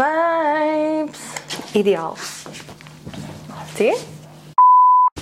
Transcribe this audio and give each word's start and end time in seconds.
vibes. 0.00 1.20
Ideaal. 1.72 2.16
Zie? 3.76 3.96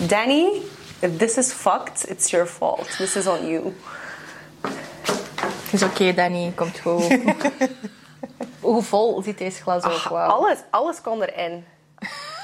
Danny, 0.06 0.62
if 1.00 1.18
this 1.18 1.38
is 1.38 1.52
fucked, 1.52 2.04
it's 2.08 2.30
your 2.30 2.46
fault. 2.46 2.88
This 2.98 3.16
is 3.16 3.26
on 3.26 3.46
you. 3.46 3.74
Is 5.72 5.82
oké, 5.82 6.12
Danny. 6.14 6.52
Komt 6.54 6.78
goed. 6.78 7.02
Hoe 8.60 8.82
vol 8.82 9.22
zit 9.22 9.38
deze 9.38 9.62
glas 9.62 9.84
ook? 9.84 10.08
Wauw. 10.08 10.30
alles, 10.30 10.58
alles 10.70 11.00
kon 11.00 11.22
erin. 11.22 11.64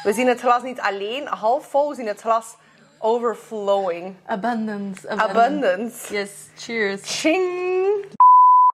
We 0.03 0.12
zien 0.12 0.27
het 0.27 0.41
glas 0.41 0.62
niet 0.62 0.80
alleen 0.80 1.27
half 1.27 1.66
vol, 1.66 1.89
we 1.89 1.95
zien 1.95 2.07
het 2.07 2.21
glas 2.21 2.57
overflowing. 2.98 4.14
Abundance. 4.27 5.09
Abundance. 5.09 6.12
Yes, 6.12 6.30
cheers. 6.57 7.01
Ching! 7.21 8.12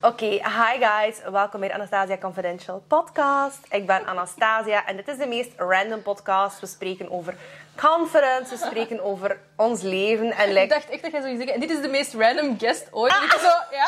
Oké, 0.00 0.26
hi 0.26 0.84
guys. 0.84 1.20
Welkom 1.30 1.60
bij 1.60 1.68
de 1.68 1.74
Anastasia 1.74 2.18
Confidential 2.18 2.84
podcast. 2.88 3.58
Ik 3.70 3.86
ben 3.86 4.06
Anastasia 4.06 4.86
en 4.86 4.96
dit 4.96 5.08
is 5.08 5.16
de 5.16 5.26
meest 5.26 5.50
random 5.56 6.02
podcast. 6.02 6.60
We 6.60 6.66
spreken 6.66 7.10
over 7.10 7.34
conference, 7.76 8.50
we 8.50 8.56
spreken 8.66 9.04
over 9.04 9.40
ons 9.56 9.82
leven 9.82 10.32
en 10.32 10.48
Ik 10.48 10.54
like... 10.54 10.66
dacht 10.66 10.88
echt 10.88 11.02
dat 11.02 11.10
jij 11.10 11.20
zou 11.20 11.36
zeggen, 11.36 11.54
en 11.54 11.60
dit 11.60 11.70
is 11.70 11.80
de 11.80 11.88
meest 11.88 12.14
random 12.14 12.58
guest 12.58 12.88
ooit. 12.90 13.12
Ik 13.12 13.32
zo, 13.32 13.74
ja, 13.76 13.86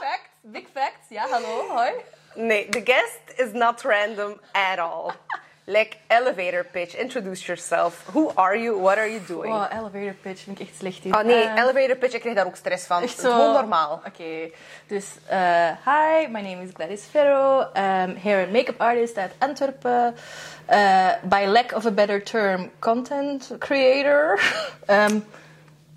facts, 0.00 0.28
big 0.40 0.64
facts. 0.72 1.08
Ja, 1.08 1.28
hallo, 1.28 1.68
hoi. 1.68 1.92
Nee, 2.34 2.68
the 2.68 2.80
guest 2.84 3.38
is 3.40 3.52
not 3.52 3.82
random 3.82 4.40
at 4.52 4.78
all. 4.78 5.12
Like 5.66 5.96
elevator 6.10 6.62
pitch, 6.72 6.94
introduce 6.94 7.46
yourself. 7.46 8.04
Who 8.12 8.30
are 8.36 8.54
you? 8.56 8.78
What 8.78 8.98
are 8.98 9.08
you 9.10 9.20
doing? 9.26 9.50
Wow, 9.50 9.66
elevator 9.72 10.14
pitch 10.22 10.40
vind 10.42 10.60
ik 10.60 10.66
echt 10.66 10.76
slecht 10.78 11.04
in. 11.04 11.14
Oh 11.14 11.22
nee, 11.22 11.44
Eh, 11.44 11.62
elevator 11.62 11.96
pitch, 11.96 12.14
ik 12.14 12.20
krijg 12.20 12.36
daar 12.36 12.46
ook 12.46 12.56
stress 12.56 12.86
van. 12.86 13.02
Echt 13.02 13.18
zo. 13.20 13.30
gewoon 13.30 13.52
normaal. 13.52 14.02
Oké, 14.06 14.50
dus 14.86 15.06
eh, 15.26 15.70
hi, 15.84 16.26
my 16.28 16.40
name 16.40 16.62
is 16.62 16.70
Gladys 16.74 17.02
Ferro. 17.10 17.60
Um, 17.60 18.16
hair 18.22 18.42
and 18.44 18.52
make-up 18.52 18.80
artist 18.80 19.16
uit 19.18 19.32
Antwerpen. 19.38 20.14
Eh, 20.66 21.08
by 21.22 21.44
lack 21.48 21.72
of 21.72 21.86
a 21.86 21.90
better 21.90 22.22
term, 22.22 22.70
content 22.78 23.50
creator. 23.58 24.40
Ehm, 24.86 25.18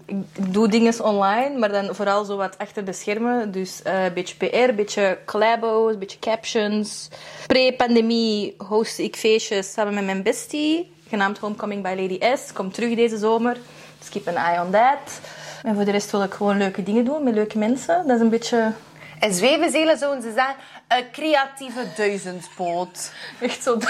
ik 0.08 0.54
doe 0.54 0.68
dingen 0.68 1.04
online, 1.04 1.58
maar 1.58 1.70
dan 1.70 1.96
vooral 1.96 2.26
zo 2.26 2.38
wat 2.38 2.58
achter 2.58 2.86
de 2.86 2.94
schermen. 2.94 3.52
Dus 3.52 3.82
eh, 3.82 4.04
een 4.04 4.14
beetje 4.14 4.36
PR, 4.36 4.56
een 4.56 4.76
beetje 4.76 5.18
collabos, 5.26 5.94
een 5.94 6.00
beetje 6.00 6.20
captions. 6.20 7.08
Pre-pandemie 7.48 8.56
host 8.58 9.00
ik 9.00 9.16
feestjes 9.16 9.72
samen 9.72 9.94
met 9.94 10.06
mijn 10.06 10.24
bestie, 10.24 10.92
genaamd 11.10 11.38
Homecoming 11.38 11.84
by 11.84 11.94
Lady 11.98 12.38
S. 12.38 12.54
Komt 12.54 12.74
terug 12.74 12.96
deze 12.96 13.18
zomer, 13.18 13.58
dus 14.00 14.10
keep 14.10 14.28
an 14.28 14.36
eye 14.36 14.62
on 14.62 14.72
that. 14.72 15.20
En 15.64 15.76
voor 15.76 15.86
de 15.86 15.92
rest 15.92 16.12
wil 16.12 16.24
ik 16.24 16.34
gewoon 16.34 16.58
leuke 16.58 16.84
dingen 16.84 17.06
doen 17.06 17.24
met 17.24 17.34
leuke 17.34 17.58
mensen. 17.58 18.08
Dat 18.08 18.16
is 18.16 18.22
een 18.22 18.30
beetje 18.30 18.74
En 19.20 19.34
zwevenzelen 19.34 19.98
zouden 19.98 20.24
ze 20.24 20.32
zeggen, 20.32 20.56
een 20.88 21.12
creatieve 21.12 21.86
duizendpoot. 21.96 23.12
echt 23.40 23.64
zo... 23.64 23.78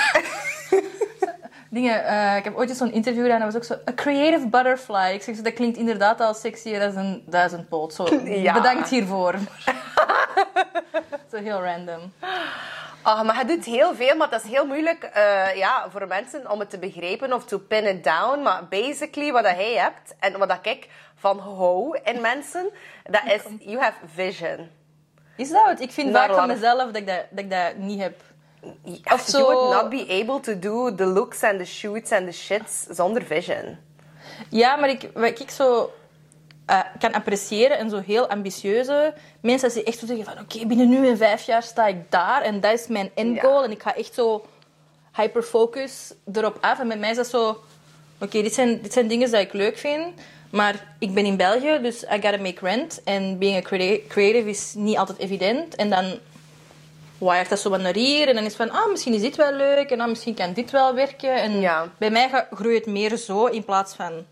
Dingen, 1.78 2.06
eh, 2.06 2.36
ik 2.36 2.44
heb 2.44 2.56
ooit 2.56 2.70
eens 2.70 2.78
zo'n 2.78 2.92
interview 2.92 3.24
gedaan, 3.24 3.40
dat 3.40 3.54
was 3.54 3.56
ook 3.56 3.80
zo... 3.80 3.90
A 3.90 3.94
creative 3.94 4.48
butterfly. 4.48 5.12
Ik 5.14 5.22
zeg 5.22 5.36
zo, 5.36 5.42
dat 5.42 5.54
klinkt 5.54 5.78
inderdaad 5.78 6.22
al 6.22 6.34
sexier 6.34 6.82
als 6.86 6.96
een 6.96 7.24
duizendpoot. 7.26 7.94
Zo, 7.94 8.08
Ja. 8.26 8.54
bedankt 8.54 8.90
hiervoor. 8.90 9.34
zo 11.32 11.38
heel 11.38 11.64
random. 11.64 12.14
Ah, 13.02 13.22
maar 13.24 13.38
je 13.40 13.46
doet 13.46 13.66
heel 13.66 13.96
veel, 13.96 14.16
maar 14.16 14.30
het 14.30 14.44
is 14.44 14.50
heel 14.50 14.66
moeilijk 14.66 15.04
eh, 15.04 15.56
ja, 15.56 15.86
voor 15.90 16.08
mensen 16.08 16.52
om 16.52 16.60
het 16.60 16.70
te 16.70 16.78
begrijpen 16.78 17.34
of 17.34 17.46
to 17.46 17.58
pin 17.58 17.86
it 17.86 18.04
down. 18.04 18.42
Maar 18.42 18.68
basically, 18.68 19.32
wat 19.32 19.44
dat 19.44 19.56
jij 19.56 19.74
hebt 19.74 20.16
en 20.20 20.38
wat 20.38 20.50
dat 20.50 20.66
ik 20.66 20.90
van 21.16 21.40
hou 21.40 22.00
in 22.04 22.22
mensen, 22.22 22.70
dat 23.04 23.22
is, 23.26 23.42
you 23.60 23.80
have 23.80 23.98
vision. 24.14 24.70
Is 25.36 25.50
dat 25.50 25.66
het? 25.68 25.80
Ik 25.80 25.92
vind 25.92 26.12
vaak 26.12 26.34
van 26.34 26.48
mezelf 26.48 26.86
dat 26.86 26.96
ik 26.96 27.08
dat, 27.08 27.26
dat 27.30 27.44
ik 27.44 27.50
dat 27.50 27.76
niet 27.78 28.02
heb. 28.02 28.22
Of 29.14 29.22
zo- 29.22 29.38
You 29.38 29.54
would 29.54 29.82
not 29.82 29.90
be 29.90 30.06
able 30.22 30.40
to 30.40 30.60
do 30.60 30.96
the 30.96 31.06
looks 31.06 31.44
and 31.44 31.60
the 31.60 31.66
shoots 31.66 32.12
and 32.12 32.26
the 32.26 32.32
shits 32.32 32.86
zonder 32.90 33.24
vision. 33.24 33.78
Ja, 34.50 34.76
maar 34.76 34.90
ik, 34.90 35.10
wat 35.14 35.40
ik 35.40 35.50
zo 35.50 35.92
eh, 36.66 36.80
kan 37.00 37.14
appreciëren 37.14 37.78
en 37.78 37.90
zo 37.90 37.98
heel 38.06 38.28
ambitieuze 38.30 39.14
mensen, 39.42 39.74
die 39.74 39.84
echt 39.84 40.00
zo 40.00 40.06
zeggen 40.06 40.26
van 40.26 40.40
oké, 40.40 40.66
binnen 40.66 40.90
nu 40.90 41.08
en 41.08 41.18
vijf 41.18 41.42
jaar 41.46 41.64
sta 41.64 41.88
ik 41.88 42.12
daar 42.12 42.42
en 42.42 42.60
dat 42.60 42.74
is 42.74 42.88
mijn 42.88 43.12
endgoal. 43.16 43.64
En 43.64 43.72
ik 43.72 43.82
ga 43.82 43.96
echt 43.96 44.14
zo 44.14 44.46
hyperfocus 45.16 46.14
erop 46.34 46.58
af. 46.62 46.80
En 46.80 46.88
met 46.88 47.00
mij 47.00 47.10
is 47.10 47.16
dat 47.16 47.28
zo, 47.28 47.50
oké, 48.22 48.42
dit, 48.42 48.54
zijn, 48.54 48.82
dit 48.82 48.94
zijn 48.94 49.08
dingen 49.08 49.32
die 49.32 49.40
ik 49.40 49.54
leuk 49.54 49.78
vind, 49.78 50.14
maar 50.50 50.96
ik 51.00 51.14
ben 51.14 51.26
in 51.26 51.38
België, 51.38 51.80
dus 51.82 52.04
I 52.04 52.08
gotta 52.22 52.38
make 52.38 52.60
rent. 52.62 53.04
En 53.04 53.38
being 53.38 53.58
a 53.58 53.62
crea- 53.62 54.00
creative 54.08 54.50
is 54.50 54.74
niet 54.76 54.98
altijd 54.98 55.18
evident. 55.18 55.76
En 55.76 55.90
dan 55.90 56.20
waait 57.18 57.50
dat 57.50 57.60
zo 57.60 57.70
wat 57.70 57.80
naar 57.80 57.94
hier 57.94 58.28
en 58.28 58.36
dan 58.36 58.44
is 58.44 58.56
van, 58.56 58.72
ah, 58.72 58.90
misschien 58.90 59.14
is 59.14 59.22
dit 59.22 59.36
wel 59.36 59.54
leuk 59.54 59.90
en 59.92 60.00
ah, 60.00 60.08
misschien 60.08 60.36
kan 60.36 60.54
dit 60.54 60.72
wel 60.72 60.94
werken. 60.94 61.36
En 61.42 61.60
Ja. 61.60 61.88
bij 61.98 62.10
mij 62.10 62.48
groeit 62.52 62.86
het 62.86 62.94
meer 62.94 63.18
zo 63.18 63.46
in 63.46 63.64
plaats 63.64 63.96
van 63.96 64.26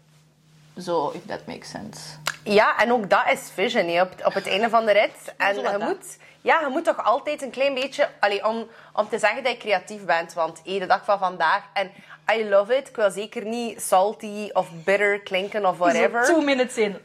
zo, 0.77 1.11
if 1.13 1.25
that 1.25 1.45
makes 1.45 1.69
sense. 1.69 1.99
Ja, 2.43 2.77
en 2.77 2.91
ook 2.91 3.09
dat 3.09 3.23
is 3.31 3.49
vision 3.53 4.01
op, 4.01 4.11
op 4.25 4.33
het 4.33 4.47
einde 4.47 4.69
van 4.69 4.85
de 4.85 4.91
rit. 4.91 5.33
En 5.37 5.55
je 5.55 5.61
dat. 5.61 5.79
moet, 5.79 6.17
ja, 6.41 6.59
je 6.59 6.67
moet 6.67 6.83
toch 6.83 7.03
altijd 7.03 7.41
een 7.41 7.49
klein 7.49 7.73
beetje... 7.73 8.09
Allee, 8.19 8.47
om, 8.47 8.67
om 8.93 9.09
te 9.09 9.19
zeggen 9.19 9.43
dat 9.43 9.51
je 9.51 9.57
creatief 9.57 10.05
bent. 10.05 10.33
Want 10.33 10.61
hé, 10.65 10.79
de 10.79 10.85
dag 10.85 11.05
van 11.05 11.19
vandaag... 11.19 11.63
En 11.73 11.91
I 12.37 12.49
love 12.49 12.75
it. 12.75 12.87
Ik 12.87 12.95
wil 12.95 13.11
zeker 13.11 13.45
niet 13.45 13.81
salty 13.81 14.49
of 14.53 14.67
bitter 14.83 15.19
klinken 15.21 15.65
of 15.65 15.77
whatever. 15.77 16.25
Zo 16.25 16.33
two 16.33 16.41
minutes 16.41 16.77
in. 16.77 16.97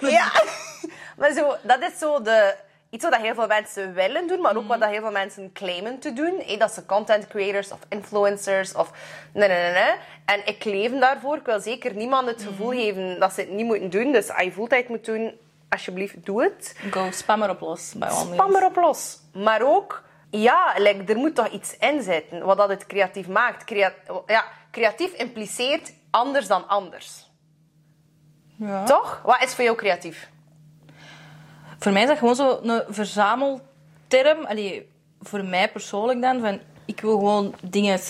Ja. 0.00 0.32
maar 1.18 1.32
zo, 1.32 1.56
dat 1.62 1.80
is 1.80 1.98
zo 1.98 2.22
de... 2.22 2.54
Iets 2.90 3.04
wat 3.04 3.16
heel 3.16 3.34
veel 3.34 3.46
mensen 3.46 3.94
willen 3.94 4.26
doen, 4.26 4.40
maar 4.40 4.56
ook 4.56 4.68
wat 4.68 4.80
dat 4.80 4.90
heel 4.90 5.00
veel 5.00 5.10
mensen 5.10 5.52
claimen 5.52 5.98
te 5.98 6.12
doen. 6.12 6.42
Hé, 6.46 6.56
dat 6.56 6.72
ze 6.72 6.86
content 6.86 7.26
creators 7.26 7.72
of 7.72 7.78
influencers 7.88 8.74
of... 8.74 8.90
Nee, 9.32 9.48
nee, 9.48 9.72
nee. 9.72 9.94
En 10.24 10.46
ik 10.46 10.64
leef 10.64 10.92
daarvoor. 10.92 11.36
Ik 11.36 11.44
wil 11.46 11.60
zeker 11.60 11.94
niemand 11.94 12.28
het 12.28 12.42
gevoel 12.42 12.70
geven 12.70 13.20
dat 13.20 13.32
ze 13.32 13.40
het 13.40 13.50
niet 13.50 13.66
moeten 13.66 13.90
doen. 13.90 14.12
Dus 14.12 14.30
als 14.30 14.42
je 14.42 14.52
voelt 14.52 14.70
dat 14.70 14.78
je 14.78 14.84
het 14.84 14.94
moet 14.94 15.04
doen, 15.04 15.38
alsjeblieft, 15.68 16.26
doe 16.26 16.42
het. 16.42 16.76
Go, 16.90 17.10
spam 17.10 17.42
erop 17.42 17.60
los, 17.60 17.92
bij 17.96 18.10
Spam 18.10 18.56
erop 18.56 18.76
los. 18.76 19.18
Maar 19.32 19.62
ook, 19.62 20.02
ja, 20.30 20.74
like, 20.76 21.12
er 21.12 21.18
moet 21.18 21.34
toch 21.34 21.48
iets 21.48 21.76
in 21.76 22.02
zitten 22.02 22.44
wat 22.44 22.56
dat 22.56 22.68
het 22.68 22.86
creatief 22.86 23.28
maakt. 23.28 23.64
Crea 23.64 23.92
ja, 24.26 24.44
creatief 24.70 25.12
impliceert 25.12 25.92
anders 26.10 26.46
dan 26.46 26.68
anders. 26.68 27.30
Ja. 28.56 28.84
Toch? 28.84 29.20
Wat 29.24 29.42
is 29.42 29.54
voor 29.54 29.64
jou 29.64 29.76
creatief? 29.76 30.30
Voor 31.80 31.92
mij 31.92 32.02
is 32.02 32.08
dat 32.08 32.18
gewoon 32.18 32.34
zo 32.34 32.60
een 32.62 32.82
verzamelterm. 32.88 34.44
Allee, 34.44 34.88
voor 35.20 35.44
mij 35.44 35.70
persoonlijk 35.70 36.22
dan, 36.22 36.40
van 36.40 36.60
ik 36.84 37.00
wil 37.00 37.18
gewoon 37.18 37.54
dingen 37.62 38.00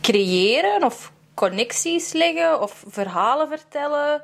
creëren 0.00 0.84
of 0.84 1.12
connecties 1.34 2.12
leggen 2.12 2.62
of 2.62 2.84
verhalen 2.86 3.48
vertellen. 3.48 4.22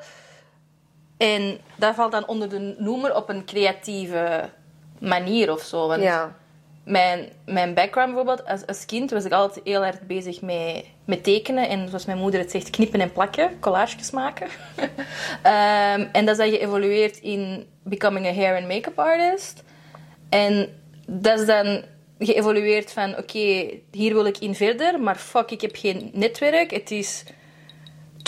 En 1.17 1.61
dat 1.77 1.95
valt 1.95 2.13
dan 2.13 2.27
onder 2.27 2.49
de 2.49 2.75
noemer 2.79 3.15
op 3.15 3.29
een 3.29 3.45
creatieve 3.45 4.51
manier 4.99 5.53
of 5.53 5.61
zo. 5.61 5.87
Want 5.89 6.03
Ja. 6.03 6.35
Mijn, 6.85 7.29
mijn 7.45 7.75
background 7.75 8.15
bijvoorbeeld, 8.15 8.49
als, 8.49 8.67
als 8.67 8.87
kind 8.87 9.11
was 9.11 9.25
ik 9.25 9.33
altijd 9.33 9.65
heel 9.65 9.85
erg 9.85 10.01
bezig 10.01 10.41
met, 10.41 10.85
met 11.05 11.25
tekenen. 11.25 11.69
En 11.69 11.89
zoals 11.89 12.05
mijn 12.05 12.19
moeder 12.19 12.41
het 12.41 12.51
zegt, 12.51 12.71
knippen 12.71 13.01
en 13.01 13.13
plakken, 13.13 13.61
collages 13.61 14.11
maken. 14.11 14.49
Ehm, 15.43 16.07
en 16.13 16.25
dat 16.25 16.39
is 16.39 16.51
dan 16.51 16.59
geëvolueerd 16.59 17.19
in 17.19 17.67
becoming 17.83 18.27
a 18.27 18.33
hair 18.33 18.57
and 18.57 18.69
make-up 18.69 18.99
artist. 18.99 19.63
En 20.29 20.69
dat 21.07 21.41
is 21.41 21.47
dan 21.47 21.85
geëvolueerd 22.19 22.93
van, 22.93 23.19
oké, 23.19 23.69
hier 23.91 24.15
wil 24.15 24.27
ik 24.27 24.39
in 24.39 24.55
verder, 24.55 25.01
maar 25.01 25.17
fuck, 25.17 25.51
ik 25.51 25.61
heb 25.61 25.77
geen 25.77 26.11
netwerk. 26.13 26.71
Het 26.71 26.91
is 26.91 27.25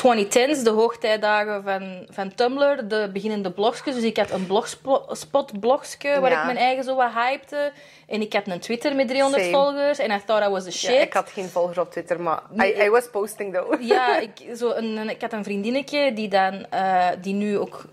2010s, 0.02 0.62
de 0.62 0.70
hoogtijdagen 0.70 1.62
van, 1.62 2.06
van 2.10 2.34
Tumblr, 2.34 2.88
de 2.88 3.10
beginnende 3.12 3.50
blogjes. 3.50 3.94
Dus 3.94 4.04
ik 4.04 4.16
had 4.16 4.30
een 4.30 4.46
blogspot 4.46 5.60
blogje 5.60 6.20
waar 6.20 6.30
Ja. 6.30 6.38
ik 6.38 6.44
mijn 6.44 6.56
eigen 6.56 6.84
zo 6.84 6.96
wat 6.96 7.10
hypte. 7.14 7.72
En 8.06 8.20
ik 8.20 8.32
had 8.32 8.46
een 8.46 8.60
Twitter 8.60 8.94
met 8.94 9.08
300 9.08 9.42
Same. 9.42 9.54
volgers. 9.56 9.98
En 9.98 10.10
I 10.10 10.20
thought 10.26 10.46
I 10.46 10.50
was 10.50 10.64
the 10.64 10.70
shit. 10.72 10.94
Ja, 10.94 11.00
ik 11.00 11.12
had 11.12 11.30
geen 11.30 11.48
volgers 11.48 11.78
op 11.78 11.90
Twitter, 11.90 12.20
maar 12.20 12.42
I, 12.58 12.82
I 12.84 12.90
was 12.90 13.08
posting 13.10 13.54
though. 13.54 13.80
Ja, 13.92 14.18
ik, 14.20 14.30
zo 14.56 14.70
een, 14.70 14.96
een- 14.96 15.10
ik 15.10 15.20
had 15.20 15.32
een 15.32 15.44
vriendinnetje 15.44 16.12
die 16.12 16.28
dan, 16.28 16.66
eh, 16.70 17.06
die 17.20 17.34
nu 17.34 17.58
ook 17.58 17.84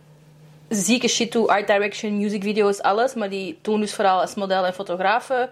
zieke 0.69 1.07
shit 1.07 1.31
doet, 1.31 1.47
art 1.47 1.67
direction, 1.67 2.17
musicvideo's, 2.17 2.79
alles. 2.81 3.13
Maar 3.13 3.29
die 3.29 3.59
toen 3.61 3.79
dus 3.79 3.93
vooral 3.93 4.21
als 4.21 4.35
model 4.35 4.65
en 4.65 4.73
fotografe 4.73 5.49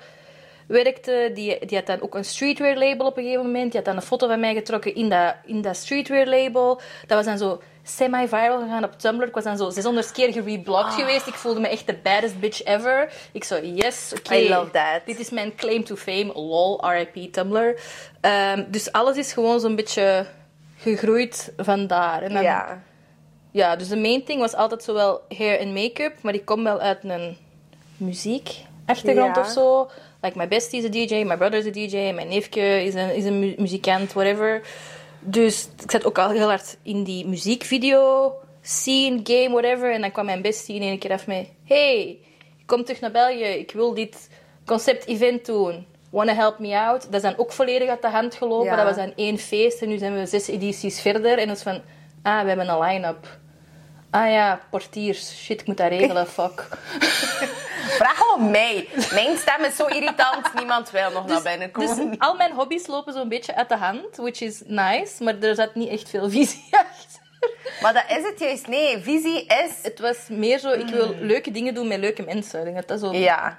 werkte. 0.71 1.31
Die, 1.33 1.65
die 1.65 1.77
had 1.77 1.85
dan 1.87 2.01
ook 2.01 2.15
een 2.15 2.25
streetwear 2.25 2.75
label 2.77 3.05
op 3.05 3.17
een 3.17 3.23
gegeven 3.23 3.45
moment. 3.45 3.71
Die 3.71 3.75
had 3.75 3.85
dan 3.85 3.95
een 3.95 4.01
foto 4.07 4.27
van 4.27 4.39
mij 4.39 4.53
getrokken 4.53 4.95
in 4.95 5.09
dat, 5.09 5.35
in 5.45 5.61
dat 5.61 5.75
streetwear 5.75 6.25
label. 6.27 6.81
Dat 7.07 7.17
was 7.17 7.25
dan 7.25 7.37
zo 7.37 7.61
semi-viral 7.83 8.59
gegaan 8.61 8.83
op 8.83 8.99
Tumblr. 8.99 9.27
Ik 9.27 9.33
was 9.33 9.43
dan 9.43 9.57
zo 9.57 9.69
600 9.69 10.11
keer 10.11 10.31
gereblogged 10.33 10.93
geweest. 10.93 11.27
Ik 11.27 11.33
voelde 11.33 11.59
me 11.59 11.67
echt 11.67 11.87
de 11.87 11.95
baddest 12.03 12.39
bitch 12.39 12.63
ever. 12.63 13.13
Ik 13.31 13.43
zo, 13.43 13.59
yes, 13.63 14.13
oké. 14.17 14.35
I 14.35 14.49
love 14.49 14.71
that. 14.71 15.01
Dit 15.05 15.19
is 15.19 15.29
mijn 15.29 15.55
claim 15.55 15.83
to 15.83 15.95
fame. 15.95 16.31
Lol, 16.33 16.89
RIP 16.89 17.31
Tumblr. 17.33 17.79
Ehm, 18.21 18.63
dus 18.67 18.91
alles 18.91 19.17
is 19.17 19.33
gewoon 19.33 19.59
zo'n 19.59 19.75
beetje 19.75 20.25
gegroeid 20.77 21.53
vandaar. 21.57 22.21
En 22.21 22.33
dan, 22.33 22.43
Ja. 22.43 22.81
ja, 23.51 23.75
dus 23.75 23.87
de 23.87 23.97
main 23.97 24.23
thing 24.23 24.39
was 24.39 24.53
altijd 24.55 24.83
zowel 24.83 25.21
hair 25.37 25.59
en 25.59 25.73
make-up, 25.73 26.13
maar 26.21 26.33
ik 26.33 26.45
kom 26.45 26.63
wel 26.63 26.79
uit 26.79 27.03
een 27.03 27.37
muziek 27.97 28.49
achtergrond 28.85 29.35
Ja. 29.35 29.41
of 29.41 29.47
zo. 29.47 29.89
Like, 30.21 30.37
my 30.37 30.47
bestie 30.47 30.79
is 30.79 30.85
a 30.85 30.89
DJ, 30.89 31.25
my 31.25 31.35
brother 31.37 31.57
is 31.57 31.65
a 31.65 31.71
DJ, 31.71 32.13
mijn 32.13 32.27
neefje 32.27 32.83
is 32.83 32.93
een, 32.93 33.15
is 33.15 33.25
een 33.25 33.39
mu- 33.39 33.55
muzikant, 33.57 34.13
whatever. 34.13 34.61
Dus 35.19 35.69
ik 35.83 35.91
zat 35.91 36.05
ook 36.05 36.17
al 36.17 36.29
heel 36.29 36.47
hard 36.47 36.77
in 36.83 37.03
die 37.03 37.27
muziekvideo, 37.27 38.33
scene, 38.61 39.19
game, 39.23 39.49
whatever. 39.49 39.93
En 39.93 40.01
dan 40.01 40.11
kwam 40.11 40.25
mijn 40.25 40.41
bestie 40.41 40.75
in 40.75 40.81
één 40.81 40.99
keer 40.99 41.11
af 41.11 41.27
met... 41.27 41.49
Hey, 41.65 42.19
ik 42.57 42.65
kom 42.65 42.83
terug 42.83 43.01
naar 43.01 43.11
België, 43.11 43.43
ik 43.43 43.71
wil 43.71 43.93
dit 43.93 44.29
concept-event 44.65 45.45
doen. 45.45 45.85
Wanna 46.09 46.33
help 46.33 46.59
me 46.59 46.77
out? 46.77 47.01
Dat 47.03 47.13
is 47.13 47.21
dan 47.21 47.37
ook 47.37 47.51
volledig 47.51 47.89
uit 47.89 48.01
de 48.01 48.09
hand 48.09 48.35
gelopen. 48.35 48.65
Ja. 48.65 48.75
Dat 48.75 48.85
was 48.85 48.95
dan 48.95 49.13
één 49.15 49.37
feest 49.37 49.81
en 49.81 49.89
nu 49.89 49.97
zijn 49.97 50.13
we 50.13 50.25
zes 50.25 50.47
edities 50.47 51.01
verder. 51.01 51.37
En 51.37 51.49
is 51.49 51.61
van... 51.61 51.81
Ah, 52.23 52.41
we 52.41 52.47
hebben 52.47 52.69
een 52.69 52.79
line-up. 52.79 53.39
Ah 54.11 54.31
ja, 54.31 54.59
portiers. 54.69 55.43
Shit, 55.43 55.61
ik 55.61 55.67
moet 55.67 55.77
dat 55.77 55.87
regelen. 55.87 56.27
Fuck. 56.37 56.67
Vraag 57.87 58.17
gewoon 58.17 58.51
mij. 58.51 58.87
Mijn 59.13 59.37
stem 59.37 59.63
is 59.63 59.75
zo 59.75 59.85
irritant, 59.85 60.53
niemand 60.53 60.91
wil 60.91 61.11
nog 61.11 61.25
naar 61.25 61.41
binnen 61.41 61.71
komen. 61.71 62.09
Dus 62.09 62.19
al 62.19 62.35
mijn 62.35 62.51
hobby's 62.51 62.87
lopen 62.87 63.13
zo'n 63.13 63.29
beetje 63.29 63.55
uit 63.55 63.69
de 63.69 63.77
hand, 63.77 64.15
which 64.15 64.41
is 64.41 64.61
nice, 64.65 65.23
maar 65.23 65.39
er 65.39 65.55
zat 65.55 65.75
niet 65.75 65.89
echt 65.89 66.09
veel 66.09 66.29
visie 66.29 66.67
achter. 66.89 67.19
Maar 67.81 67.93
dat 67.93 68.03
is 68.17 68.23
het 68.23 68.39
juist. 68.39 68.67
Nee, 68.67 68.97
visie 68.97 69.45
is... 69.45 69.71
Het 69.81 69.99
was 69.99 70.17
meer 70.29 70.59
zo, 70.59 70.71
ik 70.71 70.87
wil 70.87 71.15
leuke 71.19 71.51
dingen 71.51 71.73
doen 71.73 71.87
met 71.87 71.99
leuke 71.99 72.23
mensen. 72.23 72.67
Ik 72.67 72.75
dat 72.75 72.87
dat 72.87 72.99
zo 72.99 73.13
Ja. 73.13 73.57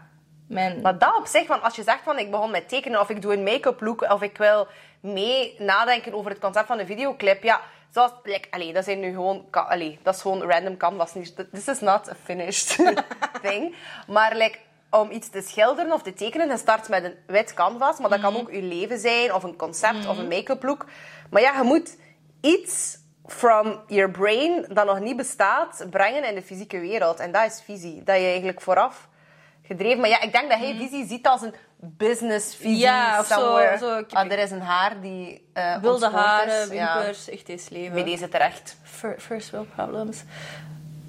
mijn... 0.48 0.80
Maar 0.80 0.98
dat 0.98 1.16
op 1.16 1.26
zich, 1.26 1.46
want 1.46 1.62
als 1.62 1.76
je 1.76 1.82
zegt 1.82 2.02
van 2.02 2.18
ik 2.18 2.30
begon 2.30 2.50
met 2.50 2.68
tekenen 2.68 3.00
of 3.00 3.08
ik 3.10 3.22
doe 3.22 3.32
een 3.32 3.42
make-up 3.42 3.80
look 3.80 4.00
of 4.02 4.22
ik 4.22 4.38
wil 4.38 4.66
mee 5.00 5.54
nadenken 5.58 6.14
over 6.14 6.30
het 6.30 6.40
concept 6.40 6.66
van 6.66 6.78
een 6.78 6.86
videoclip, 6.86 7.42
ja, 7.42 7.60
zoals, 7.92 8.10
like, 8.22 8.48
allee, 8.50 8.72
dat 8.72 8.84
zijn 8.84 9.00
nu 9.00 9.10
gewoon, 9.12 9.44
allee, 9.50 9.98
dat 10.02 10.14
is 10.14 10.20
gewoon 10.20 10.42
random 10.42 10.76
canvas. 10.76 11.14
niet- 11.14 11.46
This 11.52 11.68
is 11.68 11.80
not 11.80 12.08
a 12.10 12.14
finished 12.24 12.76
thing. 13.42 13.74
Maar 14.06 14.36
like, 14.36 14.58
om 14.90 15.10
iets 15.10 15.28
te 15.28 15.40
schilderen 15.42 15.92
of 15.92 16.02
te 16.02 16.12
tekenen, 16.12 16.48
je 16.48 16.56
start 16.56 16.88
met 16.88 17.04
een 17.04 17.14
wit 17.26 17.54
canvas, 17.54 17.98
maar 17.98 18.10
dat 18.10 18.20
kan 18.20 18.36
ook 18.36 18.52
je 18.52 18.62
leven 18.62 18.98
zijn 18.98 19.34
of 19.34 19.42
een 19.42 19.56
concept 19.56 20.06
of 20.08 20.18
een 20.18 20.28
make-up 20.28 20.62
look. 20.62 20.86
Maar 21.30 21.42
ja, 21.42 21.56
je 21.56 21.62
moet 21.62 21.96
iets 22.40 22.98
from 23.26 23.80
your 23.86 24.10
brain 24.10 24.64
dat 24.68 24.86
nog 24.86 25.00
niet 25.00 25.16
bestaat 25.16 25.86
brengen 25.90 26.24
in 26.24 26.34
de 26.34 26.42
fysieke 26.42 26.78
wereld. 26.80 27.20
En 27.20 27.32
dat 27.32 27.50
is 27.52 27.62
visie. 27.64 28.02
Dat 28.02 28.16
je 28.16 28.22
eigenlijk 28.24 28.60
vooraf 28.60 29.08
gedreven. 29.62 30.00
Maar 30.00 30.08
ja, 30.08 30.20
ik 30.20 30.32
denk 30.32 30.50
dat 30.50 30.58
hij 30.58 30.74
visie 30.76 31.06
ziet 31.06 31.26
als 31.26 31.42
een 31.42 31.54
business 31.84 32.54
visie. 32.56 32.70
Mhm. 32.72 32.80
Ja, 32.80 33.20
of 33.20 33.26
zo- 33.26 33.76
zo, 33.78 34.02
Ah, 34.10 34.32
er 34.32 34.38
is 34.38 34.50
een 34.50 34.60
haar 34.60 35.00
die 35.00 35.46
uh, 35.54 35.76
wilde 35.76 36.08
haren. 36.08 36.74
Ja, 36.74 36.94
wimpers, 36.96 37.28
echt 37.28 37.48
eens 37.48 37.68
leven. 37.68 37.92
bij 37.94 38.04
deze 38.04 38.28
terecht. 38.28 38.76
Fir- 38.82 39.16
First 39.18 39.50
world 39.50 39.74
problems. 39.74 40.22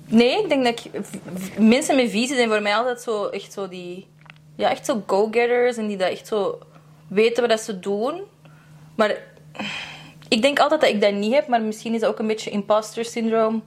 Nee, 0.05 0.41
ik 0.43 0.49
denk 0.49 0.63
dat 0.63 0.85
ik, 0.85 0.91
mensen 1.59 1.95
met 1.95 2.09
visie 2.09 2.35
zijn 2.35 2.49
voor 2.49 2.61
mij 2.61 2.75
altijd 2.75 3.01
zo, 3.01 3.25
echt 3.25 3.53
zo 3.53 3.67
die, 3.67 4.07
ja, 4.55 4.69
echt 4.69 4.85
zo 4.85 5.03
go-getters 5.07 5.77
en 5.77 5.87
die 5.87 5.97
dat 5.97 6.09
echt 6.09 6.27
zo 6.27 6.59
weten 7.07 7.47
wat 7.47 7.61
ze 7.61 7.79
doen. 7.79 8.21
Maar 8.95 9.17
ik 10.27 10.41
denk 10.41 10.59
altijd 10.59 10.81
dat 10.81 10.89
ik 10.89 11.01
dat 11.01 11.13
niet 11.13 11.33
heb, 11.33 11.47
maar 11.47 11.61
misschien 11.61 11.93
is 11.93 11.99
dat 12.01 12.09
ook 12.09 12.19
een 12.19 12.27
beetje 12.27 12.49
imposter 12.49 13.05
syndrome, 13.05 13.59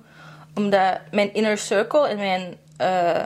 omdat 0.55 0.99
mijn 1.11 1.35
inner 1.35 1.59
circle 1.59 2.09
en 2.09 2.17
mijn, 2.17 2.57
eh, 2.77 3.23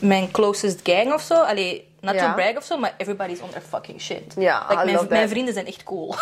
mijn 0.00 0.30
closest 0.30 0.80
gang 0.82 1.12
of 1.12 1.22
zo, 1.22 1.34
allee, 1.42 1.88
not 2.00 2.14
Ja. 2.14 2.28
to 2.28 2.34
brag 2.34 2.56
of 2.56 2.64
zo, 2.64 2.78
maar 2.78 2.94
everybody's 2.96 3.40
on 3.40 3.50
their 3.50 3.62
fucking 3.68 4.00
shit. 4.00 4.34
Ja, 4.36 4.66
like, 4.68 4.82
I 4.82 4.92
mijn, 4.92 5.06
mijn 5.08 5.28
vrienden 5.28 5.54
zijn 5.54 5.66
echt 5.66 5.82
cool. 5.82 6.14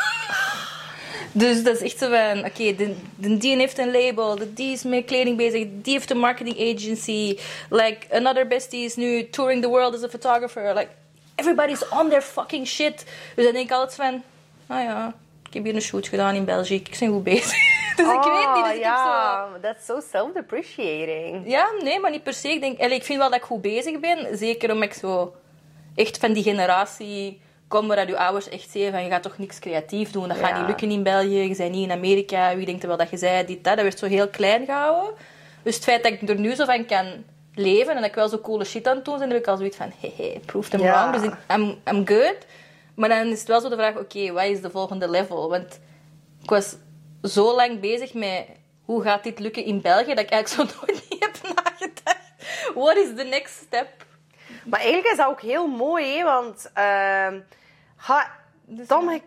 Dus 1.33 1.63
dat 1.63 1.75
is 1.75 1.83
echt 1.83 1.99
zo 1.99 2.09
van, 2.09 2.45
oké, 2.45 2.75
de, 2.75 2.95
de 3.17 3.37
die 3.37 3.57
heeft 3.57 3.79
een 3.79 3.91
label, 3.91 4.37
de 4.37 4.53
die 4.53 4.73
is 4.73 4.83
met 4.83 5.05
kleding 5.05 5.37
bezig, 5.37 5.67
die 5.71 5.93
heeft 5.93 6.11
een 6.11 6.19
marketing 6.19 6.75
agency. 6.75 7.39
Like, 7.71 7.99
another 8.11 8.47
bestie 8.47 8.85
is 8.85 8.97
nu 8.97 9.29
touring 9.31 9.63
the 9.63 9.69
world 9.69 9.95
as 9.95 10.03
a 10.03 10.09
photographer. 10.09 10.75
Like, 10.75 10.89
everybody's 11.35 11.89
on 11.89 12.09
their 12.09 12.23
fucking 12.23 12.67
shit. 12.67 13.05
Dus 13.35 13.45
dan 13.45 13.53
denk 13.53 13.71
ik 13.71 13.73
altijd 13.73 13.95
van, 13.95 14.23
nou 14.67 14.83
ja, 14.83 15.15
ik 15.49 15.55
heb 15.55 15.65
hier 15.65 15.75
een 15.75 15.81
shoot 15.81 16.09
gedaan 16.09 16.35
in 16.35 16.45
België, 16.45 16.75
ik 16.75 16.97
ben 17.01 17.09
goed 17.09 17.25
bezig. 17.25 17.59
dus 17.97 18.07
ik 18.07 18.23
weet 18.23 18.55
niet, 18.55 18.65
dus 18.65 18.75
ik 18.75 18.83
heb 18.83 18.97
zo... 18.97 19.09
Oh, 19.09 19.63
that's 19.63 19.87
so 19.87 20.01
self-depreciating. 20.11 21.43
Ja, 21.47 21.69
nee, 21.83 22.01
maar 22.01 22.11
niet 22.11 22.23
per 22.23 22.35
se. 22.35 22.49
Ik, 22.49 22.61
denk, 22.61 22.81
allee, 22.81 22.97
ik 22.97 23.05
vind 23.05 23.19
wel 23.19 23.31
dat 23.31 23.39
ik 23.39 23.45
goed 23.45 23.63
bezig 23.63 24.01
ben. 24.01 24.39
Zeker 24.39 24.73
omdat 24.73 24.89
ik 24.89 24.95
zo 24.95 25.35
echt 25.99 26.19
van 26.19 26.33
die 26.33 26.43
generatie 26.43 27.41
kom 27.69 27.87
waar 27.87 27.97
dat 27.97 28.09
je 28.09 28.19
ouders 28.19 28.49
echt 28.49 28.71
zeggen 28.71 28.93
van 28.93 29.03
je 29.05 29.11
gaat 29.11 29.23
toch 29.23 29.39
niks 29.39 29.59
creatief 29.59 30.11
doen. 30.11 30.29
Dat 30.29 30.37
gaat 30.37 30.49
Ja. 30.49 30.59
niet 30.59 30.67
lukken 30.67 30.91
in 30.91 31.03
België. 31.03 31.39
Je 31.49 31.57
bent 31.57 31.73
niet 31.73 31.85
in 31.85 31.97
Amerika. 31.97 32.57
Wie 32.57 32.67
denkt 32.67 32.83
er 32.83 32.89
wel 32.89 32.97
dat 32.97 33.11
je 33.11 33.17
zei? 33.17 33.47
Dit, 33.47 33.65
dat. 33.65 33.75
Dat 33.75 33.85
werd 33.85 33.99
zo 33.99 34.07
heel 34.07 34.29
klein 34.29 34.65
gehouden. 34.65 35.15
Dus 35.63 35.75
het 35.75 35.85
feit 35.85 36.03
dat 36.03 36.13
ik 36.13 36.29
er 36.29 36.39
nu 36.39 36.55
zo 36.55 36.65
van 36.65 36.87
kan 36.87 37.25
leven 37.55 37.89
en 37.95 38.01
dat 38.01 38.05
ik 38.11 38.15
wel 38.15 38.29
zo 38.29 38.39
coole 38.39 38.65
shit 38.65 38.87
aan 38.89 38.97
het 38.97 39.05
doen 39.05 39.19
ben, 39.19 39.29
heb 39.31 39.39
ik 39.39 39.47
al 39.47 39.57
zoiets 39.57 39.77
van 39.77 39.93
hehe, 40.01 40.41
prove 40.47 40.71
them 40.71 40.81
Ja. 40.81 41.11
wrong. 41.11 41.23
Dus 41.23 41.33
ik, 41.33 41.57
I'm, 41.57 41.79
I'm 41.95 42.07
good. 42.07 42.37
Maar 42.95 43.09
dan 43.09 43.27
is 43.27 43.39
het 43.39 43.49
wel 43.49 43.61
zo 43.61 43.69
de 43.69 43.75
vraag, 43.77 43.97
oké, 43.97 44.33
wat 44.33 44.45
is 44.45 44.61
de 44.61 44.71
volgende 44.71 45.11
level? 45.11 45.49
Want 45.49 45.81
ik 46.43 46.51
was 46.51 46.77
zo 47.23 47.55
lang 47.55 47.81
bezig 47.81 48.15
met 48.15 48.45
hoe 48.85 49.03
gaat 49.03 49.23
dit 49.25 49.39
lukken 49.39 49.65
in 49.65 49.81
België, 49.81 50.15
dat 50.15 50.25
ik 50.25 50.31
eigenlijk 50.31 50.71
zo 50.71 50.77
nooit 50.87 51.03
niet 51.11 51.21
heb 51.25 51.55
nagedacht. 51.55 52.27
What 52.75 52.97
is 52.97 53.09
the 53.17 53.25
next 53.31 53.55
step? 53.67 53.89
Maar 54.71 54.81
eigenlijk 54.81 55.11
is 55.11 55.17
dat 55.17 55.27
ook 55.27 55.41
heel 55.41 55.67
mooi, 55.67 56.17
hè, 56.17 56.25
want... 56.25 56.71
ehm 56.75 57.41
ha, 57.97 58.27
Tom, 58.87 59.11
ik- 59.11 59.23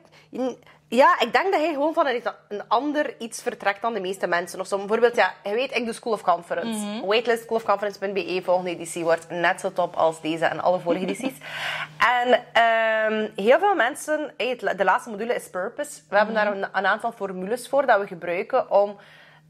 ja, 0.87 1.19
ik 1.19 1.33
denk 1.33 1.51
dat 1.51 1.61
hij 1.61 1.73
gewoon 1.73 1.93
van 1.93 2.07
een, 2.07 2.21
een 2.49 2.61
ander 2.67 3.15
iets 3.19 3.41
vertrekt 3.41 3.81
dan 3.81 3.93
de 3.93 3.99
meeste 3.99 4.27
mensen. 4.27 4.59
Of 4.59 4.67
zo. 4.67 4.77
Bijvoorbeeld, 4.77 5.15
ja, 5.15 5.33
je 5.43 5.53
weet, 5.53 5.75
ik 5.75 5.85
doe 5.85 5.93
School 5.93 6.13
of 6.13 6.21
Conference. 6.21 7.05
Waitlist 7.05 7.43
schoolofconference.be, 7.43 8.41
volgende 8.43 8.69
editie 8.69 9.03
wordt 9.03 9.29
net 9.29 9.59
zo 9.59 9.73
top 9.73 9.95
als 9.95 10.21
deze 10.21 10.45
en 10.45 10.59
alle 10.59 10.79
vorige 10.79 11.03
edities. 11.03 11.33
en 12.21 12.43
ehm, 12.53 13.29
heel 13.35 13.59
veel 13.59 13.75
mensen, 13.75 14.33
hey, 14.37 14.47
het- 14.59 14.77
de 14.77 14.83
laatste 14.83 15.09
module 15.09 15.35
is 15.35 15.49
Purpose. 15.49 16.01
We 16.09 16.15
hebben 16.17 16.35
daar 16.35 16.51
een, 16.55 16.63
een 16.73 16.85
aantal 16.85 17.11
formules 17.11 17.69
voor 17.69 17.85
dat 17.85 17.99
we 17.99 18.07
gebruiken 18.07 18.71
om 18.71 18.97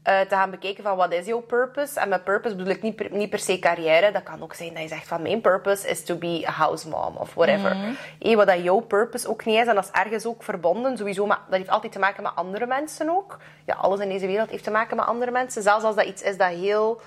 eh, 0.02 0.20
te 0.20 0.34
gaan 0.34 0.50
bekijken 0.50 0.82
van 0.82 0.96
wat 0.96 1.12
is 1.12 1.26
jouw 1.26 1.40
purpose. 1.40 2.00
En 2.00 2.08
met 2.08 2.24
purpose 2.24 2.56
bedoel 2.56 2.72
ik 2.72 2.82
niet 2.82 2.96
per, 2.96 3.08
niet 3.10 3.30
per 3.30 3.38
se 3.38 3.58
carrière. 3.58 4.12
Dat 4.12 4.22
kan 4.22 4.42
ook 4.42 4.54
zijn 4.54 4.72
dat 4.72 4.82
je 4.82 4.88
zegt 4.88 5.06
van 5.06 5.22
mijn 5.22 5.40
purpose 5.40 5.88
is 5.88 6.04
to 6.04 6.16
be 6.16 6.44
a 6.46 6.50
house 6.50 6.88
mom 6.88 7.16
of 7.16 7.34
whatever. 7.34 7.76
Eh, 8.18 8.36
wat 8.36 8.46
dat 8.46 8.62
jouw 8.62 8.80
purpose 8.80 9.28
ook 9.28 9.44
niet 9.44 9.60
is. 9.60 9.66
En 9.66 9.74
dat 9.74 9.84
is 9.84 10.00
ergens 10.00 10.26
ook 10.26 10.42
verbonden. 10.42 10.96
Sowieso, 10.96 11.26
maar 11.26 11.40
dat 11.48 11.58
heeft 11.58 11.70
altijd 11.70 11.92
te 11.92 11.98
maken 11.98 12.22
met 12.22 12.32
andere 12.34 12.66
mensen 12.66 13.10
ook. 13.10 13.38
Ja, 13.64 13.74
alles 13.74 14.00
in 14.00 14.08
deze 14.08 14.26
wereld 14.26 14.50
heeft 14.50 14.64
te 14.64 14.70
maken 14.70 14.96
met 14.96 15.06
andere 15.06 15.30
mensen. 15.30 15.62
Zelfs 15.62 15.84
als 15.84 15.96
dat 15.96 16.06
iets 16.06 16.22
is 16.22 16.36
dat 16.36 16.48
heel... 16.48 17.00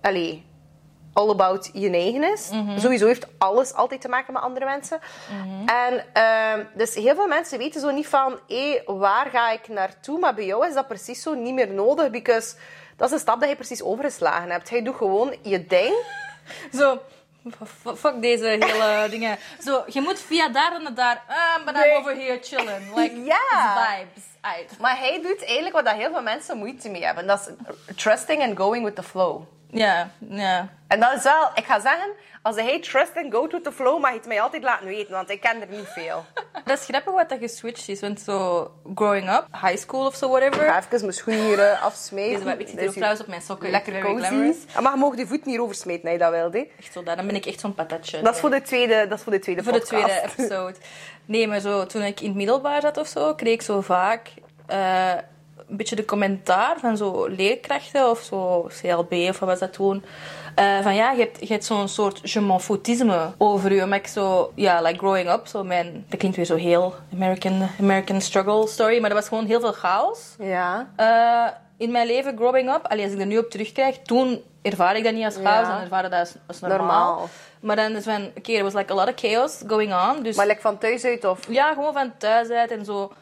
Allee, 0.00 0.47
all 1.18 1.30
about 1.30 1.70
je 1.72 1.90
eigen 1.90 2.32
is. 2.32 2.50
Sowieso 2.76 3.06
heeft 3.06 3.26
alles 3.38 3.74
altijd 3.74 4.00
te 4.00 4.08
maken 4.08 4.32
met 4.32 4.42
andere 4.42 4.64
mensen. 4.64 5.00
En 5.66 6.04
ehm, 6.12 6.64
dus 6.74 6.94
heel 6.94 7.14
veel 7.14 7.26
mensen 7.26 7.58
weten 7.58 7.80
zo 7.80 7.90
niet 7.90 8.06
van, 8.06 8.38
hé, 8.48 8.82
waar 8.86 9.26
ga 9.26 9.50
ik 9.50 9.68
naartoe? 9.68 10.18
Maar 10.18 10.34
bij 10.34 10.46
jou 10.46 10.66
is 10.66 10.74
dat 10.74 10.88
precies 10.88 11.22
zo 11.22 11.34
niet 11.34 11.54
meer 11.54 11.68
nodig, 11.72 12.10
because 12.10 12.54
dat 12.96 13.08
is 13.08 13.14
een 13.14 13.20
stap 13.20 13.40
dat 13.40 13.48
je 13.48 13.56
precies 13.56 13.82
overgeslagen 13.82 14.50
hebt. 14.50 14.70
Hij 14.70 14.82
doet 14.82 14.96
gewoon 14.96 15.34
je 15.42 15.66
ding. 15.66 15.94
Zo, 16.78 16.98
fuck 17.96 18.20
deze 18.22 18.44
hele 18.44 19.06
dingen. 19.10 19.38
Zo, 19.64 19.84
je 19.86 20.00
moet 20.00 20.20
via 20.20 20.48
daar 20.48 20.82
naar 20.82 20.94
daar. 20.94 21.22
Ah, 21.28 21.64
but 21.64 21.74
Nee. 21.74 21.90
I'm 21.90 21.96
over 21.98 22.14
here 22.16 22.38
chilling. 22.42 22.94
Like, 22.96 23.14
it's 23.24 23.36
vibes. 23.74 24.24
Uit. 24.40 24.78
Maar 24.80 24.98
hij 24.98 25.20
doet 25.22 25.44
eigenlijk 25.44 25.74
wat 25.74 25.84
dat 25.84 25.94
heel 25.94 26.10
veel 26.12 26.22
mensen 26.22 26.58
moeite 26.58 26.88
mee 26.88 27.04
hebben. 27.04 27.26
Dat 27.26 27.40
is 27.40 27.94
trusting 27.96 28.42
and 28.42 28.58
going 28.58 28.84
with 28.84 28.94
the 28.94 29.02
flow. 29.02 29.42
Ja, 29.70 30.10
ja. 30.28 30.68
En 30.86 31.00
dat 31.00 31.12
is 31.16 31.22
wel, 31.22 31.50
ik 31.54 31.64
ga 31.64 31.80
zeggen, 31.80 32.10
als 32.42 32.56
hij 32.56 32.80
trust 32.80 33.16
and 33.16 33.32
go 33.32 33.48
with 33.48 33.64
the 33.64 33.72
flow, 33.72 34.00
mag 34.00 34.10
je 34.10 34.16
het 34.16 34.26
mij 34.26 34.40
altijd 34.40 34.62
laten 34.62 34.86
weten, 34.86 35.12
want 35.12 35.30
ik 35.30 35.40
ken 35.40 35.60
er 35.60 35.68
niet 35.70 35.86
veel. 35.86 36.24
Dat 36.64 36.78
is 36.78 36.84
grappig 36.84 37.12
wat 37.12 37.28
dat 37.28 37.38
geswitcht 37.38 37.88
is. 37.88 38.00
Want 38.00 38.20
zo, 38.20 38.70
growing 38.94 39.30
up, 39.30 39.46
high 39.62 39.76
school 39.76 40.06
of 40.06 40.14
zo, 40.14 40.28
whatever. 40.28 40.62
Ik 40.62 40.68
ga 40.68 40.78
even 40.78 41.00
mijn 41.00 41.12
schoenen 41.12 41.44
hier 41.44 41.58
eh, 41.58 41.82
afsmijten. 41.82 42.58
Deze, 42.58 42.72
ik 42.72 42.78
zit 42.78 42.92
trouwens 42.92 43.20
op 43.20 43.26
mijn 43.26 43.42
sokken. 43.42 43.70
Lekker 43.70 44.00
cozy. 44.00 44.54
Maar 44.80 44.92
je 44.92 44.98
mag 44.98 45.14
de 45.14 45.26
voet 45.26 45.44
niet 45.44 45.58
oversmeten, 45.58 46.02
als 46.02 46.12
je 46.12 46.18
dat 46.18 46.30
wilt. 46.30 46.52
Hè. 46.52 46.70
Echt 46.78 46.92
zo, 46.92 47.02
dan 47.02 47.26
ben 47.26 47.34
ik 47.34 47.46
echt 47.46 47.60
zo'n 47.60 47.74
patatje. 47.74 48.22
Dat, 48.22 48.34
is 48.34 48.40
voor 48.40 48.50
de 48.50 48.62
tweede, 48.62 49.06
dat 49.08 49.18
is 49.18 49.24
voor 49.24 49.32
de 49.32 49.38
tweede 49.38 49.62
Voor 49.62 49.72
de 49.72 49.82
tweede 49.82 50.22
episode. 50.22 50.74
Nee, 51.24 51.48
maar 51.48 51.60
zo, 51.60 51.86
toen 51.86 52.02
ik 52.02 52.20
in 52.20 52.26
het 52.26 52.36
middelbaar 52.36 52.80
zat 52.80 52.96
of 52.96 53.06
zo, 53.06 53.34
kreeg 53.34 53.52
ik 53.52 53.62
zo 53.62 53.80
vaak 53.80 54.32
eh, 54.66 55.12
een 55.70 55.76
beetje 55.76 55.96
de 55.96 56.04
commentaar 56.04 56.76
van 56.80 56.96
zo 56.96 57.26
leerkrachten 57.26 58.10
of 58.10 58.20
zo 58.20 58.68
CLB 58.80 59.12
of 59.12 59.38
wat 59.38 59.48
was 59.48 59.58
dat 59.58 59.72
toen. 59.72 60.04
eh, 60.54 60.80
van 60.82 60.94
ja, 60.94 61.10
je 61.10 61.18
hebt, 61.20 61.40
je 61.40 61.46
hebt 61.52 61.64
zo'n 61.64 61.88
soort 61.88 62.32
je 62.32 62.40
m'en 62.40 62.60
foutisme 62.60 63.30
over 63.38 63.72
je. 63.72 63.86
Maar 63.86 63.98
ik 63.98 64.06
zo, 64.06 64.52
ja, 64.54 64.80
like 64.82 64.98
growing 64.98 65.30
up, 65.30 65.46
zo 65.46 65.64
mijn, 65.64 66.04
dat 66.08 66.18
klinkt 66.18 66.36
weer 66.36 66.46
zo 66.46 66.56
heel 66.56 66.94
American, 67.14 67.68
American 67.80 68.20
struggle 68.20 68.66
story, 68.66 69.00
maar 69.00 69.10
dat 69.10 69.18
was 69.18 69.28
gewoon 69.28 69.46
heel 69.46 69.60
veel 69.60 69.72
chaos. 69.72 70.34
Ja. 70.38 70.88
Eh, 70.96 71.46
in 71.76 71.90
mijn 71.90 72.06
leven, 72.06 72.36
growing 72.36 72.70
up, 72.74 72.86
allee, 72.88 73.04
als 73.04 73.12
ik 73.12 73.20
er 73.20 73.26
nu 73.26 73.38
op 73.38 73.50
terugkijk, 73.50 73.94
toen 73.94 74.42
ervaar 74.62 74.96
ik 74.96 75.04
dat 75.04 75.12
niet 75.12 75.24
als 75.24 75.34
chaos, 75.34 75.66
Ja. 75.66 75.72
dan 75.72 75.80
ervaar 75.82 76.04
ik 76.04 76.10
dat 76.10 76.20
als, 76.20 76.34
als 76.46 76.60
normaal. 76.60 76.78
Normaal. 76.78 77.28
Maar 77.60 77.76
dan 77.76 77.96
is 77.96 78.04
van, 78.04 78.30
oké, 78.36 78.52
er 78.52 78.62
was 78.62 78.72
like 78.74 78.92
a 78.92 78.94
lot 78.96 79.08
of 79.08 79.14
chaos 79.16 79.60
going 79.66 79.94
on. 79.94 80.22
Dus 80.22 80.36
Maar 80.36 80.46
like 80.46 80.60
van 80.60 80.78
thuis 80.78 81.04
uit 81.04 81.24
of... 81.24 81.46
ja, 81.48 81.72
gewoon 81.72 81.92
van 81.92 82.12
thuis 82.18 82.48
uit 82.50 82.70
en 82.70 82.84
zo. 82.84 83.12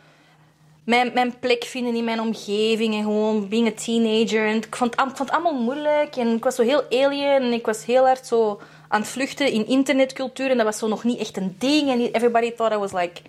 Mijn, 0.87 1.11
mijn 1.15 1.39
plek 1.39 1.65
vinden 1.65 1.95
in 1.95 2.05
mijn 2.05 2.21
omgeving 2.21 2.95
en 2.95 3.03
gewoon 3.03 3.49
being 3.49 3.69
a 3.69 3.73
teenager. 3.85 4.47
En 4.47 4.57
ik 4.57 4.77
vond, 4.77 4.91
het- 4.91 5.01
ik 5.09 5.17
vond 5.17 5.19
het 5.19 5.31
allemaal 5.31 5.63
moeilijk 5.63 6.17
en 6.17 6.37
ik 6.37 6.45
was 6.45 6.55
zo 6.55 6.63
heel 6.63 6.83
alien 6.91 7.43
en 7.43 7.53
ik 7.53 7.67
was 7.67 7.85
heel 7.85 8.05
hard 8.05 8.27
zo 8.27 8.61
aan 8.89 9.01
het 9.01 9.11
vluchten 9.11 9.51
in 9.53 9.67
internetcultuur. 9.67 10.51
En 10.51 10.57
dat 10.57 10.67
was 10.67 10.79
zo 10.79 10.89
nog 10.89 11.05
niet 11.05 11.19
echt 11.19 11.37
een 11.37 11.57
ding. 11.59 11.91
En 11.91 12.01
everybody 12.13 12.53
thought 12.53 12.75
I 12.77 12.79
was 12.79 12.93
like... 12.93 13.21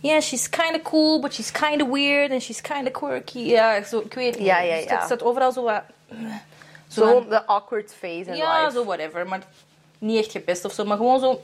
Yeah, 0.00 0.20
she's 0.20 0.48
kind 0.48 0.74
of 0.76 0.82
cool, 0.82 1.20
but 1.20 1.34
she's 1.34 1.50
kind 1.50 1.82
of 1.82 1.88
weird. 1.88 2.30
And 2.30 2.42
she's 2.42 2.60
kind 2.60 2.86
of 2.86 2.92
quirky. 2.92 3.38
Ja, 3.38 3.82
zo, 3.82 3.98
ik 3.98 4.14
weet 4.14 4.38
niet. 4.38 4.46
Ja, 4.46 4.60
ja, 4.60 4.74
Dus 4.76 4.84
ja. 4.84 4.94
het 4.94 5.04
staat 5.04 5.22
overal 5.22 5.52
zo 5.52 5.62
wat... 5.62 5.82
Zo 6.88 7.26
de 7.28 7.46
awkward 7.46 7.94
phase 7.98 8.24
in 8.30 8.36
ja, 8.36 8.60
life. 8.64 8.72
zo 8.76 8.84
whatever. 8.84 9.26
Maar 9.28 9.42
niet 9.98 10.18
echt 10.18 10.30
gepest 10.32 10.64
of 10.64 10.72
zo. 10.72 10.84
Maar 10.84 10.96
gewoon 10.96 11.20
zo... 11.20 11.40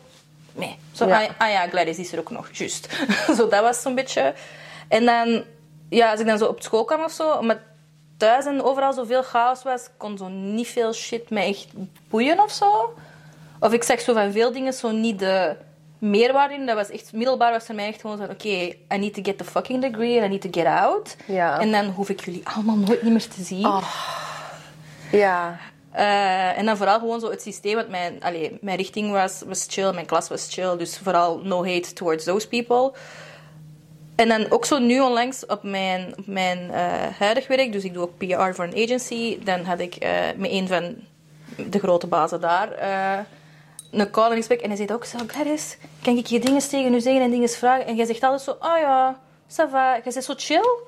Nee. 0.53 0.77
Zo, 0.93 1.07
Ja. 1.07 1.23
ah, 1.23 1.29
ah 1.39 1.51
ja, 1.51 1.69
Gladys 1.69 1.99
is 1.99 2.13
er 2.13 2.19
ook 2.19 2.31
nog. 2.31 2.49
Juist. 2.53 2.89
zo, 3.37 3.49
dat 3.49 3.63
was 3.63 3.83
zo'n 3.83 3.95
beetje... 3.95 4.35
En 4.89 5.05
dan... 5.05 5.45
Ja, 5.89 6.11
als 6.11 6.21
ik 6.21 6.27
dan 6.27 6.39
zo 6.39 6.47
op 6.47 6.63
school 6.63 6.85
kwam 6.85 7.03
of 7.05 7.13
zo... 7.13 7.33
Omdat 7.33 7.59
thuis 8.17 8.47
en 8.47 8.63
overal 8.63 8.93
zoveel 8.93 9.23
chaos 9.23 9.63
was... 9.63 9.89
kon 9.97 10.19
zo 10.19 10.29
niet 10.29 10.69
veel 10.69 10.93
shit 10.93 11.31
me 11.31 11.41
echt 11.41 11.67
boeien 12.09 12.41
of 12.41 12.51
zo. 12.51 12.95
Of 13.61 13.73
ik 13.73 13.83
zeg 13.83 14.01
zo 14.01 14.13
van 14.13 14.33
veel 14.33 14.53
dingen 14.53 14.73
zo 14.73 14.91
niet 14.91 15.19
de 15.19 15.57
meerwaarde 15.99 16.55
in. 16.55 16.67
Dat 16.67 16.77
was 16.77 16.91
echt... 16.91 17.13
Middelbaar 17.13 17.53
was 17.53 17.65
voor 17.65 17.75
mij 17.75 17.89
echt 17.89 18.01
gewoon 18.01 18.17
zo... 18.17 18.25
Oké, 18.25 18.49
I 18.49 18.77
need 18.89 19.15
to 19.15 19.23
get 19.23 19.39
the 19.39 19.45
fucking 19.45 19.83
degree. 19.83 20.17
And 20.17 20.27
I 20.27 20.29
need 20.29 20.41
to 20.41 20.61
get 20.61 20.67
out. 20.67 21.17
Ja. 21.27 21.61
En 21.61 21.71
dan 21.71 21.85
hoef 21.85 22.09
ik 22.09 22.25
jullie 22.25 22.49
allemaal 22.49 22.77
nooit 22.77 23.03
niet 23.03 23.13
meer 23.13 23.29
te 23.29 23.43
zien. 23.43 23.83
Ja. 25.11 25.59
Eh, 25.95 26.59
en 26.59 26.67
dan 26.67 26.77
vooral 26.77 26.99
gewoon 26.99 27.21
zo 27.21 27.31
het 27.31 27.43
systeem, 27.43 27.75
want 27.75 27.89
mijn, 27.89 28.23
allee, 28.23 28.59
mijn 28.61 28.77
richting 28.77 29.13
was, 29.13 29.43
was 29.47 29.67
chill, 29.69 29.93
mijn 29.93 30.07
klas 30.07 30.29
was 30.29 30.47
chill, 30.51 30.77
dus 30.77 30.99
vooral 30.99 31.39
no 31.39 31.65
hate 31.65 31.93
towards 31.93 32.25
those 32.25 32.49
people. 32.49 32.93
En 34.15 34.29
dan 34.29 34.51
ook 34.51 34.65
zo 34.65 34.79
nu 34.79 35.01
onlangs 35.01 35.47
op 35.47 35.63
mijn, 35.63 36.15
op 36.19 36.27
mijn 36.27 36.71
eh, 36.71 37.19
huidig 37.19 37.47
werk, 37.47 37.73
dus 37.73 37.85
ik 37.85 37.95
doe 37.95 38.03
ook 38.03 38.19
PR 38.19 38.55
voor 38.55 38.65
een 38.65 38.83
agency, 38.83 39.39
dan 39.45 39.65
had 39.65 39.81
ik 39.81 39.95
eh, 39.95 40.11
met 40.37 40.51
een 40.51 40.69
van 40.69 40.95
de 41.71 41.79
grote 41.79 42.07
bazen 42.07 42.41
daar 42.41 42.73
eh, 42.73 43.19
een 43.91 44.11
call 44.11 44.31
en 44.31 44.37
gesprek. 44.37 44.61
En 44.61 44.69
hij 44.69 44.77
zegt 44.77 44.93
ook 44.93 45.05
zo, 45.05 45.19
Gladys, 45.27 45.77
kan 46.03 46.17
ik 46.17 46.27
je 46.27 46.39
dingen 46.39 46.69
tegen 46.69 46.95
u 46.95 47.01
zeggen 47.01 47.23
en 47.23 47.31
dingen 47.31 47.49
vragen? 47.49 47.87
En 47.87 47.95
jij 47.95 48.07
zegt 48.07 48.23
altijd 48.23 48.43
zo, 48.43 48.51
oh 48.51 48.79
ja, 48.79 49.21
ça 49.49 49.71
va. 49.71 50.01
Jij 50.03 50.13
zegt 50.13 50.27
zo 50.27 50.35
chill. 50.37 50.79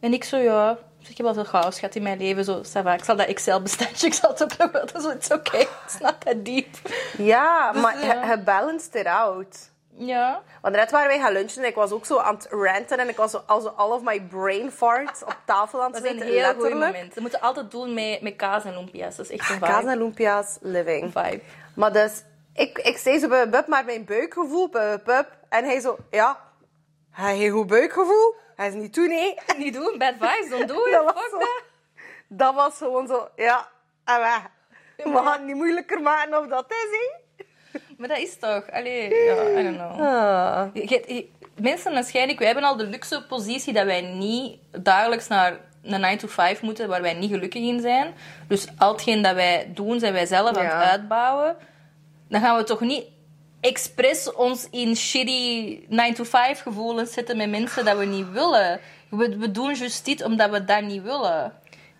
En 0.00 0.12
ik 0.12 0.24
zo, 0.24 0.36
ja, 0.36 0.78
dus 0.98 1.08
ik 1.08 1.16
heb 1.16 1.26
wel 1.26 1.34
veel 1.34 1.44
chaos 1.60 1.78
gehad 1.78 1.94
in 1.94 2.02
mijn 2.02 2.18
leven. 2.18 2.44
Zo, 2.44 2.62
ça 2.62 2.82
va. 2.82 2.94
Ik 2.94 3.04
zal 3.04 3.16
dat 3.16 3.26
Excel-bestandje, 3.26 4.06
ik 4.12 4.14
zal 4.14 4.30
het 4.30 4.42
ook 4.42 4.56
nog 4.56 4.72
wel. 4.72 4.86
Dat 4.86 5.04
is 5.04 5.12
it's 5.12 5.30
okay. 5.30 5.66
It's 5.84 5.98
not 6.00 6.20
that 6.20 6.44
deep. 6.44 6.76
Ja, 7.18 7.72
maar 7.72 8.04
ja. 8.04 8.22
je, 8.22 8.28
je 8.28 8.38
balanced 8.38 8.94
it 8.94 9.06
out. 9.06 9.72
Ja. 9.96 10.42
Want 10.62 10.74
net 10.74 10.90
waren 10.90 11.08
wij 11.08 11.18
gaan 11.18 11.32
lunchen 11.32 11.62
en 11.62 11.68
ik 11.68 11.74
was 11.74 11.90
ook 11.90 12.06
zo 12.06 12.18
aan 12.18 12.34
het 12.34 12.46
ranten 12.50 12.98
en 12.98 13.08
ik 13.08 13.16
was 13.16 13.30
zo, 13.30 13.42
also 13.46 13.68
all 13.68 13.90
of 13.90 14.02
my 14.02 14.20
brain 14.20 14.70
farts 14.70 15.22
op 15.22 15.36
tafel 15.44 15.82
aan 15.82 15.92
het 15.92 15.94
Dat 15.94 16.04
is 16.04 16.10
een 16.10 16.18
zetten, 16.18 16.44
heel 16.44 16.54
goed 16.54 16.70
moment. 16.70 17.14
Dat 17.14 17.20
moeten 17.20 17.40
we 17.40 17.46
altijd 17.46 17.70
doen 17.70 17.94
met, 17.94 18.20
met 18.20 18.36
kaas 18.36 18.64
en 18.64 18.72
lumpia's. 18.72 19.16
Dat 19.16 19.30
is 19.30 19.38
echt 19.38 19.48
een 19.48 19.54
vibe. 19.54 19.66
Kaas 19.66 19.84
en 19.84 19.98
lumpia's, 19.98 20.58
living. 20.60 21.12
vibe. 21.12 21.40
Maar 21.74 21.92
dus, 21.92 22.22
ik, 22.52 22.78
ik 22.78 22.96
zei 22.96 23.18
zo, 23.18 23.28
bup, 23.28 23.50
bup, 23.50 23.66
maar 23.66 23.84
mijn 23.84 24.04
buikgevoel, 24.04 24.68
bup, 24.68 25.04
bup. 25.04 25.26
En 25.48 25.64
hij 25.64 25.80
zo, 25.80 25.96
ja, 26.10 26.40
hij 27.10 27.36
heeft 27.36 27.52
goed 27.52 27.66
buikgevoel. 27.66 28.34
Hij 28.56 28.68
is 28.68 28.74
niet 28.74 28.92
toe, 28.92 29.08
nee. 29.08 29.34
Niet 29.56 29.74
doen, 29.74 29.98
bad 29.98 30.14
vibes, 30.20 30.50
don't 30.50 30.68
do 30.68 30.84
it. 30.84 30.92
Dat 30.92 31.14
was, 31.14 31.30
zo, 31.30 31.38
dat 32.28 32.54
was 32.54 32.76
gewoon 32.76 33.06
zo, 33.06 33.28
ja, 33.36 33.68
en 34.04 34.18
weg. 34.18 34.42
We 34.96 35.12
gaan 35.14 35.32
het 35.32 35.44
niet 35.44 35.56
moeilijker 35.56 36.00
maken 36.00 36.38
of 36.38 36.46
dat 36.46 36.64
is, 36.68 36.88
hè. 36.90 37.23
Maar 37.98 38.08
dat 38.08 38.18
is 38.18 38.36
toch, 38.38 38.70
allee, 38.72 39.14
ja, 39.14 39.60
I 39.60 39.62
don't 39.62 39.76
know. 39.76 40.00
Ah. 40.00 40.66
Je- 40.74 41.02
je- 41.06 41.28
mensen 41.60 41.92
waarschijnlijk, 41.92 42.38
wij 42.38 42.46
hebben 42.48 42.64
al 42.68 42.76
de 42.76 42.86
luxe 42.86 43.24
positie 43.28 43.72
dat 43.72 43.84
wij 43.84 44.00
niet 44.00 44.56
dagelijks 44.82 45.28
naar 45.28 45.56
een 45.82 46.00
9 46.00 46.18
to 46.18 46.28
5 46.28 46.62
moeten, 46.62 46.88
waar 46.88 47.02
wij 47.02 47.14
niet 47.14 47.30
gelukkig 47.30 47.62
in 47.62 47.80
zijn. 47.80 48.14
Dus 48.48 48.66
al 48.78 48.92
hetgeen 48.92 49.22
dat 49.22 49.34
wij 49.34 49.70
doen, 49.74 49.98
zijn 49.98 50.12
wij 50.12 50.26
zelf 50.26 50.56
aan 50.56 50.64
het 50.64 50.72
uitbouwen. 50.90 51.56
Dan 52.28 52.40
gaan 52.40 52.56
we 52.56 52.64
toch 52.64 52.80
niet 52.80 53.04
expres 53.60 54.32
ons 54.32 54.68
in 54.70 54.96
shitty 54.96 55.78
9 55.88 56.14
to 56.14 56.24
5 56.24 56.60
gevoelens 56.60 57.12
zetten 57.12 57.36
met 57.36 57.50
mensen 57.50 57.84
dat 57.84 57.96
we 57.98 58.04
niet 58.04 58.30
willen. 58.30 58.80
We, 59.08 59.36
we 59.38 59.50
doen 59.50 59.74
juist 59.74 60.04
dit 60.04 60.24
omdat 60.24 60.50
we 60.50 60.64
dat 60.64 60.82
niet 60.82 61.02
willen. 61.02 61.52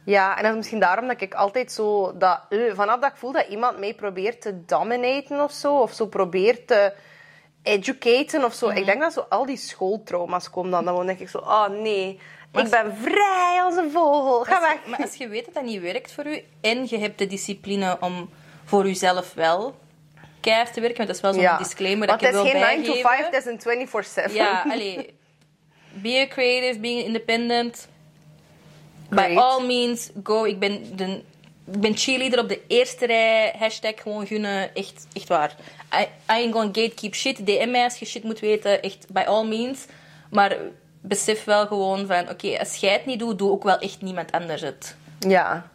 Ja, 0.05 0.37
en 0.37 0.43
dat 0.43 0.51
is 0.51 0.57
misschien 0.57 0.81
daarom 0.81 1.07
dat 1.09 1.21
ik 1.21 1.35
altijd 1.35 1.73
zo... 1.73 2.13
Dat, 2.19 2.41
eh, 2.49 2.59
vanaf 2.75 3.01
dat 3.01 3.11
ik 3.11 3.17
voel 3.17 3.33
dat 3.33 3.47
iemand 3.49 3.79
mij 3.79 3.95
probeert 3.95 4.41
te 4.41 4.65
dominaten 4.65 5.41
of 5.43 5.53
zo, 5.53 5.79
of 5.81 5.93
zo 5.93 6.07
probeert 6.07 6.67
te 6.67 6.93
educaten 7.63 8.45
of 8.45 8.55
zo. 8.55 8.69
Mhm. 8.69 8.77
Ik 8.77 8.85
denk 8.85 9.01
dat 9.01 9.13
zo 9.13 9.27
al 9.29 9.47
die 9.47 9.57
schooltrauma's 9.57 10.51
komen 10.51 10.71
dan. 10.71 10.85
Dan 10.85 11.07
denk 11.07 11.19
ik 11.19 11.29
zo, 11.29 11.39
oh 11.39 11.69
nee, 11.69 12.21
ik 12.53 12.71
ben 12.71 12.97
vrij 12.97 13.61
als 13.63 13.77
een 13.77 13.91
vogel. 13.91 14.45
Ga 14.45 14.55
Als 14.55 14.69
weg. 14.69 14.87
maar 14.87 14.99
als 15.03 15.15
je 15.15 15.29
weet 15.29 15.45
dat 15.45 15.55
dat 15.55 15.63
niet 15.63 15.81
werkt 15.81 16.13
voor 16.13 16.27
u 16.27 16.43
en 16.61 16.87
je 16.89 16.99
hebt 16.99 17.19
de 17.19 17.27
discipline 17.27 17.97
om 18.01 18.31
voor 18.65 18.87
jezelf 18.87 19.35
wel 19.35 19.75
keihard 20.41 20.73
te 20.73 20.81
werken, 20.81 20.97
want 20.97 21.09
dat 21.09 21.17
is 21.17 21.23
wel 21.23 21.33
zo'n 21.33 21.43
Ja. 21.43 21.57
disclaimer 21.59 22.07
Want 22.07 22.21
dat 22.21 22.29
ik 22.31 22.37
het 22.37 22.47
is 22.47 22.53
wil 22.53 22.61
geen 22.61 22.77
9 22.79 22.85
to 22.85 23.03
bijgeven. 23.03 23.31
5, 23.31 23.31
het 23.31 23.47
is 23.47 24.25
een 24.25 24.31
24-7. 24.31 24.35
Ja, 24.35 24.65
allee. 24.69 25.19
Be 25.93 26.27
a 26.31 26.35
creative, 26.35 26.79
being 26.81 27.05
independent. 27.05 27.89
By 29.09 29.35
all 29.37 29.67
means, 29.67 30.11
go. 30.23 30.45
Ik 30.45 30.59
ben, 30.59 30.97
de, 30.97 31.05
ik 31.73 31.81
ben 31.81 31.97
cheerleader 31.97 32.39
op 32.39 32.49
de 32.49 32.61
eerste 32.67 33.07
rij. 33.07 33.55
Hashtag 33.59 33.93
gewoon 34.03 34.27
gunnen. 34.27 34.75
Echt, 34.75 35.07
echt 35.13 35.29
waar. 35.29 35.57
I, 35.95 36.03
I 36.03 36.07
ain't 36.27 36.53
gonna 36.53 36.67
gatekeep 36.73 37.15
shit. 37.15 37.47
DM 37.47 37.71
mij 37.71 37.85
als 37.85 37.99
je 37.99 38.05
shit 38.07 38.23
moet 38.25 38.41
weten. 38.41 38.83
Echt, 38.83 39.07
by 39.13 39.21
all 39.27 39.47
means. 39.47 39.85
Maar 40.31 40.57
besef 41.01 41.45
wel 41.45 41.67
gewoon 41.67 42.07
van... 42.07 42.29
Oké, 42.31 42.59
als 42.59 42.77
jij 42.77 42.93
het 42.93 43.07
niet 43.07 43.19
doet, 43.19 43.39
doe 43.39 43.51
ook 43.51 43.63
wel 43.63 43.79
echt 43.79 44.03
niemand 44.03 44.33
anders 44.33 44.61
het. 44.63 44.97
Ja. 45.19 45.67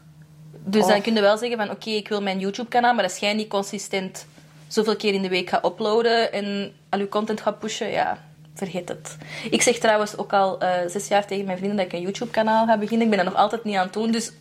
Dus 0.64 0.86
dan 0.88 0.96
Of- 0.98 1.04
kun 1.04 1.14
je 1.16 1.22
wel 1.22 1.38
zeggen 1.38 1.58
van... 1.58 1.70
Oké, 1.70 1.90
ik 1.90 2.08
wil 2.08 2.22
mijn 2.22 2.40
YouTube-kanaal, 2.40 2.94
maar 2.94 3.04
als 3.04 3.18
jij 3.18 3.34
niet 3.34 3.48
consistent 3.50 4.28
zoveel 4.68 4.96
keer 4.96 5.14
in 5.14 5.22
de 5.22 5.30
week 5.30 5.50
gaat 5.50 5.66
uploaden 5.66 6.32
en 6.32 6.74
al 6.90 7.00
je 7.00 7.10
content 7.10 7.42
gaat 7.42 7.60
pushen, 7.60 7.90
ja, 7.92 8.24
vergeet 8.60 8.90
het. 8.90 9.18
Ik 9.52 9.62
zeg 9.62 9.78
trouwens 9.78 10.18
ook 10.18 10.34
al 10.34 10.60
eh, 10.60 10.72
zes 10.88 11.08
jaar 11.08 11.26
tegen 11.26 11.46
mijn 11.46 11.58
vrienden 11.58 11.78
dat 11.78 11.86
ik 11.86 11.94
een 11.94 12.02
YouTube-kanaal 12.02 12.66
ga 12.66 12.78
beginnen. 12.78 13.08
Ik 13.08 13.16
ben 13.16 13.24
dat 13.26 13.34
nog 13.34 13.42
altijd 13.42 13.64
niet 13.64 13.76
aan 13.76 13.84
het 13.84 13.94
doen, 13.94 14.12
dus... 14.12 14.32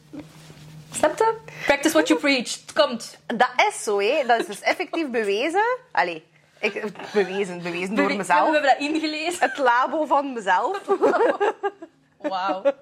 Snap 0.93 1.19
je? 1.19 1.35
Practice 1.67 1.93
what 1.93 2.09
you 2.09 2.21
preach. 2.21 2.53
Het 2.61 2.73
komt. 2.75 3.19
Dat 3.27 3.51
is 3.69 3.83
zo, 3.83 4.01
hè. 4.01 4.23
Dat 4.27 4.41
is 4.41 4.47
dus 4.47 4.61
effectief 4.61 5.11
bewezen. 5.11 5.79
Allee, 5.93 6.25
ik, 6.61 6.85
bewezen, 7.13 7.63
bewezen 7.63 7.95
door 7.95 8.07
We 8.07 8.15
mezelf. 8.15 8.53
hebben 8.53 8.71
dat 8.71 8.79
ingelezen. 8.79 9.41
Het 9.41 9.59
labo 9.59 10.05
van 10.05 10.33
mezelf. 10.33 10.81
Wauw. 12.21 12.63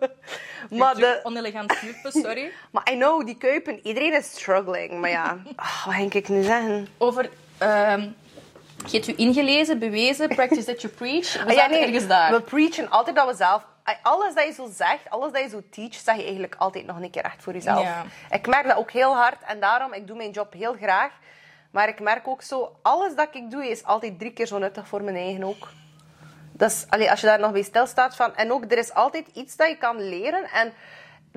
Maar 0.70 0.94
de, 0.94 1.20
Onelegant 1.22 1.78
knuppen, 1.78 2.12
sorry. 2.12 2.50
Maar 2.72 2.92
I 2.92 2.96
know, 2.96 3.26
die 3.26 3.36
kuipen, 3.36 3.80
iedereen 3.82 4.14
is 4.14 4.30
struggling. 4.30 5.00
Maar 5.00 5.10
ja, 5.10 5.38
ah, 5.56 5.86
wat 5.86 5.94
ging 5.94 6.12
ik 6.14 6.28
nu 6.28 6.42
zeggen? 6.42 6.88
Over... 6.98 7.30
ehm 7.58 8.08
je 8.84 8.96
hebt 8.96 9.08
u 9.08 9.14
ingelezen, 9.16 9.78
bewezen, 9.78 10.28
practice 10.28 10.64
that 10.64 10.80
you 10.82 10.92
preach. 10.92 11.32
We 11.32 11.50
Ah, 11.50 11.56
zaten 11.56 11.82
ergens 11.82 12.06
daar. 12.06 12.32
We 12.32 12.40
preachen 12.40 12.90
altijd 12.90 13.16
dat 13.16 13.28
we 13.28 13.34
zelf... 13.34 13.62
Alles 14.02 14.34
dat 14.34 14.44
je 14.46 14.52
zo 14.52 14.68
zegt, 14.74 15.10
alles 15.10 15.32
dat 15.32 15.42
je 15.42 15.48
zo 15.48 15.62
teach, 15.70 15.94
zeg 15.94 16.16
je 16.16 16.22
eigenlijk 16.22 16.54
altijd 16.58 16.86
nog 16.86 17.00
een 17.00 17.10
keer 17.10 17.22
echt 17.24 17.42
voor 17.42 17.52
jezelf. 17.52 17.82
Ja. 17.82 18.04
Ik 18.30 18.46
merk 18.46 18.66
dat 18.66 18.76
ook 18.76 18.90
heel 18.90 19.14
hard 19.14 19.42
en 19.46 19.60
daarom, 19.60 19.92
ik 19.92 20.06
doe 20.06 20.16
mijn 20.16 20.30
job 20.30 20.52
heel 20.52 20.74
graag. 20.74 21.10
Maar 21.70 21.88
ik 21.88 22.00
merk 22.00 22.28
ook 22.28 22.42
zo, 22.42 22.76
alles 22.82 23.14
dat 23.14 23.28
ik 23.32 23.50
doe 23.50 23.70
is 23.70 23.84
altijd 23.84 24.18
drie 24.18 24.32
keer 24.32 24.46
zo 24.46 24.58
nuttig 24.58 24.88
voor 24.88 25.02
mijn 25.02 25.16
eigen 25.16 25.44
ook. 25.44 25.68
Dus 26.52 26.86
allee, 26.88 27.10
als 27.10 27.20
je 27.20 27.26
daar 27.26 27.40
nog 27.40 27.52
bij 27.52 27.62
stilstaat 27.62 28.16
van... 28.16 28.34
En 28.36 28.52
ook, 28.52 28.64
er 28.72 28.78
is 28.78 28.94
altijd 28.94 29.26
iets 29.32 29.56
dat 29.56 29.68
je 29.68 29.76
kan 29.76 30.08
leren 30.08 30.44
en... 30.44 30.72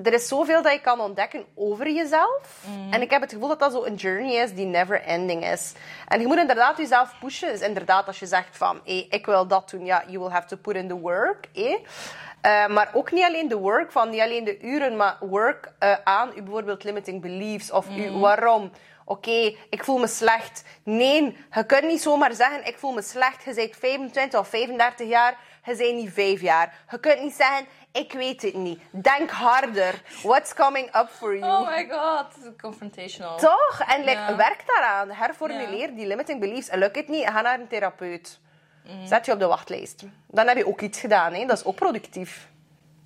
Er 0.03 0.13
is 0.13 0.27
zoveel 0.27 0.61
dat 0.61 0.71
je 0.71 0.81
kan 0.81 0.99
ontdekken 1.01 1.45
over 1.55 1.89
jezelf. 1.91 2.63
En 2.91 3.01
ik 3.01 3.09
heb 3.09 3.21
het 3.21 3.31
gevoel 3.33 3.47
dat 3.47 3.59
dat 3.59 3.71
zo 3.71 3.83
een 3.83 3.95
journey 3.95 4.33
is 4.33 4.53
die 4.53 4.65
never 4.65 5.01
ending 5.01 5.45
is. 5.45 5.73
En 6.07 6.19
je 6.21 6.27
moet 6.27 6.37
inderdaad 6.37 6.77
jezelf 6.77 7.13
pushen. 7.19 7.51
Dus 7.51 7.61
inderdaad, 7.61 8.07
als 8.07 8.19
je 8.19 8.25
zegt 8.25 8.57
van, 8.57 8.81
hey, 8.85 9.05
ik 9.09 9.25
wil 9.25 9.47
dat 9.47 9.69
doen, 9.69 9.85
ja, 9.85 10.03
you 10.07 10.19
will 10.19 10.29
have 10.31 10.47
to 10.47 10.57
put 10.57 10.75
in 10.75 10.87
the 10.87 10.99
work. 10.99 11.45
eh. 11.53 12.67
Maar 12.67 12.89
ook 12.93 13.11
niet 13.11 13.23
alleen 13.23 13.47
de 13.47 13.57
work 13.57 13.91
van, 13.91 14.09
niet 14.09 14.21
alleen 14.21 14.43
de 14.43 14.59
uren, 14.61 14.95
maar 14.97 15.17
work 15.19 15.71
eh, 15.79 15.95
aan 16.03 16.31
uw 16.35 16.43
bijvoorbeeld 16.43 16.83
limiting 16.83 17.21
beliefs 17.21 17.71
of 17.71 17.87
uw 17.89 18.19
waarom. 18.19 18.71
Oké, 19.05 19.55
ik 19.69 19.83
voel 19.83 19.97
me 19.97 20.07
slecht. 20.07 20.63
Nee, 20.83 21.37
je 21.53 21.65
kunt 21.65 21.83
niet 21.83 22.01
zomaar 22.01 22.33
zeggen, 22.33 22.65
ik 22.67 22.77
voel 22.77 22.91
me 22.91 23.01
slecht. 23.01 23.43
Je 23.43 23.53
bent 23.53 23.75
25 23.75 24.39
of 24.39 24.47
35 24.47 25.07
jaar, 25.07 25.37
je 25.65 25.75
bent 25.75 25.95
niet 25.95 26.13
5 26.13 26.41
jaar. 26.41 26.73
Je 26.91 26.99
kunt 26.99 27.21
niet 27.21 27.33
zeggen, 27.33 27.65
ik 27.91 28.12
weet 28.13 28.41
het 28.41 28.53
niet. 28.53 28.79
Denk 28.91 29.29
harder. 29.29 30.01
What's 30.24 30.53
coming 30.53 30.96
up 30.96 31.10
for 31.10 31.38
you? 31.38 31.51
Oh 31.62 31.69
my 31.75 31.88
god, 31.89 32.25
confrontational. 32.62 33.38
Toch? 33.38 33.81
En 33.88 34.03
like, 34.03 34.36
werk 34.36 34.63
daaraan. 34.65 35.12
Herformuleer 35.12 35.96
die 35.96 36.08
limiting 36.08 36.39
beliefs. 36.39 36.69
En 36.69 36.79
lukt 36.79 36.96
het 36.96 37.08
niet, 37.08 37.25
ga 37.27 37.41
naar 37.41 37.60
een 37.60 37.67
therapeut. 37.67 38.39
Mm. 38.86 39.08
Zet 39.08 39.25
je 39.25 39.31
op 39.31 39.39
de 39.39 39.46
wachtlijst. 39.48 40.03
Dan 40.27 40.48
heb 40.48 40.58
je 40.58 40.67
ook 40.67 40.81
iets 40.81 41.00
gedaan. 41.00 41.34
Hè? 41.34 41.46
Dat 41.46 41.58
is 41.58 41.65
ook 41.65 41.75
productief. 41.75 42.48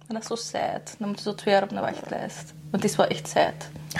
En 0.08 0.14
dat 0.14 0.22
is 0.22 0.28
zo 0.28 0.36
sad. 0.36 0.96
Dan 1.00 1.08
moet 1.08 1.18
je 1.18 1.24
zo 1.24 1.36
twee 1.36 1.54
jaar 1.54 1.64
op 1.64 1.72
een 1.72 1.80
wachtlijst. 1.82 2.54
Want 2.72 2.84
het 2.84 2.92
is 2.92 2.96
wel 2.96 3.08
echt 3.08 3.28
sad. 3.28 3.54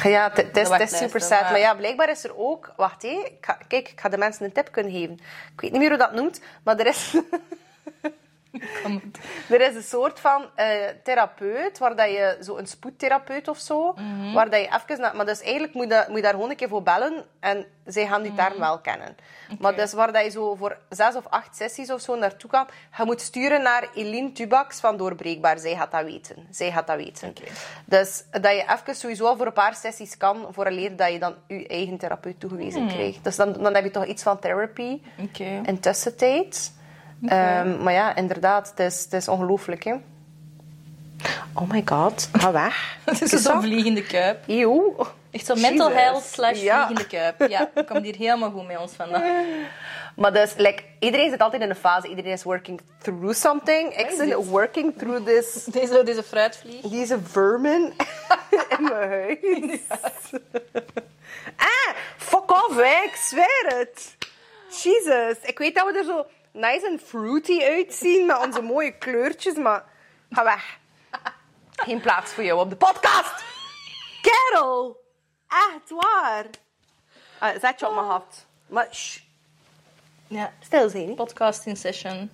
Ja, 0.04 0.32
het- 0.34 0.58
is, 0.58 0.98
super 0.98 1.22
sad. 1.22 1.42
maar- 1.42 1.52
Maar 1.52 1.60
ja, 1.60 1.76
blijkbaar 1.76 2.10
is 2.10 2.24
er 2.24 2.38
ook... 2.38 2.74
Wacht, 2.76 3.02
hé. 3.02 3.24
Kijk, 3.68 3.90
ik 3.90 4.00
ga 4.00 4.10
de 4.10 4.18
mensen 4.18 4.46
een 4.46 4.52
tip 4.52 4.72
kunnen 4.72 4.92
geven. 4.92 5.14
Ik 5.54 5.62
weet 5.62 5.72
niet 5.72 5.80
meer 5.80 5.90
hoe 5.90 5.98
dat 5.98 6.14
noemt, 6.14 6.42
maar 6.64 6.78
er 6.80 6.86
is... 6.88 7.14
Er 9.50 9.62
is 9.62 9.76
een 9.76 9.84
soort 9.84 10.20
van 10.20 10.46
eh, 10.56 10.68
therapeut, 11.04 11.78
waar 11.78 11.96
dat 11.96 12.10
je 12.10 12.38
zo 12.42 12.58
een 12.58 12.68
spoedtherapeut 12.68 13.48
of 13.48 13.58
zo, 13.58 13.96
waar 14.34 14.50
dat 14.50 14.60
je 14.60 14.80
even... 14.88 15.02
na- 15.02 15.14
maar 15.14 15.26
dus 15.26 15.42
eigenlijk 15.42 15.74
moet 15.74 15.90
je, 15.90 16.04
moet 16.08 16.16
je 16.16 16.22
daar 16.22 16.34
gewoon 16.34 16.50
een 16.50 16.56
keer 16.56 16.68
voor 16.70 16.84
bellen 16.84 17.26
en 17.40 17.66
zij 17.86 18.08
gaan 18.08 18.22
die 18.22 18.34
term 18.34 18.60
wel 18.60 18.80
kennen. 18.80 19.16
Maar 19.60 19.76
dus 19.76 19.94
waar 19.94 20.12
dat 20.14 20.24
je 20.24 20.30
zo 20.30 20.56
voor 20.56 20.78
zes 20.90 21.16
of 21.16 21.28
acht 21.30 21.56
sessies 21.56 21.92
of 21.92 22.02
zo 22.02 22.16
naartoe 22.16 22.50
kan, 22.50 22.68
je 22.98 23.06
moet 23.06 23.22
sturen 23.22 23.62
naar 23.62 23.88
Eline 23.94 24.32
Tubax 24.32 24.80
van 24.80 24.98
Doorbreekbaar. 24.98 25.60
Zij 25.60 25.76
gaat 25.76 25.92
dat 25.92 26.04
weten. 26.04 26.48
Zij 26.50 26.72
gaat 26.72 26.88
dat 26.88 26.96
weten. 26.96 27.34
Dus 27.86 28.24
dat 28.32 28.52
je 28.52 28.66
even 28.80 28.96
sowieso 28.96 29.36
voor 29.36 29.46
een 29.46 29.54
paar 29.54 29.76
sessies 29.76 30.18
kan, 30.18 30.48
voor 30.52 30.66
een 30.66 30.74
leer 30.74 30.96
dat 30.96 31.12
je 31.12 31.20
dan 31.20 31.36
je 31.48 31.68
eigen 31.68 31.98
therapeut 31.98 32.40
toegewezen 32.40 32.88
krijgt. 32.88 33.24
Dus 33.24 33.36
dan, 33.36 33.54
dan 33.54 33.76
heb 33.76 33.84
je 33.84 33.92
toch 33.92 34.06
iets 34.06 34.24
van 34.24 34.40
therapy 34.40 35.02
Oké. 35.20 35.62
in 35.66 35.80
tussentijd. 35.80 36.74
Ehm, 37.28 37.84
maar 37.84 37.94
ja, 37.94 38.16
inderdaad, 38.16 38.70
het 38.70 38.80
is, 38.80 39.04
het 39.04 39.14
is 39.14 39.28
ongelooflijk, 39.28 39.84
hè. 39.84 39.94
Oh 41.54 41.70
my 41.70 41.82
god, 41.86 42.30
ga 42.32 42.52
weg. 42.52 42.98
Het 43.06 43.22
is 43.34 43.42
zo'n 43.42 43.62
vliegende 43.62 44.04
kuip. 44.04 44.44
Eeuw. 44.48 44.96
Echt 45.32 45.46
zo'n 45.46 45.62
mental 45.62 45.88
Jesus. 45.90 46.04
health 46.04 46.24
slash 46.24 46.62
Ja. 46.62 46.86
vliegende 46.86 47.10
kuip. 47.10 47.50
Ja, 47.50 47.70
dat 47.74 47.86
komt 47.86 48.04
hier 48.06 48.16
helemaal 48.16 48.52
goed 48.52 48.68
met 48.68 48.78
ons 48.78 48.92
vandaag. 48.94 49.22
Maar 50.16 50.34
dus, 50.34 50.54
like, 50.58 50.84
iedereen 51.00 51.30
zit 51.30 51.40
altijd 51.42 51.62
in 51.62 51.70
een 51.70 51.76
fase, 51.76 52.08
iedereen 52.08 52.32
is 52.32 52.44
working 52.44 52.82
through 53.02 53.34
something. 53.34 53.96
Ik 53.98 54.18
dit? 54.18 54.34
working 54.50 54.98
through 54.98 55.26
this, 55.26 55.64
Deze, 55.80 56.04
deze 56.04 56.24
fruitvlieg. 56.24 56.82
deze 56.82 57.20
vermin 57.24 57.94
in 58.70 58.84
mijn 58.84 59.10
huis. 59.10 59.38
ah, 61.58 61.96
fuck 62.18 62.52
off, 62.52 62.76
hè. 62.76 63.04
ik 63.06 63.16
zweer 63.16 63.66
het. 63.78 64.16
Jesus. 64.70 65.38
Ik 65.44 65.58
weet 65.58 65.76
dat 65.76 65.86
we 65.92 65.98
er 65.98 66.04
zo 66.06 66.26
nice 66.54 66.88
en 66.88 67.00
fruity 67.06 67.62
uitzien 67.64 68.26
met 68.26 68.38
onze 68.46 68.62
mooie 68.62 68.92
kleurtjes, 68.98 69.56
maar 69.56 69.84
ga 70.32 70.44
weg. 70.44 70.78
Geen 71.76 72.02
plaats 72.02 72.32
voor 72.32 72.44
jou 72.44 72.60
op 72.60 72.70
de 72.70 72.76
podcast. 72.76 73.44
Kerel. 74.22 75.02
Echt 75.48 75.90
waar. 75.90 76.46
Ah, 77.40 77.60
zet 77.62 77.80
je 77.80 77.88
op 77.88 77.96
mijn 77.96 78.08
hoofd. 78.08 78.46
Maar 78.68 78.88
shh, 78.92 79.20
Ja, 80.28 80.52
stil 80.60 80.90
zijn. 80.90 81.08
hè. 81.08 81.14
podcasting 81.14 81.78
session. 81.78 82.30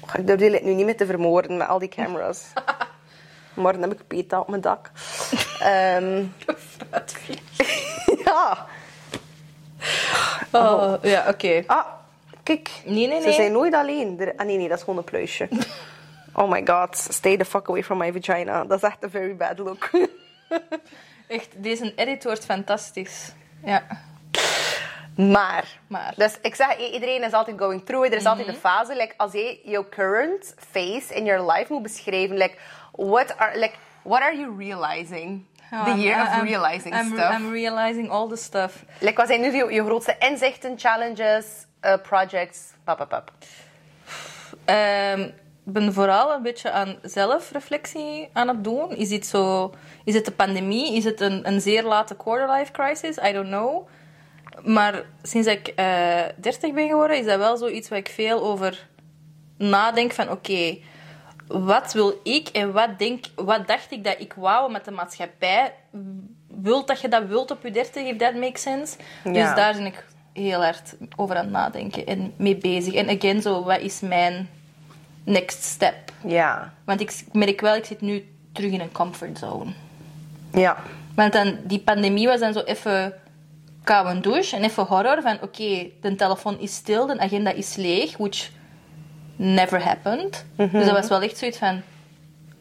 Och, 0.00 0.14
Ik 0.14 0.26
durf 0.26 0.38
die 0.40 0.62
nu 0.62 0.74
niet 0.74 0.84
meer 0.84 0.96
te 0.96 1.06
vermoorden 1.06 1.56
met 1.56 1.68
al 1.68 1.78
die 1.78 1.88
camera's. 1.88 2.44
Morgen 3.54 3.80
heb 3.82 3.92
ik 3.92 4.06
peta 4.06 4.40
op 4.40 4.48
mijn 4.48 4.60
dak. 4.60 4.90
Ehm, 5.60 6.24
ja. 8.24 8.66
Oh, 10.52 10.94
ja, 11.02 11.28
oké. 11.28 11.62
Ah, 11.66 11.86
kijk. 12.56 12.70
Nee, 12.84 13.06
nee, 13.08 13.20
Ze 13.20 13.26
nee. 13.26 13.34
zijn 13.34 13.52
nooit 13.52 13.74
alleen. 13.74 14.20
Er- 14.20 14.32
Ah 14.36 14.46
nee, 14.46 14.56
nee, 14.56 14.68
dat 14.68 14.76
is 14.78 14.84
gewoon 14.84 14.98
een 14.98 15.04
pluisje. 15.04 15.48
Oh 16.34 16.50
my 16.50 16.62
god, 16.66 16.96
stay 16.96 17.36
the 17.36 17.44
fuck 17.44 17.68
away 17.68 17.82
from 17.82 17.98
my 17.98 18.12
vagina. 18.12 18.64
Dat 18.64 18.76
is 18.82 18.88
echt 18.88 19.02
een 19.02 19.10
very 19.10 19.36
bad 19.36 19.58
look. 19.58 19.90
Echt, 21.28 21.48
deze 21.56 21.94
edit 21.94 22.24
wordt 22.24 22.44
fantastisch. 22.44 23.32
Ja, 23.64 23.82
Maar, 25.16 25.78
Maar. 25.86 26.12
Dus 26.16 26.38
ik 26.42 26.54
zeg, 26.54 26.76
iedereen 26.92 27.22
is 27.22 27.32
altijd 27.32 27.58
going 27.58 27.84
through 27.84 28.06
it. 28.06 28.12
Er 28.12 28.18
is 28.18 28.24
altijd 28.26 28.48
een 28.48 28.54
fase. 28.54 28.96
Like, 28.96 29.14
als 29.16 29.32
je 29.32 29.60
jouw 29.64 29.88
current 29.88 30.54
phase 30.70 31.14
in 31.14 31.24
your 31.24 31.52
life 31.52 31.72
moet 31.72 31.82
beschrijven, 31.82 32.36
like, 32.36 32.54
what 32.92 33.36
are, 33.38 33.58
like, 33.58 33.74
what 34.02 34.20
are 34.20 34.36
you 34.36 34.56
realizing? 34.58 35.44
The 35.70 36.00
year 36.00 36.20
of 36.20 36.42
realizing 36.42 36.94
I'm, 36.94 37.12
stuff. 37.12 37.34
I'm 37.34 37.50
realizing 37.50 38.10
all 38.10 38.28
the 38.28 38.36
stuff. 38.36 38.84
Like, 39.00 39.16
wat 39.16 39.26
zijn 39.26 39.40
nu 39.40 39.56
je, 39.56 39.72
je 39.72 39.84
grootste 39.84 40.16
inzichten, 40.18 40.78
challenges, 40.78 41.44
eh, 41.80 41.94
projects? 42.02 42.58
Pap, 42.84 42.96
pap, 42.96 43.08
pap. 43.08 43.32
Ehm, 44.64 45.20
ik 45.66 45.72
ben 45.72 45.92
vooral 45.92 46.32
een 46.32 46.42
beetje 46.42 46.70
aan 46.70 46.98
zelfreflectie 47.02 48.28
aan 48.32 48.48
het 48.48 48.64
doen. 48.64 48.96
Is 48.96 49.10
het, 49.10 49.26
zo, 49.26 49.74
is 50.04 50.14
het 50.14 50.24
de 50.24 50.32
pandemie? 50.32 50.96
Is 50.96 51.04
het 51.04 51.20
een, 51.20 51.48
een 51.48 51.60
zeer 51.60 51.82
late 51.82 52.16
quarterlife 52.16 52.72
crisis? 52.72 53.16
I 53.16 53.32
don't 53.32 53.48
know. 53.48 53.88
Maar 54.62 55.02
sinds 55.22 55.46
ik 55.46 55.68
eh 55.68 56.22
30 56.36 56.72
ben 56.72 56.88
geworden, 56.88 57.18
is 57.18 57.26
dat 57.26 57.38
wel 57.38 57.56
zoiets 57.56 57.88
waar 57.88 57.98
ik 57.98 58.08
veel 58.08 58.42
over 58.42 58.88
nadenk 59.56 60.12
van 60.12 60.30
oké, 60.30 60.78
wat 61.50 61.92
wil 61.92 62.20
ik 62.22 62.48
en 62.48 62.72
wat, 62.72 62.98
denk, 62.98 63.24
wat 63.34 63.66
dacht 63.66 63.90
ik 63.90 64.04
dat 64.04 64.14
ik 64.18 64.32
wou 64.32 64.72
met 64.72 64.84
de 64.84 64.90
maatschappij? 64.90 65.74
Wilt 66.46 66.86
dat 66.86 67.00
je 67.00 67.08
dat 67.08 67.26
wilt 67.26 67.50
op 67.50 67.62
je 67.62 67.70
30, 67.70 68.06
if 68.06 68.16
that 68.16 68.34
makes 68.34 68.62
sense? 68.62 68.96
Ja. 69.24 69.32
Dus 69.32 69.54
daar 69.54 69.74
ben 69.74 69.86
ik 69.86 70.04
heel 70.32 70.62
hard 70.62 70.94
over 71.16 71.36
aan 71.36 71.44
het 71.44 71.52
nadenken 71.52 72.06
en 72.06 72.32
mee 72.36 72.56
bezig. 72.56 72.94
En 72.94 73.08
again, 73.08 73.42
zo, 73.42 73.62
wat 73.64 73.80
is 73.80 74.00
mijn 74.00 74.48
next 75.24 75.62
step? 75.62 76.12
Ja. 76.26 76.72
Want 76.84 77.00
ik 77.00 77.24
merk 77.32 77.60
wel, 77.60 77.74
ik 77.74 77.84
zit 77.84 78.00
nu 78.00 78.28
terug 78.52 78.72
in 78.72 78.80
een 78.80 78.92
comfortzone. 78.92 79.72
Ja. 80.52 80.76
Want 81.14 81.32
dan, 81.32 81.58
die 81.64 81.80
pandemie 81.80 82.26
was 82.26 82.40
dan 82.40 82.52
zo 82.52 82.60
even 82.60 83.14
koude 83.84 84.20
douche 84.20 84.56
en 84.56 84.64
even 84.64 84.84
horror 84.84 85.22
van 85.22 85.38
oké, 85.42 85.90
de 86.00 86.14
telefoon 86.16 86.58
is 86.58 86.74
stil, 86.74 87.06
de 87.06 87.18
agenda 87.18 87.50
is 87.50 87.76
leeg, 87.76 88.16
which 88.16 88.50
never 89.40 89.84
happened. 89.84 90.44
Dus 90.56 90.84
dat 90.84 90.90
was 90.90 91.08
wel 91.08 91.22
echt 91.22 91.38
zoiets 91.38 91.58
van 91.58 91.82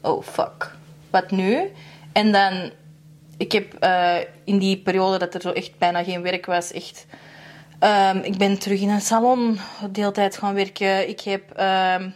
oh 0.01 0.23
fuck, 0.23 0.75
wat 1.09 1.31
nu? 1.31 1.71
En 2.11 2.31
dan, 2.31 2.71
ik 3.37 3.51
heb 3.51 3.73
eh, 3.73 4.15
in 4.43 4.57
die 4.57 4.77
periode 4.77 5.17
dat 5.17 5.33
er 5.33 5.41
zo 5.41 5.51
echt 5.51 5.77
bijna 5.77 6.03
geen 6.03 6.21
werk 6.21 6.45
was, 6.45 6.71
echt... 6.71 7.05
ehm, 7.79 8.17
ik 8.17 8.37
ben 8.37 8.59
terug 8.59 8.81
in 8.81 8.89
een 8.89 9.01
salon 9.01 9.59
de 9.91 9.99
hele 9.99 10.11
tijd 10.11 10.37
gaan 10.37 10.53
werken. 10.53 11.09
Ik 11.09 11.19
heb 11.21 11.51
ehm, 11.51 12.09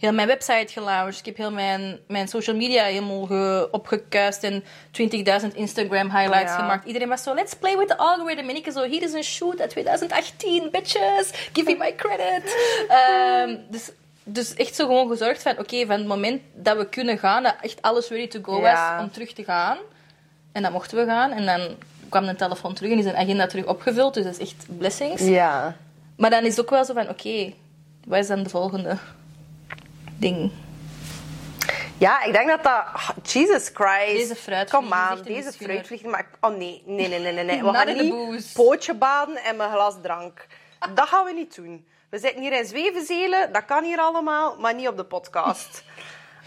heel 0.00 0.12
mijn 0.12 0.26
website 0.28 0.72
gelaunched. 0.72 1.18
Ik 1.18 1.26
heb 1.26 1.36
heel 1.36 1.50
mijn, 1.52 1.98
mijn 2.08 2.28
social 2.28 2.56
media 2.56 2.84
helemaal 2.84 3.26
ge, 3.26 3.68
opgekuist 3.70 4.42
en 4.42 4.62
20.000 4.62 5.54
Instagram 5.54 6.10
highlights 6.10 6.52
Ja. 6.52 6.58
gemaakt. 6.58 6.86
Iedereen 6.86 7.08
was 7.08 7.22
zo, 7.22 7.34
let's 7.34 7.54
play 7.54 7.76
with 7.76 7.88
the 7.88 7.96
algorithm. 7.96 8.48
En 8.48 8.56
ik 8.56 8.70
zo, 8.72 8.82
hier 8.84 9.02
is 9.02 9.12
een 9.12 9.22
shoot 9.22 9.60
uit 9.60 9.70
2018, 9.70 10.68
bitches. 10.70 11.30
Give 11.52 11.70
me 11.70 11.76
my 11.78 11.94
credit. 11.94 12.56
Ehm, 12.88 13.56
dus, 13.68 13.90
dus 14.24 14.54
echt 14.54 14.74
zo 14.74 14.86
gewoon 14.86 15.08
gezorgd 15.08 15.42
van, 15.42 15.58
oké, 15.58 15.86
van 15.86 15.96
het 15.98 16.06
moment 16.06 16.42
dat 16.54 16.76
we 16.76 16.88
kunnen 16.88 17.18
gaan, 17.18 17.42
dat 17.42 17.54
echt 17.60 17.82
alles 17.82 18.08
ready 18.08 18.28
to 18.28 18.40
go 18.42 18.60
Ja. 18.60 18.94
was 18.96 19.04
om 19.04 19.10
terug 19.12 19.32
te 19.32 19.44
gaan. 19.44 19.76
En 20.52 20.62
dan 20.62 20.72
mochten 20.72 20.98
we 20.98 21.04
gaan. 21.04 21.30
En 21.32 21.46
dan 21.46 21.60
kwam 22.08 22.26
de 22.26 22.36
telefoon 22.36 22.74
terug 22.74 22.90
en 22.92 22.98
is 22.98 23.04
een 23.04 23.16
agenda 23.16 23.46
terug 23.46 23.66
opgevuld. 23.66 24.14
Dus 24.14 24.24
dat 24.24 24.32
is 24.32 24.38
echt 24.40 24.66
blessings. 24.78 25.22
Ja. 25.22 25.76
Maar 26.16 26.30
dan 26.30 26.44
is 26.44 26.50
het 26.56 26.60
ook 26.60 26.70
wel 26.70 26.84
zo 26.84 26.94
van, 26.94 27.08
oké, 27.08 27.52
wat 28.06 28.18
is 28.18 28.26
dan 28.26 28.42
de 28.42 28.48
volgende 28.48 28.96
ding? 30.20 30.50
Ja, 31.98 32.22
ik 32.22 32.32
denk 32.32 32.48
dat 32.48 32.62
dat... 32.62 32.84
Jesus 33.22 33.70
Christ. 33.74 34.28
Deze 34.28 34.36
fruitvlieg 34.36 34.80
Kom 34.80 34.92
aan, 34.92 35.22
deze 35.22 35.52
fruitvlieg. 35.52 36.02
Maar... 36.02 36.26
Oh 36.40 36.56
nee, 36.56 36.82
nee, 36.86 37.08
nee, 37.08 37.20
nee, 37.20 37.44
nee. 37.44 37.62
We 37.62 37.72
gaan 37.72 37.96
niet 37.96 38.52
pootje 38.54 38.94
baden 38.94 39.36
en 39.36 39.56
mijn 39.56 39.70
glas 39.70 39.94
drank. 40.02 40.46
Dat 40.94 41.08
gaan 41.08 41.24
we 41.24 41.32
niet 41.32 41.54
doen. 41.54 41.86
We 42.10 42.18
zitten 42.18 42.42
hier 42.42 42.52
in 42.52 42.64
Zwevenzelen, 42.64 43.52
dat 43.52 43.64
kan 43.64 43.84
hier 43.84 43.98
allemaal, 43.98 44.56
maar 44.58 44.74
niet 44.74 44.88
op 44.88 44.96
de 44.96 45.04
podcast. 45.04 45.82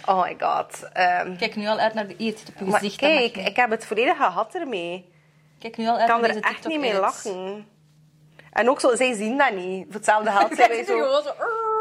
Oh 0.05 0.23
my 0.23 0.35
god. 0.39 0.89
Ehm, 0.93 1.35
kijk 1.37 1.55
nu 1.55 1.67
al 1.67 1.79
uit 1.79 1.93
naar 1.93 2.07
de 2.07 2.15
op 2.49 2.65
je 2.65 2.71
gezicht. 2.71 2.81
mag 2.81 2.95
kijk, 2.95 3.35
ik 3.37 3.55
heb 3.55 3.69
het 3.69 3.85
volledig 3.85 4.17
gehad 4.17 4.55
ermee. 4.55 4.95
Ik 4.95 5.59
kijk 5.59 5.77
nu 5.77 5.87
al 5.87 5.93
uit 5.93 6.01
Ik 6.01 6.07
kan 6.07 6.21
naar 6.21 6.29
er 6.29 6.39
echt 6.43 6.67
niet 6.67 6.79
mee 6.79 6.99
lachen. 6.99 7.67
En 8.53 8.69
ook 8.69 8.79
zo, 8.79 8.95
zij 8.95 9.13
zien 9.13 9.37
dat 9.37 9.53
niet. 9.53 9.85
Voor 9.85 9.95
hetzelfde 9.95 10.31
geld 10.31 10.55
zijn 10.55 10.69
wij 10.69 10.79
Ik 10.79 10.85
zo 10.85 10.97
gewoon 10.97 11.23
zo... 11.23 11.31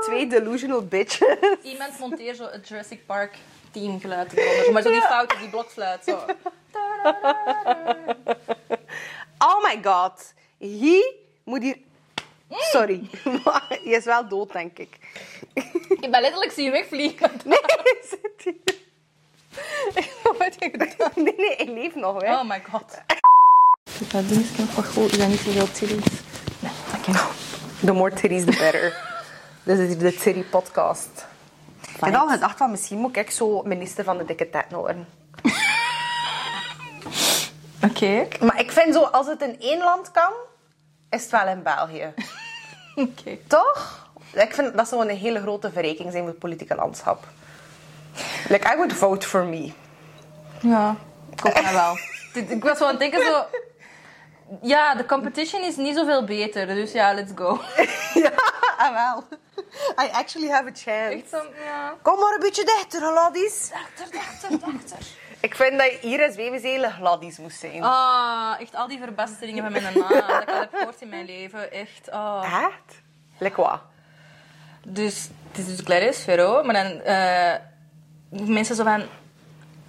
Twee 0.03 0.27
delusional 0.27 0.87
bitches. 0.87 1.37
Iemand 1.63 1.99
monteert 1.99 2.37
zo 2.37 2.49
het 2.51 2.69
Jurassic 2.69 3.07
Park 3.07 3.35
team 3.71 4.01
geluid 4.01 4.33
eronder. 4.33 4.73
Maar 4.73 4.83
zo 4.83 4.91
die 4.91 5.01
fouten, 5.01 5.39
die 5.39 5.49
blokfluit. 5.49 6.05
Zo. 6.05 6.19
Oh 9.39 9.63
my 9.63 9.81
god. 9.83 10.35
Hij 10.59 11.15
moet 11.45 11.63
hier... 11.63 11.77
Sorry. 12.49 13.11
Maar 13.45 13.65
hij 13.69 13.79
is 13.83 14.05
wel 14.05 14.29
dood, 14.29 14.53
denk 14.53 14.79
ik. 14.79 14.99
Ik 15.89 16.11
ben 16.11 16.21
letterlijk 16.21 16.53
zien 16.53 16.71
wegvliegen. 16.71 17.31
Nee, 17.45 17.59
hij 17.63 18.03
zit 18.09 18.43
hier. 18.45 18.77
Wat 20.23 20.57
heb 20.59 20.75
je 20.75 20.87
gedaan? 20.87 21.11
Nee, 21.15 21.35
nee, 21.37 21.57
hij 21.57 21.69
leeft 21.69 21.95
nog, 21.95 22.23
hè. 22.23 22.35
Oh 22.35 22.49
my 22.49 22.63
god. 22.71 23.01
Dat 24.13 24.29
ding 24.29 24.41
is 24.41 24.57
nog 24.57 24.75
wat 24.75 24.87
goed. 24.87 25.13
Is 25.13 25.19
dat 25.19 25.29
niet 25.29 25.39
zoveel 25.39 25.71
titties? 25.73 26.32
Oké. 26.97 27.19
The 27.85 27.93
more 27.93 28.15
titties, 28.15 28.45
the 28.45 28.57
better. 28.59 29.11
Dit 29.65 29.79
is 29.79 29.99
de 29.99 30.15
Titty 30.15 30.43
podcast. 30.43 31.27
Ik 31.95 32.01
had 32.01 32.15
al 32.15 32.29
gedacht 32.29 32.57
van 32.59 32.71
misschien 32.71 32.99
moet 32.99 33.17
ik 33.17 33.31
zo 33.31 33.63
minister 33.63 34.05
van 34.05 34.19
de 34.19 34.25
dikke 34.25 34.51
tet 34.51 34.65
worden. 34.71 35.07
Oké. 37.89 38.29
Maar 38.41 38.61
ik 38.61 38.73
vind 38.73 38.95
zo, 38.95 39.03
als 39.03 39.27
het 39.27 39.43
in 39.43 39.61
één 39.61 39.79
land 39.79 40.11
kan, 40.11 40.33
is 41.11 41.23
het 41.23 41.31
wel 41.31 41.49
in 41.49 41.63
België. 41.63 42.15
Oké. 43.09 43.39
Toch? 43.47 44.01
Ik 44.33 44.55
vind 44.55 44.77
dat 44.77 44.89
zou 44.89 45.09
een 45.09 45.17
hele 45.17 45.41
grote 45.41 45.73
verrijking 45.73 46.11
zijn 46.11 46.23
voor 46.23 46.33
het 46.33 46.41
politieke 46.41 46.75
landschap. 46.75 47.27
Like, 48.49 48.73
I 48.73 48.77
would 48.77 48.93
vote 48.93 49.27
for 49.27 49.45
me. 49.45 49.73
Ja, 50.61 50.97
ik 51.31 51.47
ook 51.47 51.71
wel. 51.71 51.99
Ik 52.33 52.63
was 52.63 52.79
wel 52.79 52.89
aan 52.89 52.95
het 52.95 53.03
denken 53.03 53.25
zo... 53.27 53.45
Ja, 54.61 54.95
de 54.95 55.07
competition 55.07 55.63
is 55.63 55.77
niet 55.77 55.97
zoveel 55.97 56.25
beter. 56.25 56.67
Dus 56.67 56.93
ja, 56.93 57.15
let's 57.15 57.33
go. 57.35 57.61
ja, 58.23 58.33
ah, 58.77 58.93
wel. 58.93 59.25
I 60.05 60.09
actually 60.13 60.49
have 60.49 60.69
a 60.69 60.73
chance. 60.75 61.17
Echt 61.17 61.29
zo, 61.31 61.43
ja. 61.65 61.95
Kom 62.03 62.19
maar 62.19 62.35
een 62.35 62.41
beetje 62.41 62.65
dichter, 62.65 63.01
Gladys. 63.01 63.71
Dachter, 63.71 64.19
dachter, 64.19 64.51
dachter. 64.51 64.99
Ik 65.41 65.55
vind 65.55 65.79
dat 65.79 65.91
je 65.91 65.99
hier 66.01 66.25
in 66.25 66.33
Zwevenzelen 66.33 66.93
Gladys 66.93 67.39
moest 67.39 67.59
zijn. 67.59 67.83
Ah, 67.83 68.55
echt 68.61 68.75
al 68.75 68.89
die 68.89 68.99
verbasteringen 68.99 69.63
van 69.63 69.73
mijn 69.73 69.85
naam. 69.85 69.95
Dat 70.09 70.43
ik 70.43 70.49
al 70.49 70.61
heb 70.61 70.75
gehoord 70.75 71.01
in 71.01 71.09
mijn 71.09 71.25
leven. 71.25 71.73
Echt. 71.73 72.11
ah. 72.11 72.63
Echt? 72.65 73.01
Like 73.39 73.61
wat? 73.61 73.81
Dus 74.85 75.29
het 75.49 75.59
is 75.59 75.67
dus 75.67 75.81
Gladys 75.85 76.19
Ferro, 76.19 76.63
maar 76.63 76.75
dan 76.75 77.01
eh, 77.01 77.55
mensen 78.29 78.77
zo 78.77 78.85
van 78.85 79.03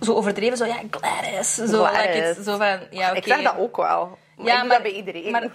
zo 0.02 0.14
overdreven, 0.14 0.58
zo 0.58 0.66
ja, 0.66 0.80
Gladys. 0.90 1.54
Zo, 1.54 1.84
Gladys. 1.84 2.16
like 2.16 2.44
zo 2.44 2.58
van 2.58 2.80
ja, 2.90 3.10
oké. 3.10 3.18
Ik 3.18 3.24
zeg 3.24 3.42
dat 3.42 3.58
ook 3.58 3.78
wel. 3.78 4.18
Maar 4.38 4.60
doe 4.60 4.70
dat 4.70 4.82
bij 4.82 4.92
iedereen. 4.92 5.32
Maar 5.32 5.50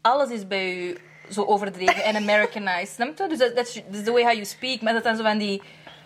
alles 0.00 0.30
is 0.30 0.46
bij 0.46 0.74
u 0.74 0.98
zo 1.30 1.44
overdreven 1.44 2.04
en 2.04 2.16
Americanized, 2.16 2.88
snap 2.88 3.18
je? 3.18 3.26
Dus 3.26 3.38
dat 3.38 3.66
is 3.66 3.82
the 4.04 4.12
way 4.12 4.22
how 4.22 4.32
you 4.32 4.44
speak. 4.44 4.80
Maar 4.80 4.92
dat 4.92 5.02
dan 5.02 5.16
zo 5.16 5.22
van 5.22 5.38
die 5.38 5.62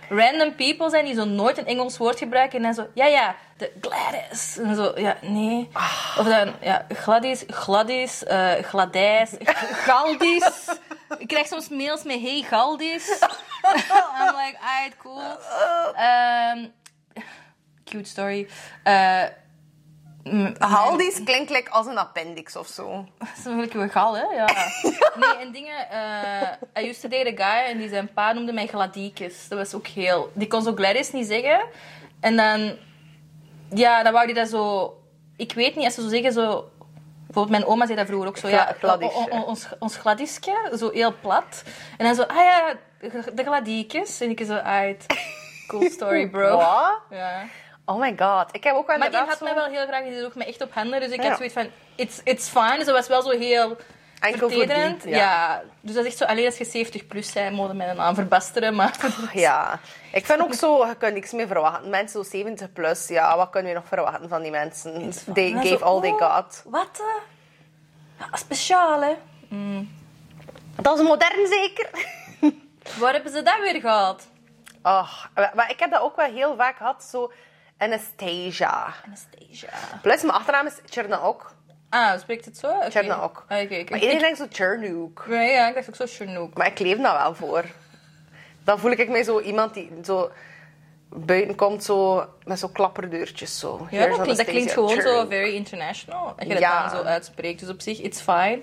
random 0.09 0.55
people 0.55 0.91
zijn 0.91 1.05
die 1.05 1.15
zo 1.15 1.25
nooit 1.25 1.59
een 1.59 1.67
Engels 1.67 1.97
woord 1.97 2.19
gebruiken 2.19 2.57
en 2.59 2.63
dan 2.63 2.75
zo, 2.75 2.87
ja, 2.95 3.07
ja, 3.07 3.37
de 3.57 3.73
Gladys. 3.81 4.59
En 4.59 4.75
zo, 4.75 4.93
ja, 4.95 5.17
nee. 5.21 5.69
Ah. 5.73 6.17
Of 6.19 6.27
dan, 6.27 6.55
ja, 6.61 6.87
Gladys, 6.89 7.45
Gladys, 7.49 8.23
Gladijs, 8.61 9.31
Galdis. 9.73 10.69
Ik 11.19 11.29
krijg 11.29 11.47
soms 11.47 11.69
mails 11.69 12.03
met 12.03 12.21
hey 12.21 12.43
Galdis. 12.43 13.09
I'm 14.19 14.37
like, 14.37 14.57
alright, 14.61 14.97
cool. 14.99 15.21
Ehm, 15.95 16.67
cute 17.85 18.09
story. 18.09 18.49
Eh 18.83 19.25
Haldis 20.59 21.23
klinkt 21.25 21.51
like 21.51 21.71
als 21.71 21.87
een 21.87 21.99
appendix 21.99 22.57
of 22.57 22.67
zo. 22.67 23.07
dat 23.19 23.29
is 23.39 23.45
een 23.45 23.81
een 23.81 23.91
gal, 23.91 24.17
hè? 24.17 24.23
Ja. 24.23 24.47
Nee, 25.17 25.37
en 25.37 25.53
dingen... 25.53 25.91
eh 25.91 26.83
I 26.83 26.89
used 26.89 27.01
to 27.01 27.09
date 27.09 27.43
a 27.43 27.45
guy 27.45 27.71
en 27.71 27.79
die 27.79 27.89
zijn 27.89 28.13
pa 28.13 28.33
noemde 28.33 28.53
mij 28.53 28.67
Gladiekes. 28.67 29.49
Dat 29.49 29.59
was 29.59 29.75
ook 29.75 29.87
heel... 29.87 30.31
Die 30.35 30.49
kon 30.49 30.63
zo 30.63 30.75
Gladys 30.75 31.13
niet 31.13 31.27
zeggen. 31.27 31.65
En 32.21 32.37
dan... 32.37 32.77
Ja, 33.71 34.03
dan 34.03 34.13
wou 34.13 34.27
die 34.27 34.35
dat 34.35 34.49
zo... 34.49 34.95
Ik 35.37 35.53
weet 35.53 35.77
niet, 35.77 35.85
als 35.85 35.95
ze 35.95 36.03
zo 36.03 36.09
zeggen 36.09 36.33
zo... 36.33 36.71
Bijvoorbeeld 37.27 37.59
mijn 37.59 37.73
oma 37.73 37.85
zei 37.85 37.99
dat 37.99 38.07
vroeger 38.07 38.29
ook 38.29 38.37
zo. 38.37 38.49
Ja, 38.49 38.77
ons, 39.47 39.69
ons 39.79 39.97
zo 40.79 40.91
heel 40.91 41.15
plat. 41.21 41.63
En 41.99 42.05
dan 42.05 42.15
zo, 42.15 42.23
ah 42.23 42.37
ja, 42.37 42.75
de 43.35 43.43
Gladiekes. 43.45 44.21
En 44.21 44.31
ik 44.31 44.45
zo, 44.47 44.55
uit. 44.55 45.07
Cool 45.67 45.91
story, 45.91 46.29
bro. 46.29 46.57
Wat? 46.57 47.01
Ja. 47.11 47.47
Oh 47.85 47.99
my 48.01 48.15
god. 48.19 48.49
Ik 48.53 48.65
heb 48.65 48.75
ook 48.75 48.87
wel 48.87 48.99
Maar 48.99 49.11
die 49.11 49.19
had 49.19 49.39
zo... 49.39 49.45
mij 49.45 49.55
wel 49.55 49.67
heel 49.67 49.87
graag, 49.87 50.05
die 50.05 50.19
droeg 50.19 50.35
me 50.35 50.45
echt 50.45 50.63
op 50.63 50.75
handen. 50.75 51.01
Dus 51.01 51.11
ik 51.11 51.23
Ja. 51.23 51.29
had 51.29 51.37
zoiets 51.37 51.55
van, 51.55 51.71
it's, 51.95 52.21
it's 52.25 52.49
fine. 52.49 52.77
Dat 52.85 52.87
was 52.87 53.09
wel 53.09 53.23
zo 53.23 53.31
heel 53.31 53.77
Enkel 54.21 54.39
voor 54.39 54.59
vertederend. 54.59 55.03
die, 55.03 55.11
ja. 55.11 55.19
ja. 55.19 55.63
dus 55.81 55.95
dat 55.95 56.05
is 56.05 56.11
echt 56.11 56.19
zo, 56.19 56.25
alleen 56.25 56.47
als 56.47 56.59
je 56.59 56.65
70 56.65 57.07
plus 57.07 57.33
bent, 57.33 57.57
moet 57.57 57.69
je 57.69 57.75
mijn 57.75 57.97
naam 57.97 58.15
verbasteren. 58.15 58.75
Maar 58.75 58.97
Ja. 59.33 59.81
Ik 60.13 60.27
vind 60.27 60.41
ook 60.41 60.55
zo, 60.55 60.87
je 60.87 60.95
kunt 60.97 61.15
niks 61.15 61.33
meer 61.33 61.47
verwachten. 61.47 61.91
Mensen 61.91 62.25
zo 62.25 62.31
70 62.31 62.73
plus, 62.73 63.09
ja, 63.09 63.37
wat 63.37 63.51
kunnen 63.51 63.73
we 63.73 63.79
nog 63.79 63.89
verwachten 63.89 64.29
van 64.29 64.43
die 64.43 64.51
mensen? 64.51 65.13
They 65.35 65.51
gave 65.51 65.67
zo, 65.69 65.85
all 65.85 66.01
they 66.01 66.11
oh, 66.11 66.35
got. 66.35 66.63
Wat? 66.65 67.03
Ja, 68.19 68.37
speciaal, 68.37 69.03
hè? 69.03 69.15
Dat 70.81 70.99
is 70.99 71.05
modern 71.05 71.47
zeker? 71.47 71.91
Waar 73.01 73.13
hebben 73.13 73.33
ze 73.33 73.43
dat 73.43 73.61
weer 73.61 73.81
gehad? 73.81 74.27
Oh, 74.83 75.25
maar 75.55 75.71
ik 75.71 75.79
heb 75.81 75.91
dat 75.91 76.01
ook 76.01 76.17
wel 76.17 76.33
heel 76.33 76.57
vaak 76.57 76.77
gehad, 76.77 77.05
zo 77.05 77.33
Anastasia. 77.79 78.95
Anastasia. 79.07 79.69
Plus, 80.03 80.23
mijn 80.23 80.35
achternaam 80.35 80.67
is 80.67 80.75
Chernaok. 80.87 81.53
Ah, 81.89 82.19
spreekt 82.19 82.45
het 82.45 82.59
zo? 82.59 82.81
Chernaok. 82.89 83.45
Ah, 83.49 83.63
oké. 83.63 83.85
Maar 83.89 83.99
iedereen 83.99 84.19
denkt 84.19 84.39
zo 84.39 84.47
Chernook. 84.51 85.25
Ja, 85.29 85.41
ja, 85.41 85.69
ik 85.69 85.75
dacht 85.75 85.89
ook 85.89 85.95
zo 85.95 86.05
Chernook. 86.07 86.57
Maar 86.57 86.67
ik 86.67 86.79
leef 86.79 86.99
daar 86.99 87.19
wel 87.19 87.35
voor. 87.35 87.65
Dan 88.65 88.79
voel 88.79 88.91
ik 88.91 89.09
mij 89.09 89.23
zo 89.23 89.41
iemand 89.41 89.75
die 89.75 89.91
zo 90.05 90.31
buiten 91.09 91.55
komt 91.55 91.85
zo, 91.85 92.29
met 92.45 92.59
zo 92.59 92.69
klapperdeurtjes. 92.69 93.59
Zo. 93.59 93.87
Ja, 93.91 94.07
dat, 94.07 94.21
klinkt, 94.23 94.65
dat 94.65 94.73
gewoon 94.73 95.01
zo 95.01 95.27
very 95.29 95.55
international. 95.55 96.27
Als 96.27 96.35
je 96.39 96.49
dat 96.49 96.59
Ja. 96.59 96.89
dan 96.89 96.99
zo 96.99 97.05
uitspreekt. 97.05 97.61
Dus 97.61 97.69
op 97.69 97.81
zich, 97.81 98.01
it's 98.01 98.21
fine. 98.21 98.61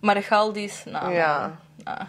Maar 0.00 0.22
Galdis, 0.22 0.84
nou... 0.84 1.12
Ja. 1.14 1.58
nou. 1.84 2.00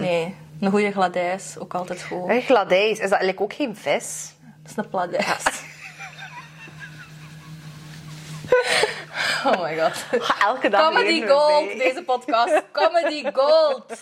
Nee, 0.00 0.34
een 0.60 0.70
goede 0.70 0.92
gladijs, 0.92 1.58
ook 1.58 1.74
altijd 1.74 2.02
goed. 2.02 2.28
En 2.28 2.42
gladijs, 2.42 2.90
is 2.90 2.98
dat 2.98 3.10
eigenlijk 3.10 3.40
ook 3.40 3.52
geen 3.52 3.76
vis? 3.76 4.34
Een 4.76 4.88
pladijs. 4.88 5.62
oh 9.46 9.62
my 9.62 9.78
god. 9.78 10.04
Elke 10.40 10.68
dag 10.68 10.88
Comedy 10.88 11.26
gold, 11.26 11.78
deze 11.78 12.02
podcast. 12.02 12.62
Comedy 12.72 13.30
gold. 13.32 13.96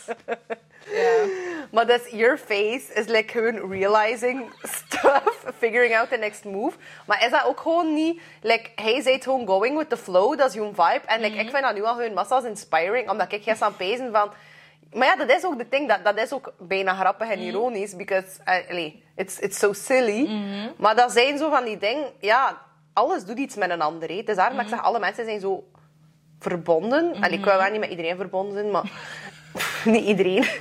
Ja. 0.92 1.24
Maar 1.70 1.86
dat 1.86 2.00
is 2.00 2.12
your 2.12 2.38
face 2.38 2.92
is 2.94 3.06
like 3.06 3.32
gewoon 3.32 3.70
realizing 3.70 4.52
stuff, 4.62 5.44
figuring 5.62 5.96
out 5.96 6.08
the 6.08 6.16
next 6.16 6.44
move. 6.44 6.76
Maar 7.06 7.24
is 7.24 7.30
dat 7.30 7.44
ook 7.44 7.60
gewoon 7.60 7.94
niet, 7.94 8.20
like, 8.42 8.70
hij 8.74 9.00
zei 9.00 9.20
gewoon 9.22 9.46
going 9.46 9.78
with 9.78 9.88
the 9.88 9.96
flow, 9.96 10.38
dat 10.38 10.48
is 10.48 10.54
jouw 10.54 10.68
vibe. 10.68 11.00
En 11.06 11.20
like, 11.20 11.36
ik 11.36 11.50
vind 11.50 11.62
dat 11.62 11.74
nu 11.74 11.84
al 11.84 11.94
gewoon 11.94 12.12
massa's 12.12 12.44
inspiring, 12.44 13.10
omdat 13.10 13.32
ik 13.32 13.42
ga 13.42 13.54
aan 13.58 13.76
pezen 13.76 14.12
van... 14.12 14.32
Maar 14.92 15.06
ja, 15.06 15.16
dat 15.16 15.30
is 15.30 15.44
ook 15.44 15.58
de 15.58 15.68
ding, 15.68 15.88
dat, 15.88 16.04
dat 16.04 16.18
is 16.18 16.32
ook 16.32 16.52
bijna 16.58 16.94
grappig 16.94 17.28
en 17.28 17.38
ironisch, 17.38 17.96
because, 17.96 18.26
uh, 18.48 18.70
allee, 18.70 19.04
it's, 19.16 19.38
it's 19.38 19.58
so 19.58 19.72
silly. 19.72 20.28
Maar 20.76 20.96
dat 20.96 21.12
zijn 21.12 21.38
zo 21.38 21.50
van 21.50 21.64
die 21.64 21.78
dingen, 21.78 22.12
ja, 22.20 22.58
alles 22.92 23.24
doet 23.24 23.38
iets 23.38 23.54
met 23.56 23.70
een 23.70 23.80
ander. 23.80 24.08
hè. 24.08 24.16
Het 24.16 24.28
is 24.28 24.36
daarom 24.36 24.56
dat 24.56 24.64
ik 24.64 24.72
zeg, 24.72 24.82
alle 24.82 24.98
mensen 24.98 25.24
zijn 25.24 25.40
zo 25.40 25.64
verbonden. 26.38 27.14
En 27.14 27.32
ik 27.32 27.44
wil 27.44 27.56
wel 27.56 27.70
niet 27.70 27.80
met 27.80 27.90
iedereen 27.90 28.16
verbonden 28.16 28.54
zijn, 28.54 28.70
maar 28.70 28.90
niet 29.84 30.04
iedereen. 30.04 30.44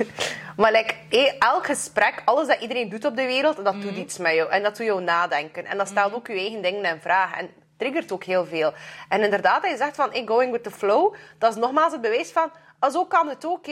Maar 0.58 0.72
like, 0.72 0.96
elk 1.40 1.66
gesprek, 1.66 2.22
alles 2.26 2.48
dat 2.48 2.62
iedereen 2.62 2.90
doet 2.90 3.06
op 3.06 3.16
de 3.16 3.26
wereld, 3.26 3.66
dat 3.66 3.82
doet 3.82 3.96
iets 3.96 4.18
met 4.18 4.34
jou. 4.34 4.50
En 4.50 4.64
dat 4.64 4.78
doet 4.78 4.86
jou 4.86 5.02
nadenken. 5.02 5.66
En 5.66 5.78
dat 5.78 5.88
stelt 5.88 6.14
ook 6.14 6.28
je 6.28 6.34
eigen 6.34 6.62
dingen 6.62 6.86
in 6.86 7.02
vraag. 7.02 7.38
En 7.38 7.50
triggert 7.78 8.12
ook 8.12 8.24
heel 8.24 8.46
veel. 8.46 8.74
En 9.10 9.24
inderdaad, 9.24 9.62
dat 9.62 9.72
je 9.72 9.78
zegt 9.78 9.96
van, 9.96 10.12
hey, 10.12 10.24
going 10.26 10.52
with 10.52 10.64
the 10.64 10.72
flow, 10.72 11.14
dat 11.38 11.52
is 11.52 11.58
nogmaals 11.60 11.92
het 11.92 12.02
bewijs 12.02 12.32
van, 12.32 12.52
ah, 12.80 12.92
zo 12.92 13.06
kan 13.06 13.28
het 13.30 13.46
ook. 13.46 13.66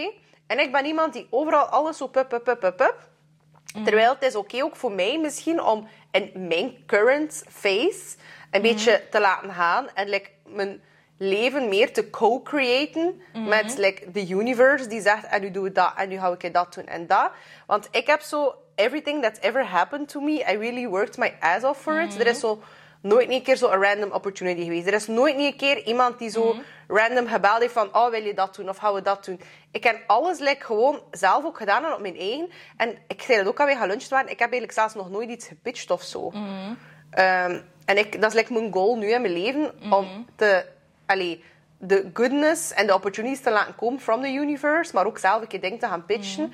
En 0.48 0.60
ik 0.60 0.72
ben 0.72 0.86
iemand 0.86 1.14
die 1.14 1.28
overal 1.30 1.66
alles 1.66 1.98
zo 1.98 2.08
pup, 2.08 2.30
pup, 2.30 2.44
pup, 2.44 2.60
pup, 2.60 2.78
pup. 2.78 2.96
Terwijl 3.84 4.14
het 4.14 4.24
is 4.24 4.36
oké 4.36 4.64
ook 4.64 4.76
voor 4.76 4.92
mij 4.92 5.20
misschien 5.20 5.64
om 5.64 5.88
in 6.12 6.32
mijn 6.48 6.86
current 6.86 7.44
phase 7.50 8.16
een 8.52 8.62
beetje 8.62 9.04
te 9.12 9.20
laten 9.20 9.54
gaan 9.54 9.90
en 9.94 10.10
like, 10.10 10.30
mijn 10.46 10.82
leven 11.18 11.70
meer 11.70 11.94
te 11.94 12.10
co-createn 12.10 13.22
met 13.34 13.78
like, 13.78 14.12
the 14.12 14.28
universe 14.28 14.88
die 14.88 15.02
zegt 15.02 15.26
en 15.26 15.42
nu 15.42 15.52
doe 15.52 15.68
ik 15.68 15.76
dat 15.76 15.94
en 15.96 16.10
nu 16.10 16.20
ga 16.20 16.36
ik 16.40 16.54
dat 16.54 16.74
doen 16.74 16.86
en 16.86 17.08
dat. 17.08 17.32
Want 17.66 17.88
ik 17.92 18.08
heb 18.08 18.22
zo 18.22 18.56
everything 18.76 19.22
that's 19.22 19.40
ever 19.40 19.66
happened 19.66 20.10
to 20.10 20.22
me, 20.22 20.34
I 20.52 20.58
really 20.58 20.88
worked 20.88 21.18
my 21.18 21.34
ass 21.40 21.64
off 21.64 21.82
for 21.82 22.02
it. 22.02 22.20
Er 22.20 22.28
is 22.28 22.40
zo 22.40 22.62
nooit 23.08 23.30
een 23.30 23.43
keer 23.43 23.56
zo 23.56 23.70
een 23.70 23.82
random 23.82 24.12
opportunity 24.12 24.63
geweest. 24.63 24.88
Er 24.88 24.93
is 24.93 25.08
nooit 25.08 25.36
een 25.38 25.56
keer 25.56 25.86
iemand 25.86 26.20
die 26.20 26.30
zo 26.30 26.56
random 26.88 27.28
gebeld 27.28 27.60
heeft 27.60 27.74
van 27.74 27.96
oh, 27.96 28.10
wil 28.10 28.24
je 28.24 28.34
dat 28.34 28.56
doen 28.56 28.70
of 28.70 28.78
gaan 28.78 28.93
we 28.93 29.02
dat 29.02 29.26
doen. 29.26 29.41
Ik 29.72 29.84
heb 29.84 30.04
alles 30.08 30.39
like, 30.39 30.65
gewoon 30.65 31.02
zelf 31.12 31.46
ook 31.46 31.58
gedaan 31.58 31.86
en 31.86 31.93
op 31.93 32.00
mijn 32.00 32.17
eigen. 32.17 32.50
En 32.78 32.98
ik 33.08 33.22
zei 33.22 33.38
dat 33.38 33.48
ook 33.48 33.60
alweer 33.60 33.78
gaan 33.78 33.88
lunchen 33.88 34.10
waren. 34.10 34.32
Ik 34.32 34.39
heb 34.39 34.52
eigenlijk 34.52 34.80
zelfs 34.80 34.93
nog 34.93 35.10
nooit 35.10 35.30
iets 35.30 35.48
gepitcht 35.48 35.91
of 35.91 36.02
zo. 36.04 36.32
Ehm, 37.10 37.62
en 37.86 37.98
ik, 37.98 38.22
dat 38.22 38.34
is 38.34 38.38
like 38.39 38.54
mijn 38.54 38.74
goal 38.74 38.98
nu 38.98 39.12
in 39.12 39.22
mijn 39.22 39.34
leven. 39.34 39.91
Om 39.91 40.26
te, 40.36 40.65
allee, 41.06 41.43
de 41.78 42.10
goodness 42.13 42.74
en 42.74 42.88
de 42.88 42.93
opportunities 42.93 43.41
te 43.41 43.52
laten 43.52 43.76
komen 43.76 44.00
from 44.00 44.22
the 44.22 44.32
universe. 44.34 44.93
Maar 44.93 45.06
ook 45.06 45.17
zelf 45.17 45.41
een 45.41 45.48
keer 45.48 45.62
dingen 45.62 45.80
te 45.80 45.88
gaan 45.88 46.06
pitchen. 46.06 46.54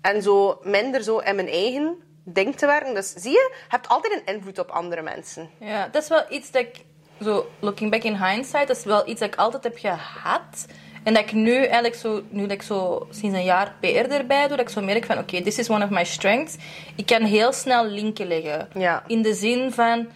En 0.00 0.22
zo 0.22 0.60
minder 0.62 1.02
zo 1.02 1.18
in 1.18 1.34
mijn 1.34 1.48
eigen 1.48 2.02
ding 2.28 2.56
te 2.56 2.66
werken. 2.66 2.94
Dus 2.94 3.12
zie 3.12 3.30
je, 3.30 3.50
je 3.52 3.64
hebt 3.68 3.88
altijd 3.88 4.12
een 4.12 4.34
invloed 4.34 4.58
op 4.58 4.70
andere 4.70 5.02
mensen. 5.02 5.50
ja, 5.60 5.88
dat 5.92 6.02
is 6.02 6.08
wel 6.08 6.24
iets 6.28 6.50
dat 6.50 6.62
ik, 6.62 6.84
zo 7.22 7.46
looking 7.58 7.90
back 7.90 8.02
in 8.02 8.24
hindsight, 8.24 8.66
dat 8.66 8.76
is 8.76 8.84
wel 8.84 9.08
iets 9.08 9.20
dat 9.20 9.28
ik 9.28 9.38
altijd 9.38 9.64
heb 9.64 9.78
gehad. 9.78 10.66
En 11.04 11.14
dat 11.14 11.22
ik 11.22 11.32
nu 11.32 11.56
eigenlijk 11.56 11.94
zo, 11.94 12.22
nu 12.28 12.42
dat 12.42 12.50
ik 12.50 12.62
zo 12.62 13.06
sinds 13.10 13.36
een 13.36 13.44
jaar 13.44 13.74
PR 13.80 13.86
erbij 13.86 14.46
doe, 14.46 14.56
dat 14.56 14.66
ik 14.66 14.68
zo 14.68 14.80
merk 14.80 15.04
van, 15.04 15.18
oké, 15.18 15.42
this 15.42 15.58
is 15.58 15.70
one 15.70 15.84
of 15.84 15.90
my 15.90 16.04
strengths. 16.04 16.56
Ik 16.96 17.06
kan 17.06 17.22
heel 17.22 17.52
snel 17.52 17.84
linken 17.84 18.26
leggen. 18.26 18.68
Ja. 18.74 19.02
In 19.06 19.22
de 19.22 19.34
zin 19.34 19.72
van, 19.72 20.08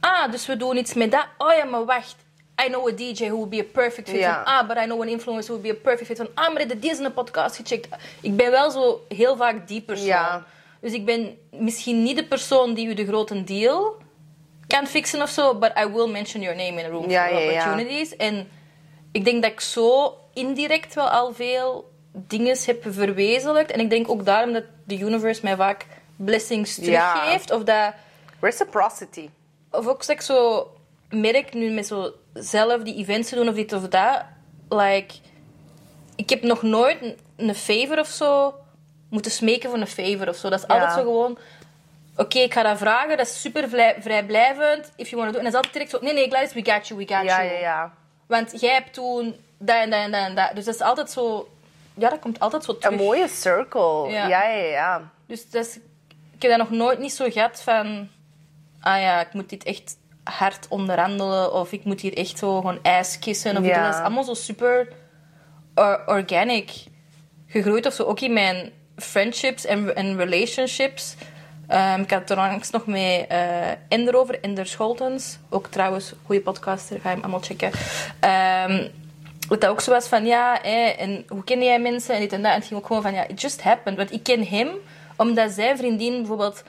ah, 0.00 0.30
dus 0.30 0.46
we 0.46 0.56
doen 0.56 0.76
iets 0.76 0.94
met 0.94 1.10
dat. 1.10 1.26
Oh 1.38 1.54
ja, 1.54 1.64
maar 1.64 1.84
wacht. 1.84 2.16
I 2.64 2.68
know 2.68 2.88
a 2.88 2.92
DJ 2.92 3.26
who 3.28 3.36
would 3.36 3.50
be 3.50 3.58
a 3.60 3.64
perfect 3.72 4.08
fit. 4.08 4.18
Ja. 4.18 4.34
Van, 4.34 4.54
ah, 4.54 4.68
but 4.68 4.76
I 4.76 4.84
know 4.84 5.02
an 5.02 5.08
influencer 5.08 5.52
who 5.52 5.60
would 5.60 5.62
be 5.62 5.70
a 5.70 5.82
perfect 5.82 6.06
fit. 6.06 6.16
Van, 6.16 6.28
ah, 6.34 6.52
maar 6.52 6.62
ik 6.62 6.68
heb 6.68 6.80
deze 6.80 7.10
podcast 7.10 7.56
gecheckt. 7.56 7.88
Ik 8.20 8.36
ben 8.36 8.50
wel 8.50 8.70
zo 8.70 9.04
heel 9.08 9.36
vaak 9.36 9.68
die 9.68 9.80
persoon. 9.80 10.06
Ja. 10.06 10.44
Dus 10.80 10.92
ik 10.92 11.04
ben 11.04 11.38
misschien 11.50 12.02
niet 12.02 12.16
de 12.16 12.26
persoon 12.26 12.74
die 12.74 12.86
u 12.86 12.94
de 12.94 13.06
grote 13.06 13.44
deal 13.44 13.96
kan 14.66 14.86
fixen 14.86 15.22
of 15.22 15.30
zo, 15.30 15.58
but 15.58 15.72
I 15.78 15.86
will 15.86 16.08
mention 16.10 16.42
your 16.42 16.56
name 16.56 16.80
in 16.80 16.84
a 16.84 16.88
room 16.88 17.10
Ja, 17.10 17.26
for 17.26 17.38
ja, 17.38 17.50
ja. 17.50 17.58
opportunities. 17.58 18.16
En 18.16 18.48
ik 19.12 19.24
denk 19.24 19.42
dat 19.42 19.52
ik 19.52 19.60
zo 19.60 20.18
indirect 20.32 20.94
wel 20.94 21.08
al 21.08 21.32
veel 21.32 21.90
dingen 22.12 22.56
heb 22.64 22.82
verwezenlijkt. 22.88 23.70
En 23.70 23.80
ik 23.80 23.90
denk 23.90 24.08
ook 24.08 24.24
daarom 24.24 24.52
dat 24.52 24.64
de 24.84 24.98
universe 24.98 25.40
mij 25.42 25.56
vaak 25.56 25.86
blessings 26.16 26.74
teruggeeft. 26.74 27.50
Of 27.50 27.62
dat... 27.62 27.92
Reciprocity. 28.40 29.28
Of 29.70 29.86
ook 29.86 30.02
zeg 30.02 30.22
zo 30.22 30.66
merk 31.10 31.54
nu 31.54 31.70
met 31.70 31.86
zo 31.86 32.12
zelf 32.34 32.82
die 32.82 32.96
events 32.96 33.28
te 33.28 33.34
doen 33.34 33.48
of 33.48 33.54
dit 33.54 33.72
of 33.72 33.88
dat. 33.88 34.22
Like, 34.68 35.14
ik 36.16 36.30
heb 36.30 36.42
nog 36.42 36.62
nooit 36.62 37.02
een, 37.02 37.16
een 37.36 37.54
favor 37.54 37.98
of 37.98 38.08
zo 38.08 38.54
moeten 39.16 39.34
smeken 39.34 39.70
voor 39.70 39.78
een 39.78 39.86
favor 39.86 40.28
of 40.28 40.36
zo. 40.36 40.48
Dat 40.50 40.58
is 40.58 40.68
altijd 40.68 40.92
zo 40.92 40.98
gewoon... 40.98 41.38
Oké, 42.16 42.38
ik 42.38 42.52
ga 42.52 42.62
dat 42.62 42.78
vragen. 42.78 43.16
Dat 43.16 43.26
is 43.26 43.40
super 43.40 43.68
vrij- 43.68 43.96
vrijblijvend. 44.00 44.92
If 44.96 45.08
you 45.10 45.22
want 45.22 45.32
to 45.34 45.38
do. 45.40 45.46
En 45.46 45.52
dat 45.52 45.52
is 45.52 45.54
altijd 45.54 45.72
direct 45.72 45.90
zo... 45.90 45.98
Nee, 46.00 46.12
nee, 46.14 46.28
Gladys, 46.28 46.52
we 46.52 46.72
got 46.72 46.88
you, 46.88 47.00
we 47.06 47.14
got 47.14 47.24
Ja, 47.24 47.42
you. 47.44 47.52
ja, 47.52 47.58
ja. 47.58 47.92
Want 48.26 48.60
jij 48.60 48.72
hebt 48.72 48.92
toen 48.92 49.36
dat 49.58 49.76
en 49.76 49.90
dat 49.90 50.00
en 50.00 50.10
dat 50.10 50.20
en 50.20 50.34
dat. 50.34 50.50
Dus 50.54 50.64
dat 50.64 50.74
is 50.74 50.80
altijd 50.80 51.10
zo... 51.10 51.48
Ja, 51.94 52.08
dat 52.10 52.18
komt 52.18 52.40
altijd 52.40 52.64
zo 52.64 52.78
terug. 52.78 52.98
Een 52.98 53.04
mooie 53.04 53.28
circle. 53.28 54.08
Ja. 54.10 54.26
Ja, 54.28 54.48
ja, 54.48 54.64
ja. 54.64 55.10
Dus 55.26 55.50
dat 55.50 55.66
is, 55.66 55.76
ik 56.34 56.42
heb 56.42 56.50
dat 56.50 56.58
nog 56.58 56.70
nooit 56.70 56.98
niet 56.98 57.12
zo 57.12 57.30
gehad 57.30 57.62
van... 57.62 58.08
Ah 58.80 59.00
ja, 59.00 59.20
ik 59.20 59.32
moet 59.32 59.48
dit 59.48 59.64
echt 59.64 59.96
hard 60.24 60.66
onderhandelen. 60.68 61.52
Of 61.52 61.72
ik 61.72 61.84
moet 61.84 62.00
hier 62.00 62.16
echt 62.16 62.38
zo 62.38 62.56
gewoon 62.56 62.78
ijs 62.82 63.18
kissen. 63.18 63.56
Of 63.56 63.64
Ja. 63.64 63.84
Dat 63.84 63.94
is 63.94 64.00
allemaal 64.00 64.24
zo 64.24 64.34
super 64.34 64.88
or- 65.74 66.02
organic 66.06 66.70
gegroeid 67.46 67.86
of 67.86 67.92
zo. 67.94 68.02
Ook 68.02 68.20
in 68.20 68.32
mijn 68.32 68.72
friendships 68.96 69.64
en, 69.64 69.96
en 69.96 70.16
relationships. 70.16 71.14
Ehm, 71.66 72.00
ik 72.00 72.10
had 72.10 72.30
er 72.30 72.38
onlangs 72.38 72.70
nog 72.70 72.86
met 72.86 73.26
eh 73.28 73.70
Ender 73.88 74.16
over, 74.16 74.40
Ender 74.40 74.66
Scholtens. 74.66 75.38
Ook 75.48 75.66
trouwens, 75.66 76.12
goede 76.24 76.40
podcaster, 76.40 77.00
ga 77.00 77.08
je 77.08 77.14
hem 77.14 77.24
allemaal 77.24 77.42
checken. 77.42 77.70
Ehm 78.20 78.88
dat 79.48 79.60
dat 79.60 79.70
ook 79.70 79.80
zo 79.80 79.90
was 79.90 80.06
van, 80.06 80.26
ja, 80.26 80.62
en 80.62 81.24
hoe 81.28 81.44
ken 81.44 81.62
jij 81.62 81.80
mensen 81.80 82.14
en 82.14 82.20
dit 82.20 82.32
en 82.32 82.42
dat. 82.42 82.50
En 82.50 82.58
het 82.58 82.66
ging 82.66 82.80
ook 82.80 82.86
gewoon 82.86 83.02
van, 83.02 83.12
ja, 83.12 83.26
it 83.26 83.40
just 83.40 83.62
happened. 83.62 83.96
Want 83.98 84.12
ik 84.12 84.22
ken 84.22 84.46
hem 84.46 84.68
omdat 85.16 85.50
zijn 85.50 85.76
vriendin 85.76 86.16
bijvoorbeeld 86.16 86.62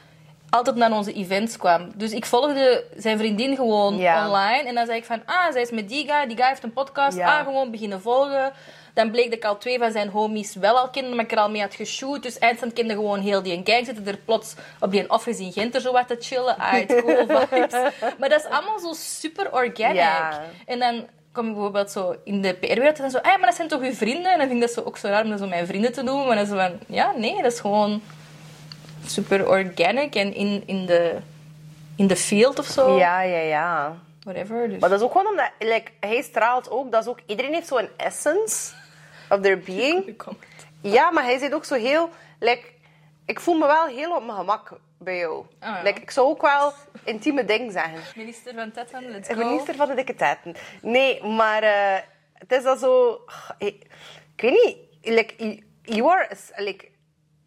altijd 0.49 0.75
naar 0.75 0.91
onze 0.91 1.13
events 1.13 1.57
kwam. 1.57 1.91
Dus 1.95 2.11
ik 2.11 2.25
volgde 2.25 2.83
zijn 2.97 3.17
vriendin 3.17 3.55
gewoon 3.55 3.97
Ja. 3.97 4.27
online. 4.27 4.67
En 4.67 4.75
dan 4.75 4.85
zei 4.85 4.97
ik 4.97 5.05
van, 5.05 5.21
ah, 5.25 5.51
zij 5.51 5.61
is 5.61 5.71
met 5.71 5.89
die 5.89 6.07
guy. 6.11 6.27
Die 6.27 6.37
guy 6.37 6.47
heeft 6.47 6.63
een 6.63 6.73
podcast. 6.73 7.17
Ja. 7.17 7.37
Ah, 7.39 7.45
gewoon 7.45 7.71
beginnen 7.71 8.01
volgen. 8.01 8.51
Dan 8.93 9.11
bleek 9.11 9.25
dat 9.25 9.33
ik 9.33 9.45
al 9.45 9.57
twee 9.57 9.79
van 9.79 9.91
zijn 9.91 10.09
homies 10.09 10.55
wel 10.55 10.77
al 10.77 10.89
kende, 10.89 11.15
maar 11.15 11.25
ik 11.25 11.31
er 11.31 11.37
al 11.37 11.49
mee 11.49 11.61
had 11.61 11.73
geshoot. 11.75 12.23
Dus 12.23 12.37
eindstand 12.39 12.73
kende 12.73 12.93
gewoon 12.93 13.19
heel 13.19 13.43
die 13.43 13.61
gang. 13.63 13.85
Zitten 13.85 14.07
er 14.07 14.17
plots 14.25 14.55
op 14.79 14.91
die 14.91 15.09
office 15.09 15.41
in 15.43 15.51
Gent 15.51 15.75
er 15.75 15.81
zo 15.81 15.91
wat 15.91 16.07
te 16.07 16.17
chillen. 16.19 16.57
Ah, 16.57 16.71
het 16.71 17.01
cool 17.01 17.25
vibes. 17.49 17.71
Maar 18.19 18.29
dat 18.29 18.39
is 18.39 18.51
allemaal 18.51 18.79
zo 18.79 18.93
super 18.93 19.53
organic. 19.53 19.95
Ja. 19.95 20.41
En 20.65 20.79
dan 20.79 21.07
kom 21.31 21.47
ik 21.47 21.53
bijvoorbeeld 21.53 21.91
zo 21.91 22.15
in 22.23 22.41
de 22.41 22.53
PR-wereld 22.53 22.95
en 22.95 23.01
dan 23.01 23.09
zo, 23.11 23.17
ah, 23.17 23.23
maar 23.37 23.45
dat 23.45 23.55
zijn 23.55 23.67
toch 23.67 23.81
uw 23.81 23.93
vrienden? 23.93 24.31
En 24.31 24.37
dan 24.37 24.47
vind 24.47 24.61
ik 24.61 24.67
dat 24.67 24.75
zo 24.75 24.81
ook 24.87 24.97
zo 24.97 25.07
raar 25.07 25.23
om 25.23 25.29
dat 25.29 25.39
zo 25.39 25.47
mijn 25.47 25.67
vrienden 25.67 25.93
te 25.93 26.03
doen. 26.03 26.25
Maar 26.27 26.35
dan 26.35 26.45
zo 26.45 26.55
van, 26.55 26.79
ja, 26.87 27.13
nee, 27.15 27.41
dat 27.41 27.51
is 27.51 27.59
gewoon 27.59 28.01
super 29.09 29.47
organic 29.47 30.15
en 30.15 30.33
in, 30.33 30.63
in, 30.65 30.85
de, 30.85 31.17
in 31.95 32.07
de 32.07 32.15
field 32.15 32.59
of 32.59 32.65
zo. 32.65 32.97
Ja, 32.97 33.21
ja, 33.21 33.39
ja. 33.39 33.97
Whatever. 34.23 34.69
Dus. 34.69 34.79
Maar 34.79 34.89
dat 34.89 34.99
is 34.99 35.05
ook 35.05 35.11
gewoon 35.11 35.27
omdat... 35.27 35.51
Like, 35.59 35.91
hij 35.99 36.21
straalt 36.21 36.69
ook... 36.69 36.91
Dat 36.91 37.01
is 37.01 37.09
ook... 37.09 37.19
Iedereen 37.25 37.53
heeft 37.53 37.67
zo'n 37.67 37.89
essence 37.97 38.73
of 39.29 39.41
their 39.41 39.59
being. 39.59 40.05
Ja, 40.81 41.11
maar 41.11 41.23
hij 41.23 41.37
zit 41.37 41.53
ook 41.53 41.65
zo 41.65 41.75
heel... 41.75 42.09
Like, 42.39 42.63
ik 43.25 43.39
voel 43.39 43.57
me 43.57 43.65
wel 43.65 43.85
heel 43.85 44.15
op 44.15 44.25
mijn 44.25 44.37
gemak 44.37 44.79
bij 44.97 45.17
jou. 45.17 45.45
Ah, 45.59 45.75
ja. 45.75 45.83
like, 45.83 46.01
ik 46.01 46.11
zou 46.11 46.27
ook 46.27 46.41
wel 46.41 46.73
intieme 47.03 47.45
dingen 47.45 47.71
zeggen. 47.71 47.99
Minister 48.15 48.53
van 48.53 48.71
Tetten, 48.71 49.11
let's 49.11 49.29
go. 49.29 49.35
minister 49.35 49.75
van 49.75 49.87
de 49.87 49.93
dikke 49.95 50.15
tetten. 50.15 50.55
Nee, 50.81 51.23
maar 51.23 51.63
eh, 51.63 52.01
het 52.33 52.51
is 52.51 52.63
dat 52.63 52.79
zo... 52.79 53.21
Ik, 53.57 53.85
ik 54.35 54.41
weet 54.41 54.65
niet. 54.65 54.77
Like, 55.01 55.63
you 55.81 56.11
are... 56.11 56.29
Like, 56.55 56.89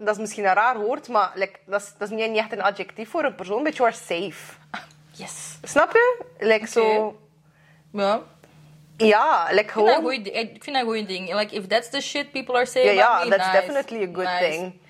dat 0.01 0.15
is 0.15 0.21
misschien 0.21 0.45
een 0.45 0.55
raar 0.55 0.79
woord, 0.79 1.09
maar 1.09 1.31
like, 1.35 1.59
dat, 1.67 1.81
is, 1.81 1.93
dat 1.99 2.11
is 2.11 2.17
niet, 2.17 2.37
echt 2.37 2.53
een 2.53 2.63
adjectief 2.63 3.11
voor 3.11 3.25
een 3.25 3.35
persoon. 3.35 3.63
But 3.63 3.77
you 3.77 3.89
are 3.89 3.99
safe. 3.99 4.55
Yes. 5.11 5.59
Snap 5.63 5.93
je? 5.93 6.25
Like, 6.39 6.67
zo... 6.67 7.17
Ja. 7.93 8.21
Ja, 8.97 9.47
like 9.51 9.61
Ik 9.61 9.71
vind, 9.71 9.87
dat 9.87 9.95
een 9.95 9.95
gewoon... 9.95 10.03
goeie 10.03 10.31
ik 10.31 10.65
vind 10.65 10.65
dat 10.65 10.75
een 10.75 10.83
goeie 10.85 11.07
ding. 11.07 11.35
Like, 11.35 11.55
if 11.55 11.67
that's 11.67 11.91
the 11.91 12.01
shit 12.01 12.31
people 12.31 12.55
are 12.55 12.67
saying 12.67 13.01
about 13.01 13.19
ja, 13.19 13.25
me, 13.25 13.31
that's 13.37 13.53
nice. 13.53 13.67
definitely 13.67 14.03
a 14.03 14.13
good 14.13 14.41
Nice. 14.41 14.49
thing. 14.49 14.81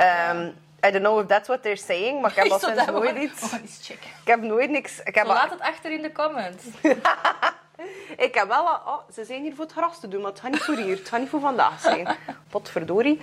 Um, 0.00 0.54
I 0.86 0.90
don't 0.90 1.02
know 1.02 1.20
if 1.20 1.26
that's 1.26 1.48
what 1.48 1.62
they're 1.62 1.76
saying, 1.76 2.20
maar 2.20 2.30
ik 2.30 2.36
heb 2.36 2.50
al 2.50 2.58
Zo, 2.58 2.66
sinds 2.66 2.84
dat 2.84 2.94
nooit 2.94 3.16
iets... 3.16 3.52
eens 3.52 3.78
checken. 3.82 4.10
Ik 4.20 4.26
heb 4.26 4.40
nooit 4.40 4.70
niks... 4.70 5.00
Ik 5.04 5.14
heb, 5.14 5.26
al- 5.26 5.34
laat 5.34 5.50
het 5.50 5.60
achter 5.60 5.92
in 5.92 6.02
de 6.02 6.12
comments. 6.12 6.64
ik 8.26 8.34
heb 8.34 8.48
wel 8.48 8.68
al... 8.68 8.94
Oh, 8.94 9.00
ze 9.14 9.24
zijn 9.24 9.42
hier 9.42 9.54
voor 9.54 9.64
het 9.64 9.72
gras 9.72 10.00
te 10.00 10.08
doen, 10.08 10.20
maar 10.20 10.30
het 10.30 10.40
gaat 10.40 10.50
niet 10.50 10.62
voor 10.62 10.74
hier. 10.76 10.96
Het 10.96 11.08
gaat 11.08 11.20
niet 11.20 11.28
voor 11.28 11.40
vandaag 11.40 11.80
zijn. 11.80 12.08
Potverdorie. 12.50 13.20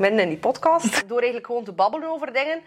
Midden 0.00 0.20
in 0.20 0.28
die 0.28 0.38
podcast. 0.38 1.08
Door 1.08 1.18
eigenlijk 1.18 1.46
gewoon 1.46 1.64
te 1.64 1.72
babbelen 1.72 2.08
over 2.08 2.32
dingen, 2.32 2.62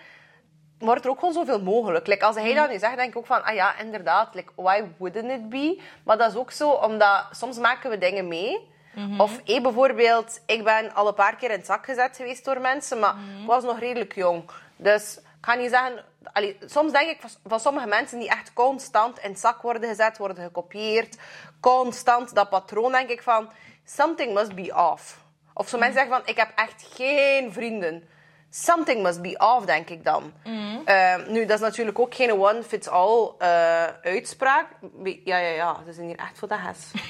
wordt 0.79 1.03
er 1.03 1.09
ook 1.09 1.19
gewoon 1.19 1.33
zoveel 1.33 1.61
mogelijk. 1.61 2.07
Like, 2.07 2.25
als 2.25 2.35
hij 2.35 2.53
dat 2.53 2.69
nu 2.69 2.79
zegt, 2.79 2.97
denk 2.97 3.09
ik 3.09 3.17
ook 3.17 3.25
van... 3.25 3.43
Ah 3.43 3.55
ja, 3.55 3.79
inderdaad. 3.79 4.35
Like, 4.35 4.51
why 4.55 4.83
wouldn't 4.97 5.31
it 5.31 5.49
be? 5.49 5.81
Maar 6.03 6.17
dat 6.17 6.31
is 6.31 6.37
ook 6.37 6.51
zo, 6.51 6.69
omdat 6.69 7.25
soms 7.31 7.57
maken 7.57 7.89
we 7.89 7.97
dingen 7.97 8.27
mee... 8.27 8.71
Of 9.17 9.39
hey, 9.45 9.61
bijvoorbeeld, 9.61 10.41
ik 10.45 10.63
ben 10.63 10.93
al 10.93 11.07
een 11.07 11.13
paar 11.13 11.35
keer 11.35 11.49
in 11.49 11.57
het 11.57 11.65
zak 11.65 11.85
gezet 11.85 12.17
geweest 12.17 12.45
door 12.45 12.61
mensen, 12.61 12.99
maar 12.99 13.15
ik 13.41 13.47
was 13.47 13.63
nog 13.63 13.79
redelijk 13.79 14.15
jong. 14.15 14.49
Dus 14.75 15.17
ik 15.17 15.23
ga 15.41 15.53
niet 15.53 15.69
zeggen... 15.69 16.03
Allee, 16.33 16.57
soms 16.65 16.91
denk 16.91 17.09
ik 17.09 17.21
van, 17.21 17.29
van 17.45 17.59
sommige 17.59 17.87
mensen 17.87 18.19
die 18.19 18.29
echt 18.29 18.53
constant 18.53 19.19
in 19.19 19.29
het 19.29 19.39
zak 19.39 19.61
worden 19.61 19.89
gezet, 19.89 20.17
worden 20.17 20.43
gekopieerd. 20.43 21.17
Constant 21.59 22.35
dat 22.35 22.49
patroon, 22.49 22.91
denk 22.91 23.09
ik 23.09 23.21
van... 23.21 23.49
Something 23.85 24.33
must 24.33 24.55
be 24.55 24.91
off. 24.91 25.22
Of 25.53 25.69
zo 25.69 25.77
mensen 25.77 25.99
zeggen 25.99 26.15
van, 26.15 26.27
ik 26.27 26.37
heb 26.37 26.51
echt 26.55 26.85
geen 26.95 27.53
vrienden. 27.53 28.03
Something 28.49 29.01
must 29.01 29.21
be 29.21 29.37
off, 29.37 29.65
denk 29.65 29.89
ik 29.89 30.03
dan. 30.03 30.33
Eh, 30.85 31.15
nu, 31.27 31.45
dat 31.45 31.55
is 31.55 31.63
natuurlijk 31.63 31.99
ook 31.99 32.15
geen 32.15 32.31
one-fits-all 32.31 33.31
eh, 33.37 33.83
uitspraak. 34.01 34.67
Ja, 35.03 35.37
ja, 35.37 35.49
ja, 35.49 35.77
ze 35.85 35.93
zijn 35.93 36.07
hier 36.07 36.17
echt 36.17 36.37
voor 36.37 36.47
de 36.47 36.57
hes. 36.57 36.91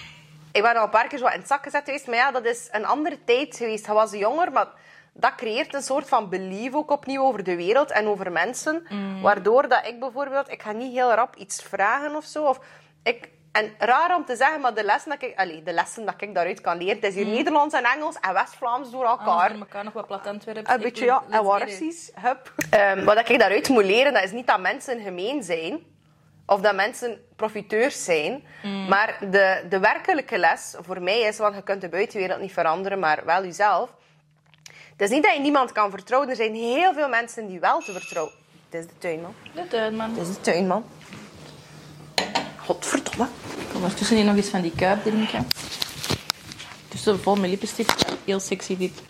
Ik 0.52 0.62
ben 0.62 0.76
al 0.76 0.84
een 0.84 0.90
paar 0.90 1.08
keer 1.08 1.20
zo 1.20 1.26
in 1.26 1.40
het 1.40 1.48
zak 1.48 1.64
gezet 1.64 1.84
geweest. 1.86 2.08
Maar 2.08 2.16
ja, 2.16 2.32
dat 2.32 2.46
is 2.46 2.68
een 2.72 2.86
andere 2.86 3.24
tijd 3.26 3.58
geweest. 3.58 3.86
Hij 3.86 3.96
was 3.96 4.12
jonger, 4.12 4.52
maar 4.52 4.68
dat 5.14 5.36
creëert 5.36 5.74
een 5.74 5.82
soort 5.82 6.08
van 6.08 6.30
belief 6.30 6.74
ook 6.74 6.92
opnieuw 6.92 7.24
over 7.24 7.44
de 7.44 7.56
wereld 7.56 7.92
en 7.92 8.08
over 8.08 8.32
mensen. 8.32 8.88
Waardoor 9.22 9.68
dat 9.68 9.86
ik 9.88 10.00
bijvoorbeeld... 10.00 10.52
Ik 10.52 10.62
ga 10.62 10.72
niet 10.72 10.94
heel 10.94 11.14
rap 11.14 11.36
iets 11.36 11.64
vragen 11.64 12.16
of 12.16 12.26
zo. 12.26 12.46
Of 12.46 12.60
ik, 13.04 13.30
en 13.54 13.74
raar 13.78 14.16
om 14.16 14.26
te 14.26 14.36
zeggen, 14.36 14.62
maar 14.62 14.74
de 14.74 14.84
lessen 14.84 15.10
dat 15.10 15.22
ik, 15.22 15.40
allee, 15.40 15.64
de 15.64 15.74
lessen 15.74 16.06
dat 16.06 16.14
ik 16.18 16.34
daaruit 16.34 16.62
kan 16.62 16.78
leren... 16.78 16.96
Het 16.96 17.04
is 17.04 17.16
hier 17.16 17.26
Nederlands 17.26 17.76
en 17.76 17.84
Engels 17.84 18.16
en 18.22 18.34
West-Vlaams 18.34 18.92
door 18.92 19.06
elkaar. 19.06 19.28
Anders 19.28 19.52
door 19.52 19.60
elkaar 19.60 19.84
nog 19.84 19.94
wat 19.94 20.08
plat 20.08 20.28
Antwerpen. 20.28 20.74
Een 20.74 20.82
beetje, 20.82 21.06
ja. 21.06 21.24
En. 21.30 21.42
Hup. 22.22 22.54
Ehm, 22.70 23.04
wat 23.04 23.30
ik 23.30 23.40
daaruit 23.40 23.70
moet 23.70 23.84
leren, 23.84 24.14
dat 24.14 24.24
is 24.24 24.32
niet 24.32 24.48
dat 24.48 24.60
mensen 24.60 25.02
gemeen 25.02 25.44
zijn. 25.44 25.80
Of 26.46 26.62
dat 26.62 26.76
mensen 26.76 27.26
profiteurs 27.36 28.04
zijn. 28.04 28.44
Maar 28.90 29.18
de, 29.32 29.66
de 29.70 29.80
werkelijke 29.80 30.38
les 30.38 30.76
voor 30.80 31.02
mij 31.02 31.20
is, 31.20 31.38
want 31.38 31.56
je 31.56 31.64
kunt 31.64 31.82
de 31.82 31.90
buitenwereld 31.90 32.42
niet 32.42 32.54
veranderen, 32.54 33.00
maar 33.00 33.26
wel 33.26 33.44
jezelf. 33.44 33.94
Het 34.92 35.02
is 35.02 35.10
niet 35.10 35.24
dat 35.24 35.34
je 35.34 35.40
niemand 35.40 35.72
kan 35.72 35.90
vertrouwen. 35.90 36.30
Er 36.30 36.36
zijn 36.36 36.54
heel 36.54 36.94
veel 36.94 37.10
mensen 37.10 37.48
die 37.48 37.60
wel 37.60 37.80
te 37.80 37.92
vertrouwen. 37.92 38.34
Het 38.70 38.82
is 38.82 38.88
de 38.88 38.98
tuinman. 38.98 39.36
De 39.54 39.68
tuinman. 39.68 40.10
Het 40.10 40.28
is 40.28 40.36
de 40.36 40.42
tuinman. 40.42 40.86
Godverdomme. 42.66 43.28
Kom 43.72 43.82
maar 43.82 43.94
tussenin 43.94 44.26
nog 44.26 44.36
eens 44.36 44.48
van 44.50 44.62
die 44.62 44.72
kuip 44.76 45.04
drinken. 45.04 45.48
Tussen 46.88 47.20
vol 47.20 47.36
met 47.36 47.50
lippenstift. 47.50 48.06
Heel 48.26 48.40
sexy 48.40 48.78
dit. 48.78 49.02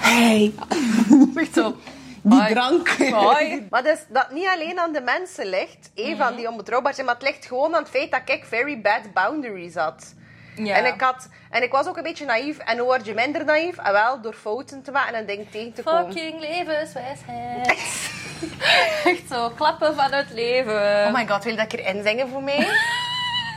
Hey, 0.00 0.52
Echt 1.36 1.54
zo. 1.54 1.76
die 2.22 2.38
Hoi. 2.38 2.52
drank. 2.52 2.88
Hoi. 2.88 3.66
Maar 3.70 3.82
dus, 3.82 3.98
dat 4.08 4.30
niet 4.30 4.46
alleen 4.46 4.78
aan 4.78 4.92
de 4.92 5.00
mensen 5.00 5.46
ligt, 5.46 5.90
eh, 5.94 6.18
van 6.18 6.36
die 6.36 6.48
onbetrouwbaar 6.48 6.94
zijn, 6.94 7.06
maar 7.06 7.14
het 7.14 7.24
ligt 7.24 7.46
gewoon 7.46 7.74
aan 7.74 7.82
het 7.82 7.90
feit 7.90 8.10
dat 8.10 8.20
ik 8.24 8.44
very 8.44 8.80
bad 8.80 9.12
boundaries 9.14 9.74
had. 9.74 10.14
Ja. 10.54 10.74
En, 10.76 10.84
ik 10.84 11.00
had, 11.00 11.28
en 11.50 11.62
ik 11.62 11.72
was 11.72 11.86
ook 11.86 11.96
een 11.96 12.02
beetje 12.02 12.24
naïef. 12.24 12.58
En 12.58 12.78
hoe 12.78 12.86
word 12.86 13.06
je 13.06 13.14
minder 13.14 13.44
naïef? 13.44 13.78
En 13.78 13.92
wel 13.92 14.20
door 14.20 14.34
fouten 14.34 14.82
te 14.82 14.90
maken 14.90 15.14
en 15.14 15.26
dingen 15.26 15.50
tegen 15.50 15.72
te 15.72 15.82
komen. 15.82 16.12
Fucking 16.12 16.40
levenswijsheid. 16.40 17.66
Echt 19.04 19.28
zo, 19.28 19.50
klappen 19.50 19.94
van 19.94 20.12
het 20.12 20.30
leven. 20.30 21.06
Oh 21.06 21.12
my 21.12 21.26
god, 21.26 21.44
wil 21.44 21.52
je 21.52 21.58
dat 21.58 21.66
keer 21.66 21.86
inzingen 21.86 22.28
voor 22.28 22.42
mij? 22.42 22.68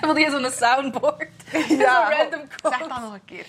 Wil 0.02 0.16
je 0.16 0.30
zo'n 0.30 0.52
soundboard? 0.52 1.30
Ja. 1.52 2.08
Zo'n 2.08 2.18
random 2.18 2.48
quote. 2.48 2.78
Zeg 2.78 2.88
dat 2.88 3.02
nog 3.02 3.14
een 3.14 3.26
keer. 3.26 3.46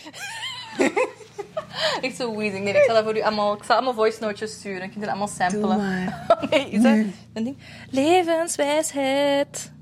Echt 2.01 2.17
zo 2.17 2.35
wheezing. 2.35 2.65
Nee, 2.65 2.75
ik 2.75 2.83
zal 2.85 2.95
dat 2.95 3.05
voor 3.05 3.17
u 3.17 3.21
allemaal... 3.21 3.55
Ik 3.55 3.65
zal 3.65 3.75
allemaal 3.75 3.95
voice 3.95 4.21
notes 4.21 4.53
sturen. 4.53 4.83
Ik 4.83 4.91
kan 4.91 5.01
het 5.01 5.11
allemaal 5.11 5.29
samplen. 5.29 5.77
maar. 5.77 6.27
nee, 6.51 6.71
is 6.71 6.83
dat 6.83 7.45
ding? 7.45 7.59
Levenswijsheid. 7.91 9.73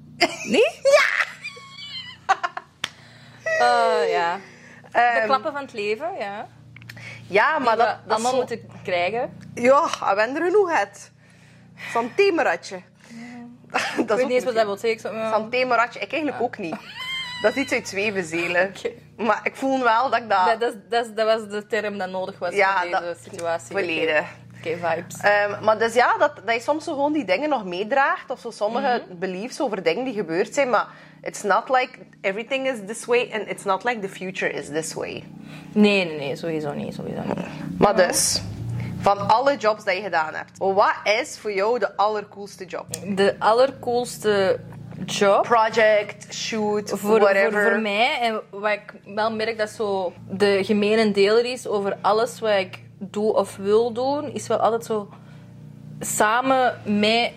Nee? 0.44 0.80
Ja! 0.82 1.32
Eh, 3.58 4.10
ja. 4.10 4.38
De 4.92 4.98
Ehm, 4.98 5.26
klappen 5.26 5.52
van 5.52 5.62
het 5.62 5.72
leven, 5.72 6.08
ja. 6.18 6.46
ja, 7.26 7.58
maar 7.58 7.76
dat, 7.76 7.86
dat 7.86 8.12
allemaal 8.12 8.30
zo... 8.30 8.36
moeten 8.36 8.70
krijgen. 8.82 9.38
Ja, 9.54 9.88
en 10.08 10.14
ben 10.14 10.36
er 10.36 10.44
genoeg 10.44 10.78
het. 10.78 11.12
Zo'n 11.92 12.12
themeratje. 12.16 12.80
Dat 13.96 14.00
Ik 14.00 14.06
weet 14.06 14.22
niet 14.26 14.30
eens 14.30 14.44
wat 14.44 14.54
dat 14.54 14.64
wil 14.64 14.76
zeggen. 14.76 15.14
Ja. 15.14 15.32
Zo'n 15.32 15.50
themeratje. 15.50 16.00
Ik 16.00 16.12
eigenlijk 16.12 16.42
ook 16.42 16.58
niet. 16.58 16.76
Dat 17.42 17.56
is 17.56 17.62
iets 17.62 17.72
uit 17.72 17.88
Zwevenzelen. 17.88 18.68
Oké. 18.76 18.90
Maar 19.16 19.40
ik 19.42 19.56
voel 19.56 19.82
wel 19.82 20.10
dat 20.10 20.20
ik 20.20 20.28
dat... 20.28 20.60
Dat, 20.60 20.74
dat, 20.88 21.16
dat, 21.16 21.26
was 21.26 21.48
de 21.48 21.66
term 21.66 21.98
dat 21.98 22.10
nodig 22.10 22.38
was 22.38 22.54
Ja, 22.54 22.80
voor 22.80 23.00
deze 23.00 23.16
situatie. 23.22 23.76
Volledig. 23.76 24.26
Oké, 24.66 24.76
vibes. 24.76 25.20
Ehm, 25.20 25.64
maar 25.64 25.78
dus 25.78 25.94
ja, 25.94 26.16
dat, 26.18 26.32
dat 26.44 26.54
je 26.54 26.60
soms 26.60 26.84
zo 26.84 26.92
gewoon 26.92 27.12
die 27.12 27.24
dingen 27.24 27.48
nog 27.48 27.64
meedraagt. 27.64 28.30
Of 28.30 28.40
zo 28.40 28.50
sommige 28.50 29.02
Mhm. 29.08 29.18
beliefs 29.18 29.60
over 29.60 29.82
dingen 29.82 30.04
die 30.04 30.14
gebeurd 30.14 30.54
zijn. 30.54 30.70
Maar 30.70 30.86
it's 31.22 31.42
not 31.42 31.68
like 31.68 31.90
everything 32.20 32.66
is 32.68 32.78
this 32.86 33.04
way. 33.04 33.30
And 33.32 33.48
it's 33.50 33.64
not 33.64 33.84
like 33.84 34.00
the 34.00 34.08
future 34.08 34.52
is 34.52 34.68
this 34.68 34.94
way. 34.94 35.24
Nee, 35.72 36.04
nee, 36.04 36.18
nee, 36.18 36.36
sowieso 36.36 36.72
niet, 36.72 36.94
sowieso 36.94 37.20
niet. 37.26 37.78
Maar 37.78 37.96
dus, 37.96 38.42
van 39.00 39.28
alle 39.28 39.56
jobs 39.56 39.84
die 39.84 39.94
je 39.96 40.02
gedaan 40.02 40.34
hebt. 40.34 40.58
Wat 40.58 40.94
is 41.20 41.38
voor 41.38 41.52
jou 41.52 41.78
de 41.78 41.96
allercoolste 41.96 42.64
job? 42.64 42.86
De 43.16 43.34
allercoolste 43.38 44.60
job 45.06 45.42
Project, 45.42 46.34
shoot, 46.34 46.88
voor, 46.88 46.98
voor, 46.98 47.18
whatever. 47.20 47.62
voor 47.70 47.80
mij, 47.80 48.18
en 48.20 48.40
wat 48.50 48.70
ik 48.72 48.94
wel 49.14 49.32
merk 49.32 49.58
dat 49.58 49.70
zo 49.70 50.12
de 50.28 50.64
gemene 50.64 51.10
deler 51.10 51.44
is 51.44 51.66
over 51.66 51.96
alles 52.00 52.40
wat 52.40 52.50
ik 52.58 52.78
doe 52.98 53.32
of 53.34 53.56
wil 53.56 53.92
doen, 53.92 54.32
is 54.32 54.46
wel 54.46 54.58
altijd 54.58 54.84
zo 54.84 55.08
samen 56.00 56.74
met 57.00 57.32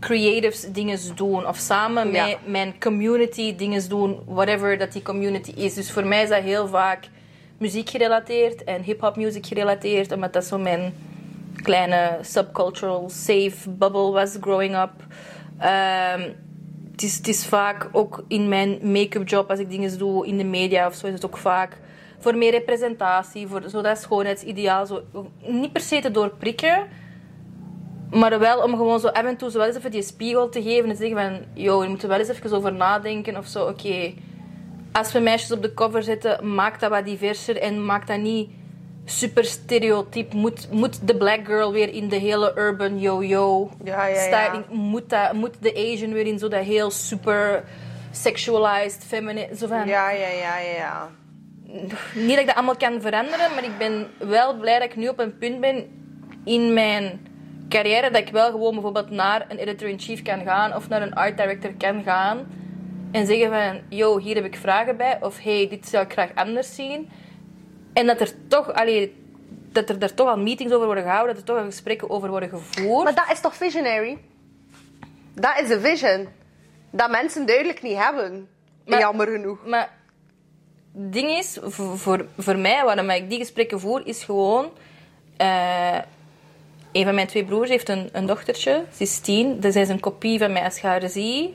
creatives 0.00 0.60
dingen 0.72 0.98
doen. 1.14 1.46
Of 1.46 1.56
samen 1.56 2.12
Ja. 2.12 2.26
met 2.26 2.36
mijn 2.46 2.74
community 2.80 3.56
dingen 3.56 3.88
doen, 3.88 4.18
whatever 4.26 4.78
dat 4.78 4.92
die 4.92 5.02
community 5.02 5.50
is. 5.50 5.74
Dus 5.74 5.92
voor 5.92 6.06
mij 6.06 6.22
is 6.22 6.28
dat 6.28 6.42
heel 6.42 6.68
vaak 6.68 7.08
muziek 7.58 7.90
gerelateerd 7.90 8.64
en 8.64 8.82
hip-hop 8.82 9.16
music 9.16 9.46
gerelateerd, 9.46 10.12
omdat 10.12 10.32
dat 10.32 10.44
zo 10.44 10.58
mijn 10.58 10.94
kleine 11.62 12.18
subcultural 12.20 13.10
safe 13.10 13.70
bubble 13.70 14.10
was 14.10 14.36
growing 14.40 14.76
up. 14.76 14.90
Ehm, 15.58 16.20
het, 16.90 17.02
is, 17.02 17.16
het 17.16 17.28
is 17.28 17.46
vaak 17.46 17.88
ook 17.92 18.24
in 18.28 18.48
mijn 18.48 18.78
make-up 18.82 19.28
job, 19.28 19.50
als 19.50 19.58
ik 19.58 19.70
dingen 19.70 19.98
doe 19.98 20.26
in 20.26 20.36
de 20.36 20.44
media 20.44 20.86
of 20.86 20.94
zo, 20.94 21.06
is 21.06 21.12
het 21.12 21.24
ook 21.24 21.36
vaak 21.36 21.78
voor 22.22 22.36
meer 22.36 22.50
representatie, 22.50 23.46
voor 23.46 23.62
zo 23.68 23.82
dat 23.82 23.98
schoonheidsideaal. 23.98 24.86
Zo, 24.86 25.02
niet 25.46 25.72
per 25.72 25.80
se 25.80 26.00
te 26.00 26.10
doorprikken, 26.10 26.86
maar 28.10 28.38
wel 28.38 28.62
om 28.62 28.76
gewoon 28.76 29.00
zo 29.00 29.06
af 29.06 29.24
en 29.24 29.36
toe 29.36 29.50
zo 29.50 29.58
wel 29.58 29.66
eens 29.66 29.76
even 29.76 29.90
die 29.90 30.02
spiegel 30.02 30.48
te 30.48 30.62
geven 30.62 30.84
en 30.84 30.96
te 30.96 31.02
zeggen 31.06 31.16
van, 31.16 31.62
yo, 31.62 31.82
je 31.82 31.88
moet 31.88 32.02
er 32.02 32.08
wel 32.08 32.18
eens 32.18 32.28
even 32.28 32.52
over 32.52 32.72
nadenken 32.72 33.36
of 33.36 33.46
zo. 33.46 33.66
Oké, 33.66 34.12
als 34.92 35.12
we 35.12 35.18
meisjes 35.18 35.52
op 35.52 35.62
de 35.62 35.74
cover 35.74 36.02
zetten, 36.02 36.54
maak 36.54 36.80
dat 36.80 36.90
wat 36.90 37.04
diverser 37.04 37.56
en 37.56 37.84
maak 37.84 38.06
dat 38.06 38.18
niet 38.18 38.50
super 39.04 39.44
stereotyp. 39.44 40.32
Moet, 40.32 40.70
moet 40.70 41.06
de 41.06 41.16
black 41.16 41.46
girl 41.46 41.72
weer 41.72 41.88
in 41.88 42.08
de 42.08 42.16
hele 42.16 42.52
urban 42.56 43.00
yo-yo 43.00 43.70
Ja, 43.84 44.06
ja? 44.06 44.64
Moet, 44.68 45.10
dat, 45.10 45.32
moet 45.32 45.54
de 45.60 45.74
Asian 45.74 46.12
weer 46.12 46.26
in 46.26 46.38
zo 46.38 46.48
dat 46.48 46.64
heel 46.64 46.90
super 46.90 47.64
sexualized, 48.10 49.04
feminine? 49.04 49.56
Zo 49.56 49.66
van, 49.66 49.86
Ja, 49.86 50.10
ja, 50.10 50.28
ja, 50.28 50.58
ja, 50.58 50.74
ja. 50.76 51.10
Niet 52.14 52.28
dat 52.28 52.38
ik 52.38 52.46
dat 52.46 52.54
allemaal 52.54 52.76
kan 52.76 53.00
veranderen, 53.00 53.54
maar 53.54 53.64
ik 53.64 53.78
ben 53.78 54.10
wel 54.18 54.54
blij 54.56 54.78
dat 54.78 54.88
ik 54.88 54.96
nu 54.96 55.08
op 55.08 55.18
een 55.18 55.38
punt 55.38 55.60
ben 55.60 56.00
in 56.44 56.72
mijn 56.72 57.26
carrière 57.68 58.10
dat 58.10 58.20
ik 58.20 58.28
wel 58.28 58.50
gewoon 58.50 58.72
bijvoorbeeld 58.72 59.10
naar 59.10 59.44
een 59.48 59.58
editor-in-chief 59.58 60.22
kan 60.22 60.40
gaan 60.42 60.74
of 60.74 60.88
naar 60.88 61.02
een 61.02 61.14
art 61.14 61.36
director 61.36 61.72
kan 61.78 62.02
gaan 62.02 62.46
en 63.12 63.26
zeggen 63.26 63.48
van, 63.48 63.80
yo, 63.88 64.18
hier 64.18 64.34
heb 64.34 64.44
ik 64.44 64.56
vragen 64.56 64.96
bij 64.96 65.18
of 65.20 65.42
hey, 65.42 65.68
dit 65.68 65.88
zou 65.88 66.04
ik 66.04 66.12
graag 66.12 66.30
anders 66.34 66.74
zien. 66.74 67.10
En 67.92 68.06
dat 68.06 68.20
er 68.20 68.30
toch, 68.48 68.72
allee, 68.72 69.14
dat 69.72 69.88
er 69.88 69.98
daar 69.98 70.14
toch 70.14 70.28
al 70.28 70.38
meetings 70.38 70.72
over 70.72 70.86
worden 70.86 71.04
gehouden, 71.04 71.34
dat 71.34 71.42
er 71.42 71.48
toch 71.48 71.58
al 71.58 71.64
gesprekken 71.70 72.10
over 72.10 72.28
worden 72.28 72.48
gevoerd. 72.48 73.04
Maar 73.04 73.14
dat 73.14 73.30
is 73.32 73.40
toch 73.40 73.56
visionary? 73.56 74.18
Dat 75.34 75.60
is 75.62 75.70
een 75.70 75.80
vision. 75.80 76.28
Dat 76.90 77.10
mensen 77.10 77.46
duidelijk 77.46 77.82
niet 77.82 77.96
hebben. 77.96 78.48
Maar- 78.86 78.98
Jammer 78.98 79.26
genoeg. 79.26 79.66
Maar 79.66 79.90
ding 80.92 81.30
is, 81.30 81.58
voor, 81.62 82.26
voor, 82.38 82.58
mij, 82.58 82.84
waarom 82.84 83.10
ik 83.10 83.28
die 83.28 83.38
gesprekken 83.38 83.80
voer, 83.80 84.06
is 84.06 84.24
gewoon... 84.24 84.70
eh, 85.36 85.98
een 86.92 87.04
van 87.04 87.14
mijn 87.14 87.26
twee 87.26 87.44
broers 87.44 87.70
heeft 87.70 87.88
een, 87.88 88.08
een 88.12 88.26
dochtertje, 88.26 88.84
ze 88.96 89.02
is 89.02 89.18
tien. 89.18 89.60
Dus 89.60 89.72
zij 89.72 89.82
is 89.82 89.88
een 89.88 90.00
kopie 90.00 90.38
van 90.38 90.52
mij 90.52 90.64
als 90.64 90.78
je 90.78 91.08
ziet. 91.08 91.50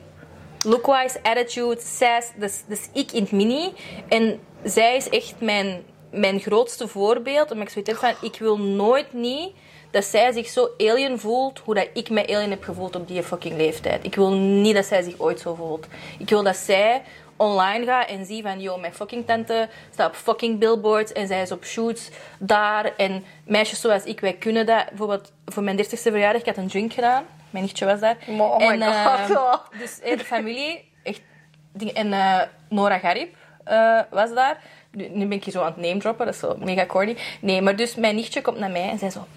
Lookwise, 0.66 1.20
attitude, 1.24 1.78
is, 1.78 2.32
dat 2.38 2.64
is 2.68 2.90
ik 2.94 3.12
in 3.12 3.22
het 3.22 3.32
mini. 3.32 3.74
En 4.08 4.40
zij 4.64 4.96
is 4.96 5.10
echt 5.10 5.36
mijn, 5.40 5.84
mijn 6.12 6.40
grootste 6.40 6.88
voorbeeld. 6.88 7.52
Omdat 7.52 7.68
ik 7.68 7.74
zoiets 7.74 7.92
heb 7.92 8.00
van, 8.00 8.30
ik 8.30 8.40
wil 8.40 8.60
nooit 8.60 9.14
niet 9.14 9.52
dat 9.92 10.06
zij 10.06 10.32
zich 10.32 10.48
zo 10.48 10.70
alien 10.78 11.20
voelt 11.20 11.60
hoe 11.60 11.76
dat 11.76 11.88
ik 11.94 12.10
mij 12.10 12.36
alien 12.36 12.50
heb 12.50 12.64
gevoeld 12.64 12.96
op 12.96 13.08
die 13.08 13.24
fucking 13.24 13.58
leeftijd. 13.58 14.06
Ik 14.06 14.16
wil 14.16 14.32
niet 14.32 14.76
dat 14.76 14.86
zij 14.86 15.02
zich 15.02 15.20
ooit 15.20 15.40
zo 15.40 15.54
voelt. 15.54 15.88
Ik 16.20 16.30
wil 16.30 16.44
dat 16.44 16.56
zij 16.56 17.02
online 17.38 17.86
gaat 17.86 18.10
en 18.10 18.26
zie 18.26 18.42
van, 18.42 18.60
yo, 18.60 18.78
mijn 18.78 18.94
fucking 18.94 19.26
tante 19.26 19.70
staat 19.92 20.10
op 20.10 20.16
fucking 20.16 20.60
billboards 20.60 21.12
en 21.12 21.28
zij 21.28 21.42
is 21.42 21.52
op 21.52 21.66
shoots 21.66 22.10
daar. 22.40 22.96
En 22.96 23.26
meisjes 23.44 23.82
zoals 23.82 24.04
ik, 24.04 24.20
wij 24.20 24.34
kunnen 24.34 24.66
dat. 24.66 24.86
Bijvoorbeeld, 24.90 25.32
voor 25.46 25.64
mijn 25.64 25.86
30ste 25.86 25.88
verjaardag, 25.88 26.42
ik 26.42 26.48
had 26.48 26.58
een 26.58 26.68
drink 26.68 26.94
gedaan. 26.94 27.26
Mijn 27.50 27.64
nichtje 27.64 27.86
was 27.86 28.00
daar. 28.00 28.18
Oh 28.28 28.58
my 28.58 28.82
en, 28.82 28.94
God, 28.94 29.38
oh. 29.38 29.54
dus 29.80 30.00
eh, 30.00 30.18
de 30.18 30.26
familie, 30.26 30.92
echt... 31.04 31.22
En 31.94 32.14
eh, 32.14 32.42
Nora 32.70 32.98
Garib 32.98 33.36
eh, 33.64 34.00
was 34.10 34.34
daar. 34.34 34.62
Nu, 34.92 35.10
nu 35.10 35.28
ben 35.28 35.38
ik 35.38 35.44
hier 35.44 35.54
zo 35.54 35.62
aan 35.62 35.74
het 35.74 35.82
name 35.82 36.00
droppen, 36.00 36.26
dat 36.26 36.34
is 36.34 36.40
zo 36.40 36.56
mega 36.60 36.86
corny. 36.86 37.18
Nee, 37.42 37.62
maar 37.62 37.76
dus 37.76 37.96
mijn 37.96 38.16
nichtje 38.16 38.42
komt 38.42 38.60
naar 38.60 38.72
mij 38.72 38.90
en 38.90 38.98
zei 38.98 39.12
zo... 39.12 39.28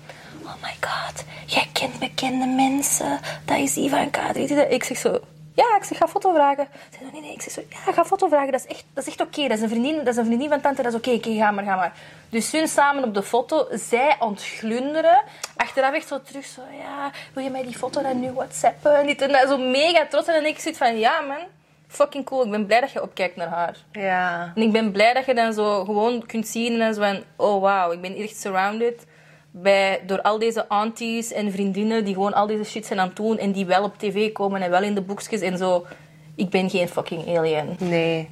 Oh 0.42 0.62
my 0.62 0.76
god, 0.80 1.24
jij 1.46 1.68
kent 1.72 1.98
bekende 1.98 2.46
mensen. 2.46 3.20
Dat 3.44 3.58
is 3.58 3.76
Ivanka. 3.76 4.34
Ik 4.34 4.84
zeg 4.84 4.96
zo... 4.96 5.20
Ja, 5.60 5.76
ik 5.76 5.84
zeg, 5.84 5.98
ga 5.98 6.08
foto 6.08 6.32
vragen. 6.34 6.68
Ze 6.90 6.98
zei, 6.98 7.10
nee, 7.12 7.20
nee. 7.20 7.32
Ik 7.32 7.42
zeg 7.42 7.52
zo, 7.52 7.62
ja, 7.68 7.92
ga 7.92 8.04
foto 8.04 8.28
vragen. 8.28 8.52
Dat 8.52 8.60
is 8.60 8.66
echt, 8.66 8.84
dat 8.94 9.06
is 9.06 9.10
echt 9.10 9.20
oké. 9.20 9.42
Dat, 9.42 9.56
is 9.56 9.62
een 9.62 9.68
vriendin, 9.68 9.96
dat 9.96 10.06
is 10.06 10.16
een 10.16 10.24
vriendin 10.24 10.48
van 10.48 10.60
tante. 10.60 10.82
Dat 10.82 10.92
is 10.92 10.98
oké. 10.98 11.10
Oké, 11.10 11.34
ga 11.34 11.50
maar, 11.50 11.64
ga 11.64 11.76
maar. 11.76 11.92
Dus 12.28 12.52
hun 12.52 12.68
samen 12.68 13.04
op 13.04 13.14
de 13.14 13.22
foto. 13.22 13.66
Zij 13.70 14.16
ontglunderen. 14.18 15.22
Achteraf 15.56 15.94
echt 15.94 16.08
zo 16.08 16.22
terug 16.22 16.44
zo... 16.44 16.60
Ja, 16.78 17.10
wil 17.32 17.44
je 17.44 17.50
mij 17.50 17.62
die 17.62 17.76
foto 17.76 18.02
dan 18.02 18.20
nu 18.20 18.32
whatsappen? 18.32 18.96
En 18.96 19.06
dit 19.06 19.20
en 19.20 19.32
dat. 19.32 19.48
Zo 19.48 19.58
mega 19.58 20.06
trots. 20.06 20.26
En 20.26 20.46
ik 20.46 20.58
zit 20.58 20.76
van... 20.76 20.98
Ja, 20.98 21.20
man. 21.20 21.44
Fucking 21.88 22.24
cool. 22.24 22.44
Ik 22.44 22.50
ben 22.50 22.66
blij 22.66 22.80
dat 22.80 22.92
je 22.92 23.02
opkijkt 23.02 23.36
naar 23.36 23.48
haar. 23.48 23.76
Ja. 23.92 24.52
En 24.54 24.62
ik 24.62 24.72
ben 24.72 24.92
blij 24.92 25.12
dat 25.12 25.26
je 25.26 25.34
dan 25.34 25.52
zo 25.52 25.84
gewoon 25.84 26.26
kunt 26.26 26.48
zien 26.48 26.80
en 26.80 26.94
zo 26.94 27.00
van... 27.00 27.22
Oh, 27.36 27.60
wauw. 27.60 27.92
Ik 27.92 28.00
ben 28.00 28.16
echt 28.16 28.40
surrounded 28.40 29.06
bij, 29.50 30.02
door 30.06 30.22
al 30.22 30.38
deze 30.38 30.66
aunties 30.66 31.32
en 31.32 31.52
vriendinnen 31.52 32.04
die 32.04 32.14
gewoon 32.14 32.34
al 32.34 32.46
deze 32.46 32.64
shit 32.64 32.86
zijn 32.86 33.00
aan 33.00 33.06
het 33.06 33.16
doen 33.16 33.38
en 33.38 33.52
die 33.52 33.66
wel 33.66 33.84
op 33.84 33.98
tv 33.98 34.32
komen 34.32 34.62
en 34.62 34.70
wel 34.70 34.82
in 34.82 34.94
de 34.94 35.00
boekjes 35.00 35.40
en 35.40 35.58
zo. 35.58 35.86
Ik 36.34 36.50
ben 36.50 36.70
geen 36.70 36.88
fucking 36.88 37.38
alien. 37.38 37.76
Nee. 37.78 38.30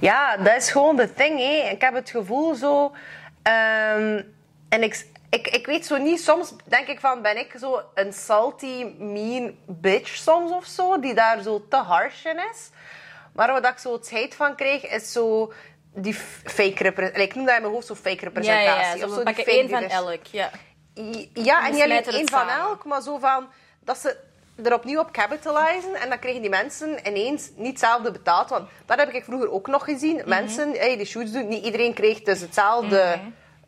Ja, 0.00 0.36
dat 0.36 0.56
is 0.56 0.70
gewoon 0.70 0.96
de 0.96 1.14
thing, 1.14 1.38
hè. 1.38 1.70
Ik 1.70 1.80
heb 1.80 1.94
het 1.94 2.10
gevoel 2.10 2.54
zo... 2.54 2.92
ehm, 3.42 4.22
en 4.68 4.82
ik, 4.82 5.06
ik, 5.30 5.46
ik 5.48 5.66
weet 5.66 5.86
zo 5.86 5.96
niet, 5.96 6.20
soms 6.20 6.54
denk 6.64 6.86
ik 6.86 7.00
van, 7.00 7.22
ben 7.22 7.38
ik 7.38 7.54
zo 7.58 7.80
een 7.94 8.12
salty, 8.12 8.84
mean 8.98 9.54
bitch 9.66 10.14
soms 10.14 10.50
of 10.50 10.64
zo, 10.64 11.00
die 11.00 11.14
daar 11.14 11.42
zo 11.42 11.64
te 11.68 11.76
harsh 11.76 12.24
in 12.24 12.38
is. 12.52 12.70
Maar 13.32 13.52
wat 13.52 13.66
ik 13.66 13.78
zo 13.78 13.92
het 13.92 14.34
van 14.34 14.54
kreeg, 14.54 14.86
is 14.86 15.12
zo 15.12 15.52
die 15.96 16.14
fake 16.44 16.82
representatie. 16.82 17.28
Ik 17.28 17.34
noem 17.34 17.44
dat 17.46 17.54
in 17.54 17.60
mijn 17.62 17.72
hoofd 17.74 17.86
zo 17.86 17.94
fake 17.94 18.08
Ja, 18.16 18.20
representatie. 18.22 18.68
ja, 18.68 18.80
ja. 18.94 18.96
Zo, 18.98 19.04
of 19.04 19.10
we 19.10 19.16
zo 19.16 19.22
pakken 19.22 19.46
één 19.46 19.68
van 19.68 19.80
divers- 19.82 20.00
elk. 20.00 20.26
Ja. 20.30 20.50
ja, 21.34 21.66
en 21.66 21.72
niet 21.72 21.82
alleen 21.82 22.04
één 22.04 22.28
van 22.28 22.48
elk, 22.48 22.84
maar 22.84 23.02
zo 23.02 23.18
van 23.18 23.46
dat 23.84 23.98
ze 23.98 24.16
er 24.64 24.74
opnieuw 24.74 25.00
op 25.00 25.12
capitalizen 25.12 25.94
en 25.94 26.08
dan 26.08 26.18
kregen 26.18 26.40
die 26.40 26.50
mensen 26.50 26.98
ineens 27.08 27.50
niet 27.56 27.70
hetzelfde 27.70 28.10
betaald. 28.10 28.48
Want 28.48 28.68
dat 28.86 28.98
heb 28.98 29.12
ik 29.12 29.24
vroeger 29.24 29.52
ook 29.52 29.66
nog 29.66 29.84
gezien. 29.84 30.16
Mhm. 30.16 30.28
Mensen 30.28 30.70
hey, 30.72 30.96
die 30.96 31.06
shoots 31.06 31.32
doen, 31.32 31.48
niet 31.48 31.64
iedereen 31.64 31.94
kreeg 31.94 32.22
dus 32.22 32.40
hetzelfde. 32.40 33.18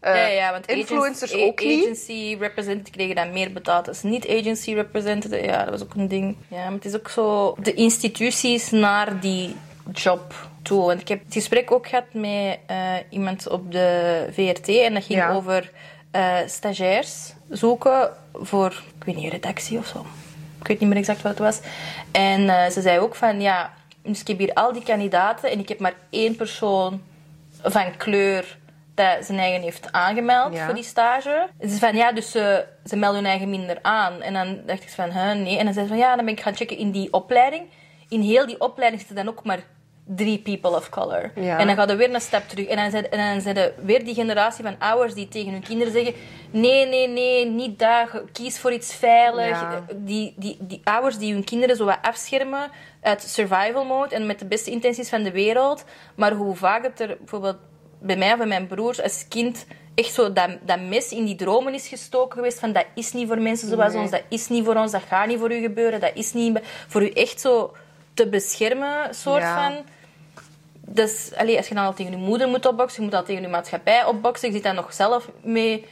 eh, 0.00 0.14
ja, 0.14 0.26
ja, 0.26 0.50
want 0.52 0.66
influencers 0.66 1.32
agency, 1.32 1.48
ook 1.48 1.60
niet. 1.60 1.82
Agency 1.84 2.36
representative 2.40 2.90
kregen 2.96 3.14
dan 3.14 3.32
meer 3.32 3.52
betaald 3.52 3.88
als 3.88 4.02
niet-agency 4.02 4.74
representative. 4.74 5.42
Ja, 5.44 5.60
dat 5.62 5.70
was 5.70 5.82
ook 5.82 5.94
een 5.94 6.08
ding. 6.08 6.36
Ja, 6.48 6.64
maar 6.64 6.72
het 6.72 6.84
is 6.84 6.94
ook 6.96 7.08
zo 7.08 7.56
de 7.62 7.74
instituties 7.74 8.70
naar 8.70 9.20
die 9.20 9.56
job 9.92 10.34
toe. 10.68 10.86
Want 10.86 11.00
ik 11.00 11.08
heb 11.08 11.24
het 11.24 11.32
gesprek 11.32 11.72
ook 11.72 11.86
gehad 11.88 12.04
met 12.12 12.58
eh, 12.66 12.92
iemand 13.10 13.48
op 13.48 13.72
de 13.72 14.26
VRT 14.32 14.68
en 14.68 14.94
dat 14.94 15.04
ging 15.04 15.18
Ja. 15.18 15.30
over 15.32 15.70
eh, 16.10 16.36
stagiairs 16.46 17.32
zoeken 17.48 18.10
voor, 18.32 18.82
ik 18.98 19.04
weet 19.04 19.16
niet, 19.16 19.32
redactie 19.32 19.78
of 19.78 19.86
zo. 19.86 20.06
Ik 20.60 20.66
weet 20.66 20.80
niet 20.80 20.88
meer 20.88 20.98
exact 20.98 21.22
wat 21.22 21.30
het 21.30 21.40
was. 21.40 21.60
En 22.12 22.48
eh, 22.48 22.70
ze 22.70 22.80
zei 22.80 22.98
ook 22.98 23.14
van, 23.14 23.40
ja, 23.40 23.72
dus 24.02 24.20
ik 24.20 24.26
heb 24.28 24.38
hier 24.38 24.54
al 24.54 24.72
die 24.72 24.82
kandidaten 24.82 25.50
en 25.50 25.58
ik 25.58 25.68
heb 25.68 25.78
maar 25.78 25.94
één 26.10 26.36
persoon 26.36 27.02
van 27.62 27.96
kleur 27.96 28.56
dat 28.94 29.24
zijn 29.24 29.38
eigen 29.38 29.62
heeft 29.62 29.92
aangemeld 29.92 30.54
Ja. 30.54 30.64
voor 30.64 30.74
die 30.74 30.82
stage. 30.84 31.48
Ze 31.60 31.68
zei 31.68 31.78
van, 31.78 31.96
ja, 31.96 32.12
dus 32.12 32.30
ze, 32.30 32.64
ze 32.84 32.96
melden 32.96 33.20
hun 33.20 33.30
eigen 33.30 33.50
minder 33.50 33.78
aan. 33.82 34.22
En 34.22 34.32
dan 34.32 34.60
dacht 34.66 34.82
ik 34.82 34.88
van, 34.88 35.10
huh, 35.10 35.32
nee. 35.32 35.58
En 35.58 35.64
dan 35.64 35.74
zei 35.74 35.86
ze 35.86 35.92
van, 35.92 36.00
ja, 36.02 36.16
dan 36.16 36.24
ben 36.24 36.34
ik 36.34 36.40
gaan 36.40 36.56
checken 36.56 36.76
in 36.78 36.90
die 36.90 37.12
opleiding. 37.12 37.62
In 38.08 38.20
heel 38.20 38.46
die 38.46 38.60
opleiding 38.60 39.02
zitten 39.02 39.24
dan 39.24 39.34
ook 39.34 39.44
maar 39.44 39.60
drie 40.16 40.38
people 40.38 40.70
of 40.76 40.88
color. 40.88 41.30
Ja. 41.34 41.58
En 41.58 41.66
dan 41.66 41.76
gaat 41.76 41.90
er 41.90 41.96
weer 41.96 42.14
een 42.14 42.20
stap 42.20 42.48
terug. 42.48 42.66
En 42.66 42.76
dan 42.76 42.90
zijn, 42.90 43.10
en 43.10 43.32
dan 43.32 43.40
zijn 43.40 43.56
er 43.56 43.72
weer 43.82 44.04
die 44.04 44.14
generatie 44.14 44.64
van 44.64 44.76
ouders 44.78 45.14
die 45.14 45.28
tegen 45.28 45.52
hun 45.52 45.62
kinderen 45.62 45.92
zeggen... 45.92 46.14
Nee, 46.50 46.86
nee, 46.86 47.08
nee, 47.08 47.46
niet 47.46 47.78
daar. 47.78 48.22
Kies 48.32 48.58
voor 48.58 48.72
iets 48.72 48.94
veilig. 48.94 49.48
Ja. 49.48 49.84
Die, 49.94 50.34
die, 50.36 50.56
die 50.60 50.80
ouders 50.84 51.18
die 51.18 51.32
hun 51.32 51.44
kinderen 51.44 51.76
zo 51.76 51.84
wat 51.84 51.98
afschermen 52.02 52.70
uit 53.02 53.22
survival 53.22 53.84
mode 53.84 54.14
en 54.14 54.26
met 54.26 54.38
de 54.38 54.46
beste 54.46 54.70
intenties 54.70 55.08
van 55.08 55.22
de 55.22 55.30
wereld. 55.30 55.84
Maar 56.14 56.32
hoe 56.32 56.56
vaak 56.56 56.82
het 56.82 57.00
er 57.00 57.16
bijvoorbeeld 57.18 57.56
bij 58.00 58.16
mij 58.16 58.30
of 58.32 58.38
bij 58.38 58.46
mijn 58.46 58.66
broers 58.66 59.02
als 59.02 59.26
kind 59.28 59.66
echt 59.94 60.12
zo 60.14 60.32
dat, 60.32 60.50
dat 60.62 60.80
mes 60.80 61.12
in 61.12 61.24
die 61.24 61.34
dromen 61.36 61.74
is 61.74 61.88
gestoken 61.88 62.36
geweest 62.36 62.58
van 62.60 62.72
dat 62.72 62.84
is 62.94 63.12
niet 63.12 63.28
voor 63.28 63.40
mensen 63.40 63.68
zoals 63.68 63.92
Nee. 63.92 64.02
ons, 64.02 64.10
dat 64.10 64.22
is 64.28 64.48
niet 64.48 64.64
voor 64.64 64.74
ons, 64.76 64.92
dat 64.92 65.02
gaat 65.08 65.26
niet 65.26 65.38
voor 65.38 65.52
u 65.52 65.60
gebeuren, 65.60 66.00
dat 66.00 66.10
is 66.14 66.32
niet 66.32 66.58
voor 66.88 67.02
u 67.02 67.08
echt 67.10 67.40
zo 67.40 67.72
te 68.14 68.28
beschermen, 68.28 69.14
soort 69.14 69.42
Ja. 69.42 69.70
van. 69.70 69.84
Dus 70.90 71.30
allee, 71.36 71.56
als 71.56 71.68
je 71.68 71.74
dan 71.74 71.84
al 71.84 71.94
tegen 71.94 72.12
je 72.12 72.18
moeder 72.18 72.48
moet 72.48 72.66
opboksen, 72.66 73.02
je 73.02 73.08
moet 73.08 73.18
al 73.18 73.24
tegen 73.24 73.42
je 73.42 73.48
maatschappij 73.48 74.04
opboksen, 74.04 74.48
je 74.48 74.54
zit 74.54 74.62
dan 74.62 74.74
nog 74.74 74.92
zelf 74.92 75.30
mee, 75.42 75.86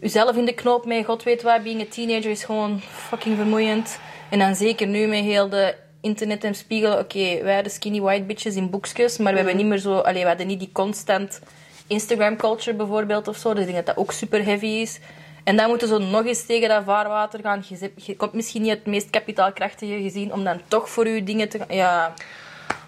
jezelf 0.00 0.36
in 0.36 0.44
de 0.44 0.54
knoop 0.54 0.86
mee, 0.86 1.04
god 1.04 1.22
weet 1.22 1.42
wat, 1.42 1.62
being 1.62 1.80
a 1.80 1.84
teenager 1.90 2.30
is 2.30 2.44
gewoon 2.44 2.80
fucking 2.80 3.36
vermoeiend. 3.36 3.98
En 4.30 4.38
dan 4.38 4.54
zeker 4.54 4.86
nu 4.86 5.06
met 5.06 5.20
heel 5.20 5.48
de 5.48 5.74
internet 6.00 6.44
en 6.44 6.54
spiegel, 6.54 6.98
oké, 6.98 7.42
wij 7.42 7.54
hadden 7.54 7.72
skinny 7.72 8.00
white 8.00 8.24
bitches 8.24 8.54
in 8.54 8.70
boekjes, 8.70 9.18
maar 9.18 9.32
we 9.32 9.38
hebben 9.38 9.56
niet 9.56 9.66
meer 9.66 9.78
zo, 9.78 9.98
allee, 9.98 10.22
we 10.22 10.28
hadden 10.28 10.46
niet 10.46 10.58
die 10.58 10.72
constant 10.72 11.40
Instagram 11.86 12.36
culture 12.36 12.76
bijvoorbeeld 12.76 13.28
of 13.28 13.36
zo, 13.36 13.54
dus 13.54 13.64
ik 13.64 13.72
denk 13.72 13.86
dat 13.86 13.96
dat 13.96 14.04
ook 14.04 14.12
super 14.12 14.44
heavy 14.44 14.66
is. 14.66 15.00
En 15.44 15.56
dan 15.56 15.68
moeten 15.68 15.88
ze 15.88 15.98
nog 15.98 16.26
eens 16.26 16.46
tegen 16.46 16.68
dat 16.68 16.84
vaarwater 16.84 17.40
gaan. 17.40 17.62
Je, 17.68 17.92
je 17.94 18.16
komt 18.16 18.32
misschien 18.32 18.62
niet 18.62 18.70
het 18.70 18.86
meest 18.86 19.10
kapitaalkrachtige 19.10 20.02
gezien 20.02 20.32
om 20.32 20.44
dan 20.44 20.60
toch 20.68 20.88
voor 20.88 21.08
je 21.08 21.22
dingen 21.22 21.48
te 21.48 21.58
gaan. 21.58 21.76
Ja, 21.76 22.14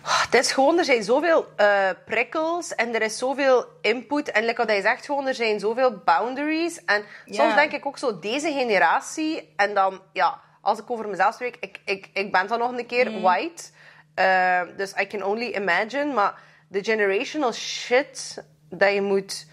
Het 0.02 0.34
is 0.34 0.52
gewoon, 0.52 0.78
er 0.78 0.84
zijn 0.84 1.02
zoveel 1.02 1.46
eh, 1.56 1.88
prikkels 2.04 2.74
en 2.74 2.94
er 2.94 3.02
is 3.02 3.18
zoveel 3.18 3.66
input. 3.80 4.30
En 4.30 4.44
like 4.44 4.56
wat 4.56 4.68
hij 4.68 4.80
zegt, 4.80 5.04
gewoon, 5.04 5.26
er 5.26 5.34
zijn 5.34 5.60
zoveel 5.60 6.02
boundaries. 6.04 6.84
En 6.84 7.04
soms 7.26 7.54
denk 7.54 7.72
ik 7.72 7.86
ook 7.86 7.98
zo, 7.98 8.18
deze 8.18 8.52
generatie... 8.52 9.52
En 9.56 9.74
dan, 9.74 10.00
ja, 10.12 10.40
als 10.60 10.78
ik 10.78 10.90
over 10.90 11.08
mezelf 11.08 11.34
spreek, 11.34 11.56
ik, 11.60 11.80
ik, 11.84 12.08
ik 12.12 12.32
ben 12.32 12.46
dan 12.46 12.58
nog 12.58 12.70
een 12.70 12.86
keer 12.86 13.10
Mm. 13.10 13.20
white. 13.22 13.62
Eh, 14.14 14.60
dus 14.76 14.92
I 15.00 15.06
can 15.06 15.22
only 15.24 15.52
imagine. 15.54 16.12
Maar 16.12 16.34
de 16.68 16.84
generational 16.84 17.52
shit 17.52 18.44
dat 18.70 18.92
je 18.92 19.02
moet 19.02 19.46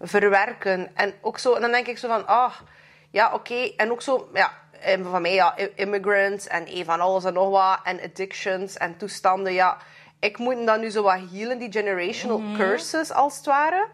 verwerken. 0.00 0.90
En 0.94 1.14
ook 1.20 1.38
zo, 1.38 1.54
en 1.54 1.60
dan 1.60 1.70
denk 1.70 1.86
ik 1.86 1.98
zo 1.98 2.08
van, 2.08 2.26
ah, 2.26 2.54
ja, 3.10 3.32
oké. 3.32 3.72
En 3.76 3.90
ook 3.90 4.02
zo, 4.02 4.28
ja, 4.34 4.52
van 5.02 5.22
mij, 5.22 5.34
ja, 5.34 5.56
immigrants 5.74 6.46
en 6.46 6.66
eh, 6.66 6.84
van 6.84 7.00
alles 7.00 7.24
en 7.24 7.32
nog 7.32 7.50
wat. 7.50 7.78
En 7.84 8.00
addictions 8.02 8.76
en 8.76 8.96
toestanden, 8.96 9.52
ja. 9.52 9.76
Ik 10.20 10.38
moet 10.38 10.66
dan 10.66 10.80
nu 10.80 10.90
zo 10.90 11.02
wat 11.02 11.20
healen, 11.32 11.58
die 11.58 11.72
generational 11.72 12.42
curses, 12.56 13.12
als 13.12 13.36
het 13.36 13.46
ware. 13.46 13.88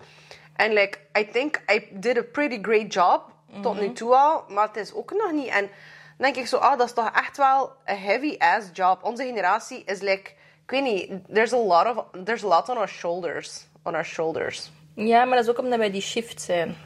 En 0.56 0.72
like, 0.72 0.98
I 1.18 1.30
think 1.30 1.60
I 1.72 1.88
did 1.90 2.18
a 2.18 2.22
pretty 2.32 2.58
great 2.62 2.92
job, 2.92 3.22
tot 3.62 3.80
nu 3.80 3.92
toe 3.92 4.14
al. 4.14 4.44
Maar 4.48 4.66
het 4.66 4.76
is 4.76 4.94
ook 4.94 5.12
nog 5.12 5.32
niet. 5.32 5.48
En 5.48 5.60
dan 5.60 5.70
denk 6.16 6.36
ik 6.36 6.46
zo, 6.46 6.56
ah, 6.56 6.78
dat 6.78 6.86
is 6.86 6.94
toch 6.94 7.10
echt 7.14 7.36
wel 7.36 7.72
een 7.84 7.98
heavy-ass 7.98 8.68
job. 8.72 9.02
Onze 9.02 9.24
generatie 9.24 9.82
is 9.84 10.00
like, 10.00 10.30
ik 10.64 10.70
weet 10.70 10.82
niet, 10.82 11.10
there's 11.32 11.52
a 11.52 11.58
lot, 11.58 11.86
of, 11.86 12.24
there's 12.24 12.44
a 12.44 12.48
lot 12.48 12.68
on 12.68 12.76
our 12.76 12.88
shoulders. 12.88 13.66
On 13.82 13.94
our 13.94 14.04
shoulders. 14.04 14.70
Ja, 14.94 15.24
maar 15.24 15.36
dat 15.36 15.44
is 15.44 15.50
ook 15.50 15.58
omdat 15.58 15.78
wij 15.78 15.90
die 15.90 16.00
shift 16.00 16.40
zijn. 16.40 16.76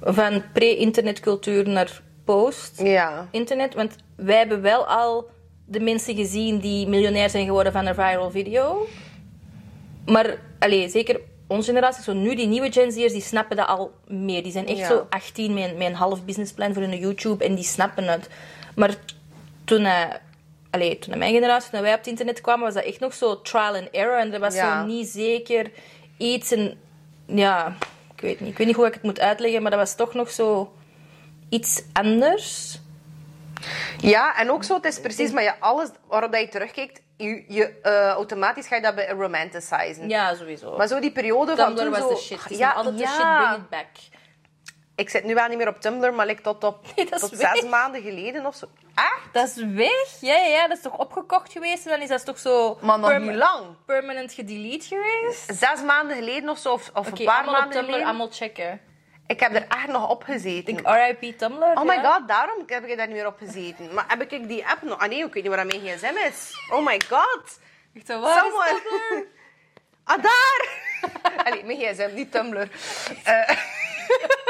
Van 0.00 0.42
pre-internetcultuur 0.52 1.68
naar 1.68 2.00
post-internet. 2.34 3.72
Ja. 3.72 3.76
Want 3.78 3.96
wij 4.16 4.36
hebben 4.36 4.62
wel 4.62 4.86
al 4.86 5.28
de 5.66 5.80
mensen 5.80 6.14
gezien 6.16 6.58
die 6.58 6.86
miljonair 6.88 7.30
zijn 7.30 7.44
geworden 7.46 7.72
van 7.72 7.86
een 7.86 7.94
viral 7.94 8.30
video. 8.30 8.86
Maar 10.06 10.38
allez, 10.58 10.92
zeker 10.92 11.20
onze 11.46 11.68
generatie, 11.68 12.02
zo 12.02 12.12
nu 12.12 12.34
die 12.34 12.46
nieuwe 12.46 12.72
Gen 12.72 12.92
Z'ers, 12.92 13.12
die 13.12 13.22
snappen 13.22 13.56
dat 13.56 13.66
al 13.68 13.92
meer. 14.06 14.42
Die 14.42 14.52
zijn 14.52 14.66
echt 14.66 14.78
Ja. 14.78 14.86
zo 14.88 15.06
18 15.10 15.54
met, 15.54 15.76
met 15.76 15.86
een 15.86 15.94
half 15.94 16.24
businessplan 16.24 16.72
voor 16.74 16.82
hun 16.82 16.98
YouTube 16.98 17.44
en 17.44 17.54
die 17.54 17.64
snappen 17.64 18.04
het. 18.04 18.28
Maar 18.74 18.94
toen, 19.64 19.84
eh 19.84 20.04
allee, 20.70 20.98
toen 20.98 21.18
mijn 21.18 21.32
generatie, 21.34 21.70
toen 21.70 21.80
wij 21.80 21.92
op 21.92 21.98
het 21.98 22.06
internet 22.06 22.40
kwamen, 22.40 22.64
was 22.64 22.74
dat 22.74 22.84
echt 22.84 23.00
nog 23.00 23.14
zo 23.14 23.40
trial 23.40 23.74
and 23.74 23.90
error. 23.90 24.18
En 24.18 24.32
er 24.32 24.40
was 24.40 24.54
Ja. 24.54 24.80
zo 24.80 24.86
niet 24.86 25.08
zeker 25.08 25.70
iets. 26.16 26.52
En 26.52 26.78
ja, 27.26 27.76
ik 28.14 28.20
weet 28.20 28.40
niet. 28.40 28.50
Ik 28.50 28.58
weet 28.58 28.66
niet 28.66 28.76
hoe 28.76 28.86
ik 28.86 28.94
het 28.94 29.02
moet 29.02 29.20
uitleggen, 29.20 29.62
maar 29.62 29.70
dat 29.70 29.80
was 29.80 29.94
toch 29.96 30.14
nog 30.14 30.30
zo 30.30 30.72
iets 31.48 31.82
anders. 31.92 32.78
Ja, 34.00 34.36
en 34.36 34.50
ook 34.50 34.64
zo, 34.64 34.74
het 34.74 34.84
is 34.84 35.00
precies, 35.00 35.30
maar 35.32 35.42
ja, 35.42 35.56
alles 35.60 35.88
waarop 36.08 36.32
dat 36.32 36.40
je 36.40 36.48
terugkijkt, 36.48 37.00
je, 37.16 37.44
je, 37.48 37.80
eh, 37.82 38.08
automatisch 38.08 38.66
ga 38.66 38.76
je 38.76 38.82
dat 38.82 38.94
bij 38.94 39.08
romanticizen. 39.08 40.08
Ja, 40.08 40.34
sowieso. 40.34 40.76
Maar 40.76 40.86
zo 40.86 41.00
die 41.00 41.12
periode 41.12 41.56
van 41.56 41.74
Tumblr 41.74 41.82
toen 41.82 41.90
was 41.90 42.00
zo... 42.00 42.08
de 42.08 42.16
shit. 42.20 42.44
Het 42.44 42.58
nog 42.58 42.74
altijd 42.74 42.98
de 42.98 43.06
shit, 43.06 43.36
bring 43.36 43.56
it 43.56 43.68
back. 43.68 43.86
Ik 44.96 45.08
zit 45.10 45.24
nu 45.24 45.34
wel 45.34 45.48
niet 45.48 45.58
meer 45.58 45.68
op 45.68 45.80
Tumblr, 45.80 46.14
maar 46.14 46.28
ik 46.28 46.40
tot, 46.40 46.64
op, 46.64 46.86
Nee, 46.96 47.06
dat 47.10 47.22
is 47.22 47.28
tot 47.28 47.38
weg. 47.38 47.54
zes 47.54 47.68
maanden 47.68 48.02
geleden 48.02 48.46
of 48.46 48.54
zo. 48.54 48.66
Echt? 48.94 49.32
Dat 49.32 49.46
is 49.48 49.64
weg? 49.64 50.20
Ja, 50.20 50.34
ja, 50.34 50.46
ja, 50.46 50.68
dat 50.68 50.76
is 50.76 50.82
toch 50.82 50.98
opgekocht 50.98 51.52
geweest 51.52 51.84
en 51.84 51.90
dan 51.90 52.00
is 52.00 52.08
dat 52.08 52.24
toch 52.24 52.38
zo... 52.38 52.78
Maar 52.80 52.98
nog 52.98 53.08
perma- 53.10 53.26
niet 53.30 53.36
lang. 53.36 53.64
Permanent 53.86 54.32
gedelete 54.32 54.86
geweest? 54.86 55.52
Zes 55.58 55.82
maanden 55.86 56.16
geleden 56.16 56.48
of 56.48 56.58
zo, 56.58 56.72
of, 56.72 56.90
een 56.94 57.02
paar 57.02 57.12
allemaal 57.12 57.38
op 57.38 57.44
maanden 57.44 57.70
Tumblr, 57.70 57.84
geleden. 57.84 58.06
allemaal 58.06 58.28
checken. 58.30 58.80
Ik 59.28 59.40
heb 59.40 59.54
er 59.54 59.66
echt 59.68 59.86
nog 59.86 60.10
op 60.10 60.22
gezeten. 60.22 60.78
Ik 60.78 60.86
RIP 60.86 61.38
Tumblr. 61.38 61.72
Oh 61.74 61.82
my 61.82 61.94
ja. 61.94 62.12
god, 62.12 62.28
daarom 62.28 62.62
heb 62.66 62.84
ik 62.84 62.96
daar 62.96 63.06
niet 63.06 63.16
meer 63.16 63.26
op 63.26 63.38
gezeten. 63.38 63.94
Maar 63.94 64.04
heb 64.08 64.32
ik 64.32 64.48
die 64.48 64.66
app 64.66 64.82
nog... 64.82 64.98
Ah 64.98 65.08
nee, 65.08 65.24
ik 65.24 65.34
weet 65.34 65.42
niet 65.42 65.54
waar 65.54 65.66
mijn 65.66 65.80
gsm 65.80 66.16
is. 66.28 66.68
Oh 66.70 66.86
my 66.86 67.00
god. 67.08 67.60
Ik 67.92 68.06
waar 68.06 68.36
is 68.36 68.40
Someone. 68.40 68.80
Tumblr? 68.82 69.26
Ah, 70.04 70.22
daar! 70.22 70.68
Allee, 71.44 71.64
mijn 71.64 71.78
gsm, 71.78 72.14
niet 72.14 72.32
Tumblr. 72.32 72.68
Eh, 73.24 73.50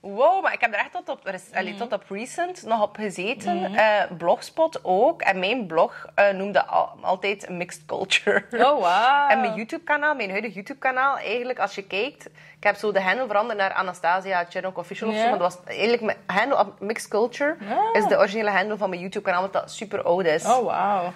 wow, 0.00 0.42
maar 0.42 0.52
ik 0.52 0.60
heb 0.60 0.72
er 0.72 0.78
echt 0.78 0.92
tot 0.92 1.08
op, 1.08 1.26
er 1.26 1.34
is- 1.34 1.52
allee, 1.54 1.72
Mhm. 1.72 1.78
tot 1.82 1.92
op 1.92 2.04
recent 2.08 2.62
nog 2.66 2.82
op 2.82 2.96
gezeten. 2.96 3.74
Eh, 3.74 4.02
Blogspot 4.18 4.80
ook. 4.82 5.22
En 5.22 5.38
mijn 5.38 5.66
blog 5.66 6.06
eh, 6.14 6.30
noemde 6.30 6.64
al- 6.66 6.90
altijd 7.00 7.48
Mixed 7.48 7.84
Culture. 7.86 8.44
Oh, 8.52 8.58
wow. 8.60 9.30
En 9.32 9.40
mijn 9.40 9.54
YouTube-kanaal, 9.54 10.14
mijn 10.14 10.30
huidige 10.30 10.54
YouTube-kanaal, 10.54 11.16
eigenlijk 11.18 11.58
als 11.58 11.74
je 11.74 11.82
kijkt... 11.82 12.26
Ik 12.56 12.64
heb 12.64 12.76
zo 12.76 12.92
de 12.92 13.00
handle 13.02 13.26
veranderd 13.26 13.58
naar 13.58 13.72
Anastasia 13.72 14.44
Chernok 14.48 14.78
Official 14.78 15.08
of 15.10 15.14
zo. 15.16 15.20
Maar 15.28 15.38
dat 15.38 15.54
was 15.54 15.64
eigenlijk 15.64 16.02
mijn 16.02 16.16
handle 16.26 16.58
op 16.58 16.80
Mixed 16.80 17.08
Culture. 17.10 17.56
Ah. 17.70 18.02
Is 18.02 18.06
de 18.08 18.16
originele 18.18 18.50
handle 18.50 18.76
van 18.76 18.88
mijn 18.88 19.00
YouTube-kanaal, 19.00 19.44
omdat 19.44 19.62
dat 19.62 19.70
super 19.72 20.02
oud 20.02 20.24
is. 20.24 20.44
Oh, 20.44 20.64
wauw. 20.64 21.12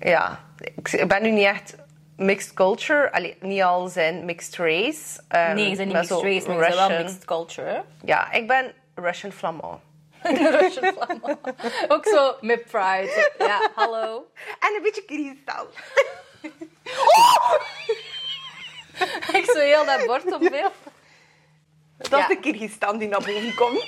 Ja, 0.00 0.38
ik 0.90 1.08
ben 1.08 1.22
nu 1.22 1.30
niet 1.30 1.44
echt 1.46 1.76
mixed 2.24 2.52
culture. 2.54 3.12
Allee, 3.12 3.36
niet 3.40 3.62
al 3.62 3.88
zijn 3.88 4.24
mixed 4.24 4.56
race. 4.56 5.20
Ehm, 5.28 5.54
Nee, 5.54 5.68
je 5.70 5.76
bent 5.76 5.88
niet 5.92 5.96
mixed 5.96 6.22
race, 6.22 6.48
maar 6.48 6.58
wel 6.76 6.88
mixed 6.88 7.24
culture? 7.24 7.84
Ja, 8.04 8.32
ik 8.32 8.46
ben 8.46 8.72
Russian 8.94 9.32
Flamand. 9.32 9.80
Russian 10.60 10.92
Flamand. 10.94 11.38
Ook 11.88 12.06
zo 12.06 12.36
met 12.40 12.64
pride. 12.64 13.30
Ja, 13.38 13.70
hallo. 13.74 14.26
En 14.64 14.74
een 14.76 14.82
beetje 14.82 15.04
kristal. 15.04 15.66
Ik 19.32 19.44
zo 19.44 19.58
heel 19.58 19.84
dat 19.84 20.06
bord 20.06 20.32
op 20.32 20.40
beeld. 20.40 20.72
Dat 21.98 22.12
is 22.12 22.18
Ja. 22.18 22.26
de 22.26 22.36
Kyrgyzstan 22.40 22.98
die 22.98 23.08
naar 23.08 23.20
boven 23.20 23.54
komt. 23.54 23.86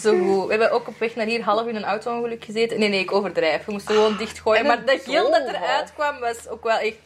Zo 0.00 0.18
goed. 0.18 0.44
We 0.44 0.50
hebben 0.50 0.70
ook 0.70 0.88
op 0.88 0.98
weg 0.98 1.14
naar 1.14 1.26
hier 1.26 1.42
half 1.42 1.66
in 1.66 1.76
een 1.76 1.84
auto-ongeluk 1.84 2.44
gezeten. 2.44 2.78
Nee, 2.78 2.88
nee, 2.88 3.00
ik 3.00 3.12
overdrijf. 3.12 3.64
We 3.64 3.72
moesten 3.72 3.94
gewoon 3.94 4.16
dichtgooien. 4.16 4.60
En 4.60 4.66
Maar 4.66 4.84
dat 4.84 5.00
gil 5.02 5.30
dat 5.30 5.46
eruit 5.48 5.92
kwam, 5.94 6.18
was 6.20 6.48
ook 6.48 6.64
wel 6.64 6.78
echt... 6.78 6.96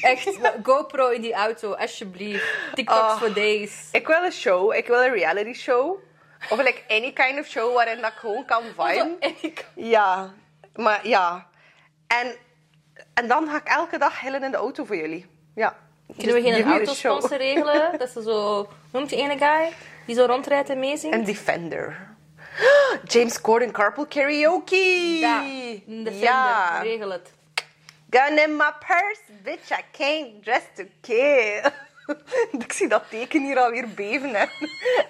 Echt, 0.00 0.38
GoPro 0.62 1.08
in 1.08 1.20
die 1.20 1.32
auto, 1.34 1.72
alsjeblieft. 1.72 2.44
TikToks 2.74 3.00
Oh. 3.12 3.16
for 3.16 3.32
days. 3.34 3.88
Ik 3.92 4.06
wil 4.06 4.22
een 4.24 4.32
show. 4.32 4.72
Ik 4.74 4.86
wil 4.86 5.02
een 5.02 5.12
reality 5.12 5.52
show. 5.52 5.98
Of 6.50 6.58
like 6.58 6.80
any 6.88 7.12
kind 7.12 7.38
of 7.38 7.46
show 7.46 7.74
waarin 7.74 8.00
dat 8.00 8.10
ik 8.10 8.16
gewoon 8.18 8.44
kan 8.44 8.62
viben. 8.62 8.94
Zo, 8.96 9.16
en 9.20 9.34
ik- 9.40 9.66
Ja, 9.74 10.32
maar 10.74 11.06
ja. 11.08 11.46
En, 12.06 12.34
en 13.14 13.28
dan 13.28 13.48
ga 13.48 13.56
ik 13.56 13.66
elke 13.66 13.98
dag 13.98 14.20
hillen 14.20 14.42
in 14.42 14.50
de 14.50 14.56
auto 14.56 14.84
voor 14.84 14.96
jullie. 14.96 15.26
Ja. 15.54 15.76
Kunnen 16.16 16.34
we 16.34 16.42
Dus 16.42 16.52
geen 16.54 16.72
autosponsor 16.72 17.36
regelen? 17.36 17.90
Dat 17.98 18.10
ze 18.10 18.22
zo... 18.22 18.68
Noemt 18.92 19.08
die 19.08 19.18
ene 19.18 19.38
guy? 19.38 19.72
Die 20.06 20.14
zo 20.14 20.24
rondrijdt 20.24 20.68
en 20.68 20.78
meezingt? 20.78 21.16
Een 21.16 21.24
Defender. 21.24 22.10
James 23.12 23.40
Corden 23.40 23.70
Carpool 23.70 24.06
Karaoke. 24.06 24.76
Ja, 25.20 25.42
Defender. 25.42 26.12
Ja. 26.12 26.80
Regel 26.82 27.10
het. 27.10 27.32
Gun 28.10 28.38
in 28.38 28.56
my 28.56 28.72
purse, 28.86 29.22
bitch, 29.42 29.70
I 29.70 29.84
came 29.92 30.40
dressed 30.42 30.74
to 30.76 30.84
kill. 31.00 31.70
Ik 32.64 32.72
zie 32.72 32.88
dat 32.88 33.02
teken 33.10 33.42
hier 33.42 33.58
alweer 33.58 33.88
beven 33.88 34.34
en, 34.42 34.48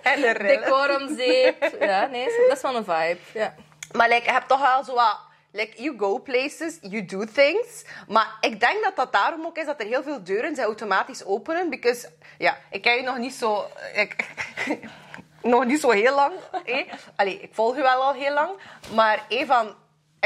en 0.02 0.32
rillen. 0.32 0.60
Decorum 0.60 1.16
zeep. 1.16 1.76
Ja, 1.80 2.06
nee, 2.06 2.24
dat 2.48 2.56
is 2.56 2.62
wel 2.62 2.76
een 2.76 2.84
vibe. 2.84 3.18
Ja. 3.32 3.54
Maar 3.92 4.08
like, 4.08 4.24
je 4.24 4.30
hebt 4.30 4.48
toch 4.48 4.60
wel 4.60 4.84
zo 4.84 4.94
wat... 4.94 5.18
Like, 5.54 5.82
you 5.82 5.98
go 5.98 6.18
places, 6.18 6.78
you 6.80 7.04
do 7.04 7.24
things. 7.24 7.84
Maar 8.08 8.36
ik 8.40 8.60
denk 8.60 8.82
dat 8.82 8.96
dat 8.96 9.12
daarom 9.12 9.46
ook 9.46 9.56
is 9.56 9.66
dat 9.66 9.80
er 9.80 9.86
heel 9.86 10.02
veel 10.02 10.24
deuren 10.24 10.54
zijn 10.54 10.66
automatisch 10.66 11.24
openen. 11.24 11.70
Because, 11.70 12.10
ja, 12.38 12.58
ik 12.70 12.82
ken 12.82 12.94
je 12.94 13.02
nog 13.02 13.18
niet 13.18 13.34
zo... 13.34 13.66
Ik, 13.94 14.26
nog 15.42 15.64
niet 15.64 15.80
zo 15.80 15.90
heel 15.90 16.14
lang. 16.14 16.32
Eh? 16.64 16.92
Allee, 17.16 17.40
ik 17.40 17.50
volg 17.52 17.76
je 17.76 17.82
wel 17.82 18.02
al 18.02 18.12
heel 18.14 18.32
lang. 18.32 18.50
Maar 18.94 19.26
eh, 19.28 19.46
van... 19.46 19.74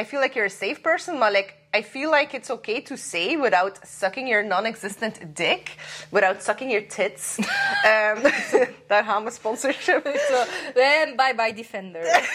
I 0.01 0.05
feel 0.05 0.20
like 0.20 0.35
you're 0.35 0.51
a 0.51 0.66
safe 0.66 0.81
person, 0.81 1.18
maar 1.18 1.31
like... 1.31 1.55
I 1.77 1.83
feel 1.85 2.11
like 2.11 2.37
it's 2.37 2.51
okay 2.51 2.81
to 2.83 2.97
say 2.97 3.37
without 3.37 3.79
sucking 3.83 4.29
your 4.29 4.45
non-existent 4.45 5.37
dick. 5.37 5.74
Without 6.11 6.43
sucking 6.43 6.70
your 6.70 6.87
tits. 6.87 7.37
Ehm, 7.83 8.31
daar 8.89 9.05
gaan 9.05 9.24
we 9.24 9.31
sponsorship. 9.31 10.07
Zo, 10.29 10.45
en 10.74 11.16
bye 11.16 11.35
bye 11.35 11.55
Defender. 11.55 12.31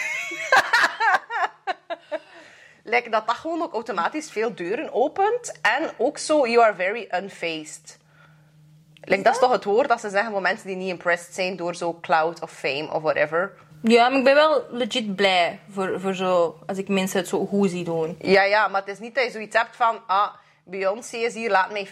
Like, 2.82 3.10
dat 3.10 3.26
dat 3.26 3.36
gewoon 3.36 3.62
ook 3.62 3.72
automatisch 3.72 4.30
veel 4.30 4.54
deuren 4.54 4.92
opent. 4.92 5.52
En 5.62 5.90
ook 5.96 6.18
zo, 6.18 6.46
you 6.46 6.64
are 6.64 6.74
very 6.74 7.08
unfazed. 7.10 7.98
Like, 9.00 9.22
dat 9.22 9.32
is 9.32 9.40
toch 9.40 9.52
het 9.52 9.64
woord 9.64 9.88
dat 9.88 10.00
ze 10.00 10.10
zeggen 10.10 10.32
voor 10.32 10.40
mensen 10.40 10.66
die 10.66 10.76
niet 10.76 10.88
impressed 10.88 11.34
zijn 11.34 11.56
door 11.56 11.74
zo 11.74 11.98
cloud 12.00 12.40
of 12.40 12.50
fame 12.50 12.88
of 12.92 13.02
whatever. 13.02 13.52
Ja, 13.82 14.08
maar 14.08 14.18
ik 14.18 14.24
ben 14.24 14.34
wel 14.34 14.64
legit 14.70 15.16
blij 15.16 15.60
voor, 15.70 16.00
voor 16.00 16.14
zo, 16.14 16.58
als 16.66 16.78
ik 16.78 16.88
mensen 16.88 17.18
het 17.18 17.28
zo 17.28 17.46
goed 17.46 17.70
zie 17.70 17.84
doen. 17.84 18.16
Ja, 18.20 18.42
ja, 18.42 18.68
maar 18.68 18.80
het 18.80 18.90
is 18.90 18.98
niet 18.98 19.14
dat 19.14 19.24
je 19.24 19.30
zoiets 19.30 19.56
hebt 19.56 19.76
van... 19.76 20.00
Ah, 20.06 20.28
Beyoncé 20.64 21.16
is 21.16 21.34
hier, 21.34 21.50
laat 21.50 21.72
mij 21.72 21.88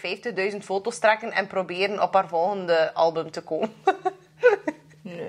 50.000 0.51 0.57
foto's 0.57 0.99
trekken 0.99 1.31
en 1.31 1.47
proberen 1.47 2.01
op 2.01 2.13
haar 2.13 2.27
volgende 2.27 2.93
album 2.93 3.31
te 3.31 3.41
komen. 3.41 3.73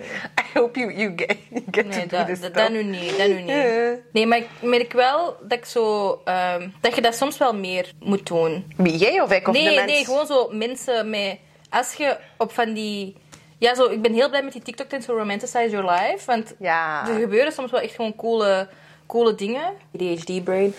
Nee. 0.03 0.47
I 0.47 0.59
hope 0.59 0.79
you, 0.79 0.93
you 0.97 1.13
get, 1.17 1.37
you 1.51 1.63
get 1.71 1.87
Nee, 1.87 2.01
to 2.01 2.07
do 2.09 2.17
dat, 2.17 2.27
this 2.27 2.41
dat, 2.41 2.55
dat 2.55 2.71
nu 2.71 2.83
niet. 2.83 3.19
Dat 3.19 3.27
nu 3.29 3.35
niet. 3.41 4.03
Nee, 4.13 4.27
maar 4.27 4.39
ik 4.39 4.49
merk 4.61 4.93
wel 4.93 5.37
dat 5.43 5.59
ik 5.59 5.65
zo... 5.65 6.21
ehm, 6.25 6.69
dat 6.81 6.95
je 6.95 7.01
dat 7.01 7.15
soms 7.15 7.39
wel 7.39 7.55
meer 7.55 7.93
moet 8.01 8.27
doen. 8.27 8.73
Wie, 8.77 8.97
jij 8.97 9.21
of 9.21 9.33
ik? 9.33 9.49
Of 9.49 9.55
de 9.55 9.61
Nee, 9.61 9.75
mens? 9.75 9.93
nee, 9.93 10.05
gewoon 10.05 10.27
zo 10.27 10.49
mensen 10.53 11.11
met... 11.11 11.39
Als 11.71 11.93
je 11.95 12.17
op 12.39 12.53
van 12.53 12.73
die... 12.73 13.17
Ja, 13.59 13.75
zo, 13.75 13.85
ik 13.91 14.03
ben 14.03 14.13
heel 14.15 14.29
blij 14.29 14.43
met 14.43 14.53
die 14.53 14.63
TikTok-trend 14.63 15.05
zo 15.05 15.17
Romanticize 15.17 15.71
Your 15.71 15.91
Life. 15.91 16.23
Want 16.27 16.55
Ja. 16.59 17.09
er 17.09 17.21
gebeuren 17.21 17.53
soms 17.53 17.71
wel 17.71 17.81
echt 17.81 17.95
gewoon 17.95 18.17
coole, 18.17 18.69
coole 19.07 19.35
dingen. 19.35 19.63
ADHD-brain. 19.95 20.75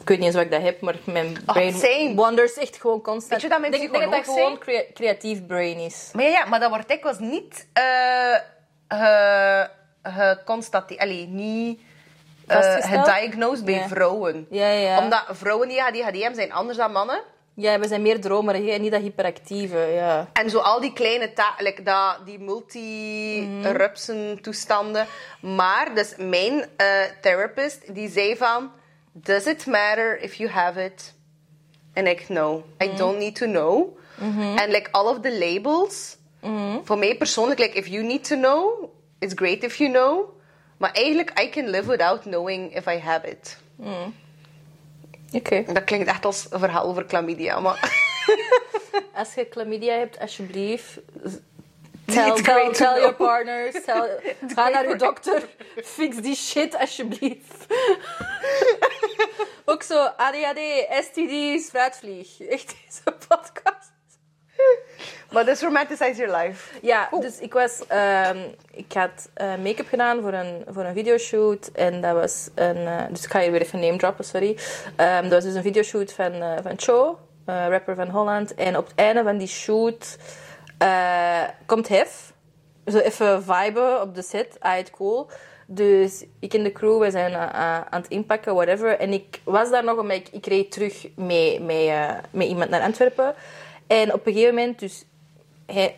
Ik 0.00 0.08
weet 0.08 0.18
niet 0.18 0.26
eens 0.26 0.34
wat 0.34 0.44
ik 0.44 0.50
dat 0.50 0.62
heb, 0.62 0.80
maar 0.80 0.94
mijn 1.04 1.36
brain 1.46 1.74
Oh, 1.74 2.16
wanders 2.16 2.54
echt 2.54 2.76
gewoon 2.80 3.00
constant. 3.02 3.30
Weet 3.32 3.40
je 3.40 3.48
dat 3.48 3.60
mijn 3.60 3.72
ik 3.72 3.80
denk, 3.92 4.02
dat 4.02 4.10
dat 4.12 4.24
gewoon 4.24 4.58
crea- 4.58 4.84
creatief 4.94 5.46
brain 5.46 5.78
is. 5.78 6.10
Maar 6.12 6.24
ja, 6.24 6.30
ja, 6.30 6.44
maar 6.44 6.60
dat 6.60 6.70
wordt 6.70 6.88
dikwijls 6.88 7.18
niet 7.18 7.66
eh 7.72 7.84
ge, 8.88 9.68
geconstateerd. 10.02 11.00
Allee, 11.00 11.26
niet 11.26 11.80
eh, 12.46 12.56
Vastgesteld? 12.56 13.08
gediagnosed 13.08 13.64
bij 13.64 13.74
Ja. 13.74 13.88
vrouwen. 13.88 14.46
Ja, 14.50 14.68
ja. 14.68 14.98
Omdat 14.98 15.24
vrouwen 15.30 15.68
die 15.68 15.82
ADHD 15.82 16.12
hebben, 16.20 16.34
zijn 16.34 16.52
anders 16.52 16.78
dan 16.78 16.92
mannen. 16.92 17.22
Ja, 17.54 17.78
we 17.78 17.86
zijn 17.88 18.02
meer 18.02 18.20
dromerig 18.20 18.68
en 18.68 18.80
niet 18.80 18.92
dat 18.92 19.00
hyperactieve. 19.00 19.78
Ja. 19.78 20.26
En 20.32 20.50
zo 20.50 20.58
al 20.58 20.80
die 20.80 20.92
kleine 20.92 21.30
like 21.58 21.82
dat, 21.82 22.16
die 22.24 22.38
multi-rupsen 22.38 24.38
toestanden. 24.42 25.06
Maar, 25.40 25.94
dus 25.94 26.14
mijn 26.18 26.66
eh, 26.76 26.86
therapist, 27.20 27.94
die 27.94 28.08
zei 28.10 28.36
van... 28.36 28.70
Does 29.12 29.46
it 29.46 29.66
matter 29.66 30.20
if 30.20 30.34
you 30.34 30.50
have 30.50 30.84
it? 30.84 31.14
En 31.92 32.06
ik, 32.06 32.28
no. 32.28 32.64
I 32.82 32.94
don't 32.96 33.18
need 33.18 33.34
to 33.34 33.46
know. 33.46 33.98
En 34.56 34.70
like 34.70 34.88
all 34.90 35.06
of 35.06 35.20
the 35.20 35.38
labels... 35.38 36.16
Voor 36.84 36.98
mij 36.98 37.16
persoonlijk, 37.16 37.60
like 37.60 37.76
if 37.76 37.86
you 37.86 38.04
need 38.04 38.24
to 38.28 38.36
know... 38.36 38.90
It's 39.18 39.34
great 39.34 39.62
if 39.62 39.76
you 39.76 39.90
know. 39.90 40.38
Maar 40.76 40.90
eigenlijk, 40.92 41.40
I 41.40 41.48
can 41.48 41.68
live 41.68 41.88
without 41.88 42.20
knowing 42.20 42.76
if 42.76 42.86
I 42.86 42.98
have 42.98 43.28
it. 43.28 43.58
Oké. 45.32 45.64
Dat 45.72 45.84
klinkt 45.84 46.08
echt 46.08 46.24
als 46.24 46.46
een 46.50 46.58
verhaal 46.58 46.84
over 46.84 47.04
chlamydia, 47.08 47.60
maar... 47.60 47.80
Als 49.14 49.34
je 49.34 49.46
chlamydia 49.50 49.94
hebt, 49.94 50.18
alsjeblieft. 50.18 50.98
Tell, 52.06 52.42
tell, 52.72 53.00
your 53.00 53.14
partners. 53.14 53.84
Tell, 53.84 54.20
ga 54.54 54.68
naar 54.68 54.88
je 54.88 54.96
dokter. 54.96 55.48
Fix 55.94 56.16
die 56.16 56.36
shit, 56.36 56.76
alsjeblieft. 56.76 57.66
Ook 59.64 59.82
zo, 59.82 60.04
ADHD, 60.16 60.60
STD's, 61.04 61.68
fruitvlieg. 61.68 62.40
Echt 62.40 62.74
deze 62.84 63.16
podcast. 63.28 63.95
Maar 65.32 65.44
dus 65.44 65.60
romanticize 65.62 66.14
your 66.14 66.36
life. 66.36 66.78
Ja, 66.82 67.08
dus 67.20 67.38
ik 67.38 67.52
was... 67.52 67.86
ehm, 67.86 68.38
ik 68.70 68.92
had 68.92 69.28
eh, 69.34 69.56
make-up 69.62 69.88
gedaan 69.88 70.20
voor 70.20 70.32
een, 70.32 70.64
voor 70.68 70.84
een 70.84 70.94
videoshoot. 70.94 71.70
En 71.74 72.00
dat 72.00 72.14
was 72.14 72.48
een... 72.54 72.76
eh, 72.76 73.02
dus 73.10 73.24
ik 73.24 73.30
ga 73.30 73.40
je 73.40 73.50
weer 73.50 73.60
even 73.60 73.80
name 73.80 73.96
droppen, 73.96 74.24
sorry. 74.24 74.58
Ehm, 74.96 75.22
dat 75.22 75.32
was 75.32 75.44
dus 75.44 75.54
een 75.54 75.62
videoshoot 75.62 76.12
van, 76.12 76.32
eh 76.32 76.52
van 76.62 76.72
Cho, 76.76 77.18
rapper 77.46 77.94
van 77.94 78.08
Holland. 78.08 78.54
En 78.54 78.76
op 78.76 78.86
het 78.86 78.94
einde 78.96 79.22
van 79.22 79.38
die 79.38 79.46
shoot 79.48 80.16
komt 81.66 81.88
Hef. 81.88 82.32
Zo 82.86 82.98
even 82.98 83.42
viben 83.42 84.00
op 84.02 84.14
de 84.14 84.22
set. 84.22 84.56
Ah, 84.60 84.76
het 84.76 84.90
cool. 84.90 85.30
Dus 85.66 86.24
ik 86.40 86.54
en 86.54 86.62
de 86.62 86.72
crew, 86.72 87.00
we 87.00 87.10
zijn 87.10 87.34
aan 87.34 88.00
het 88.00 88.08
inpakken, 88.08 88.54
whatever. 88.54 88.98
En 88.98 89.12
ik 89.12 89.40
was 89.44 89.70
daar 89.70 89.84
nog 89.84 89.98
omdat 89.98 90.16
ik, 90.16 90.28
ik 90.28 90.46
reed 90.46 90.72
terug 90.72 91.06
mee, 91.16 91.60
mee, 91.60 91.92
met 92.30 92.46
iemand 92.48 92.70
naar 92.70 92.80
Antwerpen. 92.80 93.34
En 93.86 94.12
op 94.12 94.26
een 94.26 94.32
gegeven 94.32 94.54
moment, 94.54 94.78
dus 94.78 95.04
hij, 95.66 95.96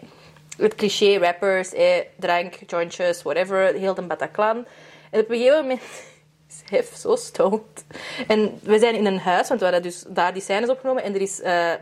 het 0.57 0.75
cliché 0.75 1.19
rappers, 1.19 1.73
drank, 2.17 2.55
jointjes, 2.67 3.23
whatever, 3.23 3.75
heel 3.75 3.95
de 3.95 4.03
Bataclan. 4.03 4.67
En 5.11 5.21
op 5.21 5.31
een 5.31 5.37
gegeven 5.37 5.63
moment 5.63 5.81
is 6.49 6.63
Hef 6.71 6.97
zo 6.97 7.17
stoned. 7.17 7.85
En 8.27 8.59
we 8.63 8.79
zijn 8.79 8.95
in 8.95 9.07
een 9.07 9.19
huis, 9.19 9.49
want 9.49 9.61
we 9.61 9.67
hadden 9.67 9.85
dus 9.85 10.05
daar 10.09 10.33
die 10.33 10.43
scènes 10.43 10.69
opgenomen. 10.69 11.03
En 11.03 11.15
er 11.15 11.21
is, 11.21 11.41
eh 11.41 11.73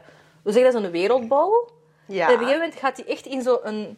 hoe 0.42 0.52
zeg 0.54 0.64
je 0.64 0.72
dat, 0.72 0.82
zo'n 0.82 0.90
wereldbol. 0.90 1.68
Ja. 2.06 2.28
En 2.28 2.34
op 2.34 2.40
een 2.40 2.46
gegeven 2.46 2.60
moment 2.60 2.78
gaat 2.78 2.96
hij 2.96 3.06
echt 3.06 3.26
in 3.26 3.42
zo'n 3.42 3.96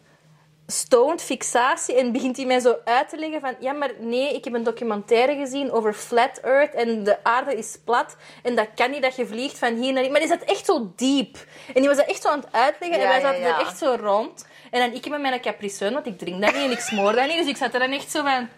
stoned 0.71 1.21
fixatie 1.21 1.95
en 1.95 2.11
begint 2.11 2.37
hij 2.37 2.45
mij 2.45 2.59
zo 2.59 2.75
uit 2.85 3.09
te 3.09 3.17
leggen 3.17 3.41
van 3.41 3.55
ja, 3.59 3.71
maar 3.71 3.91
nee, 3.99 4.33
ik 4.33 4.43
heb 4.43 4.53
een 4.53 4.63
documentaire 4.63 5.35
gezien 5.35 5.71
over 5.71 5.93
flat 5.93 6.37
earth 6.37 6.73
en 6.73 7.03
de 7.03 7.23
aarde 7.23 7.55
is 7.55 7.77
plat 7.83 8.15
en 8.43 8.55
dat 8.55 8.67
kan 8.75 8.91
niet 8.91 9.01
dat 9.01 9.15
je 9.15 9.25
vliegt 9.25 9.57
van 9.57 9.75
hier 9.75 9.93
naar 9.93 10.01
hier. 10.01 10.11
Maar 10.11 10.19
die 10.19 10.29
zat 10.29 10.41
echt 10.41 10.65
zo 10.65 10.91
diep. 10.95 11.37
En 11.67 11.81
die 11.81 11.87
was 11.87 11.97
dat 11.97 12.07
echt 12.07 12.21
zo 12.21 12.29
aan 12.29 12.39
het 12.39 12.51
uitleggen 12.51 12.99
Ja, 12.99 13.03
en 13.03 13.09
wij 13.09 13.21
zaten 13.21 13.41
ja. 13.41 13.55
er 13.55 13.61
echt 13.61 13.77
zo 13.77 13.97
rond. 13.99 14.45
En 14.71 14.79
dan 14.79 14.93
ik 14.93 15.09
met 15.09 15.21
mijn 15.21 15.41
Capri 15.41 15.69
Sun, 15.69 15.93
want 15.93 16.05
ik 16.05 16.17
drink 16.17 16.41
dat 16.41 16.53
niet 16.53 16.63
en 16.63 16.71
ik 16.71 16.79
smoor 16.79 17.13
dat 17.13 17.27
niet. 17.27 17.37
Dus 17.37 17.47
ik 17.47 17.57
zat 17.57 17.73
er 17.73 17.79
dan 17.79 17.91
echt 17.91 18.11
zo 18.11 18.23
van... 18.23 18.49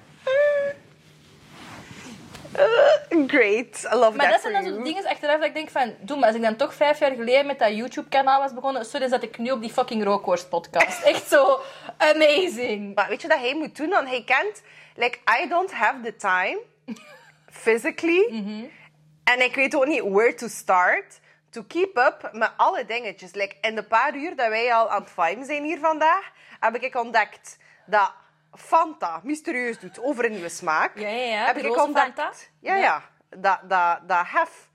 Great, 3.28 3.88
I 3.94 3.96
love 3.96 4.18
Maar 4.18 4.26
that 4.26 4.32
dat 4.32 4.42
for 4.42 4.52
zijn 4.52 4.54
dan 4.54 4.64
you. 4.64 4.76
zo 4.76 4.82
dingen 4.84 5.06
achteraf 5.06 5.38
dat 5.38 5.48
ik 5.48 5.54
denk 5.54 5.70
van... 5.70 5.96
Doe 6.00 6.18
maar, 6.18 6.28
als 6.28 6.36
ik 6.36 6.42
dan 6.42 6.56
toch 6.56 6.74
vijf 6.74 7.00
jaar 7.00 7.12
geleden 7.12 7.46
met 7.46 7.60
dat 7.60 7.76
YouTube-kanaal 7.76 8.40
was 8.40 8.54
begonnen... 8.54 8.86
Sorry, 8.86 9.08
zat 9.08 9.24
ik 9.24 9.38
nu 9.38 9.52
op 9.52 9.62
die 9.62 9.72
fucking 9.72 10.04
rookworst-podcast. 10.04 11.04
Echt 11.14 11.28
zo 11.28 11.60
amazing. 11.98 12.96
Maar 12.96 13.10
weet 13.10 13.22
je 13.22 13.28
dat 13.28 13.40
hij 13.40 13.56
moet 13.56 13.78
doen? 13.78 13.90
Want 13.90 14.08
hij 14.08 14.24
kent... 14.24 14.62
Like, 14.96 15.18
I 15.44 15.48
don't 15.48 15.72
have 15.72 16.02
the 16.02 16.16
time, 16.16 16.60
physically. 17.64 18.28
En 19.24 19.42
ik 19.42 19.56
weet 19.56 19.76
ook 19.76 19.86
niet 19.86 20.04
where 20.04 20.34
to 20.34 20.48
start. 20.48 21.20
To 21.50 21.64
keep 21.68 21.98
up 21.98 22.30
met 22.32 22.52
alle 22.58 22.86
dingetjes. 22.86 23.34
Like, 23.34 23.56
in 23.62 23.76
de 23.76 23.84
paar 23.84 24.16
uur 24.16 24.36
dat 24.36 24.48
wij 24.48 24.74
al 24.74 24.90
aan 24.90 25.02
het 25.02 25.12
viben 25.12 25.46
zijn 25.46 25.64
hier 25.64 25.80
vandaag... 25.80 26.32
heb 26.60 26.76
ik 26.76 26.96
ontdekt 26.96 27.58
dat 27.86 28.12
Fanta 28.54 29.20
mysterieus 29.24 29.80
doet 29.80 30.00
over 30.04 30.26
een 30.26 30.32
nieuwe 30.32 30.50
smaak. 30.50 31.00
Ja, 31.00 31.08
ja, 31.08 31.24
ja. 31.24 31.46
Heb 31.46 31.58
ik 31.58 31.78
ontdekt... 31.78 32.06
Fanta. 32.06 32.32
Ja, 32.60 32.76
Ja. 32.76 33.10
Dat, 33.38 33.60
dat, 33.64 34.00
dat 34.08 34.26
Hef 34.28 34.70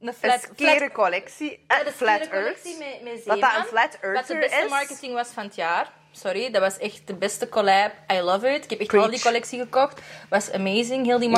Een 0.00 0.14
flat, 0.14 0.92
collectie... 0.92 1.64
Ja, 1.68 1.78
eh, 1.78 1.84
de 1.84 1.92
flat 1.92 2.20
Earth. 2.20 2.64
met, 2.78 3.02
met 3.02 3.24
Dat 3.24 3.40
dat 3.40 3.50
een 3.56 3.64
flat 3.64 3.90
Wat 3.90 4.00
de 4.00 4.06
earther 4.06 4.38
beste 4.38 4.62
is. 4.64 4.70
marketing 4.70 5.14
was 5.14 5.28
van 5.28 5.44
het 5.44 5.54
jaar. 5.54 5.92
Sorry, 6.12 6.50
dat 6.50 6.60
was 6.62 6.78
echt 6.78 7.06
de 7.06 7.14
beste 7.14 7.48
collab. 7.48 7.92
I 8.12 8.20
love 8.20 8.48
it. 8.54 8.64
Ik 8.64 8.70
heb 8.70 8.80
echt 8.80 8.94
al 8.94 9.00
die 9.00 9.08
Preach. 9.08 9.22
collectie 9.22 9.58
gekocht. 9.58 10.00
Was 10.28 10.52
amazing, 10.52 11.06
heel 11.06 11.18
die 11.18 11.30
Ja. 11.30 11.36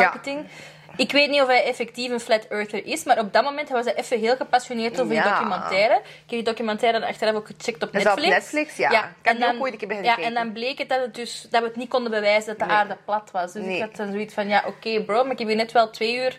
Ik 1.00 1.12
weet 1.12 1.30
niet 1.30 1.40
of 1.40 1.46
hij 1.46 1.64
effectief 1.64 2.10
een 2.10 2.20
flat 2.20 2.46
earther 2.48 2.86
is, 2.86 3.04
maar 3.04 3.18
op 3.18 3.32
dat 3.32 3.44
moment 3.44 3.68
was 3.68 3.84
hij 3.84 3.94
even 3.94 4.18
heel 4.18 4.36
gepassioneerd 4.36 4.92
over 5.00 5.12
die 5.14 5.22
Ja. 5.22 5.32
documentaire. 5.38 5.94
Ik 5.94 6.00
heb 6.16 6.28
die 6.28 6.42
documentaire 6.42 7.00
dan 7.00 7.08
achteraf 7.08 7.34
ook 7.34 7.46
gecheckt 7.46 7.82
op 7.82 7.94
Is 7.96 8.02
dat 8.04 8.12
op 8.12 8.18
Netflix. 8.18 8.52
Netflix? 8.52 8.76
Ja. 8.76 8.88
Ik 8.88 8.94
heb 9.22 9.34
en 9.34 9.40
dan, 9.40 9.54
ook 9.54 9.62
ooit 9.62 9.72
een 9.72 9.78
keer 9.78 9.88
beginnen 9.88 10.18
ja. 10.18 10.24
En 10.26 10.34
dan 10.34 10.52
bleek 10.52 10.78
het 10.78 10.88
dat, 10.88 11.00
het 11.00 11.14
dus, 11.14 11.46
dat 11.50 11.60
we 11.60 11.66
het 11.66 11.76
niet 11.76 11.88
konden 11.88 12.10
bewijzen 12.10 12.46
dat 12.48 12.58
de 12.58 12.64
Nee. 12.64 12.74
aarde 12.76 12.96
plat 13.04 13.30
was. 13.32 13.52
Dus 13.52 13.64
Nee. 13.64 13.74
ik 13.76 13.80
had 13.82 13.96
dan 13.96 14.10
zoiets 14.12 14.34
van, 14.34 14.48
ja, 14.48 14.62
oké 14.66 15.00
bro, 15.04 15.22
maar 15.22 15.32
ik 15.32 15.38
heb 15.38 15.48
hier 15.48 15.56
net 15.56 15.72
wel 15.72 15.90
twee 15.90 16.14
uur 16.16 16.38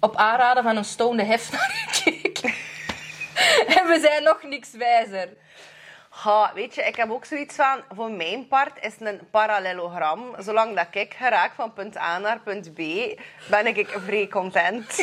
op 0.00 0.16
aanraden 0.16 0.62
van 0.62 0.76
een 0.76 0.84
stonende 0.84 1.24
hef 1.24 1.50
naar 1.52 1.70
gekeken. 1.90 2.54
en 3.66 3.86
we 3.88 3.98
zijn 4.02 4.22
nog 4.22 4.42
niks 4.42 4.70
wijzer. 4.72 5.28
Ha, 6.12 6.50
weet 6.54 6.74
je, 6.74 6.82
ik 6.82 6.96
heb 6.96 7.10
ook 7.10 7.24
zoiets 7.24 7.54
van, 7.54 7.82
voor 7.94 8.10
mijn 8.10 8.48
part 8.48 8.84
is 8.84 8.92
het 8.98 9.08
een 9.08 9.20
parallelogram. 9.30 10.34
Zolang 10.38 10.76
dat 10.76 10.86
ik 10.90 11.14
geraak 11.14 11.52
van 11.54 11.72
punt 11.72 11.96
A 11.96 12.18
naar 12.18 12.40
punt 12.40 12.74
B, 12.74 12.78
ben 13.50 13.66
ik 13.66 13.88
vrij 13.88 14.28
content. 14.28 14.98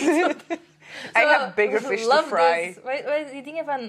I 1.20 1.24
have 1.26 1.52
bigger 1.56 1.82
fish 1.82 2.08
to 2.08 2.22
fry. 2.22 2.78
Wat, 2.84 3.16
is 3.26 3.32
die 3.32 3.42
dingen 3.42 3.66
van... 3.66 3.80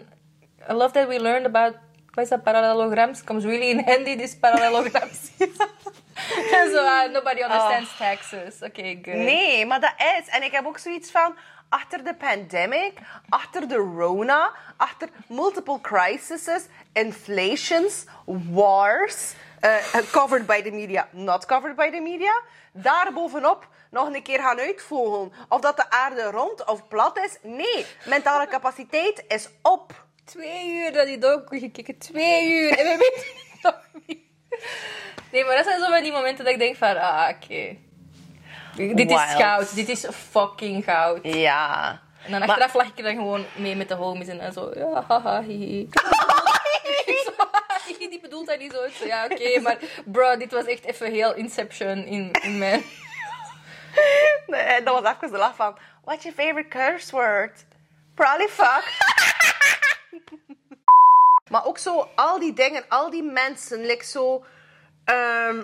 I 0.71 0.73
love 0.73 0.93
that 0.93 1.09
we 1.09 1.21
learned 1.21 1.47
about... 1.47 1.75
Wat 2.11 2.25
is 2.25 2.31
dat? 2.31 2.43
Parallelograms? 2.43 3.25
Comes 3.25 3.45
really 3.45 3.69
in 3.71 3.83
handy, 3.85 4.17
this 4.17 4.37
parallelograms. 4.37 5.31
En 6.53 6.71
zo, 6.71 6.85
ah, 6.85 7.13
nobody 7.13 7.43
understands 7.43 7.97
taxes. 7.97 8.63
Oké, 8.63 8.99
good. 9.03 9.15
Nee, 9.15 9.67
maar 9.67 9.81
dat 9.81 9.95
is. 9.97 10.29
En 10.29 10.43
ik 10.43 10.53
heb 10.53 10.67
ook 10.67 10.79
zoiets 10.79 11.11
van, 11.11 11.37
achter 11.71 12.05
de 12.05 12.15
pandemic, 12.15 12.99
achter 13.29 13.69
de 13.69 13.77
Rona, 13.77 14.53
achter 14.77 15.09
multiple 15.29 15.81
crises, 15.81 16.67
inflations, 16.93 18.05
wars, 18.25 19.35
eh, 19.61 19.77
covered 20.11 20.47
by 20.47 20.63
the 20.63 20.71
media, 20.71 21.09
not 21.11 21.47
covered 21.47 21.77
by 21.77 21.91
the 21.91 22.01
media, 22.01 22.43
daarbovenop 22.73 23.69
nog 23.91 24.15
een 24.15 24.23
keer 24.23 24.39
gaan 24.39 24.59
uitvogelen. 24.59 25.33
Of 25.49 25.61
dat 25.61 25.77
de 25.77 25.91
aarde 25.91 26.23
rond 26.23 26.65
of 26.65 26.89
plat 26.89 27.19
is. 27.19 27.37
Nee, 27.43 27.87
mentale 28.05 28.47
capaciteit 28.47 29.25
is 29.29 29.49
op. 29.63 30.05
Twee 30.25 30.69
uur 30.69 30.93
dat 30.93 31.07
die 31.07 31.19
docu 31.19 31.59
gekeken. 31.59 31.99
Twee 31.99 32.51
uur. 32.51 32.79
En 32.79 32.85
we 32.85 32.97
weten 32.99 33.29
het 33.53 33.63
nog 33.63 34.03
niet. 34.07 34.19
Nee, 35.33 35.45
maar 35.45 35.57
dat 35.57 35.65
zijn 35.65 35.81
zo 35.81 35.91
van 35.91 36.03
die 36.03 36.13
momenten 36.13 36.45
dat 36.45 36.53
ik 36.53 36.61
denk 36.61 36.77
van... 36.77 36.97
Ah, 36.97 37.29
oké. 37.29 37.77
Dit 38.77 39.11
is 39.11 39.21
goud. 39.21 39.75
Dit 39.75 39.89
is 39.89 40.07
fucking 40.31 40.85
goud. 40.85 41.19
Ja. 41.23 42.01
En 42.25 42.31
dan 42.31 42.41
Maar- 42.41 42.49
achteraf 42.49 42.75
lag 42.75 42.87
ik 42.87 42.99
er 42.99 43.05
dan 43.05 43.15
gewoon 43.15 43.45
mee 43.57 43.77
met 43.77 43.89
de 43.89 43.95
homies 43.95 44.29
en 44.29 44.53
zo... 44.53 44.71
Ja, 44.75 45.05
haha, 45.09 45.43
hihi. 45.43 45.89
Zo, 48.51 48.57
niet 48.57 48.73
zoiets 48.73 48.97
van, 48.97 49.07
ja, 49.07 49.25
oké, 49.25 49.61
maar 49.61 49.79
bro, 50.05 50.37
dit 50.37 50.53
was 50.53 50.65
echt 50.65 50.85
even 50.85 51.11
heel 51.11 51.35
Inception 51.35 52.05
in, 52.05 52.31
in 52.43 52.59
mijn... 52.59 52.83
Nee, 54.47 54.83
dat 54.83 55.01
was 55.03 55.15
even 55.15 55.31
de 55.31 55.37
lach 55.37 55.57
van... 55.57 55.77
What's 56.05 56.23
your 56.25 56.39
favorite 56.39 56.69
curse 56.69 57.11
word? 57.11 57.65
Probably 58.15 58.49
fuck. 58.49 58.85
maar 61.51 61.65
ook 61.65 61.79
zo, 61.79 62.09
al 62.15 62.39
die 62.39 62.53
dingen, 62.53 62.85
al 62.89 63.11
die 63.11 63.23
mensen, 63.23 63.81
like 63.87 64.05
zo... 64.05 64.45
ehm, 65.05 65.63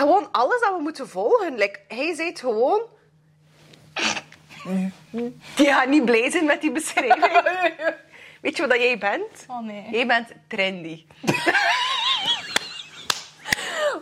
gewoon 0.00 0.28
alles 0.32 0.60
dat 0.60 0.72
we 0.76 0.82
moeten 0.82 1.08
volgen. 1.08 1.54
Like, 1.56 1.80
hij 1.88 2.14
zei 2.14 2.28
het 2.28 2.40
gewoon... 2.40 2.82
Die 5.54 5.66
gaat 5.72 5.88
niet 5.88 6.04
blij 6.04 6.30
zijn 6.30 6.44
met 6.44 6.60
die 6.60 6.72
beschrijving. 6.72 7.94
Weet 8.40 8.56
je 8.56 8.62
wat 8.62 8.70
dat 8.70 8.80
jij 8.80 8.98
bent? 8.98 9.44
Oh 9.46 9.58
nee. 9.60 9.86
Jij 9.90 10.06
bent 10.06 10.28
trendy. 10.48 11.06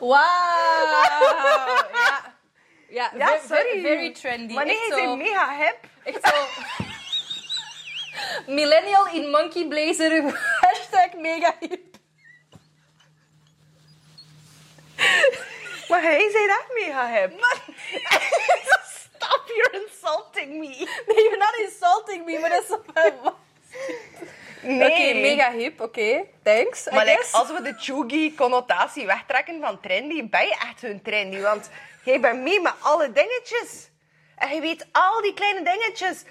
Wauw! 0.01 0.19
Ja. 1.93 2.33
Ja, 2.89 3.11
Ja, 3.17 3.27
ve- 3.27 3.39
ve- 3.41 3.47
sorry. 3.55 3.81
very 3.81 4.13
trendy. 4.13 4.55
Maar 4.55 4.65
nee, 4.67 4.77
hij 4.89 4.99
zo, 5.05 5.13
is 5.13 5.19
mega 5.23 5.57
hip. 5.57 5.77
echt 6.05 6.29
zo... 6.29 6.45
Millennial 8.47 9.07
in 9.09 9.31
monkey 9.31 9.67
blazer, 9.69 10.23
hashtag 10.61 11.13
mega 11.17 11.55
hip. 11.61 11.90
Hij 16.01 16.31
zei 16.31 16.47
dat 16.47 16.65
mega 16.75 17.07
hip. 17.09 17.33
Stop, 19.15 19.43
you're 19.47 19.87
insulting 19.87 20.51
me. 20.59 20.69
Nee, 21.07 21.23
you're 21.23 21.37
not 21.37 21.57
insulting 21.59 22.25
me, 22.25 22.39
maar 22.39 22.51
dat 22.51 22.63
is. 22.63 22.77
Nee. 24.63 24.91
Oké, 24.91 25.21
mega 25.21 25.51
hip, 25.51 25.81
oké. 25.81 26.25
Thanks, 26.43 26.87
I 26.87 26.95
Maar 26.95 27.05
like, 27.05 27.27
als 27.33 27.49
we 27.49 27.63
de 27.63 27.75
chuggy-connotatie 27.79 29.07
wegtrekken 29.07 29.61
van 29.61 29.81
trendy, 29.81 30.29
ben 30.29 30.47
je 30.47 30.57
echt 30.71 30.81
hun 30.81 31.03
trendy. 31.03 31.41
Want 31.41 31.71
jij 32.05 32.21
bent 32.21 32.43
mee 32.43 32.61
met 32.61 32.73
alle 32.81 33.13
dingetjes. 33.13 33.89
En 34.37 34.55
je 34.55 34.61
weet 34.61 34.87
al 34.93 35.21
die 35.21 35.35
kleine 35.35 35.63
dingetjes. 35.63 36.25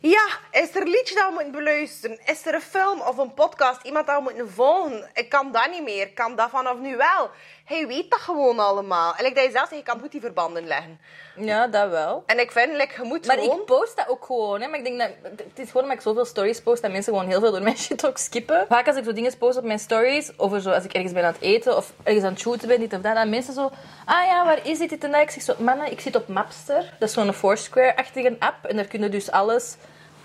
Ja, 0.00 0.26
is 0.50 0.74
er 0.74 0.82
een 0.82 0.88
liedje 0.88 1.14
dat 1.14 1.26
we 1.28 1.32
moeten 1.32 1.52
beluisteren? 1.52 2.18
Is 2.24 2.46
er 2.46 2.54
een 2.54 2.60
film 2.60 3.00
of 3.00 3.16
een 3.16 3.34
podcast? 3.34 3.82
Iemand 3.82 4.06
dat 4.06 4.16
we 4.16 4.22
moeten 4.22 4.50
volgen? 4.50 5.10
Ik 5.14 5.28
kan 5.28 5.52
dat 5.52 5.70
niet 5.70 5.82
meer. 5.82 6.02
Ik 6.02 6.14
kan 6.14 6.36
dat 6.36 6.50
vanaf 6.50 6.76
nu 6.78 6.96
wel. 6.96 7.30
Hij 7.68 7.86
weet 7.86 8.10
dat 8.10 8.20
gewoon 8.20 8.58
allemaal. 8.58 9.14
En 9.16 9.24
like 9.24 9.34
dat 9.34 9.44
je 9.44 9.50
zelf 9.50 9.68
zegt, 9.68 9.80
je 9.80 9.90
kan 9.90 10.00
goed 10.00 10.10
die 10.12 10.20
verbanden 10.20 10.66
leggen. 10.66 11.00
Ja, 11.36 11.66
dat 11.66 11.90
wel. 11.90 12.22
En 12.26 12.38
ik 12.38 12.52
vind, 12.52 12.72
like, 12.72 13.02
je 13.02 13.08
moet 13.08 13.26
Maar 13.26 13.38
gewoon... 13.38 13.58
ik 13.58 13.64
post 13.64 13.96
dat 13.96 14.08
ook 14.08 14.24
gewoon. 14.24 14.60
Hè. 14.60 14.68
Maar 14.68 14.78
ik 14.78 14.84
denk 14.84 14.98
dat 14.98 15.10
het 15.22 15.58
is 15.58 15.66
gewoon 15.66 15.82
omdat 15.82 15.96
ik 15.96 16.02
zoveel 16.02 16.24
stories 16.24 16.60
post 16.60 16.82
dat 16.82 16.90
mensen 16.90 17.12
gewoon 17.12 17.28
heel 17.28 17.40
veel 17.40 17.50
door 17.50 17.62
mijn 17.62 17.78
shit 17.86 18.06
ook 18.06 18.18
skippen. 18.18 18.66
Vaak 18.68 18.86
als 18.86 18.96
ik 18.96 19.04
zo 19.04 19.12
dingen 19.12 19.38
post 19.38 19.58
op 19.58 19.64
mijn 19.64 19.78
stories, 19.78 20.38
over 20.38 20.60
zo 20.60 20.70
als 20.70 20.84
ik 20.84 20.92
ergens 20.92 21.12
ben 21.12 21.24
aan 21.24 21.32
het 21.32 21.42
eten 21.42 21.76
of 21.76 21.92
ergens 22.02 22.24
aan 22.24 22.32
het 22.32 22.40
shooten 22.40 22.68
ben, 22.68 22.80
dit 22.80 22.92
of 22.92 23.00
dat, 23.00 23.14
dan 23.14 23.28
mensen 23.28 23.54
zo, 23.54 23.70
ah 24.04 24.26
ja, 24.26 24.44
waar 24.44 24.66
is 24.66 24.78
dit, 24.78 24.90
dit 24.90 25.04
en 25.04 25.10
dat? 25.10 25.20
Ik 25.20 25.30
zeg 25.30 25.42
zo, 25.42 25.54
mannen, 25.58 25.90
ik 25.90 26.00
zit 26.00 26.16
op 26.16 26.28
Mapster. 26.28 26.92
Dat 26.98 27.08
is 27.08 27.14
zo'n 27.14 27.32
Foursquare-achtige 27.32 28.36
app 28.38 28.64
en 28.64 28.76
daar 28.76 28.86
kun 28.86 29.02
je 29.02 29.08
dus 29.08 29.30
alles 29.30 29.76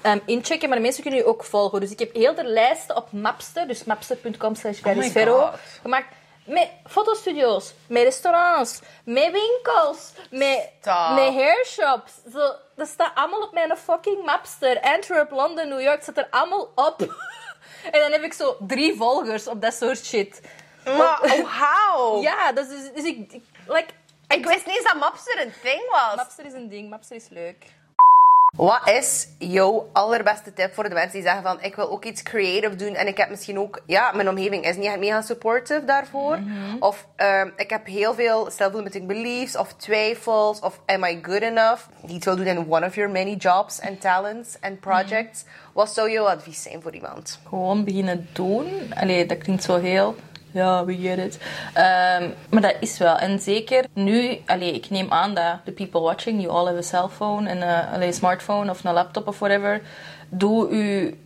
ehm, 0.01 0.19
inchecken, 0.25 0.67
maar 0.67 0.77
de 0.77 0.83
mensen 0.83 1.01
kunnen 1.01 1.19
je 1.19 1.25
ook 1.25 1.43
volgen. 1.43 1.79
Dus 1.79 1.91
ik 1.91 1.99
heb 1.99 2.13
heel 2.13 2.35
de 2.35 2.43
lijsten 2.43 2.95
op 2.95 3.11
Mapster, 3.11 3.67
dus 3.67 3.83
mapster.com 3.83 4.55
slash 4.55 4.81
God. 4.81 5.59
gemaakt. 5.81 6.21
Met 6.45 6.69
fotostudio's, 6.87 7.73
met 7.87 8.03
restaurants, 8.03 8.79
met 9.03 9.31
winkels, 9.31 10.11
met, 10.29 10.69
Stop. 10.81 11.09
met 11.09 11.33
hairshops. 11.33 12.11
Zo, 12.31 12.55
dat 12.75 12.87
staat 12.87 13.11
allemaal 13.15 13.41
op 13.41 13.53
mijn 13.53 13.77
fucking 13.77 14.25
Mapster. 14.25 14.81
Antwerp, 14.81 15.31
Londen, 15.31 15.69
New 15.69 15.81
York, 15.81 16.01
staat 16.01 16.17
er 16.17 16.27
allemaal 16.29 16.71
op. 16.75 17.01
en 17.91 18.01
dan 18.01 18.11
heb 18.11 18.23
ik 18.23 18.33
zo 18.33 18.57
drie 18.59 18.95
volgers 18.95 19.47
op 19.47 19.61
dat 19.61 19.73
soort 19.73 20.05
shit. 20.05 20.41
Maar, 20.85 21.21
oh, 21.21 21.61
how? 21.61 22.21
Ja, 22.27 22.51
dus, 22.51 22.67
dus, 22.67 22.91
dus 22.93 23.03
ik, 23.03 23.31
ik... 23.31 23.43
Like, 23.67 23.93
Ik 24.27 24.45
wist 24.45 24.65
niet 24.65 24.75
eens 24.75 24.85
dat 24.85 24.99
Mapster 24.99 25.41
een 25.41 25.53
ding 25.61 25.89
was. 25.89 26.15
Mapster 26.15 26.45
is 26.45 26.53
een 26.53 26.69
ding, 26.69 26.89
Mapster 26.89 27.15
is 27.15 27.29
leuk. 27.29 27.65
Wat 28.55 28.89
is 28.89 29.27
jouw 29.37 29.89
allerbeste 29.93 30.53
tip 30.53 30.73
voor 30.73 30.83
de 30.89 30.93
mensen 30.93 31.11
die 31.11 31.21
zeggen 31.21 31.43
van 31.43 31.61
ik 31.61 31.75
wil 31.75 31.91
ook 31.91 32.05
iets 32.05 32.23
creative 32.23 32.75
doen 32.75 32.95
en 32.95 33.07
ik 33.07 33.17
heb 33.17 33.29
misschien 33.29 33.59
ook, 33.59 33.81
ja, 33.85 34.11
mijn 34.11 34.29
omgeving 34.29 34.65
is 34.65 34.75
niet 34.75 34.85
echt 34.85 34.99
mega 34.99 35.21
supportive 35.21 35.85
daarvoor. 35.85 36.39
Of 36.79 37.07
ehm, 37.15 37.49
ik 37.55 37.69
heb 37.69 37.85
heel 37.85 38.13
veel 38.13 38.51
self-limiting 38.51 39.07
beliefs 39.07 39.57
of 39.57 39.73
twijfels 39.73 40.59
of 40.59 40.79
am 40.85 41.03
I 41.03 41.19
good 41.21 41.41
enough? 41.41 41.81
Die 42.05 42.15
iets 42.15 42.25
wil 42.25 42.35
doen 42.35 42.45
in 42.45 42.65
one 42.69 42.85
of 42.85 42.95
your 42.95 43.11
many 43.11 43.35
jobs 43.35 43.81
and 43.81 44.01
talents 44.01 44.57
and 44.61 44.79
projects. 44.79 45.45
Wat 45.73 45.93
zou 45.93 46.11
jouw 46.11 46.25
advies 46.27 46.61
zijn 46.61 46.81
voor 46.81 46.93
iemand? 46.93 47.39
Gewoon 47.47 47.83
beginnen 47.83 48.27
doen. 48.33 48.93
Allee, 48.95 49.25
dat 49.25 49.37
klinkt 49.37 49.63
zo 49.63 49.79
heel... 49.79 50.15
Ja, 50.53 50.85
we 50.85 50.95
get 50.95 51.17
it. 51.17 51.37
Ehm, 51.73 52.29
maar 52.49 52.61
dat 52.61 52.75
is 52.79 52.97
wel. 52.97 53.17
En 53.17 53.39
zeker 53.39 53.85
nu... 53.93 54.37
Allee, 54.45 54.73
ik 54.73 54.89
neem 54.89 55.11
aan 55.11 55.33
dat 55.33 55.55
the 55.65 55.71
people 55.71 55.99
watching, 56.01 56.41
you 56.41 56.53
all 56.53 56.65
have 56.65 56.77
a 56.77 56.81
cellphone 56.81 57.49
en 57.49 57.61
eh, 57.61 57.93
allee, 57.93 58.07
een 58.07 58.13
smartphone 58.13 58.69
of 58.71 58.83
een 58.83 58.93
laptop 58.93 59.27
of 59.27 59.39
whatever. 59.39 59.81
Doe 60.29 60.69
u... 60.69 61.17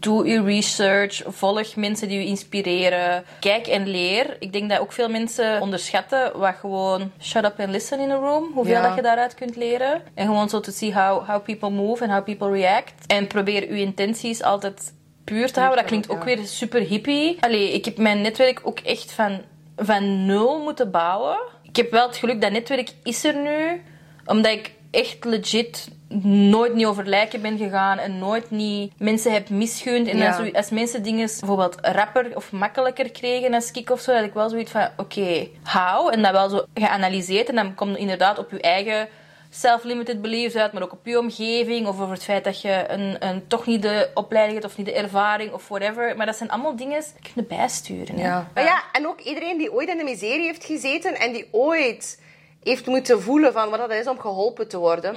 Doe 0.00 0.24
uw 0.24 0.44
research, 0.44 1.22
volg 1.26 1.76
mensen 1.76 2.08
die 2.08 2.18
u 2.24 2.26
inspireren. 2.26 3.24
Kijk 3.40 3.66
en 3.66 3.86
leer. 3.88 4.36
Ik 4.38 4.52
denk 4.52 4.70
dat 4.70 4.78
ook 4.78 4.92
veel 4.92 5.08
mensen 5.08 5.60
onderschatten 5.60 6.38
wat 6.38 6.54
gewoon 6.60 7.12
shut 7.20 7.44
up 7.44 7.60
and 7.60 7.68
listen 7.68 8.00
in 8.00 8.10
a 8.10 8.14
room. 8.14 8.50
Hoeveel 8.54 8.74
Ja. 8.74 8.86
dat 8.86 8.94
je 8.96 9.02
daaruit 9.02 9.34
kunt 9.34 9.56
leren. 9.56 10.02
En 10.14 10.26
gewoon 10.26 10.48
zo 10.48 10.60
te 10.60 10.72
see 10.72 10.94
how, 10.94 11.28
how 11.28 11.42
people 11.42 11.70
move 11.70 12.02
and 12.02 12.12
how 12.12 12.24
people 12.24 12.50
react. 12.50 13.06
En 13.06 13.26
probeer 13.26 13.68
uw 13.68 13.76
intenties 13.76 14.42
altijd 14.42 14.92
puur 15.30 15.52
te 15.52 15.58
houden. 15.60 15.78
Dat 15.78 15.88
klinkt 15.88 16.10
ook 16.10 16.24
weer 16.24 16.38
super 16.44 16.80
hippie. 16.80 17.36
Allee, 17.40 17.72
ik 17.72 17.84
heb 17.84 17.96
mijn 17.98 18.20
netwerk 18.20 18.60
ook 18.62 18.78
echt 18.78 19.12
van, 19.12 19.40
van 19.76 20.26
nul 20.26 20.62
moeten 20.62 20.90
bouwen. 20.90 21.38
Ik 21.62 21.76
heb 21.76 21.90
wel 21.90 22.06
het 22.06 22.16
geluk 22.16 22.40
dat 22.40 22.52
netwerk 22.52 22.90
is 23.02 23.24
er 23.24 23.36
nu. 23.36 23.82
Omdat 24.26 24.52
ik 24.52 24.72
echt 24.90 25.24
legit 25.24 25.88
nooit 26.24 26.74
niet 26.74 26.86
over 26.86 27.06
lijken 27.06 27.42
ben 27.42 27.58
gegaan. 27.58 27.98
En 27.98 28.18
nooit 28.18 28.50
niet 28.50 28.92
mensen 28.98 29.32
heb 29.32 29.48
misgund. 29.48 30.08
En 30.08 30.16
Ja. 30.16 30.36
als, 30.36 30.52
als 30.52 30.70
mensen 30.70 31.02
dingen 31.02 31.28
bijvoorbeeld 31.38 31.76
rapper 31.80 32.26
of 32.34 32.52
makkelijker 32.52 33.10
kregen 33.10 33.54
als 33.54 33.70
ik 33.70 33.90
of 33.90 34.00
zo. 34.00 34.14
Had 34.14 34.24
ik 34.24 34.34
wel 34.34 34.48
zoiets 34.48 34.70
van, 34.70 34.88
oké, 34.96 35.48
how? 35.64 36.12
En 36.12 36.22
dat 36.22 36.32
wel 36.32 36.48
zo 36.48 36.64
geanalyseerd. 36.74 37.48
En 37.48 37.54
dan 37.54 37.74
komt 37.74 37.96
inderdaad 37.96 38.38
op 38.38 38.50
je 38.50 38.60
eigen 38.60 39.08
self-limited 39.50 40.20
beliefs 40.22 40.54
uit, 40.56 40.72
maar 40.72 40.82
ook 40.82 40.92
op 40.92 41.06
je 41.06 41.18
omgeving 41.18 41.86
of 41.86 42.00
over 42.00 42.12
het 42.12 42.24
feit 42.24 42.44
dat 42.44 42.60
je 42.60 42.84
een, 42.88 43.16
een, 43.26 43.46
toch 43.46 43.66
niet 43.66 43.82
de 43.82 44.10
opleiding 44.14 44.58
hebt 44.60 44.72
of 44.72 44.76
niet 44.78 44.86
de 44.86 44.92
ervaring 44.94 45.52
of 45.52 45.68
whatever. 45.68 46.16
Maar 46.16 46.26
dat 46.26 46.36
zijn 46.36 46.50
allemaal 46.50 46.76
dingen 46.76 47.00
die 47.00 47.22
kun 47.22 47.30
je 47.34 47.42
bijsturen. 47.42 48.16
hè. 48.16 48.28
Maar 48.54 48.64
ja, 48.64 48.82
en 48.92 49.06
ook 49.06 49.20
iedereen 49.20 49.58
die 49.58 49.72
ooit 49.72 49.88
in 49.88 49.96
de 49.96 50.04
miserie 50.04 50.44
heeft 50.46 50.64
gezeten 50.64 51.14
en 51.18 51.32
die 51.32 51.48
ooit 51.50 52.20
heeft 52.62 52.86
moeten 52.86 53.22
voelen 53.22 53.52
van 53.52 53.70
wat 53.70 53.78
dat 53.78 53.90
is 53.90 54.06
om 54.06 54.18
geholpen 54.18 54.68
te 54.68 54.78
worden. 54.78 55.14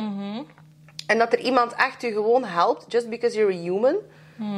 En 1.08 1.18
dat 1.18 1.34
er 1.34 1.40
iemand 1.40 1.74
echt 1.76 2.02
je 2.02 2.12
gewoon 2.12 2.44
helpt, 2.44 2.92
just 2.92 3.10
because 3.10 3.38
you're 3.38 3.54
a 3.54 3.58
human, 3.58 3.96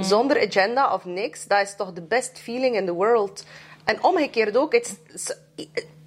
zonder 0.01 0.47
agenda 0.47 0.93
of 0.93 1.05
niks, 1.05 1.47
dat 1.47 1.61
is 1.61 1.75
toch 1.75 1.93
de 1.93 2.01
best 2.01 2.39
feeling 2.39 2.75
in 2.75 2.85
the 2.85 2.93
world. 2.93 3.45
En 3.83 4.03
omgekeerd 4.03 4.57
ook, 4.57 4.73
it's 4.73 4.93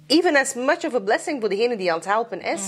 even 0.07 0.35
as 0.35 0.53
much 0.53 0.85
of 0.85 0.93
a 0.93 0.99
blessing 0.99 1.39
voor 1.39 1.49
degene 1.49 1.77
die 1.77 1.89
aan 1.91 1.97
het 1.97 2.05
helpen 2.07 2.41
is. 2.41 2.61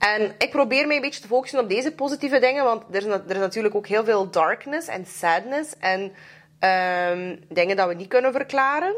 En 0.00 0.34
ik 0.38 0.50
probeer 0.50 0.86
mij 0.86 0.96
een 0.96 1.02
beetje 1.02 1.20
te 1.20 1.26
focussen 1.26 1.58
op 1.60 1.68
deze 1.68 1.92
positieve 1.92 2.38
dingen, 2.38 2.64
want 2.64 2.82
er 2.90 2.96
is, 2.96 3.04
na- 3.04 3.22
er 3.28 3.34
is 3.34 3.38
natuurlijk 3.40 3.74
ook 3.74 3.86
heel 3.86 4.04
veel 4.04 4.30
darkness 4.30 4.88
en 4.88 5.06
sadness 5.06 5.72
en 5.78 6.12
ehm, 6.58 7.36
dingen 7.48 7.76
dat 7.76 7.88
we 7.88 7.94
niet 7.94 8.08
kunnen 8.08 8.32
verklaren. 8.32 8.94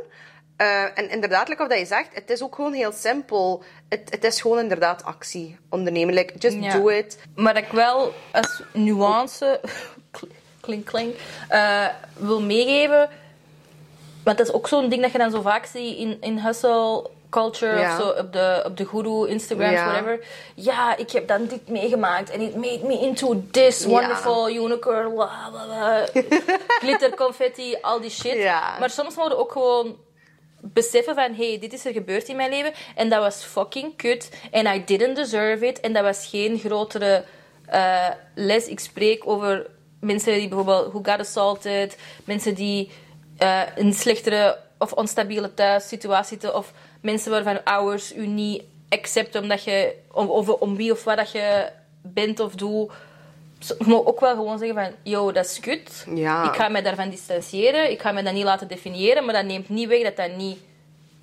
Eh, 0.57 0.83
en 0.99 1.11
inderdaad, 1.11 1.49
like 1.49 1.63
of 1.63 1.69
dat 1.69 1.79
je 1.79 1.85
zegt, 1.87 2.09
het 2.15 2.31
is 2.31 2.43
ook 2.43 2.55
gewoon 2.55 2.73
heel 2.73 2.93
simpel. 2.93 3.63
Het, 3.89 4.03
het 4.11 4.25
is 4.25 4.41
gewoon 4.41 4.59
inderdaad 4.59 5.05
actie 5.05 5.59
ondernemen. 5.71 6.15
Like, 6.15 6.35
just 6.39 6.57
Ja. 6.61 6.73
do 6.73 6.89
it. 6.89 7.19
Maar 7.35 7.57
ik 7.57 7.69
wel 7.73 8.13
als 8.33 8.63
nuance, 8.73 9.61
klink 10.61 10.85
klink, 10.87 11.15
eh, 11.49 11.87
wil 12.17 12.41
meegeven. 12.43 13.09
Want 14.25 14.39
dat 14.39 14.47
is 14.47 14.53
ook 14.53 14.69
zo'n 14.69 14.89
ding 14.89 15.03
dat 15.03 15.13
je 15.13 15.19
dan 15.19 15.31
zo 15.31 15.41
vaak 15.41 15.65
ziet 15.67 15.97
in, 15.97 16.17
in 16.21 16.39
hustle 16.39 17.11
culture 17.33 17.79
Ja. 17.79 17.97
of 17.97 18.03
zo 18.03 18.09
op 18.09 18.33
de, 18.33 18.63
op 18.67 18.77
de 18.77 18.87
guru, 18.87 19.29
Instagrams, 19.29 19.73
Ja. 19.73 19.85
whatever. 19.87 20.27
Ja, 20.55 20.97
ik 20.97 21.11
heb 21.11 21.29
dan 21.29 21.47
dit 21.47 21.69
meegemaakt 21.69 22.31
en 22.31 22.41
it 22.41 22.55
made 22.55 22.81
me 22.87 22.99
into 22.99 23.43
this 23.51 23.83
Ja. 23.83 23.89
wonderful 23.89 24.51
unicorn, 24.51 25.15
bla 25.15 25.49
bla 25.53 25.65
bla. 25.65 26.07
glitter, 26.85 27.15
confetti, 27.15 27.77
al 27.81 28.01
die 28.01 28.11
shit. 28.11 28.45
Maar 28.81 28.91
soms 28.91 29.17
moeten 29.17 29.37
we 29.37 29.43
ook 29.43 29.53
gewoon 29.53 29.97
beseffen 30.61 31.15
van, 31.15 31.35
hey, 31.35 31.59
dit 31.61 31.73
is 31.73 31.85
er 31.85 31.93
gebeurd 31.93 32.29
in 32.29 32.37
mijn 32.37 32.51
leven 32.51 32.73
en 32.95 33.09
dat 33.09 33.21
was 33.21 33.45
fucking 33.45 33.97
kut 33.97 34.31
en 34.51 34.67
I 34.67 34.85
didn't 34.85 35.17
deserve 35.17 35.67
it 35.67 35.81
en 35.81 35.93
dat 35.93 36.03
was 36.03 36.27
geen 36.27 36.59
grotere 36.59 37.25
eh, 37.67 38.09
les. 38.35 38.67
Ik 38.67 38.81
spreek 38.81 39.27
over 39.27 39.67
mensen 40.01 40.33
die 40.39 40.49
bijvoorbeeld 40.49 40.87
who 40.93 41.01
got 41.03 41.21
assaulted, 41.21 41.97
mensen 42.25 42.55
die 42.55 42.91
eh, 43.39 43.61
een 43.77 43.93
slechtere 43.93 44.59
of 44.83 44.93
onstabiele 44.93 45.55
thuissituatie 45.55 46.29
zitten 46.29 46.57
of 46.57 46.73
mensen 47.01 47.31
waarvan 47.31 47.65
ouders 47.65 48.15
u 48.15 48.27
niet 48.27 48.63
accepten 48.89 49.43
omdat 49.43 49.65
je 49.65 49.95
om, 50.13 50.31
over, 50.31 50.59
om 50.59 50.77
wie 50.77 50.93
of 50.93 51.05
wat 51.05 51.17
dat 51.17 51.33
je 51.33 51.71
bent 52.03 52.41
of 52.41 52.55
doet 52.55 52.93
je 53.69 53.85
mag 53.87 54.05
ook 54.05 54.21
wel 54.21 54.35
gewoon 54.35 54.59
zeggen 54.59 54.77
van, 54.77 54.93
yo, 55.03 55.33
dat 55.33 55.45
is 55.45 55.61
kut. 55.61 56.07
Ja. 56.15 56.45
Ik 56.49 56.55
ga 56.55 56.69
mij 56.69 56.83
daarvan 56.83 57.11
distancieren. 57.11 57.91
Ik 57.91 58.01
ga 58.01 58.13
mij 58.13 58.23
dat 58.23 58.33
niet 58.33 58.45
laten 58.45 58.69
definiëren. 58.69 59.25
Maar 59.25 59.35
dat 59.35 59.45
neemt 59.45 59.69
niet 59.69 59.89
weg 59.89 60.03
dat 60.03 60.17
dat 60.17 60.37
niet 60.37 60.59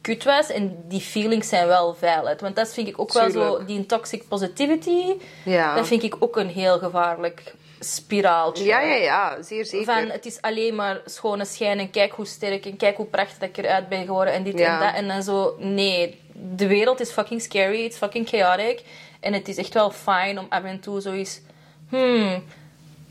kut 0.01 0.24
was. 0.24 0.49
En 0.49 0.84
die 0.88 1.01
feelings 1.01 1.49
zijn 1.49 1.68
wel 1.68 1.93
valid. 1.93 2.41
Want 2.41 2.55
dat 2.55 2.74
vind 2.74 2.88
ik 2.88 2.99
ook 2.99 3.14
wel 3.14 3.32
zo, 3.32 3.66
die 3.66 3.86
toxic 3.86 4.28
positivity. 4.28 5.14
Ja. 5.45 5.76
Dat 5.76 5.88
vind 5.88 6.03
ik 6.03 6.16
ook 6.20 6.38
een 6.38 6.49
heel 6.49 6.78
gevaarlijk 6.78 7.53
spiraaltje. 7.80 8.63
Ja, 8.63 8.80
ja, 8.80 8.95
ja, 8.95 9.41
zeer 9.41 9.65
zeker. 9.65 9.93
Van 9.93 10.09
het 10.09 10.25
is 10.25 10.41
alleen 10.41 10.75
maar 10.75 11.01
schone 11.05 11.45
schijn 11.45 11.80
en 11.80 11.89
kijk 11.89 12.11
hoe 12.11 12.25
sterk 12.25 12.65
en 12.65 12.77
kijk 12.77 12.97
hoe 12.97 13.05
prachtig 13.05 13.47
ik 13.47 13.57
eruit 13.57 13.89
ben 13.89 14.05
geworden 14.05 14.34
en 14.34 14.43
dit 14.43 14.59
Ja. 14.59 14.73
en 14.73 14.86
dat. 14.86 14.95
En 14.95 15.07
dan 15.07 15.23
zo, 15.23 15.55
nee, 15.57 16.21
de 16.34 16.67
wereld 16.67 16.99
is 16.99 17.11
fucking 17.11 17.41
scary, 17.41 17.84
it's 17.84 17.97
fucking 17.97 18.27
chaotic. 18.27 18.84
En 19.19 19.34
het 19.34 19.47
is 19.47 19.57
echt 19.57 19.73
wel 19.73 19.91
fijn 19.91 20.39
om 20.39 20.45
af 20.49 20.63
en 20.63 20.80
toe 20.80 21.01
zoiets, 21.01 21.41
hmm, 21.89 22.43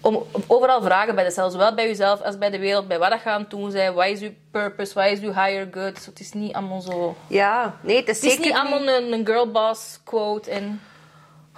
om 0.00 0.26
overal 0.46 0.82
vragen 0.82 1.14
bij 1.14 1.24
jezelf, 1.24 1.52
zowel 1.52 1.74
bij 1.74 1.86
jezelf 1.86 2.22
als 2.22 2.38
bij 2.38 2.50
de 2.50 2.58
wereld, 2.58 2.88
bij 2.88 2.98
wat 2.98 3.10
dat 3.10 3.20
gaan 3.20 3.46
doen 3.48 3.70
zijn, 3.70 3.94
wat 3.94 4.06
is 4.06 4.20
uw 4.20 4.32
purpose, 4.50 4.94
wat 4.94 5.06
is 5.06 5.20
uw 5.20 5.32
higher 5.32 5.68
good. 5.70 6.06
Het 6.06 6.20
is 6.20 6.32
niet 6.32 6.52
allemaal 6.52 6.80
zo... 6.80 7.16
Ja, 7.26 7.76
nee, 7.80 7.96
het 7.96 8.08
is 8.08 8.16
Het 8.16 8.24
is 8.24 8.30
zeker 8.30 8.46
niet 8.46 8.56
allemaal 8.56 8.88
een, 8.96 9.12
een 9.12 9.26
girlboss 9.26 10.00
quote 10.04 10.50
en... 10.50 10.80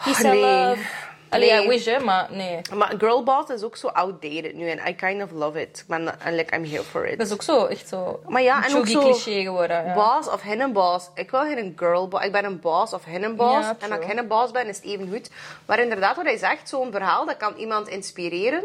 Peace 0.04 0.28
and 0.28 0.40
nee. 0.40 0.68
love. 0.68 0.82
Allee, 1.30 1.50
Nee. 1.52 1.64
I 1.64 1.68
wish, 1.68 1.84
hè, 1.84 1.98
maar 1.98 2.28
nee. 2.30 2.60
Maar 2.74 2.94
girlboss 2.98 3.50
is 3.50 3.62
ook 3.62 3.76
zo 3.76 3.86
outdated 3.86 4.54
nu 4.54 4.68
en 4.68 4.88
I 4.88 4.94
kind 4.94 5.22
of 5.22 5.30
love 5.30 5.60
it. 5.60 5.84
En 5.88 6.34
like, 6.34 6.56
I'm 6.56 6.64
here 6.64 6.82
for 6.82 7.06
it. 7.06 7.18
Dat 7.18 7.26
is 7.26 7.32
ook 7.32 7.42
zo, 7.42 7.64
echt 7.66 7.88
zo... 7.88 8.20
Maar 8.28 8.42
ja, 8.42 8.64
en 8.66 8.76
ook 8.76 8.86
zo 8.86 9.00
cliché 9.00 9.42
geworden. 9.42 9.84
Ja. 9.84 9.94
boss 9.94 10.28
of 10.28 10.42
hen 10.42 10.72
boss. 10.72 11.10
Ik 11.14 11.30
wil 11.30 11.40
geen 11.40 11.72
girl 11.76 12.08
boss. 12.08 12.24
Ik 12.24 12.32
ben 12.32 12.44
een 12.44 12.60
boss 12.60 12.92
of 12.92 13.04
hen 13.04 13.36
boss. 13.36 13.66
Ja, 13.66 13.76
en 13.78 13.90
als 13.92 14.00
ik 14.00 14.12
hen 14.12 14.28
boss 14.28 14.52
ben, 14.52 14.66
is 14.66 14.76
het 14.76 14.86
even 14.86 15.08
goed. 15.10 15.30
Maar 15.66 15.78
inderdaad, 15.78 16.16
wat 16.16 16.24
hij 16.24 16.36
zegt, 16.36 16.68
zo'n 16.68 16.92
verhaal, 16.92 17.26
dat 17.26 17.36
kan 17.36 17.54
iemand 17.56 17.88
inspireren. 17.88 18.64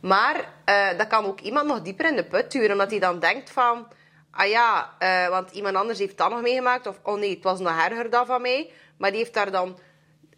Maar 0.00 0.48
eh, 0.64 0.86
dat 0.96 1.06
kan 1.06 1.24
ook 1.24 1.40
iemand 1.40 1.66
nog 1.66 1.82
dieper 1.82 2.06
in 2.06 2.16
de 2.16 2.24
put 2.24 2.52
duwen. 2.52 2.70
Omdat 2.70 2.90
hij 2.90 3.00
dan 3.00 3.18
denkt 3.18 3.50
van... 3.50 3.86
Ah 4.30 4.48
ja, 4.48 4.90
eh, 4.98 5.28
want 5.28 5.50
iemand 5.50 5.76
anders 5.76 5.98
heeft 5.98 6.18
dat 6.18 6.30
nog 6.30 6.40
meegemaakt. 6.40 6.86
Of, 6.86 6.98
oh 7.02 7.18
nee, 7.18 7.30
het 7.30 7.42
was 7.44 7.60
nog 7.60 7.84
erger 7.88 8.10
dan 8.10 8.26
van 8.26 8.42
mij. 8.42 8.70
Maar 8.96 9.10
die 9.10 9.18
heeft 9.18 9.34
daar 9.34 9.50
dan... 9.50 9.78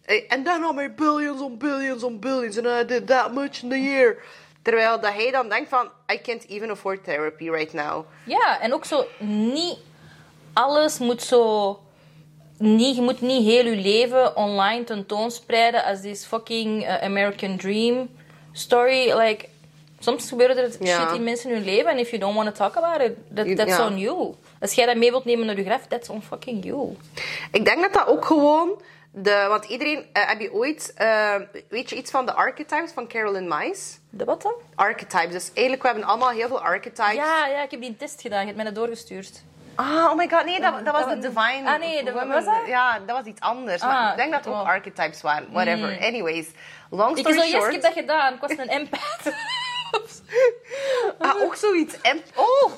eh, 0.07 0.29
And 0.29 0.45
then 0.45 0.63
I 0.63 0.71
made 0.73 0.95
billions 0.95 1.41
on 1.41 1.57
billions 1.57 2.03
on 2.03 2.19
billions. 2.19 2.57
And 2.57 2.67
I 2.67 2.83
did 2.85 3.07
that 3.07 3.33
much 3.33 3.63
in 3.63 3.71
a 3.71 3.77
year. 3.77 4.17
Terwijl 4.61 4.99
dat 4.99 5.13
hij 5.13 5.31
dan 5.31 5.49
denkt 5.49 5.69
van... 5.69 5.89
I 6.13 6.21
can't 6.21 6.45
even 6.47 6.69
afford 6.69 7.03
therapy 7.03 7.49
right 7.49 7.73
now. 7.73 8.05
Ja, 8.23 8.59
en 8.61 8.73
ook 8.73 8.85
zo 8.85 9.05
niet 9.19 9.77
alles 10.53 10.97
moet 10.99 11.21
zo. 11.21 11.79
Niet, 12.57 12.95
je 12.95 13.01
moet 13.01 13.21
niet 13.21 13.45
heel 13.45 13.65
je 13.65 13.75
leven 13.75 14.35
online 14.35 14.83
tentoonspreiden 14.83 15.83
als 15.83 16.01
this 16.01 16.25
fucking 16.25 16.85
eh, 16.85 17.03
American 17.03 17.57
Dream 17.57 18.09
story. 18.51 19.13
Like, 19.17 19.45
soms 19.99 20.29
gebeuren 20.29 20.57
er 20.57 20.71
Ja. 20.79 20.99
shitty 20.99 21.23
mensen 21.23 21.49
in 21.49 21.55
hun 21.55 21.65
leven 21.65 21.91
en 21.91 21.97
if 21.99 22.09
you 22.09 22.21
don't 22.21 22.35
want 22.35 22.47
to 22.47 22.53
talk 22.53 22.75
about 22.83 23.01
it, 23.09 23.15
that, 23.35 23.55
that's 23.57 23.79
on 23.79 23.97
you. 23.97 24.33
Als 24.61 24.73
jij 24.73 24.85
dat 24.85 24.95
mee 24.95 25.11
wilt 25.11 25.25
nemen 25.25 25.45
naar 25.45 25.57
je 25.57 25.63
graf, 25.63 25.87
that's 25.87 26.09
on 26.09 26.21
fucking 26.21 26.63
you. 26.65 26.95
Ik 27.51 27.65
denk 27.65 27.81
dat 27.81 27.93
dat 27.93 28.07
ook 28.07 28.25
gewoon... 28.25 28.81
De, 29.19 29.45
want 29.47 29.65
iedereen... 29.65 30.05
eh, 30.13 30.27
heb 30.27 30.39
je 30.39 30.53
ooit... 30.53 30.93
eh, 30.95 31.35
weet 31.69 31.89
je 31.89 31.95
iets 31.95 32.11
van 32.11 32.25
de 32.25 32.33
archetypes 32.33 32.91
van 32.91 33.07
Carolyn 33.07 33.47
Mice? 33.47 33.97
De 34.09 34.25
wat 34.25 34.41
dan? 34.41 34.53
Archetypes. 34.75 35.31
Dus 35.31 35.47
eigenlijk, 35.53 35.81
we 35.81 35.87
hebben 35.87 36.07
allemaal 36.07 36.29
heel 36.29 36.47
veel 36.47 36.61
archetypes. 36.61 37.13
Ja, 37.13 37.45
ja, 37.47 37.61
ik 37.63 37.71
heb 37.71 37.81
die 37.81 37.97
test 37.97 38.21
gedaan. 38.21 38.39
Je 38.39 38.45
hebt 38.45 38.55
mij 38.55 38.65
dat 38.65 38.75
doorgestuurd. 38.75 39.41
Ah, 39.75 39.85
oh 39.87 40.15
my 40.15 40.29
god. 40.29 40.45
Nee, 40.45 40.59
dat, 40.59 40.85
dat 40.85 40.93
was 40.93 41.05
dat- 41.05 41.21
de 41.21 41.27
Divine 41.27 41.69
Ah, 41.69 41.79
nee, 41.79 42.03
Woman. 42.03 42.27
was 42.27 42.45
dat? 42.45 42.67
Ja, 42.67 42.99
dat 42.99 43.15
was 43.17 43.25
iets 43.25 43.41
anders. 43.41 43.81
Ah, 43.81 43.89
maar 43.89 44.11
ik 44.11 44.17
denk 44.17 44.31
dat 44.31 44.45
het 44.45 44.53
ook 44.53 44.61
oh. 44.61 44.67
archetypes 44.67 45.21
waren. 45.21 45.47
Whatever. 45.51 45.97
Anyways. 46.01 46.47
Long 46.89 47.17
Ik 47.17 47.27
story 47.27 47.35
zo, 47.37 47.41
yes, 47.43 47.53
ik 47.53 47.59
short... 47.59 47.71
heb 47.73 47.81
dat 47.81 47.93
gedaan. 47.93 48.33
Ik 48.33 48.39
was 48.39 48.51
een 48.51 48.69
empath. 48.69 49.31
Ah, 51.19 51.41
ook 51.41 51.55
zoiets. 51.55 52.01
En, 52.01 52.21
oh! 52.35 52.71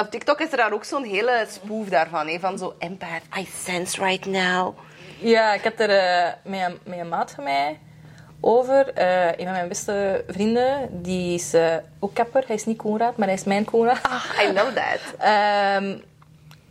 Op 0.00 0.10
TikTok 0.10 0.40
is 0.40 0.50
er 0.50 0.56
daar 0.56 0.72
ook 0.72 0.84
zo'n 0.84 1.04
hele 1.04 1.46
spoof 1.48 1.88
daarvan. 1.88 2.28
Hè, 2.28 2.38
van 2.38 2.58
zo 2.58 2.74
empath. 2.78 3.22
I 3.38 3.48
sense 3.64 4.04
right 4.04 4.26
now. 4.26 4.78
Ja, 5.18 5.54
ik 5.54 5.62
had 5.64 5.80
er 5.80 5.90
eh, 5.90 6.32
met, 6.42 6.60
een, 6.60 6.78
met 6.84 6.98
een 6.98 7.08
maat 7.08 7.30
van 7.30 7.44
mij 7.44 7.78
over. 8.40 8.92
Eh, 8.94 9.26
een 9.26 9.44
van 9.44 9.52
mijn 9.52 9.68
beste 9.68 10.24
vrienden, 10.28 10.88
die 11.02 11.34
is 11.34 11.54
eh, 11.54 11.76
ook 11.98 12.14
kapper. 12.14 12.44
Hij 12.46 12.56
is 12.56 12.66
niet 12.66 12.76
Koenraad, 12.76 13.16
maar 13.16 13.26
hij 13.26 13.36
is 13.36 13.44
mijn 13.44 13.64
Koenraad. 13.64 14.02
Ah, 14.02 14.24
I 14.42 14.52
know 14.52 14.68
that. 14.74 15.00
Ehm, 15.18 15.98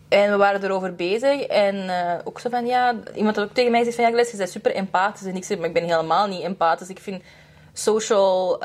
en 0.09 0.31
we 0.31 0.37
waren 0.37 0.63
erover 0.63 0.95
bezig. 0.95 1.41
En 1.41 1.89
ook 2.23 2.39
zo 2.39 2.49
van, 2.49 2.65
ja... 2.65 2.95
Iemand 3.15 3.35
had 3.35 3.45
ook 3.45 3.53
tegen 3.53 3.71
mij 3.71 3.79
gezegd 3.79 3.97
van, 3.97 4.05
ja, 4.05 4.11
Gles, 4.11 4.31
je 4.31 4.37
bent 4.37 4.49
super 4.49 4.75
empathisch. 4.75 5.27
En 5.27 5.35
ik 5.35 5.43
zeg, 5.43 5.57
maar 5.57 5.67
ik 5.67 5.73
ben 5.73 5.83
helemaal 5.83 6.27
niet 6.27 6.43
empathisch. 6.43 6.89
Ik 6.89 6.99
vind 6.99 7.23
social 7.73 8.61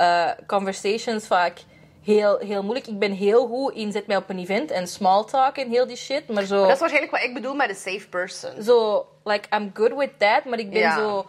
conversations 0.46 1.26
vaak 1.26 1.60
heel, 2.04 2.38
heel 2.38 2.62
moeilijk. 2.62 2.86
Ik 2.86 2.98
ben 2.98 3.12
heel 3.12 3.46
goed 3.46 3.74
in 3.74 3.92
zet 3.92 4.06
mij 4.06 4.16
op 4.16 4.30
een 4.30 4.38
event 4.38 4.70
en 4.70 4.86
small 4.88 5.24
talk 5.24 5.56
en 5.56 5.70
heel 5.70 5.86
die 5.86 5.96
shit. 5.96 6.28
Maar 6.28 6.42
zo... 6.44 6.62
Dat 6.62 6.70
is 6.72 6.78
waarschijnlijk 6.78 7.12
wat 7.16 7.22
ik 7.24 7.34
bedoel 7.34 7.54
met 7.54 7.68
een 7.68 7.74
safe 7.74 8.08
person. 8.08 8.62
zo, 8.62 9.06
like, 9.24 9.56
I'm 9.56 9.70
good 9.74 9.94
with 9.96 10.10
that, 10.18 10.44
maar 10.44 10.58
ik 10.58 10.70
ben 10.70 10.80
Ja. 10.80 10.96
zo... 10.96 11.26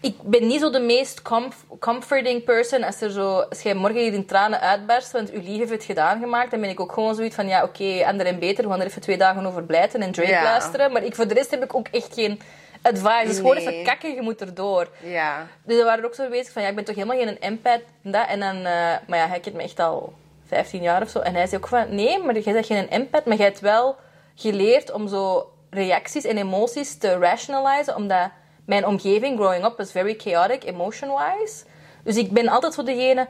Ik 0.00 0.14
ben 0.22 0.46
niet 0.46 0.60
zo 0.60 0.70
de 0.70 0.80
meest 0.80 1.22
comf- 1.22 1.64
comforting 1.80 2.44
person 2.44 2.82
als 2.84 3.00
er 3.00 3.10
zo... 3.10 3.38
Als 3.40 3.62
jij 3.62 3.74
morgen 3.74 4.00
hier 4.00 4.12
in 4.12 4.26
tranen 4.26 4.60
uitbarst, 4.60 5.12
want 5.12 5.30
uw 5.30 5.40
lief 5.42 5.58
heeft 5.58 5.70
het 5.70 5.84
gedaan 5.84 6.20
gemaakt, 6.20 6.50
dan 6.50 6.60
ben 6.60 6.70
ik 6.70 6.80
ook 6.80 6.92
gewoon 6.92 7.14
zoiets 7.14 7.34
van, 7.34 7.48
ja, 7.48 7.62
oké, 7.62 8.04
ander 8.06 8.26
en 8.26 8.38
beter, 8.38 8.64
we 8.64 8.70
gaan 8.70 8.80
er 8.80 8.86
even 8.86 9.00
twee 9.00 9.18
dagen 9.18 9.46
over 9.46 9.62
blijten 9.64 10.00
en 10.02 10.12
Drake 10.12 10.30
Ja. 10.30 10.42
luisteren. 10.42 10.92
Maar 10.92 11.04
ik, 11.04 11.14
voor 11.14 11.28
de 11.28 11.34
rest 11.34 11.50
heb 11.50 11.62
ik 11.64 11.74
ook 11.74 11.88
echt 11.88 12.14
geen 12.14 12.40
advice. 12.88 13.18
Het 13.18 13.28
is 13.28 13.36
gewoon 13.36 13.56
even 13.56 13.84
kakken, 13.84 14.14
je 14.14 14.22
moet 14.22 14.40
erdoor. 14.40 14.88
Ja. 15.02 15.46
Dus 15.62 15.76
we 15.76 15.84
waren 15.84 16.04
ook 16.04 16.14
zo 16.14 16.28
bezig 16.28 16.52
van, 16.52 16.62
ja, 16.62 16.68
ik 16.68 16.74
ben 16.74 16.84
toch 16.84 16.94
helemaal 16.94 17.16
geen 17.16 17.38
empath. 17.38 17.82
en 18.02 18.10
Dat. 18.10 18.26
En 18.28 18.40
dan, 18.40 18.56
eh, 18.56 18.96
maar 19.06 19.18
ja, 19.18 19.28
hij 19.28 19.40
kent 19.40 19.54
me 19.54 19.62
echt 19.62 19.80
al 19.80 20.12
15 20.46 20.82
jaar 20.82 21.02
of 21.02 21.08
zo. 21.08 21.18
En 21.18 21.34
hij 21.34 21.46
zei 21.46 21.62
ook 21.62 21.68
van, 21.68 21.94
nee, 21.94 22.18
maar 22.22 22.38
jij 22.38 22.52
bent 22.52 22.66
geen 22.66 22.88
empath, 22.88 23.24
maar 23.24 23.36
jij 23.36 23.46
hebt 23.46 23.60
wel 23.60 23.96
geleerd 24.34 24.92
om 24.92 25.08
zo 25.08 25.50
reacties 25.70 26.24
en 26.24 26.36
emoties 26.36 26.98
te 26.98 27.18
rationalizen, 27.18 27.96
omdat 27.96 28.30
mijn 28.64 28.86
omgeving 28.86 29.38
growing 29.38 29.64
up 29.64 29.76
was 29.76 29.90
very 29.90 30.14
chaotic, 30.18 30.64
emotion-wise. 30.64 31.64
Dus 32.04 32.16
ik 32.16 32.30
ben 32.32 32.48
altijd 32.48 32.74
zo 32.74 32.82
degene, 32.82 33.26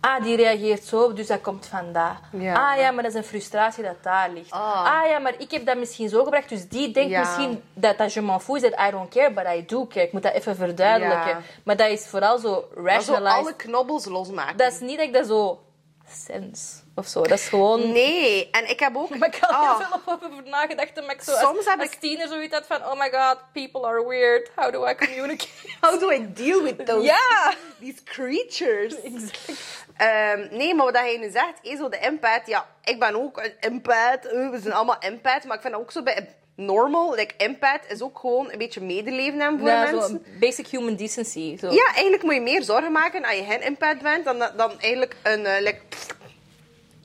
ah, 0.00 0.22
die 0.22 0.36
reageert 0.36 0.84
zo, 0.84 1.12
dus 1.12 1.26
dat 1.26 1.40
komt 1.40 1.66
van 1.66 1.92
dat. 1.92 2.12
Ja. 2.30 2.70
Ah 2.72 2.78
ja, 2.78 2.90
maar 2.90 3.02
dat 3.02 3.12
is 3.12 3.18
een 3.18 3.24
frustratie 3.24 3.82
dat 3.84 4.02
daar 4.02 4.30
ligt. 4.30 4.50
Ah. 4.50 5.00
Ah 5.02 5.08
ja, 5.08 5.18
maar 5.18 5.34
ik 5.38 5.50
heb 5.50 5.66
dat 5.66 5.76
misschien 5.76 6.08
zo 6.08 6.24
gebracht, 6.24 6.48
dus 6.48 6.68
die 6.68 6.90
denkt 6.90 7.10
Ja. 7.10 7.20
misschien 7.20 7.62
dat 7.74 7.98
dat 7.98 8.12
je 8.12 8.20
m'en 8.20 8.40
fous 8.40 8.62
is, 8.62 8.70
dat 8.70 8.80
I 8.88 8.90
don't 8.90 9.08
care, 9.10 9.32
but 9.32 9.44
I 9.46 9.66
do 9.66 9.86
care. 9.86 10.06
Ik 10.06 10.12
moet 10.12 10.22
dat 10.22 10.32
even 10.32 10.56
verduidelijken. 10.56 11.28
Ja. 11.28 11.40
Maar 11.64 11.76
dat 11.76 11.88
is 11.90 12.06
vooral 12.06 12.38
zo 12.38 12.50
Maar 12.50 12.62
zo 12.74 12.82
rationalized. 12.84 13.44
alle 13.44 13.54
knobbels 13.56 14.04
losmaken. 14.04 14.56
Dat 14.56 14.72
is 14.72 14.80
niet 14.80 14.96
dat 14.96 15.06
ik 15.06 15.12
dat 15.12 15.26
zo 15.26 15.60
sens 16.08 16.84
of 16.96 17.06
zo. 17.06 17.22
Dat 17.22 17.38
is 17.38 17.48
gewoon... 17.48 17.92
Nee, 17.92 18.48
en 18.50 18.70
ik 18.70 18.80
heb 18.80 18.96
ook... 18.96 19.16
Maar 19.18 19.28
ik 19.28 19.38
had 19.40 19.50
er 19.80 19.84
Ah. 19.86 19.92
op 20.06 20.22
over 20.22 20.42
nagedacht. 20.44 20.94
Maar 21.06 21.14
ik 21.14 21.22
zo 21.22 21.32
Soms 21.32 21.56
als, 21.56 21.66
heb 21.66 21.80
als 21.80 21.90
ik- 21.90 22.00
tiener 22.00 22.28
zoiets 22.28 22.54
had 22.54 22.66
van... 22.66 22.76
Oh 22.84 22.98
my 22.98 23.10
god, 23.10 23.36
people 23.52 23.86
are 23.86 24.06
weird. 24.08 24.50
How 24.54 24.72
do 24.72 24.86
I 24.88 24.94
communicate? 24.94 25.48
How 25.80 26.00
do 26.00 26.10
I 26.12 26.32
deal 26.34 26.62
with 26.62 26.86
those... 26.86 27.02
ja! 27.04 27.54
These 27.80 28.02
creatures. 28.04 29.00
Exact. 29.02 29.50
Ehm, 29.96 30.46
nee, 30.50 30.74
maar 30.74 30.84
wat 30.84 30.96
hij 30.96 31.16
nu 31.16 31.30
zegt, 31.30 31.58
is 31.62 31.78
zo 31.78 31.88
de 31.88 31.98
empath. 31.98 32.46
Ja, 32.46 32.66
ik 32.84 32.98
ben 32.98 33.22
ook 33.22 33.36
een 33.38 33.52
empath. 33.60 34.26
Eh, 34.26 34.50
We 34.50 34.58
zijn 34.62 34.74
allemaal 34.74 34.98
empath. 35.00 35.44
Maar 35.44 35.56
ik 35.56 35.62
vind 35.62 35.72
dat 35.72 35.82
ook 35.82 35.92
zo 35.92 36.02
bij 36.02 36.34
normal. 36.56 37.14
Like, 37.14 37.34
empath 37.36 37.80
is 37.88 38.02
ook 38.02 38.18
gewoon 38.18 38.52
een 38.52 38.58
beetje 38.58 38.80
medeleven 38.80 39.40
hebben 39.40 39.60
voor 39.60 39.68
Ja, 39.68 39.86
zo 39.86 39.96
mensen. 39.96 40.24
basic 40.40 40.66
human 40.66 40.96
decency. 40.96 41.58
Zo. 41.58 41.70
Ja, 41.70 41.86
eigenlijk 41.94 42.22
moet 42.22 42.34
je 42.34 42.40
meer 42.40 42.62
zorgen 42.62 42.92
maken 42.92 43.24
als 43.24 43.34
je 43.36 43.44
geen 43.44 43.60
empath 43.60 44.02
bent 44.02 44.24
dan, 44.24 44.38
dan 44.56 44.80
eigenlijk 44.80 45.16
een, 45.22 45.46
eh, 45.46 45.60
like, 45.62 45.80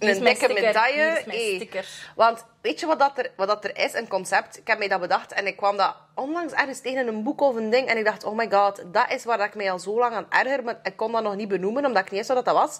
een 0.10 0.24
dikke 0.24 0.45
sticker, 0.45 0.64
medaille. 0.66 1.22
Hey. 1.26 1.54
sticker. 1.56 1.86
Want 2.16 2.45
weet 2.62 2.80
je 2.80 2.86
wat, 2.86 2.99
dat 2.99 3.18
er, 3.18 3.32
wat 3.36 3.47
dat 3.47 3.64
er 3.64 3.78
is? 3.78 3.93
Een 3.93 4.08
concept. 4.08 4.58
Ik 4.58 4.68
heb 4.68 4.78
mij 4.78 4.88
dat 4.88 4.99
bedacht 4.99 5.32
en 5.32 5.47
ik 5.47 5.58
kwam 5.58 5.78
dat 5.78 5.95
onlangs 6.16 6.54
ergens 6.54 6.82
tegen 6.82 6.99
in 6.99 7.08
een 7.08 7.24
boek 7.24 7.41
of 7.41 7.56
een 7.56 7.70
ding. 7.70 7.88
En 7.88 7.97
ik 7.97 8.06
dacht, 8.06 8.24
oh 8.24 8.38
my 8.38 8.49
god, 8.52 8.84
dat 8.86 9.12
is 9.12 9.24
waar 9.24 9.38
dat 9.38 9.47
ik 9.47 9.56
mij 9.56 9.72
al 9.72 9.80
zo 9.80 9.99
lang 9.99 10.14
aan 10.14 10.26
erger. 10.30 10.64
Maar 10.64 10.80
ik 10.84 10.95
kon 10.95 11.12
dat 11.12 11.24
nog 11.24 11.36
niet 11.36 11.47
benoemen, 11.47 11.86
omdat 11.86 12.04
ik 12.04 12.12
niet 12.12 12.20
wist 12.20 12.34
wat 12.34 12.45
dat 12.45 12.56
was. 12.56 12.80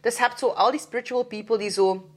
Dus 0.00 0.16
je 0.16 0.22
hebt 0.22 0.38
zo 0.38 0.48
al 0.48 0.70
die 0.70 0.80
spiritual 0.80 1.22
people 1.22 1.58
die 1.58 1.70
zo... 1.70 2.08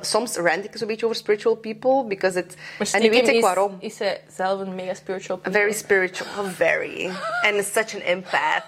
soms 0.00 0.36
rant 0.36 0.64
ik 0.64 0.70
zo'n 0.74 0.86
beetje 0.86 1.06
over 1.06 1.18
spiritual 1.18 1.56
people, 1.56 2.04
because 2.04 2.38
it... 2.38 2.56
En 2.92 3.02
nu 3.02 3.10
weet 3.10 3.28
ik 3.28 3.34
is- 3.34 3.40
waarom. 3.40 3.76
Is 3.80 3.96
zij 3.96 4.20
zelf 4.36 4.60
een 4.60 4.74
mega 4.74 4.94
spiritual 4.94 5.38
person. 5.38 5.60
Very 5.60 5.72
spiritual, 5.72 6.44
very. 6.44 7.10
And 7.42 7.64
such 7.64 7.94
an 7.94 8.00
empath. 8.00 8.64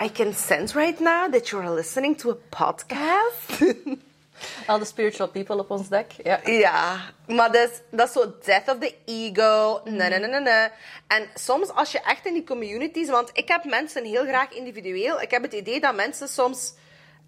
I 0.00 0.08
can 0.08 0.34
sense 0.34 0.74
right 0.74 1.00
now 1.00 1.28
that 1.28 1.50
you're 1.52 1.70
listening 1.70 2.16
to 2.16 2.30
a 2.30 2.36
podcast. 2.50 3.62
Al 4.66 4.78
de 4.78 4.84
spiritual 4.84 5.28
people 5.28 5.58
op 5.58 5.70
ons 5.70 5.88
dak. 5.88 6.10
Ja. 6.10 6.40
ja, 6.44 7.00
maar 7.26 7.52
dat 7.52 7.70
is, 7.70 7.80
dat 7.90 8.06
is 8.06 8.12
zo 8.12 8.34
death 8.44 8.68
of 8.68 8.78
the 8.78 8.94
ego. 9.04 9.80
Nee, 9.84 10.08
nee, 10.08 10.18
nee, 10.18 10.40
nee. 10.40 10.68
En 11.06 11.28
soms 11.34 11.70
als 11.70 11.92
je 11.92 12.00
echt 12.00 12.26
in 12.26 12.32
die 12.32 12.44
communities... 12.44 13.08
Want 13.08 13.30
ik 13.32 13.48
heb 13.48 13.64
mensen 13.64 14.04
heel 14.04 14.24
graag 14.24 14.52
individueel. 14.52 15.20
Ik 15.20 15.30
heb 15.30 15.42
het 15.42 15.52
idee 15.52 15.80
dat 15.80 15.94
mensen 15.94 16.28
soms 16.28 16.74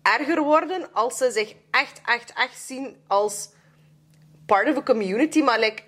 erger 0.03 0.43
worden 0.43 0.93
als 0.93 1.17
ze 1.17 1.31
zich 1.31 1.55
echt, 1.71 2.01
echt, 2.05 2.33
echt 2.33 2.59
zien 2.59 2.97
als 3.07 3.49
part 4.47 4.69
of 4.69 4.77
a 4.77 4.83
community. 4.83 5.43
Maar 5.43 5.59
like, 5.59 5.83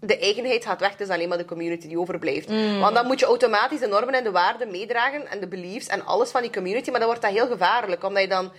de 0.00 0.18
eigenheid 0.18 0.64
gaat 0.64 0.80
weg, 0.80 0.90
het 0.90 1.00
is 1.00 1.08
alleen 1.08 1.28
maar 1.28 1.38
de 1.38 1.44
community 1.44 1.88
die 1.88 1.98
overblijft. 1.98 2.48
Want 2.80 2.94
dan 2.94 3.06
moet 3.06 3.20
je 3.20 3.26
automatisch 3.26 3.80
de 3.80 3.86
normen 3.86 4.14
en 4.14 4.24
de 4.24 4.30
waarden 4.30 4.70
meedragen 4.70 5.26
en 5.26 5.40
de 5.40 5.48
beliefs 5.48 5.86
en 5.86 6.04
alles 6.06 6.30
van 6.30 6.42
die 6.42 6.52
community, 6.52 6.90
maar 6.90 6.98
dan 6.98 7.08
wordt 7.08 7.22
dat 7.24 7.32
heel 7.32 7.46
gevaarlijk, 7.46 8.04
omdat 8.04 8.22
je 8.22 8.28
dan 8.28 8.52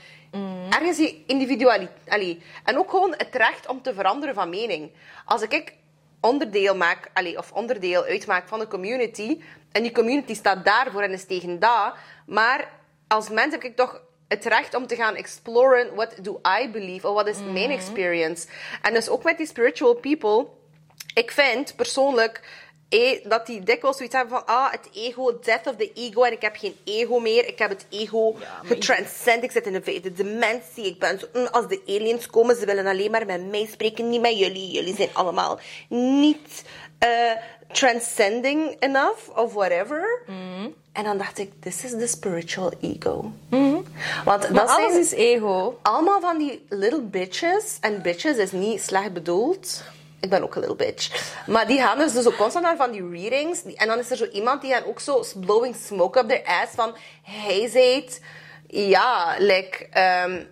ergens 0.70 0.98
die 0.98 1.24
individualiteit... 1.28 2.38
En 2.64 2.78
ook 2.78 2.90
gewoon 2.90 3.14
het 3.18 3.36
recht 3.36 3.68
om 3.68 3.82
te 3.82 3.94
veranderen 3.94 4.36
van 4.36 4.50
mening. 4.50 4.92
Als 5.26 5.42
ik 5.42 5.74
onderdeel 6.22 6.76
maak, 6.76 7.10
allee, 7.14 7.38
of 7.38 7.52
onderdeel 7.52 8.04
uitmaak 8.04 8.48
van 8.48 8.60
de 8.60 8.68
community, 8.68 9.42
en 9.72 9.82
die 9.82 9.92
community 9.92 10.34
staat 10.34 10.66
daarvoor 10.66 11.02
en 11.02 11.12
is 11.12 11.26
tegen 11.26 11.60
dat, 11.60 11.94
maar 12.26 12.70
als 13.08 13.30
mens 13.30 13.52
heb 13.52 13.64
ik 13.64 13.76
toch 13.76 14.02
het 14.28 14.46
recht 14.46 14.76
om 14.76 14.88
te 14.88 14.96
gaan 14.96 15.16
exploren, 15.16 15.96
what 15.96 16.16
do 16.22 16.42
I 16.62 16.70
believe, 16.70 17.08
of 17.08 17.14
wat 17.14 17.28
is 17.28 17.38
mijn 17.52 17.72
experience. 17.72 18.48
En 18.82 18.94
dus 18.94 19.10
ook 19.10 19.24
met 19.24 19.38
die 19.38 19.48
spiritual 19.48 19.94
people, 19.94 20.48
ik 21.14 21.32
vind 21.32 21.76
persoonlijk 21.76 22.42
eh, 22.90 23.20
dat 23.24 23.46
die 23.46 23.64
dikwijls 23.64 23.98
zoiets 23.98 24.16
hebben 24.16 24.38
van 24.38 24.46
ah, 24.56 24.72
het 24.72 24.90
ego, 24.94 25.40
death 25.40 25.68
of 25.68 25.76
the 25.76 25.92
ego, 25.94 26.24
en 26.24 26.32
ik 26.32 26.42
heb 26.42 26.56
geen 26.56 26.76
ego 26.84 27.20
meer, 27.20 27.48
ik 27.48 27.60
heb 27.60 27.70
het 27.70 27.86
ego 27.90 28.36
getranscend, 28.64 29.44
ik 29.44 29.52
zit 29.52 29.66
in 29.66 29.74
de 29.74 29.82
vijfde 29.82 30.14
dimensie, 30.14 30.86
ik 30.86 31.00
ben 31.00 31.20
zo, 31.20 31.26
mm, 31.34 31.46
als 31.46 31.68
de 31.68 31.82
aliens 31.88 32.28
komen, 32.28 32.56
ze 32.56 32.66
willen 32.66 32.88
alleen 32.88 33.12
maar 33.12 33.26
met 33.26 33.50
mij 33.50 33.68
spreken, 33.72 34.10
niet 34.10 34.22
met 34.22 34.38
jullie, 34.40 34.72
jullie 34.72 34.96
zijn 34.96 35.10
allemaal 35.14 35.60
niet 35.90 36.64
eh, 37.00 37.32
transcending 37.72 38.76
enough, 38.80 39.30
of 39.36 39.54
whatever. 39.54 40.22
En 40.92 41.04
dan 41.04 41.18
dacht 41.18 41.38
ik, 41.38 41.52
this 41.60 41.84
is 41.84 41.92
the 41.92 42.08
spiritual 42.08 42.72
ego. 42.82 43.32
Want 43.50 43.86
Maar 44.26 44.54
dat 44.54 44.70
alles 44.70 44.92
zijn 44.92 45.00
is 45.00 45.12
ego. 45.12 45.80
allemaal 45.82 46.20
van 46.22 46.38
die 46.38 46.66
little 46.70 47.02
bitches. 47.02 47.78
En 47.82 48.02
bitches 48.02 48.38
is 48.38 48.52
niet 48.52 48.82
slecht 48.82 49.14
bedoeld. 49.14 49.84
Ik 50.22 50.30
ben 50.30 50.44
ook 50.44 50.56
een 50.56 50.60
little 50.62 50.78
bitch. 50.86 51.34
Maar 51.48 51.68
die 51.68 51.78
gaan 51.80 51.98
dus, 51.98 52.14
dus 52.14 52.28
ook 52.28 52.36
constant 52.36 52.66
naar 52.66 52.76
van 52.76 52.92
die 52.92 53.10
readings. 53.10 53.64
En 53.76 53.88
dan 53.88 54.00
is 54.00 54.10
er 54.12 54.18
zo 54.18 54.26
iemand 54.26 54.62
die 54.62 54.74
hen 54.74 54.86
ook 54.86 55.00
zo 55.00 55.24
blowing 55.46 55.76
smoke 55.76 56.20
up 56.20 56.28
their 56.30 56.46
ass 56.46 56.74
van... 56.76 56.96
Hij 57.24 57.68
zei 57.70 58.08
Ja, 58.68 59.36
like... 59.38 59.88
ehm, 59.92 60.44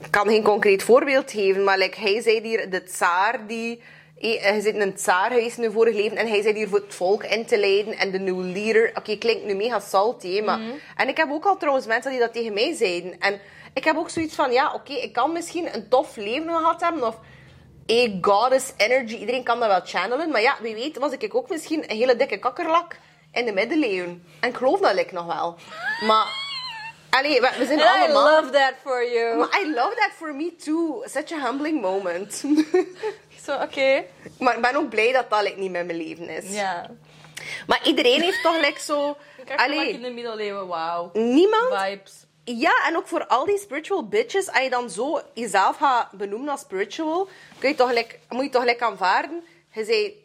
ik 0.00 0.10
kan 0.10 0.28
geen 0.28 0.42
concreet 0.42 0.82
voorbeeld 0.82 1.30
geven, 1.30 1.64
maar 1.64 1.78
like, 1.78 2.00
hij 2.00 2.20
zei 2.22 2.40
hier 2.40 2.70
de 2.70 2.82
tsaar 2.82 3.46
die... 3.46 3.82
eh, 4.20 4.42
Hij 4.42 4.60
zit 4.60 4.74
in 4.74 4.80
een 4.80 4.94
tsaar 4.94 5.30
geweest 5.30 5.58
in 5.58 5.72
vorig 5.72 5.94
leven 5.94 6.16
en 6.16 6.28
hij 6.28 6.42
zei 6.42 6.54
hier 6.54 6.68
voor 6.68 6.80
het 6.80 6.94
volk 6.94 7.24
in 7.24 7.46
te 7.46 7.58
leiden 7.58 7.94
en 7.98 8.10
de 8.10 8.18
new 8.18 8.40
leader. 8.54 8.90
Oké, 8.94 9.16
klinkt 9.16 9.44
nu 9.44 9.54
mega 9.54 9.80
salty, 9.80 10.40
maar... 10.40 10.60
En 10.96 11.08
ik 11.08 11.16
heb 11.16 11.30
ook 11.30 11.44
al 11.44 11.56
trouwens 11.56 11.86
mensen 11.86 12.10
die 12.10 12.20
dat 12.20 12.32
tegen 12.32 12.52
mij 12.52 12.74
zeiden. 12.74 13.18
En 13.20 13.40
ik 13.74 13.84
heb 13.84 13.96
ook 13.96 14.10
zoiets 14.10 14.34
van, 14.34 14.52
ja, 14.52 14.72
oké, 14.74 14.92
ik 14.92 15.12
kan 15.12 15.32
misschien 15.32 15.74
een 15.74 15.88
tof 15.88 16.16
leven 16.16 16.48
gehad 16.48 16.80
hebben 16.80 17.06
of... 17.06 17.16
A 17.90 18.18
goddess 18.20 18.72
energy, 18.76 19.16
iedereen 19.16 19.42
kan 19.42 19.60
dat 19.60 19.68
wel 19.68 19.80
channelen. 19.84 20.30
Maar 20.30 20.40
ja, 20.40 20.56
wie 20.60 20.74
weet 20.74 20.98
was 20.98 21.12
ik 21.12 21.34
ook 21.34 21.48
misschien 21.48 21.90
een 21.90 21.96
hele 21.96 22.16
dikke 22.16 22.38
kakkerlak 22.38 22.96
in 23.32 23.44
de 23.44 23.52
middeleeuwen. 23.52 24.24
En 24.40 24.48
ik 24.48 24.56
geloof 24.56 24.80
dat 24.80 24.96
ik 24.96 25.12
nog 25.12 25.26
wel. 25.26 25.56
Maar... 26.06 26.26
Allee, 27.10 27.40
we, 27.40 27.48
zijn 27.66 27.80
And 27.80 27.96
I 27.96 28.02
allemaal... 28.02 28.42
love 28.42 28.50
that 28.50 28.74
for 28.82 29.12
you. 29.12 29.36
Maar 29.36 29.60
I 29.60 29.74
love 29.74 29.94
that 29.94 30.10
for 30.14 30.34
me 30.34 30.56
too. 30.56 31.02
Such 31.04 31.32
a 31.32 31.46
humbling 31.46 31.80
moment. 31.80 32.44
Zo, 33.44 33.54
oké. 33.54 34.04
maar 34.38 34.56
ik 34.56 34.62
ben 34.62 34.76
ook 34.76 34.88
blij 34.88 35.12
dat 35.12 35.30
dat 35.30 35.42
like, 35.42 35.58
niet 35.58 35.70
met 35.70 35.86
mijn 35.86 35.98
leven 35.98 36.28
is. 36.28 36.54
Ja. 36.54 36.90
Maar 37.66 37.80
iedereen 37.84 38.20
heeft 38.20 38.42
toch 38.42 38.60
like, 38.60 38.80
zo... 38.80 39.16
Kijk. 39.44 39.60
Allee, 39.60 39.92
in 39.92 40.02
de 40.02 40.10
middeleeuwen, 40.10 40.66
wauw. 40.66 41.10
niemand... 41.12 41.74
Vibes. 41.74 42.26
Ja, 42.44 42.72
en 42.88 42.96
ook 42.96 43.06
voor 43.06 43.26
al 43.26 43.44
die 43.44 43.58
spiritual 43.58 44.08
bitches, 44.08 44.48
als 44.52 44.62
je 44.62 44.70
dan 44.70 44.90
zo 44.90 45.20
jezelf 45.34 45.76
gaat 45.76 46.10
benoemen 46.10 46.48
als 46.48 46.60
spiritual, 46.60 47.28
kun 47.58 47.68
je 47.68 47.74
toch 47.74 47.92
moet 48.28 48.44
je 48.44 48.50
toch 48.50 48.64
lekker 48.64 48.86
aanvaarden. 48.86 49.42
Je 49.72 49.84
zei, 49.84 50.24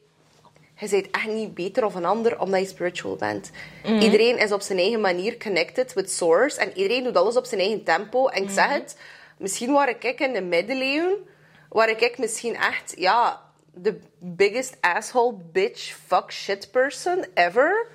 je 0.80 0.89
bent 0.89 1.11
echt 1.11 1.28
niet 1.28 1.53
beter 1.53 1.86
of 1.86 1.95
een 1.95 2.05
ander 2.05 2.39
omdat 2.39 2.59
je 2.59 2.68
spiritual 2.68 3.15
bent. 3.15 3.51
Iedereen 3.84 4.38
is 4.38 4.51
op 4.51 4.61
zijn 4.61 4.80
eigen 4.80 5.01
manier 5.01 5.38
connected 5.38 5.93
with 5.93 6.11
source 6.11 6.59
en 6.59 6.78
iedereen 6.78 7.03
doet 7.03 7.18
alles 7.18 7.38
op 7.38 7.45
zijn 7.45 7.61
eigen 7.61 7.84
tempo. 7.84 8.28
En 8.28 8.43
ik 8.43 8.49
zeg 8.49 8.68
het, 8.68 8.97
misschien 9.38 9.72
waar 9.72 9.89
ik 9.89 10.20
in 10.20 10.34
de 10.34 10.41
middeleeuwen, 10.41 11.28
waar 11.70 11.89
ik 11.89 12.18
misschien 12.18 12.55
echt, 12.55 12.93
ja, 12.95 13.41
de 13.74 13.99
biggest 14.20 14.78
asshole 14.82 15.36
bitch 15.51 15.95
fuck 16.07 16.32
shit 16.32 16.72
person 16.72 17.26
ever. 17.34 17.88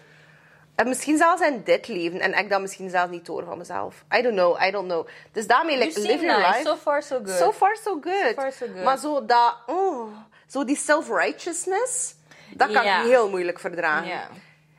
En 0.83 0.89
misschien 0.89 1.17
zelfs 1.17 1.43
in 1.43 1.63
dit 1.65 1.89
leven. 1.89 2.21
En 2.21 2.39
ik 2.39 2.51
dat 2.51 2.61
misschien 2.61 2.91
zelfs 2.91 3.11
niet 3.11 3.27
door 3.27 3.45
van 3.45 3.59
mezelf. 3.59 4.05
I 4.19 4.23
don't 4.23 4.35
know, 4.35 4.63
I 4.63 4.71
don't 4.71 4.89
know. 4.89 5.07
Dus 5.33 5.47
daarmee, 5.47 5.79
like, 5.79 6.01
You 6.01 6.07
live 6.07 6.19
seem 6.19 6.29
your 6.29 6.43
nice. 6.43 6.59
life. 6.59 6.69
So 6.69 6.77
far, 6.77 7.03
so 7.03 7.19
good. 7.25 7.39
So 7.39 7.53
far, 7.53 7.77
so 7.77 8.01
good. 8.01 8.27
So 8.27 8.33
far, 8.33 8.53
so 8.53 8.67
good. 8.67 8.85
Maar 8.85 8.99
zo 8.99 9.27
dat... 9.27 9.57
Oh, 9.67 10.09
zo 10.47 10.65
die 10.65 10.77
self-righteousness, 10.77 12.15
dat 12.55 12.73
kan 12.73 12.85
ik 12.85 13.05
heel 13.05 13.29
moeilijk 13.29 13.59
verdragen. 13.59 14.21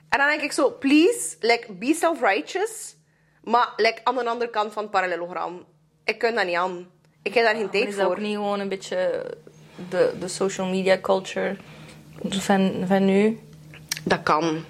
En 0.09 0.19
dan 0.19 0.27
denk 0.27 0.41
ik 0.41 0.51
zo, 0.51 0.71
please, 0.71 1.35
like, 1.39 1.73
be 1.73 1.93
self-righteous. 1.93 2.95
Maar 3.43 3.73
like, 3.77 4.01
aan 4.03 4.15
de 4.15 4.29
andere 4.29 4.49
kant 4.49 4.73
van 4.73 4.83
het 4.83 4.91
parallelogram. 4.91 5.65
Ik 6.03 6.17
kan 6.17 6.35
dat 6.35 6.45
niet 6.45 6.55
aan. 6.55 6.87
Ik 7.21 7.33
heb 7.33 7.43
daar 7.43 7.55
geen 7.55 7.69
tijd 7.69 7.87
is 7.87 7.95
dat 7.95 8.05
voor. 8.05 8.15
ook 8.15 8.21
niet 8.21 8.35
gewoon 8.35 8.59
een 8.59 8.69
beetje 8.69 9.25
de, 9.89 10.13
de 10.19 10.27
social 10.27 10.67
media 10.67 10.99
culture 11.01 11.57
van, 12.29 12.83
van 12.87 13.05
nu? 13.05 13.39
Dat 14.03 14.23
kan. 14.23 14.65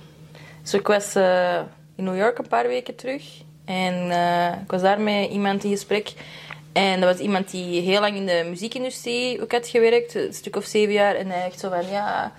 Dus 0.63 0.73
ik 0.73 0.87
was 0.87 1.15
eh, 1.15 1.59
in 1.95 2.03
New 2.03 2.17
York 2.17 2.37
een 2.37 2.47
paar 2.47 2.67
weken 2.67 2.95
terug. 2.95 3.23
En 3.65 4.11
eh, 4.11 4.61
ik 4.63 4.71
was 4.71 4.81
daar 4.81 4.99
met 4.99 5.29
iemand 5.29 5.63
in 5.63 5.71
gesprek. 5.71 6.13
En 6.73 6.99
dat 6.99 7.11
was 7.11 7.19
iemand 7.19 7.51
die 7.51 7.81
heel 7.81 7.99
lang 7.99 8.15
in 8.15 8.25
de 8.25 8.45
muziekindustrie 8.49 9.41
ook 9.41 9.51
had 9.51 9.67
gewerkt. 9.67 10.15
Een 10.15 10.33
stuk 10.33 10.55
of 10.55 10.65
zeven 10.65 10.93
jaar. 10.93 11.15
En 11.15 11.29
hij 11.29 11.45
echt 11.45 11.59
zo 11.59 11.69
van, 11.69 11.87
ja... 11.89 12.33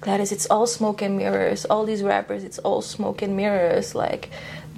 Gladys, 0.00 0.30
it's 0.30 0.46
all 0.46 0.66
smoke 0.66 1.02
and 1.02 1.16
mirrors. 1.16 1.66
All 1.68 1.84
these 1.84 2.02
rappers, 2.02 2.44
it's 2.44 2.62
all 2.62 2.82
smoke 2.82 3.20
and 3.20 3.34
mirrors. 3.34 3.94
Like, 3.94 4.28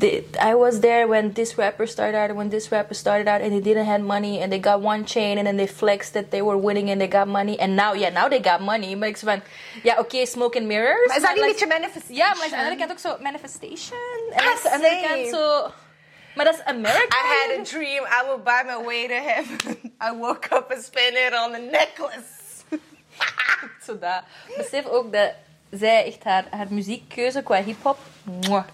they, 0.00 0.24
I 0.40 0.54
was 0.54 0.80
there 0.80 1.06
when 1.06 1.32
this 1.32 1.56
rapper 1.56 1.86
started 1.86 2.16
out, 2.16 2.34
when 2.34 2.50
this 2.50 2.72
rapper 2.72 2.94
started 2.94 3.28
out, 3.28 3.40
and 3.40 3.52
they 3.52 3.60
didn't 3.60 3.86
have 3.86 4.00
money, 4.00 4.40
and 4.40 4.50
they 4.50 4.58
got 4.58 4.80
one 4.80 5.04
chain, 5.04 5.38
and 5.38 5.46
then 5.46 5.56
they 5.56 5.66
flexed 5.66 6.14
that 6.14 6.30
they 6.30 6.42
were 6.42 6.56
winning, 6.56 6.90
and 6.90 7.00
they 7.00 7.06
got 7.06 7.28
money, 7.28 7.58
and 7.60 7.76
now, 7.76 7.92
yeah, 7.92 8.10
now 8.10 8.28
they 8.28 8.40
got 8.40 8.60
money. 8.60 8.94
Maar 8.94 9.08
ik 9.08 9.16
zo 9.16 9.26
van, 9.26 9.42
ja, 9.82 9.98
oké, 9.98 10.26
smoke 10.26 10.58
and 10.58 10.66
mirrors. 10.66 11.06
Maar 11.06 11.16
is 11.16 11.22
dat 11.22 11.34
niet 11.34 11.42
een 11.42 11.50
beetje 11.50 11.66
manifestation? 11.66 12.16
ja, 12.16 12.34
maar 12.34 12.44
aan 12.44 12.50
de 12.50 12.56
andere 12.56 12.76
kant 12.76 12.90
ook 12.90 12.98
zo 12.98 13.16
manifestation. 13.22 13.98
En 14.32 14.44
aan 14.44 14.56
de 14.62 14.70
andere 14.70 14.98
same. 15.00 15.08
kant 15.08 15.28
zo... 15.28 15.72
Maar 16.34 16.44
dat 16.44 16.54
is 16.54 16.64
Amerika. 16.64 17.16
I 17.16 17.48
had 17.48 17.60
a 17.60 17.62
dream 17.62 18.04
I 18.04 18.22
would 18.26 18.44
buy 18.44 18.62
my 18.64 18.84
way 18.84 19.08
to 19.08 19.14
heaven. 19.14 19.76
I 20.08 20.16
woke 20.18 20.54
up 20.54 20.70
and 20.70 20.82
spent 20.82 21.16
it 21.16 21.32
on 21.34 21.54
a 21.54 21.58
necklace. 21.58 22.38
Zo 23.86 23.98
dat. 23.98 24.22
Besef 24.56 24.86
ook 24.86 25.12
dat 25.12 25.32
zij 25.70 26.06
echt 26.06 26.24
haar, 26.24 26.44
haar 26.50 26.66
muziekkeuze 26.70 27.42
qua 27.42 27.62
hip-hop... 27.62 27.98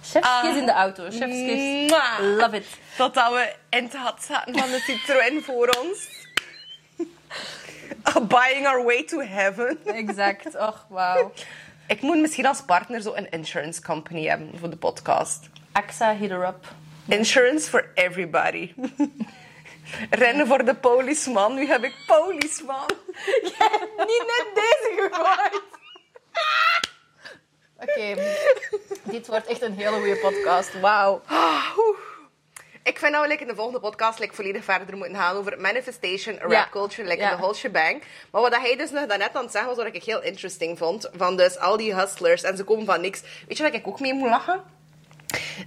Chefskis 0.03 0.21
Ah. 0.23 0.57
in 0.57 0.67
de 0.67 0.73
auto. 0.73 1.03
Chefskis. 1.11 1.91
Love 2.21 2.57
it. 2.57 2.67
Totdat 2.97 3.33
we 3.33 3.55
in 3.71 3.85
het 3.85 3.95
had 3.95 4.23
zaten 4.25 4.59
van 4.59 4.71
de 4.71 4.79
Citroën 4.79 5.43
voor 5.43 5.77
ons. 5.83 6.09
Buying 8.29 8.67
our 8.67 8.85
way 8.85 9.05
to 9.05 9.21
heaven. 9.21 9.79
Exact. 9.85 10.57
Och, 10.57 10.87
wauw. 10.89 11.33
Ik 11.87 12.01
moet 12.01 12.17
misschien 12.19 12.47
als 12.47 12.63
partner 12.63 13.01
zo 13.01 13.15
een 13.15 13.31
insurance 13.31 13.83
company 13.83 14.27
hebben 14.27 14.51
voor 14.59 14.71
de 14.71 14.77
podcast. 14.77 15.49
AXA, 15.73 16.15
hit 16.15 16.31
her 16.31 16.47
up. 16.47 16.65
Insurance 17.09 17.69
for 17.69 17.91
everybody. 17.95 18.73
Rennen 20.11 20.47
voor 20.47 20.65
de 20.65 20.75
policeman. 20.75 21.55
Nu 21.55 21.67
heb 21.67 21.85
ik 21.85 21.95
policeman. 22.07 22.87
Niet 24.11 24.25
net 24.27 24.47
deze 24.55 25.09
gegooid. 25.11 25.63
Oké. 27.81 28.15
Dit 29.03 29.27
wordt 29.27 29.47
echt 29.47 29.63
een 29.63 29.73
hele 29.75 29.97
goede 29.97 30.17
podcast. 30.17 30.81
Wauw. 30.81 31.23
Oeh. 31.79 31.99
Ik 32.83 32.99
vind 32.99 33.13
dat 33.13 33.23
we 33.23 33.29
like, 33.29 33.43
in 33.43 33.49
de 33.49 33.55
volgende 33.55 33.81
podcast 33.81 34.19
like, 34.19 34.35
volledig 34.35 34.65
verder 34.65 34.97
moeten 34.97 35.17
gaan 35.17 35.37
over 35.37 35.61
manifestation, 35.61 36.39
rap 36.39 36.51
Ja. 36.51 36.69
culture, 36.71 37.09
like, 37.09 37.21
Ja. 37.21 37.31
the 37.31 37.37
whole 37.37 37.55
shebang. 37.55 38.03
Maar 38.31 38.43
wat 38.43 38.57
hij 38.57 38.77
dus 38.77 38.91
nog 38.91 39.07
daarnet 39.07 39.35
aan 39.35 39.43
het 39.43 39.53
zeggen 39.53 39.75
was, 39.75 39.85
wat 39.85 39.95
ik 39.95 40.05
heel 40.05 40.23
interesting 40.23 40.79
vond, 40.79 41.11
van 41.17 41.37
dus 41.37 41.59
al 41.59 41.77
die 41.77 41.95
hustlers 41.95 42.43
en 42.43 42.57
ze 42.57 42.65
komen 42.65 42.87
van 42.87 43.01
niks. 43.01 43.23
Weet 43.49 43.57
je 43.57 43.63
wat 43.63 43.75
ik 43.75 43.87
ook 43.87 44.01
mee 44.01 44.15
moet 44.15 44.29
lachen? 44.29 44.63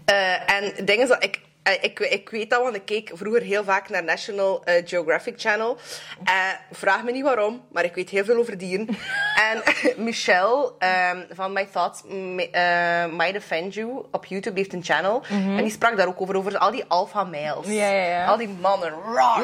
Eh, 0.06 0.50
en 0.52 0.86
dingen 0.86 1.08
zo, 1.08 1.16
ik, 1.20 1.40
ik, 1.82 2.00
ik 2.00 2.30
weet 2.30 2.50
dat, 2.50 2.62
want 2.64 2.76
ik 2.76 2.86
keek 2.86 3.12
vroeger 3.14 3.42
heel 3.42 3.64
vaak 3.64 3.90
naar 3.90 4.04
National 4.04 4.64
eh, 4.64 4.82
Geographic 4.88 5.34
Channel. 5.38 5.78
Eh, 6.24 6.34
vraag 6.72 7.04
me 7.04 7.12
niet 7.12 7.24
waarom, 7.24 7.62
maar 7.72 7.84
ik 7.84 7.96
weet 7.96 8.10
heel 8.10 8.24
veel 8.26 8.38
over 8.38 8.58
dieren. 8.58 8.88
en 9.52 9.64
Michelle 10.06 10.74
ehm, 10.80 11.22
van 11.32 11.54
My 11.54 11.66
Thoughts 11.72 12.02
M- 12.08 12.40
eh, 12.40 13.06
Might 13.06 13.36
Offend 13.38 13.74
You 13.74 14.06
op 14.12 14.26
YouTube 14.26 14.58
heeft 14.60 14.74
een 14.74 14.84
channel. 14.84 15.22
En 15.30 15.58
die 15.64 15.72
sprak 15.72 15.98
daar 15.98 16.08
ook 16.08 16.22
over, 16.22 16.36
over 16.38 16.58
al 16.58 16.72
die 16.72 16.84
alpha 16.88 17.24
males. 17.24 17.66
Mhm. 17.66 17.76
Ja, 17.76 17.90
ja, 17.90 18.06
ja. 18.08 18.26
Al 18.26 18.38
die 18.38 18.50
mannen, 18.62 18.90
raw, 19.14 19.44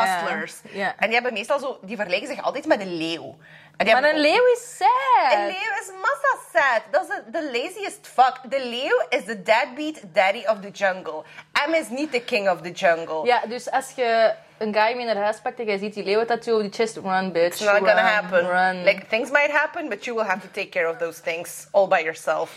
hustlers. 0.00 0.54
En 0.98 1.04
die 1.06 1.14
hebben 1.14 1.32
meestal 1.32 1.58
zo, 1.58 1.78
die 1.82 1.96
vergelijken 1.96 2.28
zich 2.28 2.42
altijd 2.42 2.66
met 2.66 2.80
een 2.80 2.96
leeuw. 2.96 3.36
Maar 3.84 4.04
een 4.04 4.20
leeuw 4.20 4.46
is 4.52 4.76
sad. 4.76 5.32
Een 5.32 5.46
leeuw 5.46 5.74
is 5.80 5.90
massa 6.02 6.36
sad. 6.52 6.82
Dat 6.90 7.08
is 7.08 7.32
de, 7.32 7.50
laziest 7.52 8.06
fuck. 8.06 8.40
De 8.48 8.66
leeuw 8.66 9.04
is 9.08 9.24
de 9.24 9.42
deadbeat 9.42 10.00
daddy 10.12 10.44
of 10.46 10.60
the 10.60 10.70
jungle. 10.70 11.22
M 11.68 11.74
is 11.74 11.88
niet 11.88 12.12
de 12.12 12.22
king 12.22 12.50
of 12.50 12.60
the 12.60 12.70
jungle. 12.70 13.24
Ja, 13.24 13.46
dus 13.46 13.70
als 13.70 13.92
je 13.96 14.34
een 14.58 14.74
guy 14.74 14.96
mee 14.96 15.06
naar 15.06 15.16
huis 15.16 15.40
pakt 15.40 15.58
en 15.58 15.66
je 15.66 15.78
ziet 15.78 15.94
die 15.94 16.04
leeuwen-tattoo 16.04 16.56
op 16.56 16.60
die 16.60 16.72
chest, 16.72 16.96
run, 16.96 17.32
bitch. 17.32 17.46
It's 17.46 17.60
not 17.60 17.72
run, 17.72 17.86
gonna 17.86 18.06
happen. 18.06 18.46
Run. 18.46 18.84
Like 18.84 19.06
things 19.06 19.30
might 19.30 19.50
happen, 19.50 19.88
but 19.88 20.04
you 20.04 20.16
will 20.16 20.26
have 20.26 20.40
to 20.40 20.48
take 20.52 20.68
care 20.68 20.88
of 20.90 20.98
those 20.98 21.20
things 21.20 21.66
all 21.70 21.88
by 21.88 21.98
yourself. 21.98 22.50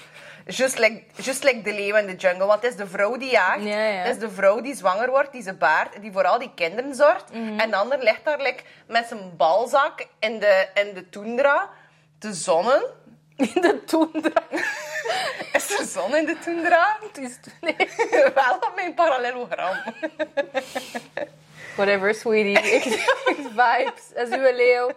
Just 0.50 0.78
like, 0.78 1.04
just 1.16 1.44
like 1.44 1.62
de 1.62 1.74
leeuw 1.74 1.96
in 1.96 2.08
de 2.08 2.16
jungle. 2.16 2.46
Want 2.46 2.62
het 2.62 2.72
is 2.72 2.78
de 2.78 2.88
vrouw 2.88 3.18
die 3.18 3.32
jaagt. 3.32 3.64
Ja, 3.64 3.84
ja. 3.84 4.02
Het 4.02 4.16
is 4.16 4.20
de 4.20 4.32
vrouw 4.32 4.62
die 4.62 4.76
zwanger 4.76 5.10
wordt, 5.10 5.32
die 5.32 5.42
ze 5.42 5.54
baart. 5.54 6.02
Die 6.02 6.12
voor 6.12 6.26
al 6.26 6.40
die 6.40 6.52
kinderen 6.56 6.96
zorgt. 6.96 7.34
Mhm. 7.34 7.60
En 7.60 7.70
de 7.70 7.76
ander 7.76 8.04
ligt 8.04 8.26
daar 8.26 8.42
like, 8.42 8.64
met 8.88 9.08
zijn 9.08 9.36
balzak 9.38 10.06
in 10.20 10.40
de, 10.40 10.68
in 10.74 10.94
de 10.94 11.10
toendra. 11.10 11.70
Te 12.20 12.34
zonnen. 12.34 12.84
in 13.36 13.62
de 13.62 13.84
toendra. 13.86 14.44
Is 15.54 15.80
er 15.80 15.86
zon 15.86 16.16
in 16.16 16.26
de 16.26 16.38
toendra? 16.40 16.98
Het 17.02 17.18
is 17.18 17.40
nee. 17.62 17.76
Wel 18.36 18.56
op 18.56 18.72
mijn 18.76 18.94
parallelogram. 18.94 19.76
Whatever, 21.76 22.14
sweetie. 22.14 22.60
Vibes 23.60 24.32
uw 24.32 24.56
leeuw. 24.56 24.92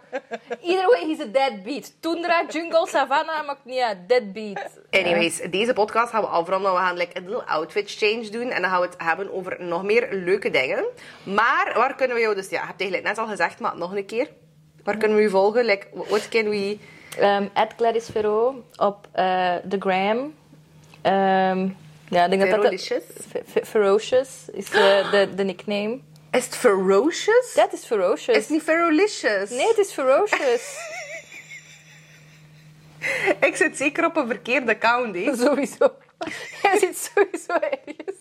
Either 0.61 0.89
way, 0.89 1.05
he's 1.05 1.19
a 1.19 1.25
deadbeat. 1.25 1.93
Toendra, 1.99 2.45
jungle, 2.49 2.87
savannah, 2.87 3.45
maakt 3.45 3.65
niet 3.65 3.79
uit. 3.79 3.97
Deadbeat. 4.07 4.79
Anyways, 4.91 5.41
deze 5.49 5.73
podcast 5.73 6.11
gaan 6.11 6.21
we 6.21 6.27
afronden. 6.27 6.71
We 6.71 6.77
gaan 6.77 6.97
like, 6.97 7.17
een 7.17 7.29
little 7.29 7.45
outfit 7.45 7.91
change 7.91 8.29
doen. 8.29 8.49
En 8.49 8.61
dan 8.61 8.69
gaan 8.69 8.81
we 8.81 8.85
het 8.85 8.95
hebben 8.97 9.33
over 9.33 9.55
nog 9.59 9.83
meer 9.83 10.07
leuke 10.11 10.49
dingen. 10.49 10.85
Maar 11.23 11.71
waar 11.75 11.95
kunnen 11.95 12.15
we 12.15 12.21
jou... 12.21 12.35
Dus 12.35 12.49
ja, 12.49 12.59
je 12.59 12.67
hebt 12.67 12.81
eigenlijk 12.81 13.09
net 13.09 13.17
al 13.17 13.27
gezegd, 13.27 13.59
maar 13.59 13.77
nog 13.77 13.95
een 13.95 14.05
keer. 14.05 14.27
Waar 14.83 14.97
kunnen 14.97 15.17
we 15.17 15.23
je 15.23 15.29
volgen? 15.29 15.65
Like, 15.65 15.87
what 15.93 16.29
can 16.29 16.49
we... 16.49 16.77
Um, 17.21 17.49
at 17.53 17.73
Gladys 17.77 18.09
Ferro 18.09 18.63
op 18.75 19.07
eh, 19.11 19.55
de 19.63 19.77
gram. 19.79 20.33
Ehm, 21.01 21.69
ja, 22.09 22.25
ik 22.25 22.39
denk 22.39 22.61
dat 22.61 22.81
Ferocious 23.63 24.29
is 24.51 24.71
eh, 24.71 25.11
de, 25.11 25.29
de 25.35 25.43
nickname. 25.43 25.99
Is 26.33 26.45
het 26.45 26.55
ferocious? 26.55 27.53
Dat 27.55 27.73
is 27.73 27.85
ferocious. 27.85 28.37
Is 28.37 28.43
het 28.43 28.49
niet 28.49 28.63
ferolicious? 28.63 29.49
Nee, 29.49 29.67
het 29.67 29.77
is 29.77 29.91
ferocious. 29.91 30.77
Ik 33.47 33.55
zit 33.55 33.77
zeker 33.77 34.05
op 34.05 34.15
een 34.15 34.27
verkeerde 34.27 34.71
account, 34.71 35.15
hè. 35.15 35.35
sowieso. 35.45 35.93
Hij 36.61 36.77
zit 36.79 36.97
sowieso 37.13 37.53
ergens. 37.53 38.17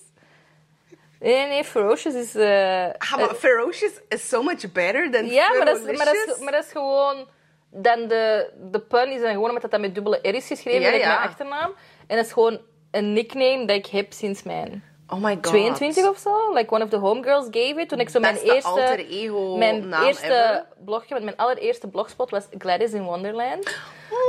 Nee, 1.21 1.47
nee, 1.47 1.65
ferocious 1.65 2.15
is... 2.15 2.35
eh, 2.35 2.85
Ah, 2.99 3.17
maar 3.17 3.35
ferocious 3.35 3.93
is 4.09 4.29
so 4.29 4.43
much 4.43 4.73
better 4.73 5.11
than 5.11 5.27
ja, 5.27 5.49
maar 5.57 5.67
dat, 5.67 5.77
is, 5.81 5.97
maar, 5.97 6.07
dat 6.07 6.15
is, 6.15 6.39
maar 6.39 6.53
dat 6.53 6.65
is 6.65 6.71
gewoon... 6.73 7.29
Dan 7.75 8.09
de, 8.09 8.51
de 8.71 8.81
pun 8.81 9.11
is 9.11 9.21
dan 9.21 9.33
gewoon 9.33 9.49
omdat 9.51 9.71
dat 9.71 9.81
met 9.81 9.95
dubbele 9.95 10.19
R 10.23 10.35
is 10.35 10.47
geschreven, 10.47 10.81
Ja, 10.81 10.89
ja. 10.91 11.07
mijn 11.07 11.29
achternaam. 11.29 11.73
En 12.07 12.17
dat 12.17 12.27
is 12.27 12.33
gewoon 12.33 12.61
een 12.91 13.13
nickname 13.13 13.67
dat 13.67 13.77
ik 13.77 13.87
heb 13.87 14.13
sinds 14.13 14.43
mijn 14.43 14.85
Oh 15.13 15.19
my 15.21 15.35
god. 15.35 15.53
22 15.53 16.09
of 16.09 16.19
zo. 16.19 16.53
Like 16.53 16.75
one 16.75 16.85
of 16.85 16.91
the 16.91 16.97
homegirls 16.97 17.47
gave 17.51 17.81
it. 17.81 17.89
Toen 17.89 18.01
ik 18.01 18.09
zo 18.09 18.21
mijn 18.21 18.35
Beste 18.35 18.53
eerste... 18.55 18.69
alter 18.71 18.99
ego 18.99 19.57
Mijn 19.57 19.93
eerste 20.05 20.27
ever. 20.27 20.67
blogje, 20.85 21.09
want 21.15 21.25
mijn 21.25 21.37
allereerste 21.37 21.89
blogspot 21.89 22.31
was 22.31 22.45
Gladys 22.59 22.93
in 22.93 23.03
Wonderland. 23.03 23.77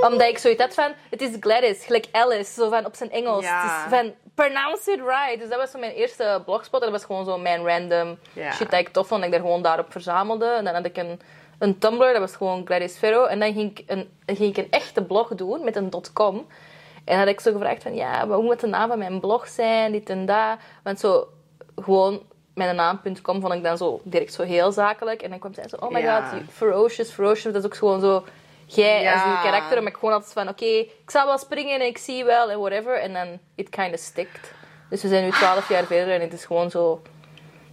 Omdat 0.01 0.27
ik 0.27 0.37
zoiets 0.37 0.61
had 0.61 0.73
van, 0.73 0.91
het 1.09 1.21
is 1.21 1.29
Gladys, 1.39 1.85
gelijk 1.85 2.05
Alice, 2.11 2.53
zo 2.53 2.69
van 2.69 2.85
op 2.85 2.95
zijn 2.95 3.11
Engels. 3.11 3.43
Ja. 3.43 3.61
Het 3.61 3.91
is 3.91 3.97
van, 3.97 4.13
pronounce 4.35 4.91
it 4.91 4.99
right. 4.99 5.39
Dus 5.39 5.49
dat 5.49 5.57
was 5.59 5.71
zo 5.71 5.79
mijn 5.79 5.91
eerste 5.91 6.41
blogspot. 6.45 6.81
En 6.81 6.91
dat 6.91 6.95
was 6.99 7.05
gewoon 7.05 7.25
zo 7.25 7.37
mijn 7.37 7.65
random 7.67 8.17
Ja. 8.33 8.51
shit 8.51 8.71
dat 8.71 8.79
ik 8.79 8.89
tof 8.89 9.07
vond. 9.07 9.19
Dat 9.21 9.29
ik 9.29 9.35
daar 9.35 9.45
gewoon 9.45 9.61
daarop 9.61 9.91
verzamelde. 9.91 10.45
En 10.45 10.63
dan 10.65 10.73
had 10.73 10.85
ik 10.85 10.97
een, 10.97 11.21
een 11.59 11.77
Tumblr, 11.77 12.11
dat 12.11 12.19
was 12.21 12.35
gewoon 12.35 12.65
Gladys 12.65 12.97
Ferro. 12.97 13.25
En 13.25 13.39
dan 13.39 13.53
ging 13.53 13.77
ik 13.79 13.83
een, 13.87 14.09
ging 14.25 14.57
ik 14.57 14.57
een 14.57 14.71
echte 14.71 15.03
blog 15.03 15.27
doen 15.35 15.63
met 15.63 15.75
een 15.75 15.91
.com. 16.13 16.47
En 17.05 17.17
had 17.17 17.27
ik 17.27 17.39
zo 17.39 17.51
gevraagd 17.51 17.83
van, 17.83 17.95
ja, 17.95 18.27
hoe 18.27 18.43
moet 18.43 18.59
de 18.59 18.67
naam 18.67 18.87
van 18.89 18.97
mijn 18.97 19.19
blog 19.19 19.47
zijn, 19.47 19.91
dit 19.91 20.09
en 20.09 20.25
dat. 20.25 20.57
Want 20.83 20.99
zo, 20.99 21.27
gewoon, 21.75 22.21
mijn 22.53 22.75
naam.com 22.75 23.41
vond 23.41 23.53
ik 23.53 23.63
dan 23.63 23.77
zo 23.77 24.01
direct 24.03 24.33
zo 24.33 24.43
heel 24.43 24.71
zakelijk. 24.71 25.21
En 25.21 25.29
dan 25.29 25.39
kwam 25.39 25.53
zij 25.53 25.67
zo, 25.67 25.75
oh 25.75 25.89
my 25.91 25.99
Ja. 25.99 26.29
god, 26.29 26.41
ferocious, 26.51 27.09
ferocious. 27.11 27.53
Dat 27.53 27.55
is 27.55 27.65
ook 27.65 27.75
gewoon 27.75 27.99
zo, 27.99 28.23
jij 28.65 29.01
Ja. 29.01 29.13
als 29.13 29.21
je 29.21 29.43
karakter. 29.43 29.83
Maar 29.83 29.91
ik 29.91 29.97
gewoon 29.97 30.13
altijd 30.13 30.33
van, 30.33 30.49
oké, 30.49 30.65
ik 30.65 31.09
zal 31.11 31.25
wel 31.25 31.37
springen 31.37 31.79
en 31.79 31.85
ik 31.85 31.97
zie 31.97 32.23
wel 32.23 32.51
en 32.51 32.59
whatever. 32.59 32.99
En 32.99 33.13
dan, 33.13 33.39
it 33.55 33.69
kind 33.69 33.93
of 33.93 33.99
stikt. 33.99 34.51
Dus 34.89 35.01
we 35.01 35.07
zijn 35.07 35.23
nu 35.23 35.31
twaalf 35.31 35.69
jaar 35.69 35.83
verder 35.83 36.13
en 36.13 36.21
het 36.21 36.33
is 36.33 36.45
gewoon 36.45 36.69
zo... 36.71 37.01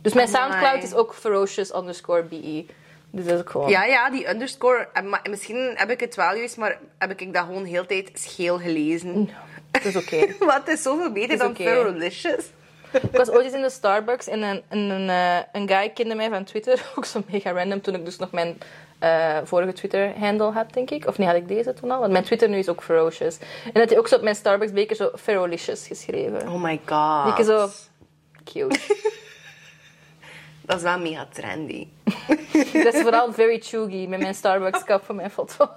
Dus 0.03 0.13
mijn. 0.13 0.29
Soundcloud 0.29 0.83
is 0.83 0.95
ook 0.95 1.15
ferocious 1.15 1.75
underscore 1.75 2.23
BE. 2.23 2.67
Dus 3.11 3.27
dat 3.27 3.55
is. 3.55 3.71
Ja, 3.71 3.85
ja, 3.85 4.11
die 4.11 4.29
underscore. 4.29 4.89
eh, 4.93 5.03
maar 5.03 5.27
Misschien 5.31 5.73
heb 5.75 5.91
ik 5.91 6.01
het 6.01 6.15
wel 6.15 6.35
juist, 6.35 6.57
maar 6.57 6.79
heb 6.99 7.21
ik 7.21 7.35
dat 7.35 7.45
gewoon 7.45 7.65
heel 7.65 7.87
tijd 7.87 8.11
scheel 8.15 8.59
gelezen. 8.59 9.31
Dat 9.71 9.85
is 9.85 9.97
oké. 9.97 10.17
Het 10.55 10.69
is 10.69 10.83
zoveel 10.83 11.13
beter 11.13 11.31
is 11.33 11.39
dan 11.39 11.51
oké. 11.51 11.63
ferolicious. 11.63 12.45
Ik 12.93 13.17
was 13.17 13.31
ooit 13.31 13.45
eens 13.45 13.55
in 13.55 13.63
de 13.63 13.71
Starbucks 13.71 14.27
en 14.29 14.43
een, 14.43 14.63
een, 14.69 14.91
een, 14.91 15.09
eh, 15.09 15.37
een 15.53 15.69
guy 15.69 15.89
kende 15.89 16.15
mij 16.15 16.29
van 16.29 16.45
Twitter. 16.45 16.83
Ook 16.97 17.05
zo 17.05 17.23
mega 17.31 17.53
random 17.53 17.81
toen 17.81 17.95
ik 17.95 18.05
dus 18.05 18.17
nog 18.17 18.31
mijn 18.31 18.59
eh, 18.99 19.39
vorige 19.45 19.73
Twitter-handle 19.73 20.51
had, 20.53 20.73
denk 20.73 20.91
ik. 20.91 21.07
Of 21.07 21.19
nee, 21.19 21.27
had 21.27 21.37
ik 21.37 21.49
deze 21.49 21.73
toen 21.73 21.91
al? 21.91 22.01
Want 22.01 22.13
mijn 22.13 22.25
Twitter 22.25 22.49
nu 22.49 22.59
is 22.59 22.69
ook 22.69 22.83
ferocious. 22.83 23.39
En 23.65 23.81
dat 23.81 23.89
hij 23.89 23.99
ook 23.99 24.09
zo 24.09 24.15
op 24.17 24.23
mijn 24.23 24.35
Starbucks-beker 24.35 24.97
zo 24.97 25.11
ferolicious 25.17 25.87
geschreven. 25.87 26.49
Oh 26.49 26.63
my 26.63 26.81
god. 26.87 27.39
Ik 27.39 27.45
zo... 27.45 27.69
Cute. 28.45 28.79
Dat 30.71 30.79
is 30.79 30.85
wel 30.85 30.99
mega 30.99 31.27
trendy. 31.33 31.87
dat 32.85 32.95
is 32.95 33.01
vooral 33.03 33.33
very 33.33 33.61
chuggy 33.61 34.07
met 34.07 34.21
mijn 34.21 34.35
Starbucks-kap 34.35 35.05
voor 35.05 35.15
mijn 35.15 35.31
foto. 35.31 35.71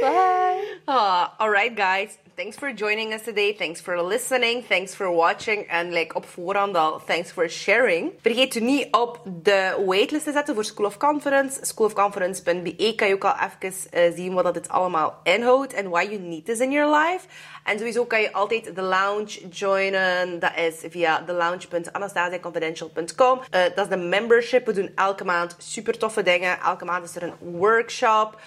Bye. 0.00 0.80
Ah, 0.84 1.28
alright 1.36 1.80
guys. 1.80 2.16
Thanks 2.34 2.56
for 2.56 2.72
joining 2.72 3.12
us 3.12 3.22
today. 3.22 3.54
Thanks 3.54 3.80
for 3.80 4.02
listening. 4.02 4.64
Thanks 4.64 4.94
for 4.94 5.14
watching. 5.14 5.68
En 5.68 5.92
like 5.92 6.14
op 6.14 6.26
voorhand 6.26 6.76
al, 6.76 7.00
thanks 7.06 7.30
for 7.30 7.48
sharing. 7.48 8.12
Vergeet 8.20 8.54
u 8.54 8.60
niet 8.60 8.88
op 8.90 9.20
de 9.42 9.82
waitlist 9.86 10.24
te 10.24 10.32
zetten 10.32 10.54
voor 10.54 10.64
School 10.64 10.86
of 10.86 10.96
Conference. 10.96 11.58
Schoolofconference.be 11.62 12.92
kan 12.96 13.08
je 13.08 13.14
ook 13.14 13.24
al 13.24 13.34
even 13.34 13.90
eh, 13.90 14.12
zien 14.14 14.32
wat 14.32 14.44
dat 14.44 14.54
het 14.54 14.68
allemaal 14.68 15.20
inhoudt 15.22 15.72
en 15.72 15.88
why 15.90 16.02
you 16.02 16.18
need 16.18 16.44
this 16.44 16.58
in 16.58 16.70
your 16.70 16.96
life. 16.96 17.26
En 17.64 17.78
sowieso 17.78 18.04
kan 18.04 18.20
je 18.20 18.32
altijd 18.32 18.74
de 18.74 18.82
lounge 18.82 19.48
joinen. 19.48 20.38
Dat 20.38 20.56
is 20.56 20.74
via 20.88 21.24
thelounge.anastasiaconfidential.com. 21.24 23.40
Eh 23.50 23.62
dat 23.74 23.84
is 23.84 23.88
de 23.88 23.96
membership. 23.96 24.66
We 24.66 24.72
doen 24.72 24.92
elke 24.94 25.24
maand 25.24 25.56
super 25.58 25.98
toffe 25.98 26.22
dingen. 26.22 26.60
Elke 26.60 26.84
maand 26.84 27.04
is 27.04 27.16
er 27.16 27.22
een 27.22 27.34
workshop 27.40 28.40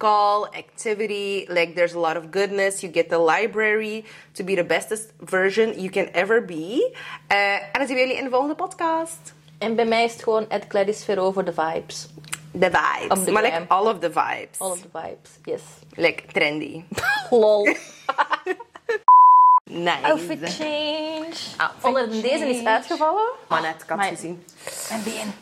call, 0.00 0.48
activity. 0.56 1.46
Like 1.48 1.74
there's 1.74 1.94
a 1.94 1.98
lot 1.98 2.16
of 2.16 2.30
goodness. 2.30 2.80
You 2.80 2.92
get 2.92 3.08
the 3.08 3.20
library 3.20 4.04
to 4.32 4.44
be 4.44 4.56
the 4.56 4.64
bestest 4.64 5.12
version 5.20 5.78
you 5.78 5.90
can 5.90 6.08
ever 6.14 6.44
be. 6.44 6.96
Eh, 7.26 7.54
en 7.54 7.78
dan 7.78 7.86
zien 7.86 7.96
we 7.96 8.02
jullie 8.02 8.16
in 8.16 8.24
de 8.24 8.30
volgende 8.30 8.54
podcast. 8.54 9.34
En 9.58 9.76
bij 9.76 9.84
mij 9.84 10.04
is 10.04 10.12
het 10.12 10.22
gewoon 10.22 10.48
at 10.48 10.64
Gladys 10.68 11.04
Ferro 11.04 11.32
voor 11.32 11.44
de 11.44 11.52
vibes. 11.52 12.08
The 12.58 12.70
vibes. 12.70 13.24
De 13.24 13.30
maar 13.30 13.42
like 13.42 13.64
all 13.68 13.86
of 13.86 13.98
the 13.98 14.12
vibes. 14.12 14.58
All 14.58 14.70
of 14.70 14.80
the 14.80 14.88
vibes, 14.92 15.30
yes. 15.44 15.62
Like 15.96 16.22
trendy. 16.32 16.84
Lol. 17.30 17.68
Nice. 19.72 20.02
Outfit 20.02 20.38
change. 20.42 21.34
Outfit 21.56 21.84
Onder 21.84 22.10
deze 22.10 22.44
is 22.44 22.64
uitgevallen. 22.64 23.30
Maar 23.48 23.62
net, 23.62 23.82
ik 23.82 23.88
had 23.88 24.04
gezien. 24.04 24.44
Mijn 24.88 25.02
been. 25.02 25.32